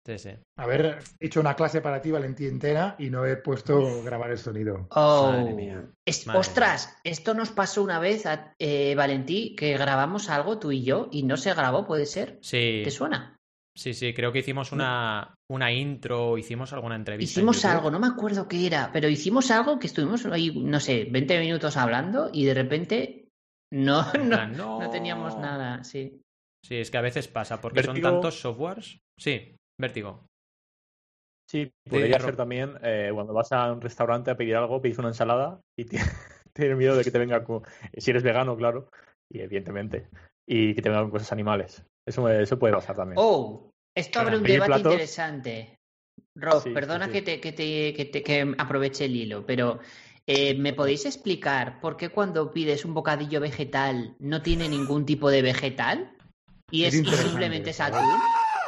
Sí, 0.06 0.18
sí. 0.20 0.30
Haber 0.58 1.00
hecho 1.20 1.40
una 1.40 1.56
clase 1.56 1.80
para 1.82 2.02
ti, 2.02 2.12
Valentí, 2.12 2.46
entera 2.48 2.96
y 3.00 3.10
no 3.10 3.26
he 3.26 3.38
puesto 3.38 4.04
grabar 4.04 4.32
el 4.32 4.38
sonido. 4.38 4.88
Oh. 4.92 5.32
Madre 5.32 5.54
mía. 5.54 5.86
Es- 6.06 6.28
Madre 6.28 6.40
ostras, 6.40 6.98
esto 7.04 7.34
nos 7.34 7.52
pasó 7.52 7.84
una 7.84 8.00
vez 8.00 8.26
a 8.26 8.54
eh, 8.60 8.96
Valentí, 8.96 9.56
que 9.56 9.78
grabamos 9.78 10.30
algo 10.30 10.60
tú 10.60 10.72
y 10.72 10.84
yo 10.84 11.08
y 11.12 11.24
no 11.24 11.38
se 11.38 11.54
grabó, 11.54 11.86
¿puede 11.86 12.06
ser? 12.06 12.38
Sí, 12.42 12.82
¿Te 12.84 12.92
suena? 12.92 13.33
Sí, 13.76 13.94
sí, 13.94 14.14
creo 14.14 14.32
que 14.32 14.40
hicimos 14.40 14.72
una, 14.72 15.36
una 15.50 15.72
intro, 15.72 16.38
hicimos 16.38 16.74
alguna 16.74 16.96
entrevista. 16.96 17.40
en 17.40 17.46
Hicimos 17.46 17.66
algo, 17.66 17.92
no 17.92 18.00
me 18.00 18.08
acuerdo 18.08 18.48
qué 18.48 18.66
era, 18.68 18.92
pero 18.92 19.08
hicimos 19.08 19.52
algo 19.52 19.80
que 19.80 19.88
estuvimos 19.88 20.26
ahí, 20.26 20.52
no 20.64 20.80
sé, 20.80 21.06
20 21.10 21.40
minutos 21.40 21.78
hablando 21.78 22.30
y 22.32 22.46
de 22.46 22.54
repente 22.54 23.28
no, 23.72 24.04
no, 24.04 24.12
plan, 24.12 24.56
no 24.58 24.90
teníamos 24.90 25.38
nada, 25.38 25.84
sí. 25.84 26.22
Sí, 26.66 26.78
es 26.78 26.90
que 26.92 26.98
a 26.98 27.02
veces 27.02 27.28
pasa, 27.28 27.60
porque 27.60 27.84
son 27.84 28.02
tantos 28.02 28.40
softwares. 28.40 29.00
Sí, 29.18 29.56
vértigo. 29.78 30.28
Sí, 31.50 31.72
podría 31.88 32.20
ser 32.20 32.36
también 32.36 32.78
eh, 32.82 33.12
cuando 33.14 33.34
vas 33.34 33.52
a 33.52 33.72
un 33.72 33.82
restaurante 33.82 34.32
a 34.32 34.38
pedir 34.38 34.56
algo, 34.56 34.82
pides 34.82 34.98
una 34.98 35.10
ensalada 35.10 35.62
y 35.78 35.86
ti- 35.86 35.98
tienes 36.54 36.78
miedo 36.78 36.96
de 36.96 37.04
que 37.04 37.12
te 37.12 37.20
venga 37.20 37.44
con... 37.44 37.64
Si 37.98 38.12
eres 38.12 38.24
vegano, 38.24 38.56
claro, 38.56 38.90
y 39.30 39.42
evidentemente, 39.42 40.10
y 40.48 40.74
que 40.74 40.82
te 40.82 40.90
vengan 40.90 41.10
cosas 41.12 41.32
animales. 41.32 41.86
Eso, 42.08 42.28
eso 42.30 42.60
puede 42.60 42.74
pasar 42.74 42.96
también. 42.96 43.18
Oh, 43.20 43.70
esto 43.96 44.20
abre 44.20 44.38
un 44.38 44.44
debate 44.44 44.72
platos- 44.74 44.92
interesante. 44.94 45.76
Rob, 46.36 46.62
Sí, 46.64 46.70
perdona 46.72 47.06
sí. 47.06 47.12
Que, 47.12 47.22
te, 47.22 47.40
que, 47.40 47.52
te, 47.54 47.94
que, 47.94 48.06
te- 48.06 48.24
que 48.24 48.56
aproveche 48.58 49.06
el 49.06 49.16
hilo, 49.16 49.46
pero 49.46 49.80
eh, 50.28 50.56
¿me 50.58 50.74
podéis 50.74 51.06
explicar 51.06 51.80
por 51.80 51.96
qué 51.98 52.10
cuando 52.10 52.52
pides 52.52 52.86
un 52.86 52.94
bocadillo 52.94 53.40
vegetal 53.40 54.16
no 54.20 54.42
tiene 54.42 54.68
ningún 54.68 55.06
tipo 55.06 55.30
de 55.30 55.42
vegetal? 55.42 56.12
¿Y, 56.72 56.86
Es 56.86 56.90
es, 56.90 56.96
y 56.96 56.98
interesante 57.00 57.30
simplemente 57.30 57.70
es 57.70 57.80
atún? 57.80 58.00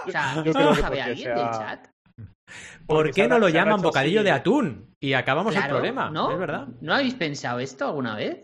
O 0.08 0.12
sea, 0.12 0.44
¿esto 0.46 0.60
lo 0.60 0.76
sabe 0.76 1.02
alguien 1.02 1.34
sea- 1.34 1.36
del 1.36 1.52
chat? 1.60 1.88
¿Por 2.86 3.12
qué 3.12 3.28
no 3.28 3.40
lo 3.40 3.50
llaman 3.50 3.82
bocadillo 3.82 4.20
así. 4.20 4.26
de 4.26 4.32
atún? 4.32 4.94
Y 5.02 5.14
acabamos 5.14 5.54
Claro, 5.54 5.68
el 5.68 5.72
problema, 5.72 6.10
¿no? 6.12 6.32
es 6.32 6.38
verdad. 6.38 6.68
¿No 6.82 6.94
habéis 6.94 7.16
pensado 7.16 7.60
esto 7.60 7.88
alguna 7.88 8.16
vez? 8.16 8.44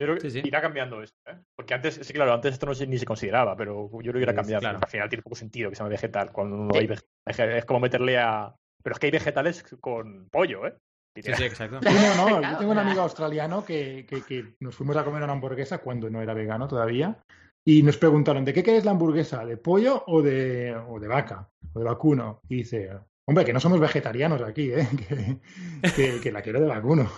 Yo 0.00 0.06
creo 0.06 0.14
que 0.16 0.30
Sí, 0.30 0.40
sí. 0.40 0.48
irá 0.48 0.60
cambiando 0.60 1.02
esto, 1.02 1.16
¿eh? 1.28 1.36
Porque 1.56 1.74
antes, 1.74 1.94
sí, 2.02 2.12
claro, 2.12 2.32
antes 2.34 2.52
esto 2.54 2.66
no 2.66 2.74
se- 2.74 2.86
ni 2.86 2.98
se 2.98 3.04
consideraba, 3.06 3.56
pero 3.56 3.88
yo 3.92 3.98
creo 3.98 4.14
que 4.14 4.22
irá 4.22 4.34
cambiando. 4.34 4.60
claro. 4.60 4.78
Al 4.82 4.88
final 4.90 5.08
tiene 5.08 5.22
poco 5.22 5.36
sentido 5.36 5.70
que 5.70 5.76
se 5.76 5.80
llame 5.82 5.90
vegetal 5.94 6.32
cuando 6.32 6.56
no 6.56 6.70
Sí. 6.72 6.78
hay 6.80 6.86
vege- 6.88 7.04
vege- 7.26 7.56
Es 7.58 7.64
como 7.64 7.80
meterle 7.80 8.18
a. 8.18 8.54
Pero 8.82 8.94
es 8.94 8.98
que 8.98 9.06
hay 9.06 9.12
vegetales 9.12 9.62
con 9.80 10.28
pollo, 10.28 10.66
¿eh? 10.66 10.74
Sí, 11.14 11.22
sí, 11.34 11.44
exacto. 11.44 11.78
Sí, 11.82 11.94
no, 11.94 12.40
no, 12.40 12.42
yo 12.42 12.58
tengo 12.66 12.72
un 12.72 12.78
amigo 12.78 13.02
australiano 13.02 13.64
que, 13.64 14.06
que- 14.08 14.22
que 14.22 14.54
nos 14.60 14.74
fuimos 14.74 14.96
a 14.96 15.04
comer 15.04 15.22
una 15.22 15.32
hamburguesa 15.34 15.78
cuando 15.78 16.08
no 16.10 16.20
era 16.22 16.34
vegano 16.34 16.66
todavía 16.66 17.22
y 17.64 17.82
nos 17.84 17.96
preguntaron, 17.98 18.44
¿de 18.44 18.52
qué 18.54 18.62
querés 18.64 18.84
la 18.84 18.90
hamburguesa? 18.92 19.44
¿De 19.44 19.56
pollo 19.58 20.02
o 20.06 20.20
de, 20.22 20.74
o 20.88 20.98
de 20.98 21.06
vaca? 21.08 21.48
¿O 21.74 21.78
de 21.78 21.84
vacuno? 21.84 22.40
Y 22.48 22.56
dice, 22.56 22.90
hombre, 23.28 23.44
que 23.44 23.52
no 23.52 23.60
somos 23.60 23.78
vegetarianos 23.78 24.40
aquí, 24.42 24.72
¿eh? 24.72 24.88
que, 25.08 25.92
que- 25.94 26.20
que 26.20 26.32
la 26.32 26.42
quiero 26.42 26.60
de 26.60 26.66
vacuno. 26.66 27.08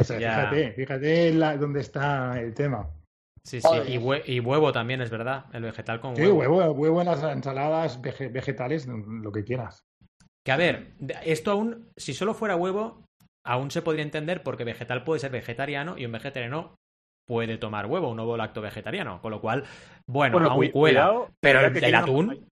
O 0.00 0.04
sea, 0.04 0.18
Ya. 0.18 0.34
fíjate, 0.50 0.72
fíjate 0.72 1.32
la- 1.34 1.56
dónde 1.56 1.80
está 1.80 2.40
el 2.40 2.54
tema. 2.54 2.88
Sí, 3.44 3.60
sí. 3.60 3.68
Y, 3.88 3.98
hue- 3.98 4.22
y 4.26 4.40
huevo 4.40 4.72
también, 4.72 5.00
es 5.00 5.10
verdad. 5.10 5.44
El 5.52 5.62
vegetal 5.62 6.00
con 6.00 6.16
Sí, 6.16 6.22
huevo. 6.22 6.38
huevo, 6.56 6.72
huevo 6.72 7.00
en 7.00 7.06
las 7.06 7.22
ensaladas 7.22 8.02
vege- 8.02 8.32
vegetales, 8.32 8.86
lo 8.88 9.30
que 9.30 9.44
quieras. 9.44 9.84
Que 10.44 10.52
a 10.52 10.56
ver, 10.56 10.94
esto 11.24 11.50
aún, 11.52 11.90
si 11.96 12.12
solo 12.14 12.34
fuera 12.34 12.56
huevo, 12.56 13.04
aún 13.44 13.70
se 13.70 13.82
podría 13.82 14.02
entender 14.02 14.42
porque 14.42 14.64
vegetal 14.64 15.04
puede 15.04 15.20
ser 15.20 15.30
vegetariano 15.30 15.96
y 15.96 16.06
un 16.06 16.12
vegetariano 16.12 16.74
puede 17.28 17.58
tomar 17.58 17.86
huevo, 17.86 18.10
un 18.10 18.18
ovo 18.20 18.36
lacto 18.36 18.60
vegetariano. 18.60 19.20
Con 19.20 19.30
lo 19.32 19.40
cual, 19.40 19.64
bueno, 20.08 20.38
aún 20.38 20.68
cuela. 20.70 21.08
cuidado, 21.10 21.30
pero 21.40 21.60
el, 21.60 21.84
el 21.84 21.94
atún, 21.94 22.30
hay- 22.30 22.46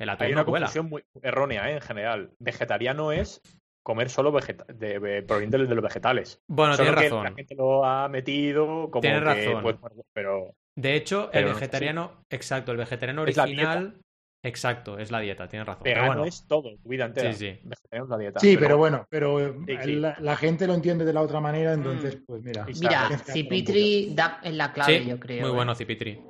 el 0.00 0.08
atún 0.08 0.26
Hay 0.26 0.32
no 0.32 0.38
una 0.38 0.44
cuela. 0.44 0.66
confusión 0.66 0.88
muy 0.88 1.02
errónea, 1.22 1.70
¿eh? 1.70 1.74
En 1.74 1.80
general. 1.80 2.30
Vegetariano 2.40 3.12
es 3.12 3.40
comer 3.88 4.10
solo 4.10 4.30
vegeta 4.30 4.64
de, 4.72 5.00
de- 5.00 5.22
proveniente 5.22 5.56
de 5.58 5.74
los 5.74 5.82
vegetales. 5.82 6.40
Bueno, 6.46 6.74
Solo 6.74 6.90
tienes 6.90 7.02
que 7.04 7.08
razón. 7.08 7.24
la 7.24 7.32
gente 7.34 7.54
lo 7.54 7.84
ha 7.86 8.08
metido 8.08 8.90
como 8.90 9.00
Tienes 9.00 9.20
que, 9.20 9.24
razón. 9.46 9.62
pues, 9.62 9.76
pero 10.12 10.54
De 10.76 10.94
hecho, 10.94 11.30
Pero 11.32 11.46
el 11.46 11.52
no 11.52 11.58
vegetariano, 11.58 12.22
exacto, 12.30 12.70
el 12.72 12.78
vegetariano 12.78 13.22
original, 13.22 14.00
exacto, 14.44 14.98
es 14.98 15.10
la 15.10 15.20
dieta, 15.20 15.48
tienes 15.48 15.66
razón. 15.66 15.82
Pero 15.84 16.04
bueno, 16.06 16.24
es 16.26 16.46
todo, 16.46 16.76
tu 16.76 16.88
vida 16.88 17.06
entera. 17.06 17.32
Sí, 17.32 17.38
sí. 17.38 17.60
Vegetariano 17.64 18.04
es 18.04 18.10
la 18.10 18.18
dieta. 18.18 18.40
Sí, 18.40 18.56
pero 18.58 18.76
bueno, 18.76 19.06
pero 19.10 19.40
eh, 19.40 19.54
Sí, 19.66 19.76
sí. 19.82 19.92
La, 19.96 20.16
la 20.20 20.36
gente 20.36 20.66
lo 20.66 20.74
entiende 20.74 21.04
de 21.06 21.12
la 21.14 21.22
otra 21.22 21.40
manera, 21.40 21.72
entonces, 21.72 22.16
Mm. 22.20 22.24
pues 22.26 22.42
mira. 22.44 22.66
Mira, 22.80 23.18
Cipitri 23.18 24.14
da 24.14 24.40
en 24.44 24.58
la 24.58 24.72
clave, 24.72 24.98
sí, 25.02 25.08
yo 25.08 25.18
creo. 25.18 25.40
muy 25.42 25.50
¿eh? 25.50 25.54
bueno, 25.54 25.74
Cipitri. 25.74 26.22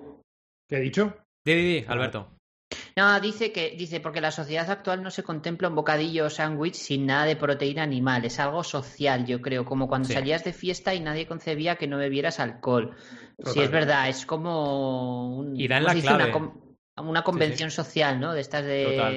¿Qué 0.68 0.76
he 0.76 0.80
dicho? 0.80 1.14
Di, 1.44 1.54
di, 1.54 1.62
di, 1.80 1.84
Alberto. 1.88 2.37
No, 2.98 3.20
dice 3.20 3.52
que 3.52 3.76
dice 3.78 4.00
porque 4.00 4.20
la 4.20 4.32
sociedad 4.32 4.68
actual 4.68 5.04
no 5.04 5.12
se 5.12 5.22
contempla 5.22 5.68
un 5.68 5.76
bocadillo 5.76 6.26
o 6.26 6.30
sándwich 6.30 6.74
sin 6.74 7.06
nada 7.06 7.26
de 7.26 7.36
proteína 7.36 7.84
animal, 7.84 8.24
es 8.24 8.40
algo 8.40 8.64
social, 8.64 9.24
yo 9.24 9.40
creo, 9.40 9.64
como 9.64 9.86
cuando 9.86 10.08
Sí. 10.08 10.14
salías 10.14 10.42
de 10.42 10.52
fiesta 10.52 10.94
y 10.94 11.00
nadie 11.00 11.28
concebía 11.28 11.76
que 11.76 11.86
no 11.86 11.96
bebieras 11.96 12.40
alcohol. 12.40 12.96
Sí, 13.44 13.60
es 13.60 13.70
verdad, 13.70 14.08
es 14.08 14.26
como 14.26 15.38
un- 15.38 15.54
una, 16.96 17.22
convención 17.22 17.70
social, 17.70 18.18
¿no? 18.18 18.34
De 18.34 18.40
estas 18.40 18.64
de 18.64 18.84
Total. 18.84 19.12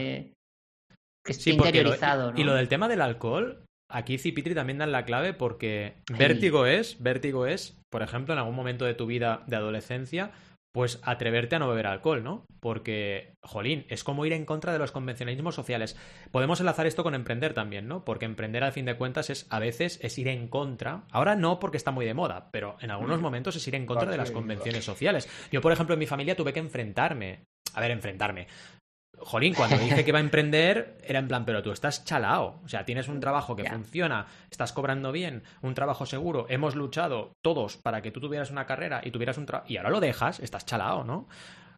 que 1.23 1.33
lo- 1.33 1.51
interiorizado, 1.53 2.31
¿no? 2.33 2.39
y 2.39 2.43
lo 2.43 2.53
del 2.53 2.67
tema 2.67 2.87
del 2.87 3.01
alcohol, 3.01 3.65
aquí 3.89 4.19
Cipitri 4.19 4.53
también 4.53 4.77
dan 4.77 4.91
la 4.91 5.05
clave 5.05 5.33
porque 5.33 5.95
vértigo 6.15 6.67
es, 6.67 7.01
vértigo 7.01 7.47
es, 7.47 7.81
por 7.89 8.03
ejemplo, 8.03 8.33
en 8.33 8.39
algún 8.39 8.55
momento 8.55 8.85
de 8.85 8.93
tu 8.93 9.07
vida 9.07 9.43
de 9.47 9.55
adolescencia, 9.55 10.31
pues 10.71 10.99
atreverte 11.03 11.55
a 11.55 11.59
no 11.59 11.67
beber 11.67 11.87
alcohol, 11.87 12.23
¿no? 12.23 12.45
Porque, 12.59 13.35
jolín, 13.41 13.85
es 13.89 14.03
como 14.03 14.25
ir 14.25 14.33
en 14.33 14.45
contra 14.45 14.71
de 14.71 14.79
los 14.79 14.91
convencionalismos 14.91 15.55
sociales. 15.55 15.97
Podemos 16.31 16.59
enlazar 16.59 16.85
esto 16.85 17.03
con 17.03 17.15
emprender 17.15 17.53
también, 17.53 17.87
¿no? 17.87 18.05
Porque 18.05 18.25
emprender 18.25 18.63
al 18.63 18.71
fin 18.71 18.85
de 18.85 18.95
cuentas 18.95 19.29
es 19.29 19.47
a 19.49 19.59
veces 19.59 19.99
es 20.01 20.17
ir 20.17 20.27
en 20.27 20.47
contra. 20.47 21.03
Ahora 21.11 21.35
no 21.35 21.59
porque 21.59 21.77
está 21.77 21.91
muy 21.91 22.05
de 22.05 22.13
moda, 22.13 22.49
pero 22.51 22.77
en 22.81 22.91
algunos 22.91 23.21
momentos 23.21 23.55
es 23.55 23.67
ir 23.67 23.75
en 23.75 23.85
contra 23.85 24.09
de 24.09 24.17
las 24.17 24.31
convenciones 24.31 24.85
sociales. 24.85 25.27
Yo, 25.51 25.61
por 25.61 25.73
ejemplo, 25.73 25.93
en 25.93 25.99
mi 25.99 26.07
familia 26.07 26.35
tuve 26.35 26.53
que 26.53 26.59
enfrentarme. 26.59 27.45
A 27.73 27.81
ver, 27.81 27.91
enfrentarme. 27.91 28.47
Jolín, 29.17 29.53
cuando 29.53 29.77
dije 29.79 30.03
que 30.03 30.09
iba 30.09 30.19
a 30.19 30.21
emprender, 30.21 30.97
era 31.03 31.19
en 31.19 31.27
plan, 31.27 31.45
pero 31.45 31.61
tú 31.61 31.71
estás 31.71 32.03
chalao. 32.05 32.61
O 32.63 32.67
sea, 32.67 32.85
tienes 32.85 33.07
un 33.07 33.19
trabajo 33.19 33.55
que 33.55 33.69
funciona, 33.69 34.27
estás 34.49 34.73
cobrando 34.73 35.11
bien, 35.11 35.43
un 35.61 35.73
trabajo 35.73 36.05
seguro, 36.05 36.45
hemos 36.49 36.75
luchado 36.75 37.33
todos 37.43 37.77
para 37.77 38.01
que 38.01 38.11
tú 38.11 38.19
tuvieras 38.19 38.51
una 38.51 38.65
carrera 38.65 39.01
y 39.03 39.11
tuvieras 39.11 39.37
un 39.37 39.45
trabajo. 39.45 39.71
Y 39.71 39.77
ahora 39.77 39.89
lo 39.89 39.99
dejas, 39.99 40.39
estás 40.39 40.65
chalao, 40.65 41.03
¿no? 41.03 41.27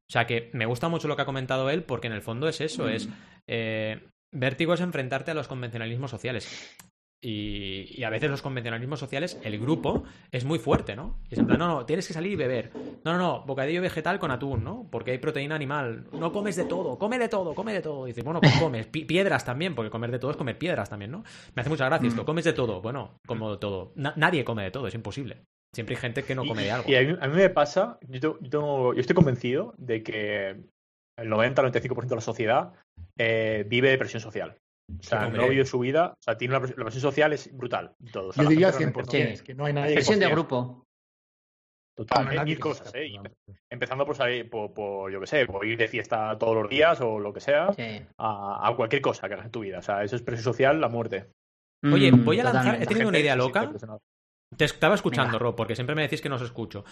O 0.09 0.11
sea 0.11 0.27
que 0.27 0.49
me 0.53 0.65
gusta 0.65 0.89
mucho 0.89 1.07
lo 1.07 1.15
que 1.15 1.21
ha 1.23 1.25
comentado 1.25 1.69
él, 1.69 1.83
porque 1.83 2.07
en 2.07 2.13
el 2.13 2.21
fondo 2.21 2.47
es 2.47 2.61
eso, 2.61 2.87
es. 2.89 3.09
eh, 3.47 4.07
vértigo 4.31 4.73
es 4.73 4.81
enfrentarte 4.81 5.31
a 5.31 5.33
los 5.33 5.47
convencionalismos 5.47 6.11
sociales. 6.11 6.77
Y, 7.25 7.85
y 7.97 8.03
a 8.03 8.09
veces 8.09 8.29
los 8.29 8.41
convencionalismos 8.41 8.99
sociales, 8.99 9.39
el 9.43 9.57
grupo 9.57 10.03
es 10.29 10.43
muy 10.43 10.59
fuerte, 10.59 10.93
¿no? 10.97 11.15
Y 11.29 11.35
es 11.35 11.39
en 11.39 11.47
plan, 11.47 11.57
no, 11.57 11.67
no, 11.69 11.85
tienes 11.85 12.05
que 12.05 12.13
salir 12.13 12.33
y 12.33 12.35
beber. 12.35 12.71
No, 13.05 13.13
no, 13.13 13.17
no, 13.17 13.45
bocadillo 13.45 13.81
vegetal 13.81 14.19
con 14.19 14.29
atún, 14.29 14.63
¿no? 14.65 14.87
Porque 14.91 15.11
hay 15.11 15.19
proteína 15.19 15.55
animal. 15.55 16.05
No 16.11 16.33
comes 16.33 16.57
de 16.57 16.65
todo, 16.65 16.99
come 16.99 17.17
de 17.17 17.29
todo, 17.29 17.55
come 17.55 17.71
de 17.71 17.81
todo. 17.81 18.05
Y 18.07 18.09
dices, 18.09 18.25
bueno, 18.25 18.41
pues 18.41 18.57
comes. 18.59 18.87
Pi- 18.87 19.05
piedras 19.05 19.45
también, 19.45 19.73
porque 19.73 19.89
comer 19.89 20.11
de 20.11 20.19
todo 20.19 20.31
es 20.31 20.37
comer 20.37 20.57
piedras 20.57 20.89
también, 20.89 21.11
¿no? 21.11 21.23
Me 21.55 21.61
hace 21.61 21.69
mucha 21.69 21.85
gracia 21.85 22.09
esto. 22.09 22.25
Comes 22.25 22.43
de 22.43 22.51
todo. 22.53 22.81
Bueno, 22.81 23.11
como 23.25 23.51
de 23.51 23.57
todo. 23.57 23.93
Na- 23.95 24.13
nadie 24.17 24.43
come 24.43 24.63
de 24.63 24.71
todo, 24.71 24.87
es 24.87 24.93
imposible. 24.95 25.43
Siempre 25.73 25.95
hay 25.95 26.01
gente 26.01 26.23
que 26.23 26.35
no 26.35 26.45
come 26.45 26.63
de 26.63 26.71
algo. 26.71 26.89
Y 26.91 26.95
a 26.95 27.01
mí, 27.03 27.15
a 27.21 27.27
mí 27.29 27.35
me 27.37 27.49
pasa, 27.49 27.99
yo, 28.09 28.19
tengo- 28.19 28.37
yo, 28.41 28.49
tengo- 28.49 28.93
yo 28.93 28.99
estoy 28.99 29.15
convencido 29.15 29.73
de 29.77 30.03
que 30.03 30.49
el 31.17 31.29
90-95% 31.29 32.09
de 32.09 32.15
la 32.15 32.21
sociedad 32.21 32.73
eh, 33.17 33.65
vive 33.67 33.89
de 33.89 33.97
presión 33.97 34.19
social. 34.21 34.57
O 34.99 35.01
sea, 35.03 35.27
no 35.29 35.47
vive 35.47 35.65
su 35.65 35.79
vida, 35.79 36.13
o 36.13 36.21
sea, 36.21 36.37
tiene 36.37 36.53
una 36.53 36.59
presión, 36.59 36.79
la 36.79 36.85
presión 36.85 37.01
social 37.01 37.33
es 37.33 37.55
brutal. 37.55 37.93
Todo. 38.11 38.29
O 38.29 38.33
sea, 38.33 38.43
Yo 38.43 38.49
diría 38.49 38.71
gente 38.71 38.85
realmente 38.93 39.17
100%, 39.17 39.27
Sí. 39.27 39.33
es 39.33 39.43
que 39.43 39.55
no 39.55 39.65
hay 39.65 39.73
nadie 39.73 39.93
Presión 39.95 40.19
de 40.19 40.27
grupo. 40.29 40.83
Total, 41.95 42.23
no 42.23 42.29
hay 42.29 42.33
hay 42.33 42.37
nadie 42.39 42.53
mil 42.55 42.59
cosas, 42.59 42.91
¿eh? 42.95 43.11
Empezando 43.69 44.05
por 44.05 44.15
salir, 44.15 44.49
por, 44.49 44.73
por, 44.73 45.11
yo 45.11 45.19
qué 45.19 45.27
sé, 45.27 45.45
por 45.45 45.63
ir 45.65 45.77
de 45.77 45.87
fiesta 45.87 46.35
todos 46.39 46.55
los 46.55 46.69
días 46.69 46.99
o 47.01 47.19
lo 47.19 47.31
que 47.31 47.39
sea, 47.39 47.71
Sí. 47.73 48.01
a, 48.17 48.67
a 48.67 48.75
cualquier 48.75 49.01
cosa 49.01 49.27
que 49.27 49.35
hagas 49.35 49.45
en 49.45 49.51
tu 49.51 49.59
vida. 49.61 49.77
O 49.79 49.81
sea, 49.83 50.03
eso 50.03 50.15
es 50.15 50.21
presión 50.23 50.43
social, 50.43 50.81
la 50.81 50.89
muerte. 50.89 51.29
Oye, 51.83 52.11
Mm, 52.11 52.25
voy 52.25 52.39
a 52.39 52.45
lanzar- 52.45 52.81
he 52.81 52.85
tenido 52.87 53.09
una 53.09 53.19
idea 53.19 53.35
loca. 53.35 53.71
Te 54.57 54.65
estaba 54.65 54.95
escuchando, 54.95 55.31
Venga. 55.33 55.39
Rob, 55.39 55.55
porque 55.55 55.75
siempre 55.75 55.95
me 55.95 56.03
decís 56.03 56.21
que 56.21 56.29
no 56.29 56.35
os 56.35 56.41
escucho. 56.41 56.83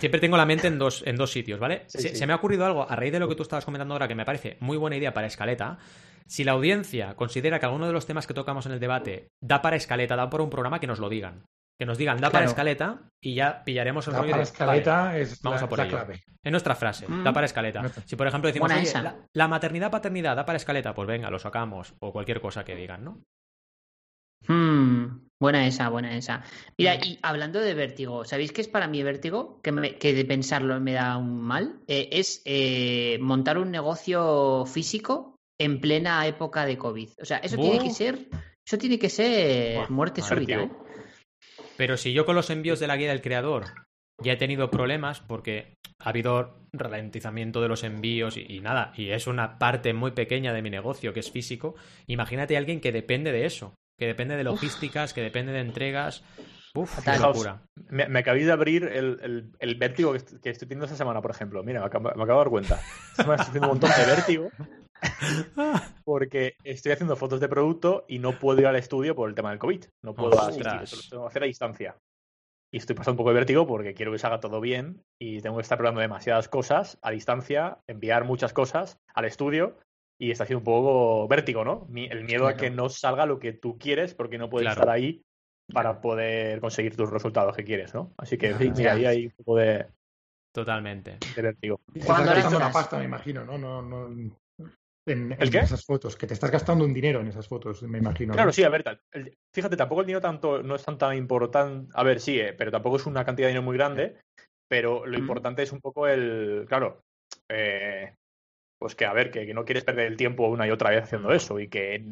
Siempre 0.00 0.20
tengo 0.20 0.36
la 0.36 0.46
mente 0.46 0.66
en 0.68 0.78
dos, 0.78 1.02
en 1.06 1.16
dos 1.16 1.30
sitios, 1.32 1.58
¿vale? 1.60 1.82
Sí, 1.86 1.98
se, 2.02 2.08
sí. 2.10 2.16
se 2.16 2.26
me 2.26 2.32
ha 2.32 2.36
ocurrido 2.36 2.64
algo 2.66 2.88
a 2.90 2.94
raíz 2.96 3.12
de 3.12 3.18
lo 3.20 3.28
que 3.28 3.34
tú 3.34 3.42
estabas 3.42 3.64
comentando 3.64 3.94
ahora 3.94 4.08
que 4.08 4.14
me 4.14 4.24
parece 4.24 4.56
muy 4.60 4.76
buena 4.76 4.96
idea 4.96 5.12
para 5.12 5.26
escaleta. 5.26 5.78
Si 6.26 6.44
la 6.44 6.52
audiencia 6.52 7.14
considera 7.14 7.58
que 7.58 7.66
alguno 7.66 7.86
de 7.86 7.92
los 7.92 8.06
temas 8.06 8.26
que 8.26 8.34
tocamos 8.34 8.64
en 8.66 8.72
el 8.72 8.80
debate 8.80 9.28
da 9.40 9.60
para 9.60 9.76
escaleta, 9.76 10.16
da 10.16 10.30
para 10.30 10.44
un 10.44 10.50
programa, 10.50 10.78
que 10.80 10.86
nos 10.86 10.98
lo 11.00 11.08
digan. 11.08 11.44
Que 11.78 11.86
nos 11.86 11.98
digan, 11.98 12.18
da 12.18 12.30
para 12.30 12.44
escaleta 12.44 13.00
y 13.20 13.34
ya 13.34 13.64
pillaremos 13.64 14.06
el 14.06 14.12
La 14.12 14.18
rollo 14.20 14.30
para 14.30 14.42
de. 14.44 14.50
escaleta 14.50 15.02
vale, 15.04 15.22
es 15.22 15.42
vamos 15.42 15.60
la, 15.60 15.66
a 15.66 15.68
por 15.68 15.78
la 15.78 15.84
ello. 15.86 15.96
clave. 15.96 16.20
es 16.44 16.50
nuestra 16.52 16.74
frase, 16.76 17.06
Mm. 17.08 17.24
da 17.24 17.32
para 17.32 17.46
escaleta. 17.46 17.82
Si 18.04 18.14
por 18.14 18.26
ejemplo 18.28 18.46
decimos, 18.46 18.70
oye, 18.70 18.92
la, 19.02 19.16
la 19.32 19.48
maternidad, 19.48 19.90
paternidad, 19.90 20.36
da 20.36 20.44
para 20.44 20.58
escaleta, 20.58 20.94
pues 20.94 21.08
venga, 21.08 21.28
lo 21.30 21.40
sacamos. 21.40 21.94
O 21.98 22.12
cualquier 22.12 22.40
cosa 22.40 22.64
que 22.64 22.76
digan, 22.76 23.02
¿no? 23.02 23.22
Hmm, 24.48 25.28
buena 25.40 25.66
esa, 25.66 25.88
buena 25.88 26.16
esa. 26.16 26.42
Mira, 26.78 26.96
y 26.96 27.18
hablando 27.22 27.60
de 27.60 27.74
vértigo, 27.74 28.24
¿sabéis 28.24 28.52
qué 28.52 28.60
es 28.60 28.68
para 28.68 28.88
mí 28.88 29.02
vértigo? 29.02 29.60
Que, 29.62 29.72
me- 29.72 29.96
que 29.96 30.14
de 30.14 30.24
pensarlo 30.24 30.78
me 30.80 30.92
da 30.92 31.16
un 31.16 31.40
mal. 31.40 31.80
Eh, 31.86 32.08
es 32.12 32.42
eh, 32.44 33.18
montar 33.20 33.58
un 33.58 33.70
negocio 33.70 34.64
físico 34.66 35.36
en 35.58 35.80
plena 35.80 36.26
época 36.26 36.66
de 36.66 36.76
COVID. 36.78 37.08
O 37.20 37.24
sea, 37.24 37.38
eso 37.38 37.56
tiene 37.56 37.78
que 37.78 37.90
ser, 37.90 38.28
eso 38.66 38.78
tiene 38.78 38.98
que 38.98 39.08
ser 39.08 39.76
Buah, 39.76 39.90
muerte 39.90 40.22
súbita, 40.22 40.62
¿eh? 40.62 40.70
Pero 41.76 41.96
si 41.96 42.12
yo 42.12 42.24
con 42.26 42.36
los 42.36 42.50
envíos 42.50 42.80
de 42.80 42.86
la 42.86 42.96
guía 42.96 43.10
del 43.10 43.22
creador 43.22 43.64
ya 44.22 44.32
he 44.32 44.36
tenido 44.36 44.70
problemas 44.70 45.20
porque 45.20 45.74
ha 45.98 46.10
habido 46.10 46.60
ralentizamiento 46.72 47.60
de 47.60 47.68
los 47.68 47.82
envíos 47.82 48.36
y, 48.36 48.44
y 48.48 48.60
nada, 48.60 48.92
y 48.96 49.10
es 49.10 49.26
una 49.26 49.58
parte 49.58 49.92
muy 49.94 50.12
pequeña 50.12 50.52
de 50.52 50.62
mi 50.62 50.70
negocio 50.70 51.12
que 51.12 51.20
es 51.20 51.30
físico, 51.30 51.74
imagínate 52.06 52.54
a 52.56 52.58
alguien 52.58 52.80
que 52.80 52.92
depende 52.92 53.32
de 53.32 53.46
eso, 53.46 53.74
que 54.02 54.08
depende 54.08 54.36
de 54.36 54.42
logísticas, 54.42 55.14
que 55.14 55.20
depende 55.22 55.52
de 55.52 55.60
entregas. 55.60 56.24
Uf, 56.74 56.98
qué 57.04 57.10
locura. 57.34 57.62
Me, 57.88 58.08
me 58.08 58.18
acabáis 58.20 58.46
de 58.46 58.52
abrir 58.52 58.84
el, 58.84 59.18
el, 59.22 59.52
el 59.60 59.74
vértigo 59.76 60.10
que, 60.12 60.18
est- 60.18 60.40
que 60.42 60.50
estoy 60.50 60.66
teniendo 60.66 60.86
esta 60.86 60.96
semana, 60.96 61.20
por 61.22 61.30
ejemplo. 61.30 61.62
Mira, 61.62 61.80
me 61.80 61.86
acabo, 61.86 62.10
me 62.16 62.22
acabo 62.24 62.38
de 62.40 62.44
dar 62.44 62.50
cuenta. 62.50 62.80
Esta 63.10 63.22
semana 63.22 63.42
estoy 63.42 63.50
haciendo 63.50 63.68
un 63.68 63.72
montón 63.78 63.90
de 63.96 64.06
vértigo 64.06 64.48
porque 66.04 66.54
estoy 66.64 66.92
haciendo 66.92 67.14
fotos 67.16 67.40
de 67.40 67.48
producto 67.48 68.04
y 68.08 68.18
no 68.18 68.38
puedo 68.38 68.60
ir 68.60 68.66
al 68.66 68.76
estudio 68.76 69.14
por 69.14 69.28
el 69.28 69.34
tema 69.34 69.50
del 69.50 69.58
COVID. 69.58 69.84
No 70.02 70.14
puedo 70.14 70.30
asistir, 70.48 70.66
eso 70.82 70.96
lo 70.96 71.02
tengo 71.10 71.22
que 71.24 71.28
hacer 71.28 71.42
a 71.42 71.46
distancia. 71.46 71.96
y 72.74 72.78
estoy 72.78 72.96
pasando 72.96 73.12
un 73.12 73.16
poco 73.18 73.30
de 73.30 73.34
vértigo 73.36 73.66
porque 73.66 73.94
quiero 73.94 74.10
que 74.12 74.18
se 74.18 74.26
haga 74.26 74.40
todo 74.40 74.60
bien 74.60 75.02
y 75.20 75.40
tengo 75.42 75.56
que 75.56 75.62
estar 75.62 75.78
probando 75.78 76.00
demasiadas 76.00 76.48
cosas 76.48 76.98
a 77.02 77.10
distancia, 77.10 77.78
enviar 77.86 78.24
muchas 78.24 78.52
cosas 78.52 78.96
al 79.14 79.26
estudio 79.26 79.76
y 80.22 80.30
está 80.30 80.44
haciendo 80.44 80.60
un 80.60 80.64
poco 80.64 81.26
vértigo, 81.26 81.64
¿no? 81.64 81.88
El 81.96 82.22
miedo 82.22 82.46
a 82.46 82.52
Claro. 82.52 82.56
que 82.58 82.70
no 82.70 82.88
salga 82.88 83.26
lo 83.26 83.40
que 83.40 83.52
tú 83.52 83.76
quieres 83.76 84.14
porque 84.14 84.38
no 84.38 84.48
puedes 84.48 84.66
Claro. 84.66 84.82
estar 84.82 84.94
ahí 84.94 85.24
para 85.72 86.00
poder 86.00 86.60
conseguir 86.60 86.94
tus 86.96 87.10
resultados 87.10 87.56
que 87.56 87.64
quieres, 87.64 87.92
¿no? 87.92 88.12
Así 88.18 88.38
que 88.38 88.54
sí, 88.54 88.70
mira, 88.70 88.92
ahí 89.02 89.04
hay 89.04 89.26
un 89.26 89.32
poco 89.32 89.56
de, 89.56 89.86
Totalmente. 90.54 91.18
de 91.34 91.42
vértigo. 91.42 91.80
Y 91.92 91.98
te 91.98 92.06
¿Cuándo 92.06 92.22
estás 92.22 92.36
gastando 92.36 92.58
una 92.58 92.72
pasta, 92.72 92.98
me 92.98 93.04
imagino, 93.04 93.44
¿no? 93.44 93.58
no, 93.58 93.82
no 93.82 94.06
en, 95.04 95.32
¿El 95.32 95.36
en 95.40 95.50
qué? 95.50 95.58
esas 95.58 95.84
fotos, 95.84 96.14
que 96.14 96.28
te 96.28 96.34
estás 96.34 96.52
gastando 96.52 96.84
un 96.84 96.94
dinero 96.94 97.20
en 97.20 97.26
esas 97.26 97.48
fotos, 97.48 97.82
me 97.82 97.98
imagino. 97.98 98.32
Claro, 98.32 98.50
¿no? 98.50 98.52
sí, 98.52 98.62
a 98.62 98.68
ver, 98.68 98.84
el- 99.10 99.36
fíjate, 99.52 99.76
tampoco 99.76 100.02
el 100.02 100.06
dinero 100.06 100.20
tanto 100.20 100.62
no 100.62 100.76
es 100.76 100.84
tan, 100.84 100.98
tan 100.98 101.16
importante. 101.16 101.90
A 101.94 102.04
ver, 102.04 102.20
sí, 102.20 102.38
eh, 102.38 102.52
pero 102.52 102.70
tampoco 102.70 102.94
es 102.94 103.06
una 103.06 103.24
cantidad 103.24 103.48
de 103.48 103.54
dinero 103.54 103.64
muy 103.64 103.76
grande. 103.76 104.18
Pero 104.68 105.04
lo 105.04 105.18
importante 105.18 105.64
es 105.64 105.72
un 105.72 105.80
poco 105.80 106.06
el. 106.06 106.64
Claro, 106.68 107.02
eh, 107.48 108.14
pues 108.82 108.96
que 108.96 109.06
a 109.06 109.12
ver, 109.12 109.30
que, 109.30 109.46
que 109.46 109.54
no 109.54 109.64
quieres 109.64 109.84
perder 109.84 110.06
el 110.06 110.16
tiempo 110.16 110.48
una 110.48 110.66
y 110.66 110.70
otra 110.70 110.90
vez 110.90 111.04
haciendo 111.04 111.32
eso 111.32 111.60
y 111.60 111.68
que 111.68 112.04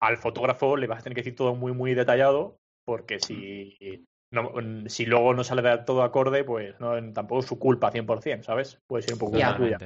al 0.00 0.16
fotógrafo 0.18 0.76
le 0.76 0.86
vas 0.86 1.00
a 1.00 1.02
tener 1.02 1.14
que 1.14 1.22
decir 1.22 1.34
todo 1.34 1.54
muy, 1.54 1.72
muy 1.72 1.94
detallado 1.94 2.58
porque 2.84 3.18
si. 3.18 4.06
No, 4.32 4.50
mm, 4.50 4.86
si 4.86 5.06
luego 5.06 5.34
no 5.34 5.42
sale 5.42 5.78
todo 5.78 6.02
acorde, 6.02 6.44
pues 6.44 6.78
no, 6.78 7.12
tampoco 7.12 7.40
es 7.40 7.46
su 7.46 7.58
culpa 7.58 7.90
100%, 7.90 8.42
¿sabes? 8.42 8.78
Puede 8.86 9.02
ser 9.02 9.14
un 9.14 9.20
poco 9.20 9.32
culpa 9.32 9.56
tuya. 9.56 9.78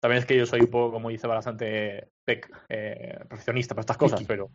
También 0.00 0.18
es 0.18 0.26
que 0.26 0.36
yo 0.36 0.44
soy 0.44 0.60
un 0.60 0.70
poco, 0.70 0.92
como 0.92 1.08
dice 1.08 1.26
bastante 1.26 2.08
pec, 2.26 2.50
eh, 2.68 3.24
para 3.28 3.80
estas 3.80 3.96
cosas, 3.96 4.24
pero 4.26 4.50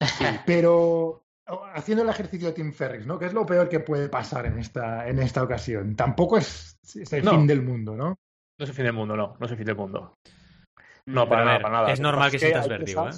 Pero 0.46 1.24
haciendo 1.74 2.02
el 2.02 2.08
ejercicio 2.08 2.48
de 2.48 2.54
Tim 2.54 2.72
Ferriss, 2.72 3.06
¿no? 3.06 3.18
¿Qué 3.18 3.26
es 3.26 3.32
lo 3.32 3.44
peor 3.44 3.68
que 3.68 3.80
puede 3.80 4.08
pasar 4.08 4.46
en 4.46 4.58
esta, 4.58 5.08
en 5.08 5.18
esta 5.18 5.42
ocasión? 5.42 5.94
Tampoco 5.94 6.38
es, 6.38 6.78
es 6.94 7.12
el 7.12 7.24
No. 7.24 7.32
fin 7.32 7.46
del 7.46 7.62
mundo, 7.62 7.96
¿no? 7.96 8.18
No 8.62 8.64
es 8.64 8.70
el 8.70 8.76
fin 8.76 8.84
del 8.84 8.94
mundo, 8.94 9.16
no, 9.16 9.36
no 9.38 9.46
es 9.46 9.50
el 9.52 9.58
fin 9.58 9.66
del 9.66 9.76
mundo. 9.76 10.16
Mm. 11.06 11.14
No, 11.14 11.22
Pero 11.24 11.28
para 11.28 11.44
nada, 11.44 11.56
ver, 11.58 11.62
para 11.62 11.74
nada. 11.74 11.92
es 11.92 12.00
normal 12.00 12.30
que 12.30 12.36
es 12.36 12.42
sientas 12.42 12.68
vértigo, 12.68 13.08
¿eh? 13.08 13.12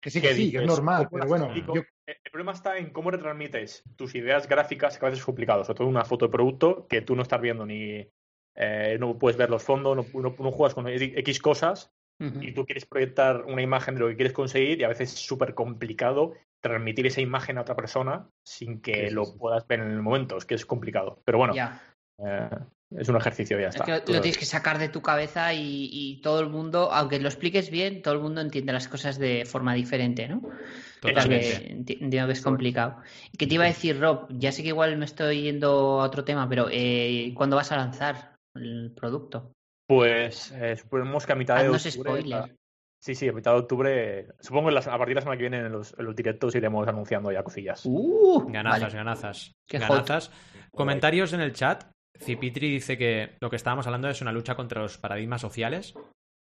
Que 0.00 0.10
sí, 0.10 0.20
que 0.22 0.28
que 0.28 0.34
sí, 0.34 0.50
que 0.50 0.58
es 0.58 0.66
normal, 0.66 1.08
¿cómo 1.10 1.18
pero 1.18 1.28
bueno, 1.28 1.54
yo- 1.74 1.82
El 2.06 2.16
problema 2.32 2.52
está 2.52 2.78
en 2.78 2.90
cómo 2.90 3.10
retransmites 3.10 3.82
tus 3.96 4.14
ideas 4.14 4.48
gráficas, 4.48 4.96
que 4.96 5.04
a 5.04 5.08
veces 5.10 5.18
es 5.20 5.26
complicado, 5.26 5.62
sobre 5.64 5.76
todo 5.78 5.88
una 5.88 6.04
foto 6.06 6.24
de 6.26 6.32
producto 6.32 6.86
que 6.88 7.02
tú 7.02 7.14
no 7.14 7.22
estás 7.22 7.40
viendo 7.40 7.66
ni. 7.66 8.08
eh, 8.60 8.96
no 8.98 9.16
puedes 9.18 9.36
ver 9.36 9.50
los 9.50 9.62
fondos, 9.62 9.94
no, 9.96 10.04
no- 10.20 10.34
no 10.38 10.50
juegas 10.50 10.74
con 10.74 10.88
X 10.88 11.38
cosas 11.40 11.92
y 12.42 12.52
tú 12.52 12.64
quieres 12.66 12.86
proyectar 12.86 13.44
una 13.44 13.62
imagen 13.62 13.94
de 13.94 14.00
lo 14.00 14.08
que 14.08 14.16
quieres 14.16 14.32
conseguir 14.32 14.80
y 14.80 14.84
a 14.84 14.88
veces 14.88 15.12
es 15.12 15.20
súper 15.24 15.54
complicado 15.54 16.32
transmitir 16.60 17.06
esa 17.06 17.20
imagen 17.20 17.58
a 17.58 17.60
otra 17.60 17.76
persona 17.76 18.28
sin 18.44 18.80
que 18.80 18.94
Sí, 19.02 19.08
sí, 19.10 19.14
lo 19.14 19.24
sí. 19.26 19.38
puedas 19.38 19.64
ver 19.68 19.80
en 19.80 19.90
el 19.92 20.02
momento. 20.02 20.36
Es 20.38 20.44
que 20.44 20.54
es 20.56 20.66
complicado. 20.66 21.20
Pero 21.24 21.38
bueno, 21.38 21.54
Ya. 21.54 21.80
eh, 22.18 22.48
es 22.96 23.08
un 23.08 23.16
ejercicio, 23.16 23.58
ya 23.60 23.68
Es 23.68 23.74
está. 23.74 23.84
que 23.84 23.92
lo, 23.92 23.98
lo 23.98 24.20
tienes 24.22 24.38
que 24.38 24.44
sacar 24.46 24.78
de 24.78 24.88
tu 24.88 25.02
cabeza 25.02 25.52
y, 25.54 25.88
y 25.92 26.20
todo 26.22 26.40
el 26.40 26.48
mundo, 26.48 26.90
aunque 26.92 27.18
lo 27.20 27.28
expliques 27.28 27.70
bien, 27.70 28.02
todo 28.02 28.14
el 28.14 28.20
mundo 28.20 28.40
entiende 28.40 28.72
las 28.72 28.88
cosas 28.88 29.18
de 29.18 29.44
forma 29.44 29.74
diferente, 29.74 30.26
¿no? 30.28 30.42
Totalmente. 31.00 31.70
entiendo 31.72 32.26
que 32.26 32.32
es 32.32 32.42
complicado. 32.42 32.96
¿Y 33.32 33.36
qué 33.36 33.46
te 33.46 33.54
iba 33.54 33.64
a 33.64 33.68
decir, 33.68 34.00
Rob? 34.00 34.26
Ya 34.30 34.50
sé 34.52 34.62
que 34.62 34.68
igual 34.70 34.96
me 34.96 35.04
estoy 35.04 35.42
yendo 35.42 36.00
a 36.00 36.04
otro 36.04 36.24
tema, 36.24 36.48
pero 36.48 36.66
eh, 36.70 37.32
¿cuándo 37.36 37.56
vas 37.56 37.70
a 37.72 37.76
lanzar 37.76 38.34
el 38.54 38.92
producto? 38.96 39.52
Pues 39.86 40.50
eh, 40.52 40.76
suponemos 40.76 41.24
que 41.24 41.32
a 41.32 41.36
mitad 41.36 41.56
de 41.62 41.68
octubre. 41.68 41.90
spoiler. 41.90 42.56
Sí, 43.00 43.14
sí, 43.14 43.28
a 43.28 43.32
mitad 43.32 43.52
de 43.52 43.58
octubre. 43.58 44.28
Supongo 44.40 44.68
que 44.70 44.74
las- 44.74 44.88
a 44.88 44.98
partir 44.98 45.10
de 45.10 45.14
la 45.14 45.20
semana 45.20 45.36
que 45.38 45.48
viene 45.48 45.58
en 45.58 45.70
los, 45.72 45.94
en 45.96 46.04
los 46.04 46.16
directos 46.16 46.54
iremos 46.56 46.86
anunciando 46.88 47.30
ya 47.30 47.44
cosillas. 47.44 47.82
Uh, 47.84 48.44
Ganazas, 48.50 48.80
vale. 48.82 48.94
ganazas. 48.96 49.52
Qué 49.68 49.78
hot. 49.78 49.88
ganazas. 49.88 50.32
Comentarios 50.72 51.32
en 51.32 51.40
el 51.40 51.52
chat. 51.52 51.84
Cipitri 52.20 52.70
dice 52.70 52.96
que 52.98 53.36
lo 53.40 53.50
que 53.50 53.56
estábamos 53.56 53.86
hablando 53.86 54.08
es 54.08 54.20
una 54.20 54.32
lucha 54.32 54.54
contra 54.56 54.82
los 54.82 54.98
paradigmas 54.98 55.40
sociales, 55.40 55.94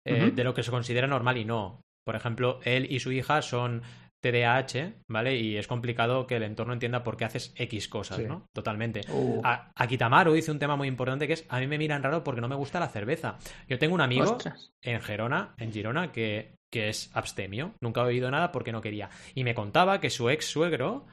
eh, 0.06 0.30
de 0.34 0.44
lo 0.44 0.54
que 0.54 0.62
se 0.62 0.70
considera 0.70 1.06
normal 1.06 1.36
y 1.36 1.44
no. 1.44 1.80
Por 2.06 2.16
ejemplo, 2.16 2.60
él 2.64 2.86
y 2.90 3.00
su 3.00 3.12
hija 3.12 3.42
son 3.42 3.82
TDAH, 4.24 4.94
¿vale? 5.08 5.36
Y 5.36 5.56
es 5.58 5.68
complicado 5.68 6.26
que 6.26 6.36
el 6.36 6.42
entorno 6.42 6.72
entienda 6.72 7.04
por 7.04 7.16
qué 7.16 7.24
haces 7.26 7.52
X 7.56 7.88
cosas, 7.88 8.16
Sí. 8.18 8.24
¿no? 8.24 8.46
Totalmente. 8.54 9.02
Uh, 9.10 9.40
A- 9.44 9.70
Akitamaru 9.76 10.32
dice 10.32 10.50
un 10.50 10.58
tema 10.58 10.74
muy 10.76 10.88
importante 10.88 11.26
que 11.26 11.34
es 11.34 11.44
a 11.48 11.60
mí 11.60 11.66
me 11.66 11.78
miran 11.78 12.02
raro 12.02 12.24
porque 12.24 12.40
no 12.40 12.48
me 12.48 12.56
gusta 12.56 12.80
la 12.80 12.88
cerveza. 12.88 13.38
Yo 13.68 13.78
tengo 13.78 13.94
un 13.94 14.00
amigo 14.00 14.32
ostras. 14.32 14.72
en 14.82 15.00
Gerona, 15.00 15.54
en 15.58 15.72
Girona, 15.72 16.10
que, 16.10 16.54
que 16.72 16.88
es 16.88 17.10
abstemio. 17.14 17.74
Nunca 17.80 18.00
ha 18.00 18.04
bebido 18.06 18.30
nada 18.30 18.50
porque 18.50 18.72
no 18.72 18.80
quería. 18.80 19.10
Y 19.34 19.44
me 19.44 19.54
contaba 19.54 20.00
que 20.00 20.10
su 20.10 20.30
ex 20.30 20.46
suegro 20.46 21.06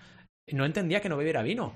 no 0.51 0.65
entendía 0.65 1.01
que 1.01 1.09
no 1.09 1.17
bebiera 1.17 1.43
vino. 1.43 1.75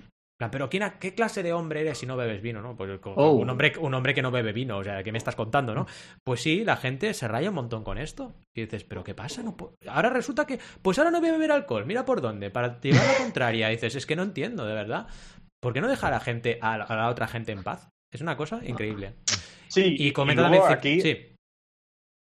Pero 0.52 0.70
¿quién, 0.70 0.90
¿qué 1.02 1.14
clase 1.14 1.44
de 1.44 1.52
hombre 1.52 1.82
eres 1.82 1.98
si 1.98 2.06
no 2.06 2.16
bebes 2.16 2.42
vino? 2.42 2.62
¿no? 2.62 2.76
Pues 2.78 2.98
Oh. 3.04 3.32
un, 3.34 3.50
hombre, 3.50 3.74
un 3.78 3.94
hombre 3.94 4.14
que 4.14 4.22
no 4.22 4.32
bebe 4.32 4.54
vino, 4.54 4.78
o 4.78 4.84
sea, 4.84 5.04
¿qué 5.04 5.12
me 5.12 5.18
estás 5.18 5.36
contando? 5.36 5.76
¿no? 5.76 5.86
Pues 6.24 6.42
sí, 6.42 6.64
la 6.64 6.78
gente 6.78 7.14
se 7.14 7.28
raya 7.28 7.50
un 7.50 7.56
montón 7.56 7.84
con 7.84 7.98
esto. 7.98 8.36
Y 8.56 8.62
dices, 8.62 8.86
¿pero 8.86 9.04
qué 9.04 9.14
pasa? 9.14 9.44
No 9.44 9.58
puedo- 9.58 9.76
Ahora 9.88 10.10
resulta 10.10 10.46
que, 10.48 10.58
pues 10.82 10.98
ahora 10.98 11.12
no 11.12 11.20
voy 11.20 11.28
a 11.30 11.34
beber 11.34 11.52
alcohol, 11.52 11.86
mira 11.86 12.06
por 12.06 12.22
dónde, 12.22 12.50
para 12.52 12.80
llevar 12.80 13.06
la 13.06 13.18
contraria. 13.18 13.70
Y 13.70 13.76
dices, 13.76 13.96
es 13.96 14.06
que 14.06 14.16
no 14.16 14.24
entiendo, 14.24 14.66
de 14.66 14.74
verdad. 14.76 15.08
¿Por 15.62 15.74
qué 15.74 15.82
no 15.82 15.90
dejar 15.90 16.14
a 16.14 16.18
la 16.18 16.22
gente, 16.22 16.58
a 16.62 16.78
la, 16.78 16.86
a 16.86 16.96
la 16.96 17.10
otra 17.10 17.28
gente 17.28 17.52
en 17.52 17.62
paz? 17.64 17.90
Es 18.14 18.22
una 18.22 18.38
cosa 18.38 18.62
increíble. 18.66 19.16
Sí, 19.68 19.96
Y 20.00 20.14
comenta 20.14 20.48
luego 20.48 20.68
también... 20.70 20.78
aquí, 20.80 21.02
Sí, 21.02 21.36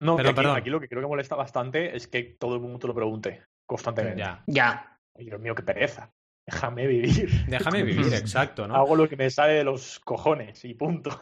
no, 0.01 0.16
Perdón, 0.16 0.30
aquí, 0.32 0.36
perdón. 0.38 0.57
aquí 0.57 0.70
lo 0.70 0.80
que 0.80 0.88
creo 0.88 1.01
que 1.01 1.07
molesta 1.07 1.36
bastante 1.36 1.95
es 1.95 2.07
que 2.07 2.36
todo 2.39 2.55
el 2.55 2.61
mundo 2.61 2.80
te 2.80 2.88
lo 2.88 2.95
pregunte 2.95 3.43
constantemente. 3.68 4.20
ya. 4.20 4.41
Ya. 4.47 4.97
Ay, 5.18 5.26
Dios 5.26 5.39
mío, 5.41 5.53
qué 5.53 5.63
pereza. 5.63 6.09
Déjame 6.48 6.88
vivir. 6.88 7.46
Déjame 7.48 7.84
vivir, 7.84 8.14
exacto, 8.14 8.68
¿no? 8.68 8.76
Hago 8.76 8.96
lo 8.96 9.10
que 9.10 9.16
me 9.18 9.30
sale 9.30 9.54
de 9.54 9.64
los 9.64 10.00
cojones 10.00 10.64
y 10.66 10.74
punto. 10.74 11.22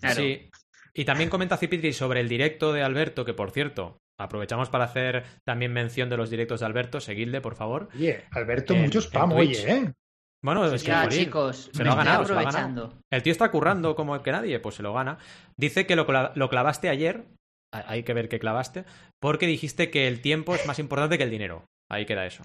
Claro. 0.00 0.14
Sí. 0.16 0.50
Y 0.94 1.04
también 1.04 1.30
comenta 1.30 1.56
Cipitri 1.56 1.92
sobre 1.92 2.20
el 2.20 2.28
directo 2.28 2.72
de 2.72 2.82
Alberto, 2.82 3.24
que 3.24 3.34
por 3.34 3.50
cierto, 3.50 3.98
aprovechamos 4.20 4.68
para 4.68 4.84
hacer 4.84 5.24
también 5.44 5.72
mención 5.72 6.08
de 6.10 6.16
los 6.16 6.30
directos 6.30 6.60
de 6.60 6.66
Alberto. 6.66 7.00
Seguidle, 7.00 7.40
por 7.40 7.56
favor. 7.56 7.88
Oye, 7.94 8.24
Alberto, 8.30 8.74
En- 8.74 8.82
mucho 8.82 8.98
en 8.98 9.04
spam, 9.04 9.30
Twitch. 9.30 9.64
oye, 9.64 9.72
¿eh? 9.72 9.92
Bueno, 10.44 10.64
es 10.66 10.82
que 10.82 10.88
Ya, 10.88 11.08
chicos, 11.08 11.70
se 11.72 11.84
lo 11.84 11.92
ha 11.92 11.96
me 11.96 12.04
ganado, 12.04 12.24
se 12.24 12.32
lo 12.32 12.38
ha 12.40 12.42
ganado. 12.42 12.64
aprovechando. 12.66 13.02
El 13.12 13.22
tío 13.22 13.30
está 13.32 13.50
currando 13.50 13.94
como 13.94 14.14
el 14.16 14.22
que 14.22 14.32
nadie, 14.32 14.58
pues 14.60 14.74
se 14.74 14.82
lo 14.82 14.92
gana. 14.92 15.18
Dice 15.56 15.86
que 15.86 15.94
lo, 15.96 16.04
lo 16.34 16.48
clavaste 16.50 16.88
ayer. 16.88 17.24
Ha- 17.72 17.84
Hay 17.90 18.02
que 18.02 18.12
ver 18.12 18.28
qué 18.28 18.38
clavaste. 18.40 18.84
Porque 19.20 19.46
dijiste 19.46 19.90
que 19.90 20.08
el 20.08 20.20
tiempo 20.20 20.54
es 20.54 20.66
más 20.66 20.78
importante 20.80 21.16
que 21.16 21.24
el 21.24 21.30
dinero. 21.30 21.64
Ahí 21.88 22.06
queda 22.06 22.26
eso. 22.26 22.42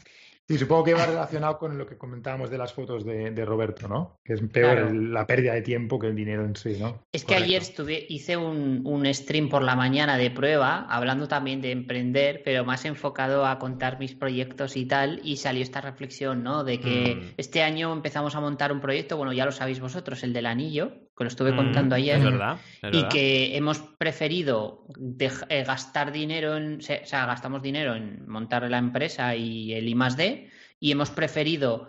Sí, 0.49 0.57
supongo 0.57 0.85
que 0.85 0.93
va 0.93 1.05
relacionado 1.05 1.57
con 1.57 1.77
lo 1.77 1.85
que 1.85 1.97
comentábamos 1.97 2.49
de 2.49 2.57
las 2.57 2.71
fotos 2.71 3.03
de, 3.03 3.31
de 3.31 3.43
Roberto, 3.45 3.89
¿no? 3.89 4.15
Que 4.23 4.31
es 4.33 4.39
peor 4.41 4.75
Claro. 4.75 4.87
el- 4.87 5.11
la 5.13 5.27
pérdida 5.27 5.53
de 5.53 5.61
tiempo 5.61 5.99
que 5.99 6.07
el 6.07 6.15
dinero 6.15 6.45
en 6.45 6.55
sí, 6.55 6.77
¿no? 6.79 7.01
Es 7.11 7.23
que 7.23 7.33
Correcto. 7.33 7.43
ayer 7.43 7.61
estuve, 7.61 8.05
hice 8.07 8.37
un, 8.37 8.81
un 8.85 9.13
stream 9.13 9.49
por 9.49 9.61
la 9.61 9.75
mañana 9.75 10.17
de 10.17 10.31
prueba, 10.31 10.85
hablando 10.89 11.27
también 11.27 11.61
de 11.61 11.71
emprender, 11.71 12.43
pero 12.45 12.63
más 12.63 12.85
enfocado 12.85 13.45
a 13.45 13.59
contar 13.59 13.99
mis 13.99 14.15
proyectos 14.15 14.77
y 14.77 14.85
tal, 14.85 15.19
y 15.21 15.35
salió 15.35 15.61
esta 15.63 15.81
reflexión, 15.81 16.43
¿no? 16.43 16.63
De 16.63 16.79
que 16.79 17.15
Mm. 17.15 17.33
este 17.35 17.61
año 17.61 17.91
empezamos 17.91 18.33
a 18.35 18.39
montar 18.39 18.71
un 18.71 18.79
proyecto, 18.79 19.17
bueno, 19.17 19.33
ya 19.33 19.43
lo 19.43 19.51
sabéis 19.51 19.81
vosotros, 19.81 20.23
el 20.23 20.31
del 20.31 20.45
anillo, 20.45 20.93
que 21.17 21.23
lo 21.23 21.27
estuve 21.29 21.51
Mm, 21.53 21.55
contando 21.55 21.95
ayer, 21.95 22.17
Es 22.17 22.23
verdad. 22.23 22.59
es 22.75 22.81
y 22.83 22.85
verdad. 22.97 23.09
que 23.11 23.57
hemos 23.57 23.79
preferido 23.79 24.85
dej- 24.89 25.45
eh, 25.49 25.63
gastar 25.63 26.11
dinero 26.11 26.55
en, 26.57 26.77
o 26.77 26.81
sea, 26.81 27.25
gastamos 27.25 27.61
dinero 27.61 27.95
en 27.95 28.27
montar 28.29 28.69
la 28.69 28.77
empresa 28.77 29.35
y 29.35 29.73
el 29.73 29.87
I 29.89 29.95
más 29.95 30.15
D, 30.15 30.49
y 30.79 30.91
hemos 30.91 31.09
preferido 31.09 31.87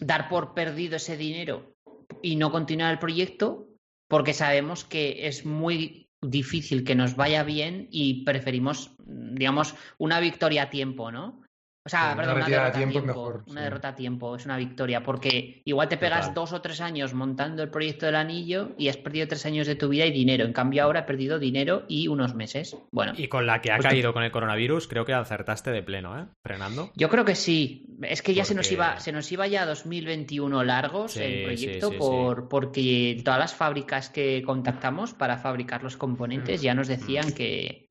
dar 0.00 0.28
por 0.28 0.54
perdido 0.54 0.96
ese 0.96 1.16
dinero 1.16 1.74
y 2.22 2.36
no 2.36 2.50
continuar 2.50 2.92
el 2.92 2.98
proyecto 2.98 3.68
porque 4.08 4.32
sabemos 4.32 4.84
que 4.84 5.26
es 5.28 5.44
muy 5.46 6.08
difícil 6.22 6.84
que 6.84 6.94
nos 6.94 7.16
vaya 7.16 7.42
bien 7.44 7.86
y 7.90 8.24
preferimos, 8.24 8.96
digamos, 9.06 9.74
una 9.98 10.20
victoria 10.20 10.64
a 10.64 10.70
tiempo, 10.70 11.12
¿no? 11.12 11.42
O 11.86 11.90
sea, 11.90 12.12
una 12.14 12.16
perdón, 12.16 12.36
una 12.36 12.46
derrota 12.48 12.66
a 12.66 12.72
tiempo 12.72 12.92
tiempo. 12.92 12.98
es 13.10 13.16
mejor, 13.16 13.42
una 13.46 13.60
sí. 13.60 13.64
derrota 13.64 13.88
a 13.88 13.94
tiempo 13.94 14.36
es 14.36 14.44
una 14.46 14.56
victoria 14.56 15.02
porque 15.02 15.60
igual 15.66 15.88
te 15.88 15.98
pegas 15.98 16.20
Total. 16.20 16.34
dos 16.34 16.52
o 16.54 16.60
tres 16.62 16.80
años 16.80 17.12
montando 17.12 17.62
el 17.62 17.68
proyecto 17.68 18.06
del 18.06 18.14
anillo 18.16 18.70
y 18.78 18.88
has 18.88 18.96
perdido 18.96 19.28
tres 19.28 19.44
años 19.44 19.66
de 19.66 19.74
tu 19.74 19.88
vida 19.90 20.06
y 20.06 20.10
dinero. 20.10 20.46
En 20.46 20.54
cambio, 20.54 20.82
ahora 20.82 21.00
he 21.00 21.02
perdido 21.02 21.38
dinero 21.38 21.84
y 21.86 22.08
unos 22.08 22.34
meses. 22.34 22.74
Bueno, 22.90 23.12
Y 23.18 23.28
con 23.28 23.46
la 23.46 23.60
que 23.60 23.70
ha 23.70 23.76
Pues 23.76 23.84
te- 23.88 23.90
caído 23.90 24.14
con 24.14 24.22
el 24.22 24.30
coronavirus, 24.32 24.88
creo 24.88 25.04
que 25.04 25.12
acertaste 25.12 25.72
de 25.72 25.82
pleno, 25.82 26.18
¿eh? 26.18 26.24
Frenando. 26.42 26.90
Yo 26.96 27.10
creo 27.10 27.26
que 27.26 27.34
sí. 27.34 27.86
Es 28.02 28.22
que 28.22 28.32
ya 28.32 28.44
se 28.46 28.54
nos 28.54 28.72
iba, 28.72 28.98
se 28.98 29.12
nos 29.12 29.30
iba 29.30 29.46
ya 29.46 29.66
2021 29.66 30.64
largos 30.64 31.12
Sí, 31.12 31.22
el 31.22 31.44
proyecto 31.44 31.88
sí, 31.88 31.92
sí, 31.92 31.98
por, 31.98 32.48
porque 32.48 33.20
todas 33.24 33.38
las 33.38 33.54
fábricas 33.54 34.08
que 34.08 34.42
contactamos 34.42 35.12
para 35.14 35.36
fabricar 35.36 35.82
los 35.82 35.96
componentes 35.96 36.62
ya 36.62 36.74
nos 36.74 36.88
decían 36.88 37.32
que, 37.32 37.88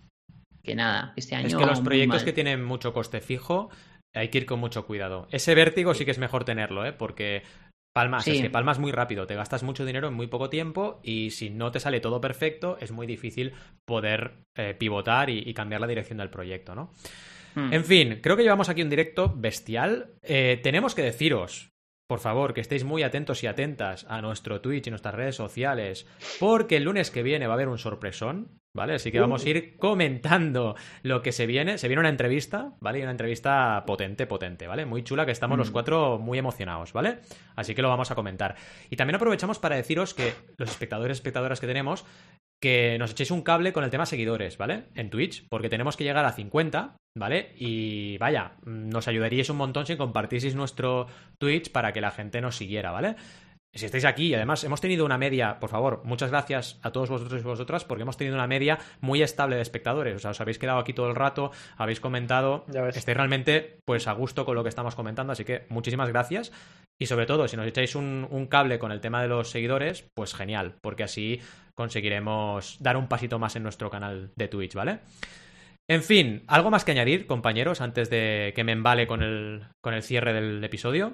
que 0.64 0.76
nada, 0.76 1.14
este 1.16 1.36
año. 1.36 1.48
Es 1.48 1.56
que 1.56 1.66
los 1.66 1.82
proyectos 1.82 2.20
mal. 2.22 2.26
que 2.26 2.34
tienen 2.34 2.64
mucho 2.64 2.94
coste 2.94 3.22
fijo 3.22 3.70
hay 4.16 4.30
que 4.30 4.38
ir 4.40 4.46
con 4.46 4.60
mucho 4.60 4.86
cuidado. 4.86 5.28
Ese 5.32 5.56
vértigo 5.56 5.94
sí 5.94 6.06
que 6.06 6.12
es 6.12 6.20
mejor 6.20 6.46
tenerlo, 6.46 6.86
¿eh? 6.86 6.94
Porque 6.94 7.42
palmas, 7.96 8.24
Sí. 8.24 8.32
es 8.32 8.42
que 8.42 8.50
palmas 8.50 8.80
muy 8.80 8.92
rápido, 8.92 9.26
te 9.28 9.36
gastas 9.36 9.64
mucho 9.64 9.86
dinero 9.86 10.08
en 10.08 10.14
muy 10.14 10.28
poco 10.28 10.50
tiempo 10.50 11.00
y 11.04 11.32
si 11.32 11.50
no 11.50 11.72
te 11.72 11.80
sale 11.80 12.00
todo 12.00 12.22
perfecto 12.22 12.78
es 12.80 12.92
muy 12.92 13.06
difícil 13.08 13.54
poder 13.86 14.36
eh, 14.56 14.74
pivotar 14.74 15.30
y, 15.30 15.40
y 15.40 15.54
cambiar 15.54 15.82
la 15.82 15.88
dirección 15.88 16.18
del 16.20 16.30
proyecto, 16.30 16.76
¿no? 16.76 16.92
Hmm. 17.56 17.72
En 17.74 17.86
fin, 17.86 18.20
creo 18.22 18.36
que 18.36 18.44
llevamos 18.44 18.70
aquí 18.70 18.82
un 18.82 18.90
directo 18.90 19.32
bestial. 19.36 20.14
Eh, 20.24 20.60
tenemos 20.64 20.96
que 20.96 21.04
deciros 21.04 21.73
por 22.08 22.20
favor, 22.20 22.54
que 22.54 22.62
estéis 22.62 22.84
muy 22.84 23.04
atentos 23.04 23.44
y 23.44 23.48
atentas 23.48 24.06
a 24.10 24.22
nuestro 24.22 24.62
Twitch 24.62 24.88
y 24.88 24.90
nuestras 24.90 25.16
redes 25.16 25.36
sociales, 25.36 26.06
porque 26.40 26.78
el 26.78 26.84
lunes 26.84 27.12
que 27.12 27.24
viene 27.24 27.48
va 27.48 27.54
a 27.54 27.56
haber 27.56 27.70
un 27.70 27.78
sorpresón, 27.78 28.60
¿vale? 28.76 28.96
Así 28.96 29.12
que 29.12 29.20
vamos 29.20 29.46
a 29.46 29.50
ir 29.50 29.78
comentando 29.78 30.76
lo 31.02 31.22
que 31.22 31.32
se 31.32 31.46
viene. 31.46 31.78
Se 31.78 31.88
viene 31.88 32.02
una 32.02 32.10
entrevista, 32.10 32.74
¿vale? 32.82 33.00
Y 33.00 33.04
una 33.04 33.12
entrevista 33.12 33.84
potente, 33.86 34.28
potente, 34.28 34.68
¿vale? 34.68 34.86
Muy 34.86 35.04
chula, 35.04 35.26
que 35.26 35.32
estamos 35.32 35.58
los 35.58 35.72
cuatro 35.72 36.20
muy 36.20 36.38
emocionados, 36.38 36.94
¿vale? 36.94 37.20
Así 37.56 37.74
que 37.74 37.82
lo 37.82 37.90
vamos 37.90 38.12
a 38.12 38.16
comentar. 38.16 38.56
Y 38.90 38.96
también 38.96 39.16
aprovechamos 39.16 39.60
para 39.60 39.76
deciros 39.76 40.14
que 40.14 40.34
los 40.58 40.70
espectadores 40.70 41.18
y 41.18 41.20
espectadoras 41.20 41.60
que 41.60 41.68
tenemos 41.68 42.06
que 42.64 42.98
nos 42.98 43.12
echéis 43.12 43.30
un 43.32 43.42
cable 43.42 43.74
con 43.74 43.84
el 43.84 43.90
tema 43.90 44.06
seguidores, 44.06 44.58
¿vale? 44.58 44.86
En 44.96 45.10
Twitch, 45.10 45.46
porque 45.50 45.68
tenemos 45.68 45.98
que 45.98 46.06
llegar 46.06 46.24
a 46.24 46.32
50, 46.32 46.96
¿vale? 47.14 47.52
Y 47.58 48.18
vaya, 48.20 48.54
nos 48.64 49.10
ayudaríais 49.10 49.50
un 49.50 49.58
montón 49.58 49.86
si 49.86 49.98
compartieseis 49.98 50.56
nuestro 50.56 51.08
Twitch 51.40 51.74
para 51.74 51.92
que 51.92 52.00
la 52.00 52.12
gente 52.12 52.40
nos 52.40 52.56
siguiera, 52.56 52.92
¿vale? 52.92 53.18
Si 53.76 53.86
estáis 53.86 54.06
aquí, 54.06 54.28
y 54.28 54.36
además 54.36 54.64
hemos 54.64 54.82
tenido 54.82 55.04
una 55.04 55.18
media, 55.18 55.60
por 55.60 55.72
favor, 55.72 56.02
muchas 56.04 56.30
gracias 56.30 56.80
a 56.84 56.92
todos 56.92 57.10
vosotros 57.10 57.42
y 57.42 57.44
vosotras, 57.44 57.84
porque 57.84 58.04
hemos 58.04 58.18
tenido 58.18 58.36
una 58.36 58.46
media 58.46 58.78
muy 59.02 59.24
estable 59.24 59.56
de 59.56 59.64
espectadores. 59.64 60.16
O 60.16 60.20
sea, 60.20 60.32
os 60.32 60.42
habéis 60.42 60.60
quedado 60.60 60.78
aquí 60.78 60.94
todo 60.94 61.10
el 61.10 61.16
rato, 61.16 61.52
habéis 61.76 62.00
comentado, 62.00 62.66
estáis 62.94 63.18
realmente 63.18 63.80
pues 63.86 64.08
a 64.08 64.14
gusto 64.14 64.46
con 64.46 64.54
lo 64.54 64.62
que 64.62 64.70
estamos 64.70 64.94
comentando, 64.94 65.34
así 65.34 65.44
que 65.44 65.66
muchísimas 65.70 66.10
gracias. 66.10 66.52
Y 67.02 67.08
sobre 67.08 67.26
todo, 67.26 67.48
si 67.48 67.58
nos 67.58 67.66
echáis 67.66 67.96
un, 67.96 68.28
un 68.30 68.46
cable 68.46 68.78
con 68.78 68.92
el 68.92 69.02
tema 69.02 69.24
de 69.24 69.28
los 69.28 69.50
seguidores, 69.50 70.06
pues 70.14 70.36
genial, 70.36 70.76
porque 70.82 71.04
así 71.04 71.42
conseguiremos 71.76 72.78
dar 72.80 72.96
un 72.96 73.08
pasito 73.08 73.40
más 73.40 73.56
en 73.56 73.64
nuestro 73.64 73.90
canal 73.90 74.32
de 74.36 74.48
Twitch, 74.48 74.76
¿vale? 74.76 75.00
En 75.90 76.04
fin, 76.04 76.44
¿algo 76.48 76.70
más 76.70 76.86
que 76.86 76.92
añadir, 76.92 77.26
compañeros, 77.26 77.82
antes 77.82 78.10
de 78.10 78.54
que 78.56 78.64
me 78.64 78.72
embale 78.72 79.08
con 79.08 79.22
el, 79.22 79.66
con 79.82 79.94
el 79.94 80.04
cierre 80.04 80.32
del 80.32 80.64
episodio? 80.64 81.14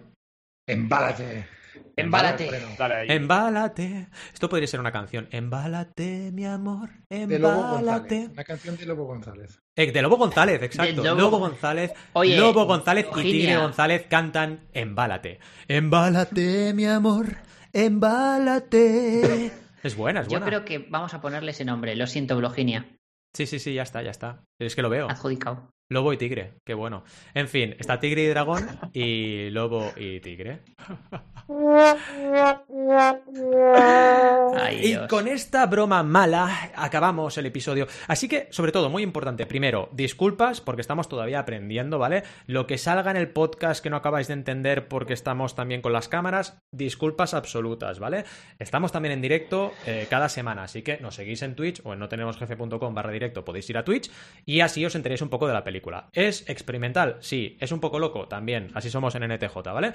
Embálate. 0.68 1.59
Embálate. 1.95 2.49
Dale. 2.77 3.13
Embálate. 3.13 4.07
Esto 4.33 4.47
podría 4.49 4.67
ser 4.67 4.79
una 4.79 4.91
canción. 4.91 5.27
Embálate, 5.31 6.31
mi 6.31 6.45
amor. 6.45 6.89
De 7.09 7.39
Lobo 7.39 7.77
Embálate. 7.77 8.15
González. 8.15 8.29
Una 8.33 8.43
canción 8.43 8.77
de 8.77 8.85
Lobo 8.85 9.05
González. 9.05 9.59
Eh, 9.75 9.91
de 9.91 10.01
Lobo 10.01 10.17
González, 10.17 10.61
exacto. 10.61 11.01
De 11.01 11.09
Lobo... 11.09 11.19
Lobo- 11.21 11.39
González. 11.39 11.91
Oye, 12.13 12.37
Lobo 12.37 12.65
González 12.65 13.05
y 13.11 13.15
Virginia. 13.15 13.31
Tigre 13.47 13.57
González 13.57 14.05
cantan 14.09 14.67
Embálate. 14.73 15.39
Embálate, 15.67 16.73
mi 16.73 16.85
amor. 16.85 17.37
Embálate. 17.73 19.51
Es 19.83 19.95
buena, 19.95 20.21
es 20.21 20.27
Yo 20.27 20.31
buena. 20.31 20.45
creo 20.45 20.65
que 20.65 20.79
vamos 20.89 21.13
a 21.13 21.21
ponerle 21.21 21.51
ese 21.51 21.65
nombre. 21.65 21.95
Lo 21.95 22.07
siento, 22.07 22.35
Bloginia. 22.37 22.85
Sí, 23.33 23.45
sí, 23.45 23.59
sí, 23.59 23.73
ya 23.73 23.83
está, 23.83 24.01
ya 24.01 24.11
está. 24.11 24.43
Es 24.59 24.75
que 24.75 24.81
lo 24.81 24.89
veo. 24.89 25.09
Adjudicado. 25.09 25.69
Lobo 25.91 26.14
y 26.14 26.18
tigre, 26.18 26.53
qué 26.64 26.76
bueno. 26.76 27.03
En 27.34 27.48
fin, 27.48 27.76
está 27.80 27.99
tigre 27.99 28.22
y 28.22 28.28
dragón 28.28 28.68
y 28.94 29.49
lobo 29.49 29.91
y 29.98 30.20
tigre. 30.20 30.60
Ay, 34.56 34.82
Y 34.84 35.07
con 35.07 35.28
esta 35.28 35.66
broma 35.66 36.03
mala 36.03 36.70
acabamos 36.76 37.40
el 37.40 37.48
episodio. 37.48 37.88
Así 38.07 38.28
que, 38.28 38.49
sobre 38.52 38.72
todo, 38.72 38.91
muy 38.91 39.02
importante, 39.02 39.48
primero, 39.48 39.90
disculpas 39.91 40.61
porque 40.61 40.82
estamos 40.82 41.10
todavía 41.10 41.40
aprendiendo, 41.40 41.98
¿vale? 41.98 42.22
Lo 42.45 42.68
que 42.68 42.78
salga 42.78 43.10
en 43.10 43.18
el 43.18 43.30
podcast 43.30 43.82
que 43.82 43.90
no 43.90 43.95
acabáis 43.95 44.28
de 44.28 44.36
entender 44.36 44.90
porque 44.90 45.14
estamos 45.14 45.56
también 45.56 45.82
con 45.82 45.91
las 45.91 46.07
cámaras, 46.07 46.61
disculpas 46.72 47.34
absolutas, 47.34 47.98
¿vale? 47.98 48.26
Estamos 48.60 48.91
también 48.91 49.14
en 49.14 49.22
directo 49.24 49.74
eh, 49.88 50.06
cada 50.07 50.30
semana, 50.30 50.61
así 50.66 50.84
que 50.84 50.99
nos 50.99 51.16
seguís 51.16 51.41
en 51.41 51.56
Twitch 51.56 51.82
o 51.84 51.94
en 51.94 51.99
notenemosjefe.com 51.99 52.94
barra 52.94 53.11
directo, 53.11 53.44
podéis 53.44 53.68
ir 53.72 53.78
a 53.80 53.84
Twitch 53.84 54.11
y 54.45 54.60
así 54.60 54.86
os 54.86 54.94
enteréis 54.94 55.24
un 55.24 55.30
poco 55.30 55.48
de 55.48 55.53
la 55.53 55.64
película. 55.64 55.78
¿Es 56.14 56.49
experimental? 56.49 57.18
Sí. 57.19 57.57
¿Es 57.60 57.72
un 57.72 57.80
poco 57.80 57.99
loco? 57.99 58.27
También. 58.27 58.72
Así 58.73 58.89
somos 58.89 59.15
en 59.15 59.23
NTJ, 59.23 59.56
¿vale? 59.65 59.93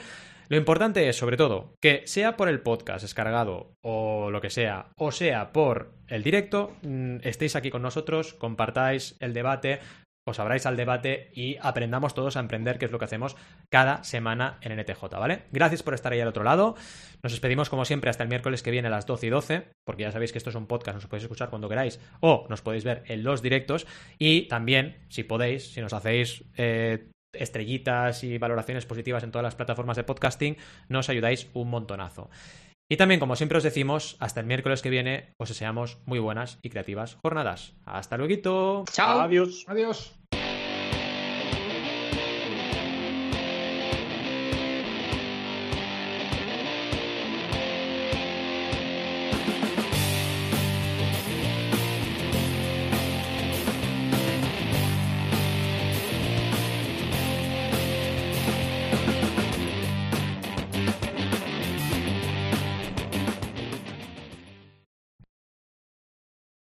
Lo 0.48 0.56
importante 0.56 1.08
es, 1.08 1.16
sobre 1.16 1.36
todo, 1.36 1.76
que 1.80 2.02
sea 2.06 2.36
por 2.36 2.48
el 2.48 2.60
podcast 2.60 3.02
descargado 3.02 3.76
o 3.80 4.30
lo 4.30 4.40
que 4.40 4.50
sea, 4.50 4.88
o 4.96 5.10
sea 5.10 5.52
por 5.52 5.94
el 6.08 6.22
directo, 6.22 6.76
mm, 6.82 7.16
estéis 7.22 7.56
aquí 7.56 7.70
con 7.70 7.82
nosotros, 7.82 8.34
compartáis 8.34 9.16
el 9.20 9.32
debate, 9.32 9.80
os 10.26 10.38
abráis 10.38 10.66
al 10.66 10.76
debate 10.76 11.30
y 11.34 11.56
aprendamos 11.60 12.14
todos 12.14 12.36
a 12.36 12.40
emprender, 12.40 12.78
que 12.78 12.86
es 12.86 12.90
lo 12.90 12.98
que 12.98 13.04
hacemos 13.04 13.36
cada 13.68 14.02
semana 14.04 14.58
en 14.62 14.78
NTJ, 14.78 15.02
¿vale? 15.12 15.42
Gracias 15.52 15.82
por 15.82 15.94
estar 15.94 16.12
ahí 16.12 16.20
al 16.20 16.28
otro 16.28 16.44
lado. 16.44 16.76
Nos 17.22 17.32
despedimos, 17.32 17.68
como 17.68 17.84
siempre, 17.84 18.10
hasta 18.10 18.22
el 18.22 18.28
miércoles 18.28 18.62
que 18.62 18.70
viene 18.70 18.88
a 18.88 18.90
las 18.90 19.06
12 19.06 19.26
y 19.26 19.30
12, 19.30 19.68
porque 19.84 20.02
ya 20.04 20.12
sabéis 20.12 20.32
que 20.32 20.38
esto 20.38 20.50
es 20.50 20.56
un 20.56 20.66
podcast, 20.66 20.96
nos 20.96 21.06
podéis 21.06 21.24
escuchar 21.24 21.50
cuando 21.50 21.68
queráis 21.68 22.00
o 22.20 22.46
nos 22.48 22.62
podéis 22.62 22.84
ver 22.84 23.02
en 23.06 23.22
los 23.22 23.42
directos. 23.42 23.86
Y 24.18 24.48
también, 24.48 24.96
si 25.08 25.24
podéis, 25.24 25.72
si 25.72 25.80
nos 25.80 25.92
hacéis 25.92 26.44
eh, 26.56 27.10
estrellitas 27.34 28.24
y 28.24 28.38
valoraciones 28.38 28.86
positivas 28.86 29.24
en 29.24 29.30
todas 29.30 29.44
las 29.44 29.54
plataformas 29.54 29.96
de 29.96 30.04
podcasting, 30.04 30.56
nos 30.88 31.08
ayudáis 31.08 31.48
un 31.52 31.68
montonazo. 31.68 32.30
Y 32.88 32.96
también, 32.96 33.20
como 33.20 33.36
siempre 33.36 33.58
os 33.58 33.64
decimos, 33.64 34.16
hasta 34.20 34.40
el 34.40 34.46
miércoles 34.46 34.82
que 34.82 34.90
viene 34.90 35.34
os 35.38 35.48
deseamos 35.48 35.98
muy 36.04 36.18
buenas 36.18 36.58
y 36.62 36.70
creativas 36.70 37.16
jornadas. 37.22 37.74
Hasta 37.86 38.16
luego. 38.18 38.84
Chao. 38.92 39.20
Adiós. 39.20 39.64
Adiós. 39.68 40.14